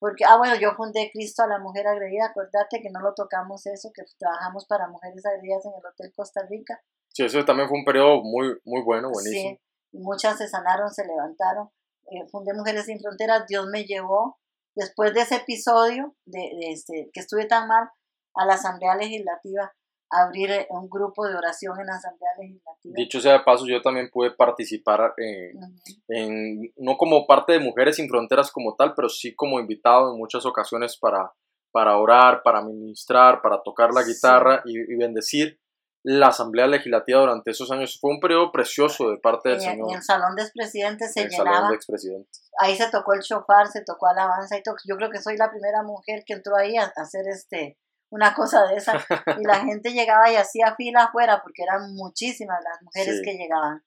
Porque, 0.00 0.24
ah, 0.24 0.38
bueno, 0.38 0.56
yo 0.56 0.72
fundé 0.72 1.10
Cristo 1.12 1.42
a 1.42 1.46
la 1.46 1.58
Mujer 1.58 1.86
Agredida, 1.86 2.26
acuérdate 2.26 2.80
que 2.80 2.90
no 2.90 3.00
lo 3.00 3.12
tocamos 3.14 3.66
eso, 3.66 3.90
que 3.94 4.02
trabajamos 4.18 4.66
para 4.66 4.88
mujeres 4.88 5.24
agredidas 5.26 5.66
en 5.66 5.72
el 5.72 5.86
Hotel 5.86 6.10
Costa 6.16 6.40
Rica. 6.48 6.82
Sí, 7.12 7.24
eso 7.24 7.44
también 7.44 7.68
fue 7.68 7.78
un 7.78 7.84
periodo 7.84 8.22
muy, 8.22 8.58
muy 8.64 8.82
bueno, 8.82 9.10
buenísimo. 9.10 9.56
Sí, 9.56 9.98
muchas 9.98 10.38
se 10.38 10.48
sanaron, 10.48 10.90
se 10.90 11.06
levantaron. 11.06 11.70
Eh, 12.10 12.26
fundé 12.32 12.54
Mujeres 12.54 12.86
Sin 12.86 12.98
Fronteras, 12.98 13.46
Dios 13.46 13.66
me 13.70 13.84
llevó, 13.84 14.38
después 14.74 15.12
de 15.12 15.20
ese 15.20 15.36
episodio, 15.36 16.16
de, 16.24 16.38
de 16.38 16.72
este, 16.72 17.10
que 17.12 17.20
estuve 17.20 17.44
tan 17.44 17.68
mal, 17.68 17.90
a 18.34 18.46
la 18.46 18.54
Asamblea 18.54 18.96
Legislativa, 18.96 19.74
abrir 20.10 20.50
eh, 20.50 20.66
un 20.70 20.88
grupo 20.88 21.26
de 21.26 21.36
oración 21.36 21.78
en 21.80 21.86
la 21.86 21.94
Asamblea 21.94 22.30
Legislativa. 22.38 22.94
Dicho 22.96 23.20
sea 23.20 23.32
de 23.34 23.40
paso, 23.40 23.64
yo 23.66 23.80
también 23.80 24.10
pude 24.12 24.32
participar 24.32 25.14
eh, 25.18 25.52
Ujú. 25.54 25.66
en, 26.08 26.72
no 26.76 26.96
como 26.96 27.26
parte 27.26 27.52
de 27.52 27.60
Mujeres 27.60 27.96
Sin 27.96 28.08
Fronteras 28.08 28.50
como 28.50 28.74
tal, 28.76 28.94
pero 28.94 29.08
sí 29.08 29.34
como 29.34 29.60
invitado 29.60 30.12
en 30.12 30.18
muchas 30.18 30.44
ocasiones 30.46 30.96
para, 30.98 31.32
para 31.72 31.96
orar, 31.96 32.42
para 32.42 32.62
ministrar, 32.62 33.40
para 33.42 33.62
tocar 33.62 33.92
la 33.92 34.02
Sí. 34.02 34.12
guitarra 34.14 34.62
y, 34.64 34.76
y 34.78 34.96
bendecir 34.96 35.60
la 36.02 36.28
Asamblea 36.28 36.66
Legislativa 36.66 37.20
durante 37.20 37.50
esos 37.50 37.70
años. 37.70 37.98
Fue 38.00 38.10
un 38.10 38.20
periodo 38.20 38.50
precioso 38.52 39.10
de 39.10 39.18
parte 39.18 39.50
del 39.50 39.58
el- 39.58 39.64
Señor. 39.64 39.90
en 39.90 39.96
el 39.96 40.02
salón 40.02 40.34
de 40.34 40.42
expresidentes 40.42 41.12
se 41.12 41.22
el 41.24 41.30
salón 41.30 41.52
llenaba, 41.52 41.68
de 41.68 41.74
expresidentes. 41.76 42.50
ahí 42.58 42.74
se 42.74 42.90
tocó 42.90 43.12
el 43.12 43.20
chofar, 43.20 43.66
se 43.68 43.84
tocó 43.84 44.06
alabanza 44.08 44.56
y 44.56 44.62
todo. 44.62 44.76
Yo 44.88 44.96
creo 44.96 45.10
que 45.10 45.20
soy 45.20 45.36
la 45.36 45.50
primera 45.50 45.82
mujer 45.82 46.22
que 46.24 46.32
entró 46.32 46.56
ahí 46.56 46.76
a, 46.78 46.84
a 46.84 47.02
hacer 47.02 47.28
este 47.28 47.76
una 48.10 48.34
cosa 48.34 48.64
de 48.66 48.76
esa 48.76 48.92
y 49.40 49.44
la 49.44 49.60
gente 49.60 49.92
llegaba 49.92 50.30
y 50.30 50.36
hacía 50.36 50.74
fila 50.76 51.04
afuera 51.04 51.40
porque 51.42 51.62
eran 51.62 51.94
muchísimas 51.94 52.58
las 52.62 52.82
mujeres 52.82 53.18
Sí. 53.18 53.22
que 53.24 53.36
llegaban. 53.36 53.84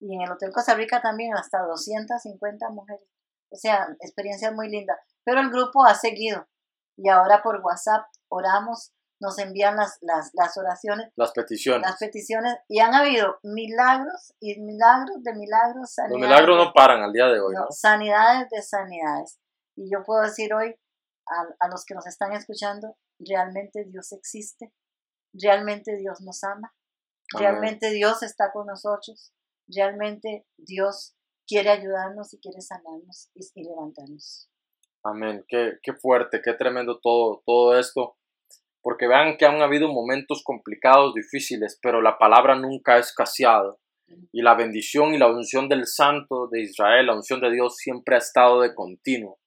Y 0.00 0.14
en 0.14 0.22
el 0.22 0.30
Hotel 0.32 0.50
Costa 0.52 0.74
Rica 0.74 1.00
también 1.02 1.34
hasta 1.34 1.58
250 1.60 2.70
mujeres. 2.70 3.04
O 3.50 3.56
sea, 3.56 3.88
experiencia 4.00 4.50
muy 4.52 4.68
linda. 4.68 4.98
Pero 5.24 5.40
el 5.40 5.50
grupo 5.50 5.84
ha 5.84 5.94
seguido 5.94 6.46
y 6.96 7.08
ahora 7.08 7.42
por 7.42 7.60
WhatsApp 7.64 8.06
oramos, 8.28 8.92
nos 9.20 9.38
envían 9.38 9.76
las, 9.76 9.98
las, 10.00 10.30
las 10.34 10.56
oraciones, 10.56 11.10
Las 11.16 11.32
peticiones. 11.32 11.82
las 11.82 11.98
peticiones 11.98 12.56
y 12.68 12.78
han 12.80 12.94
habido 12.94 13.38
milagros 13.42 14.32
y 14.40 14.60
milagros 14.60 15.22
de 15.24 15.34
milagros. 15.34 15.76
Los 15.80 15.94
sanidades 15.94 16.20
milagros 16.28 16.58
de- 16.58 16.64
no 16.64 16.72
paran 16.72 17.02
al 17.02 17.12
día 17.12 17.26
de 17.26 17.40
hoy, 17.40 17.54
no, 17.54 17.62
¿no? 17.62 17.66
sanidades 17.70 18.48
de 18.50 18.62
sanidades. 18.62 19.38
Y 19.76 19.90
yo 19.92 20.04
puedo 20.04 20.22
decir 20.22 20.54
hoy 20.54 20.74
a, 21.26 21.66
a 21.66 21.68
los 21.68 21.84
que 21.84 21.94
nos 21.94 22.06
están 22.06 22.32
escuchando, 22.32 22.96
realmente 23.18 23.84
Dios 23.84 24.12
existe, 24.12 24.72
realmente 25.32 25.96
Dios 25.96 26.20
nos 26.20 26.42
ama, 26.44 26.74
realmente 27.36 27.90
Dios 27.90 28.22
está 28.22 28.52
con 28.52 28.66
nosotros, 28.66 29.32
realmente 29.66 30.46
Dios 30.56 31.14
quiere 31.46 31.70
ayudarnos 31.70 32.32
y 32.34 32.40
quiere 32.40 32.60
sanarnos 32.60 33.30
y, 33.34 33.40
y 33.54 33.64
levantarnos. 33.64 34.50
Amén. 35.04 35.44
Qué, 35.48 35.78
qué 35.82 35.92
fuerte, 35.94 36.40
qué 36.44 36.52
tremendo 36.54 36.98
todo, 37.00 37.42
todo 37.46 37.78
esto. 37.78 38.16
Porque 38.82 39.08
vean 39.08 39.36
que 39.36 39.46
han 39.46 39.60
habido 39.62 39.88
momentos 39.88 40.42
complicados, 40.44 41.14
difíciles, 41.14 41.78
pero 41.82 42.00
la 42.00 42.18
palabra 42.18 42.56
nunca 42.56 42.94
ha 42.94 42.98
escaseado. 42.98 43.80
Y 44.32 44.40
la 44.40 44.54
bendición 44.54 45.12
y 45.12 45.18
la 45.18 45.30
unción 45.30 45.68
del 45.68 45.86
Santo 45.86 46.48
de 46.50 46.62
Israel, 46.62 47.06
la 47.06 47.14
unción 47.14 47.40
de 47.40 47.50
Dios, 47.50 47.76
siempre 47.76 48.14
ha 48.14 48.18
estado 48.18 48.62
de 48.62 48.74
continuo 48.74 49.38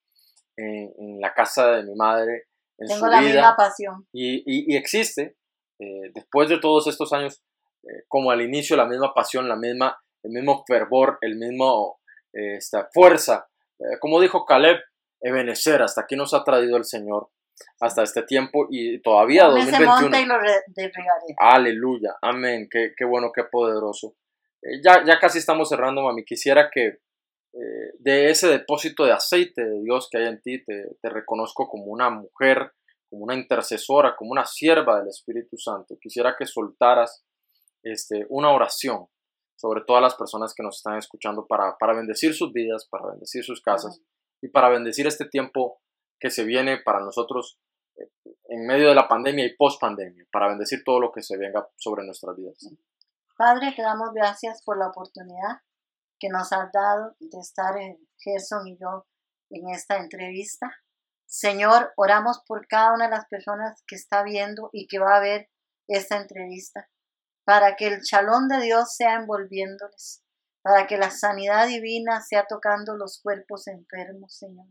en, 0.56 0.94
en 0.98 1.20
la 1.20 1.34
casa 1.34 1.72
de 1.72 1.84
mi 1.84 1.96
madre, 1.96 2.44
en 2.82 2.88
Tengo 2.88 3.00
su 3.00 3.06
la 3.12 3.20
vida. 3.22 3.32
misma 3.34 3.56
pasión. 3.56 4.08
Y, 4.12 4.38
y- 4.46 4.74
y 4.74 4.76
existe, 4.76 5.36
eh, 5.80 6.12
después 6.14 6.50
de 6.50 6.60
todos 6.60 6.88
estos 6.88 7.14
años, 7.14 7.42
eh, 7.84 8.04
como 8.08 8.32
al 8.32 8.42
inicio, 8.42 8.76
la 8.76 8.86
misma 8.86 9.14
pasión, 9.14 9.48
la 9.48 9.56
misma, 9.56 9.98
el 10.24 10.32
mismo 10.32 10.64
fervor, 10.68 11.18
el 11.22 11.36
mismo 11.38 12.00
eh, 12.34 12.56
esta 12.58 12.90
fuerza. 12.94 13.48
Eh, 13.80 13.98
como 14.00 14.20
dijo 14.22 14.46
Caleb, 14.46 14.78
Ebenezer, 15.22 15.82
hasta 15.82 16.02
aquí 16.02 16.16
nos 16.16 16.34
ha 16.34 16.44
traído 16.44 16.78
el 16.78 16.86
Señor, 16.86 17.30
hasta 17.80 18.04
este 18.04 18.24
tiempo 18.24 18.68
y 18.70 19.00
todavía 19.02 19.44
ese 19.48 19.84
2021. 19.84 20.02
monte 20.02 20.22
y 20.22 20.26
lo. 20.26 20.36
Aleluya, 21.38 22.16
amén, 22.22 22.68
qué, 22.72 22.94
qué 22.96 23.06
bueno, 23.06 23.32
qué 23.34 23.44
poderoso. 23.44 24.16
Eh, 24.62 24.82
ya, 24.84 25.04
ya 25.06 25.20
casi 25.20 25.40
estamos 25.40 25.70
cerrando, 25.70 26.02
mami. 26.04 26.24
Quisiera 26.24 26.70
que 26.72 27.00
eh, 27.54 27.94
de 28.00 28.30
ese 28.30 28.48
depósito 28.48 29.04
de 29.04 29.12
aceite 29.12 29.66
de 29.66 29.82
Dios 29.82 30.08
que 30.10 30.20
hay 30.20 30.28
en 30.28 30.42
ti, 30.42 30.64
te, 30.64 31.10
reconozco 31.10 31.68
como 31.68 31.86
una 31.86 32.10
mujer, 32.10 32.72
como 33.10 33.24
una 33.24 33.36
intercesora, 33.36 34.16
como 34.16 34.32
una 34.32 34.46
sierva 34.46 35.00
del 35.00 35.10
Espíritu 35.10 35.58
Santo. 35.58 35.98
Quisiera 36.02 36.36
que 36.38 36.46
soltaras 36.46 37.26
este, 37.84 38.26
una 38.30 38.52
oración 38.52 39.08
sobre 39.56 39.82
todas 39.86 40.02
las 40.02 40.16
personas 40.16 40.54
que 40.56 40.64
nos 40.64 40.78
están 40.78 40.98
escuchando 40.98 41.46
para, 41.46 41.78
para 41.78 41.94
bendecir 41.94 42.34
sus 42.34 42.54
vidas, 42.54 42.88
para 42.90 43.08
bendecir 43.12 43.44
sus 43.44 43.62
casas 43.62 44.02
y 44.42 44.48
para 44.48 44.70
bendecir 44.70 45.06
este 45.06 45.26
tiempo 45.26 45.82
que 46.20 46.30
se 46.30 46.46
viene 46.46 46.78
para 46.78 47.02
nosotros 47.02 47.60
eh, 47.98 48.10
en 48.46 48.66
medio 48.66 48.88
de 48.88 48.96
la 48.96 49.10
pandemia 49.10 49.46
y 49.46 49.56
post 49.58 49.80
pandemia, 49.80 50.26
para 50.32 50.48
bendecir 50.48 50.84
todo 50.86 51.02
lo 51.02 51.12
que 51.12 51.22
se 51.22 51.38
venga 51.38 51.68
sobre 51.76 52.06
nuestras 52.06 52.36
vidas. 52.38 52.70
Padre, 53.38 53.74
te 53.76 53.82
damos 53.82 54.14
gracias 54.14 54.64
por 54.64 54.78
la 54.78 54.88
oportunidad 54.88 55.60
que 56.22 56.30
nos 56.30 56.54
has 56.54 56.72
dado 56.72 57.16
de 57.20 57.40
estar 57.40 57.76
en 57.78 57.98
Gerson 58.20 58.68
y 58.68 58.78
yo 58.78 59.08
en 59.50 59.70
esta 59.72 59.98
entrevista. 59.98 60.72
Señor, 61.26 61.92
oramos 61.98 62.44
por 62.46 62.68
cada 62.68 62.94
una 62.94 63.06
de 63.06 63.16
las 63.16 63.26
personas 63.28 63.84
que 63.88 63.96
está 63.96 64.22
viendo 64.22 64.70
y 64.72 64.88
que 64.88 65.00
va 65.00 65.18
a 65.18 65.20
ver 65.20 65.50
esta 65.88 66.18
entrevista, 66.18 66.90
para 67.44 67.76
que 67.76 67.88
el 67.88 68.02
chalón 68.02 68.48
de 68.48 68.62
Dios 68.62 68.96
sea 68.96 69.16
envolviéndoles, 69.16 70.24
para 70.62 70.86
que 70.86 70.98
la 70.98 71.10
sanidad 71.10 71.68
divina 71.68 72.22
sea 72.22 72.46
tocando 72.48 72.96
los 72.96 73.20
cuerpos 73.20 73.68
enfermos, 73.68 74.38
Señor. 74.38 74.68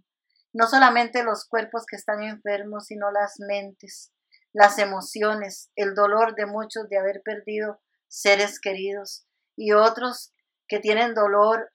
No 0.52 0.68
solamente 0.68 1.24
los 1.24 1.47
cuerpos 1.47 1.85
que 1.85 1.97
están 1.97 2.22
enfermos, 2.22 2.86
sino 2.86 3.10
las 3.10 3.40
mentes, 3.40 4.12
las 4.52 4.78
emociones, 4.78 5.70
el 5.74 5.94
dolor 5.94 6.36
de 6.36 6.47
muchos 6.47 6.89
de 6.89 6.98
haber 6.98 7.22
perdido 7.24 7.81
seres 8.09 8.60
queridos 8.60 9.27
y 9.56 9.72
otros 9.72 10.32
que 10.70 10.78
tienen 10.78 11.14
dolor 11.14 11.72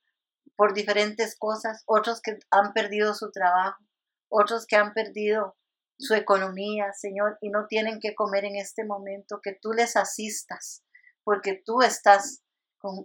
por 0.56 0.74
diferentes 0.74 1.38
cosas, 1.38 1.84
otros 1.86 2.22
que 2.22 2.40
han 2.50 2.72
perdido 2.72 3.14
su 3.14 3.30
trabajo, 3.30 3.84
otros 4.30 4.66
que 4.66 4.78
han 4.78 4.94
perdido 4.94 5.58
su 6.00 6.14
economía, 6.14 6.94
Señor, 6.94 7.38
y 7.42 7.50
no 7.50 7.68
tienen 7.68 8.00
que 8.00 8.16
comer 8.16 8.46
en 8.46 8.56
este 8.56 8.86
momento, 8.86 9.42
que 9.44 9.58
tú 9.62 9.74
les 9.74 9.98
asistas, 9.98 10.84
porque 11.26 11.62
tú 11.66 11.82
estás 11.82 12.42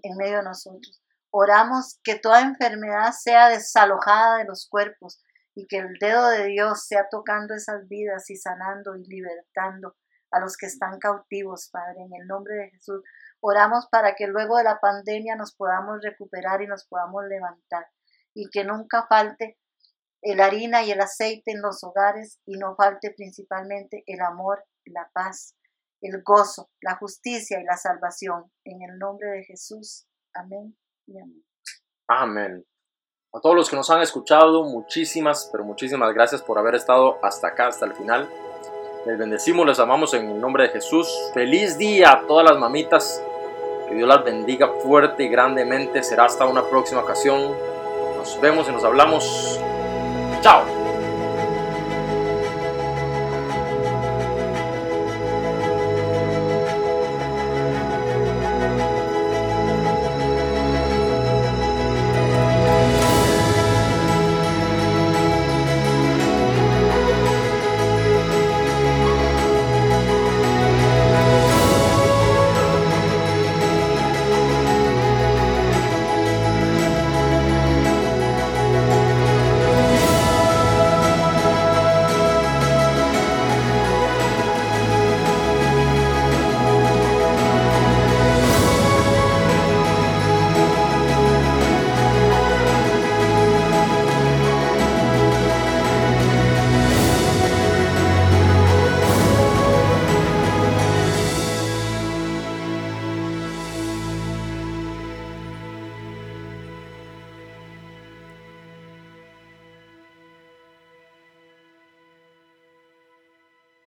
en 0.03 0.17
medio 0.17 0.39
de 0.39 0.45
nosotros. 0.45 1.03
Oramos 1.31 1.99
que 2.05 2.17
toda 2.17 2.43
enfermedad 2.43 3.11
sea 3.13 3.49
desalojada 3.49 4.39
de 4.39 4.45
los 4.45 4.69
cuerpos 4.69 5.21
y 5.57 5.67
que 5.67 5.79
el 5.79 5.95
dedo 6.01 6.29
de 6.29 6.47
Dios 6.47 6.87
sea 6.87 7.09
tocando 7.11 7.55
esas 7.55 7.89
vidas 7.89 8.31
y 8.31 8.37
sanando 8.37 8.95
y 8.97 9.05
libertando 9.07 9.97
a 10.31 10.39
los 10.39 10.57
que 10.57 10.67
están 10.67 11.01
cautivos, 11.01 11.69
Padre, 11.73 12.03
en 12.03 12.21
el 12.21 12.29
nombre 12.29 12.55
de 12.55 12.71
Jesús. 12.71 13.03
Oramos 13.41 13.89
para 13.91 14.15
que 14.15 14.27
luego 14.27 14.59
de 14.59 14.65
la 14.65 14.81
pandemia 14.81 15.37
nos 15.37 15.55
podamos 15.55 16.01
recuperar 16.03 16.63
y 16.63 16.67
nos 16.67 16.87
podamos 16.87 17.25
levantar 17.25 17.87
y 18.35 18.49
que 18.51 18.65
nunca 18.65 19.07
falte 19.09 19.59
el 20.23 20.41
harina 20.41 20.83
y 20.83 20.91
el 20.91 21.01
aceite 21.01 21.53
en 21.53 21.63
los 21.63 21.83
hogares 21.83 22.39
y 22.47 22.59
no 22.59 22.75
falte 22.77 23.13
principalmente 23.13 24.05
el 24.07 24.21
amor, 24.21 24.65
la 24.85 25.11
paz, 25.13 25.57
el 26.03 26.23
gozo, 26.23 26.71
la 26.81 26.97
justicia 26.97 27.61
y 27.61 27.65
la 27.65 27.77
salvación. 27.77 28.51
En 28.65 28.83
el 28.83 28.99
nombre 28.99 29.29
de 29.31 29.45
Jesús. 29.45 30.07
Amén 30.35 30.77
y 31.07 31.19
amén. 31.19 31.45
Amén. 32.09 32.67
A 33.33 33.41
todos 33.41 33.55
los 33.55 33.71
que 33.71 33.77
nos 33.77 33.89
han 33.91 34.03
escuchado, 34.03 34.65
muchísimas, 34.65 35.49
pero 35.53 35.65
muchísimas 35.65 36.13
gracias 36.13 36.43
por 36.43 36.59
haber 36.59 36.75
estado 36.75 37.25
hasta 37.25 37.49
acá, 37.49 37.69
hasta 37.69 37.87
el 37.87 37.95
final. 37.95 38.29
Les 39.07 39.17
bendecimos, 39.17 39.65
les 39.67 39.79
amamos 39.79 40.13
en 40.15 40.29
el 40.29 40.41
nombre 40.41 40.65
de 40.65 40.71
Jesús. 40.71 41.09
Feliz 41.33 41.79
día 41.79 42.13
a 42.13 42.27
todas 42.27 42.45
las 42.45 42.59
mamitas. 42.59 43.23
Que 43.91 43.97
Dios 43.97 44.09
las 44.09 44.25
bendiga 44.25 44.71
fuerte 44.85 45.25
y 45.25 45.29
grandemente. 45.29 46.05
Será 46.05 46.27
hasta 46.27 46.47
una 46.47 46.63
próxima 46.63 47.01
ocasión. 47.01 47.57
Nos 48.17 48.41
vemos 48.41 48.69
y 48.69 48.73
nos 48.73 48.85
hablamos. 48.85 49.59
Chao. 50.43 50.80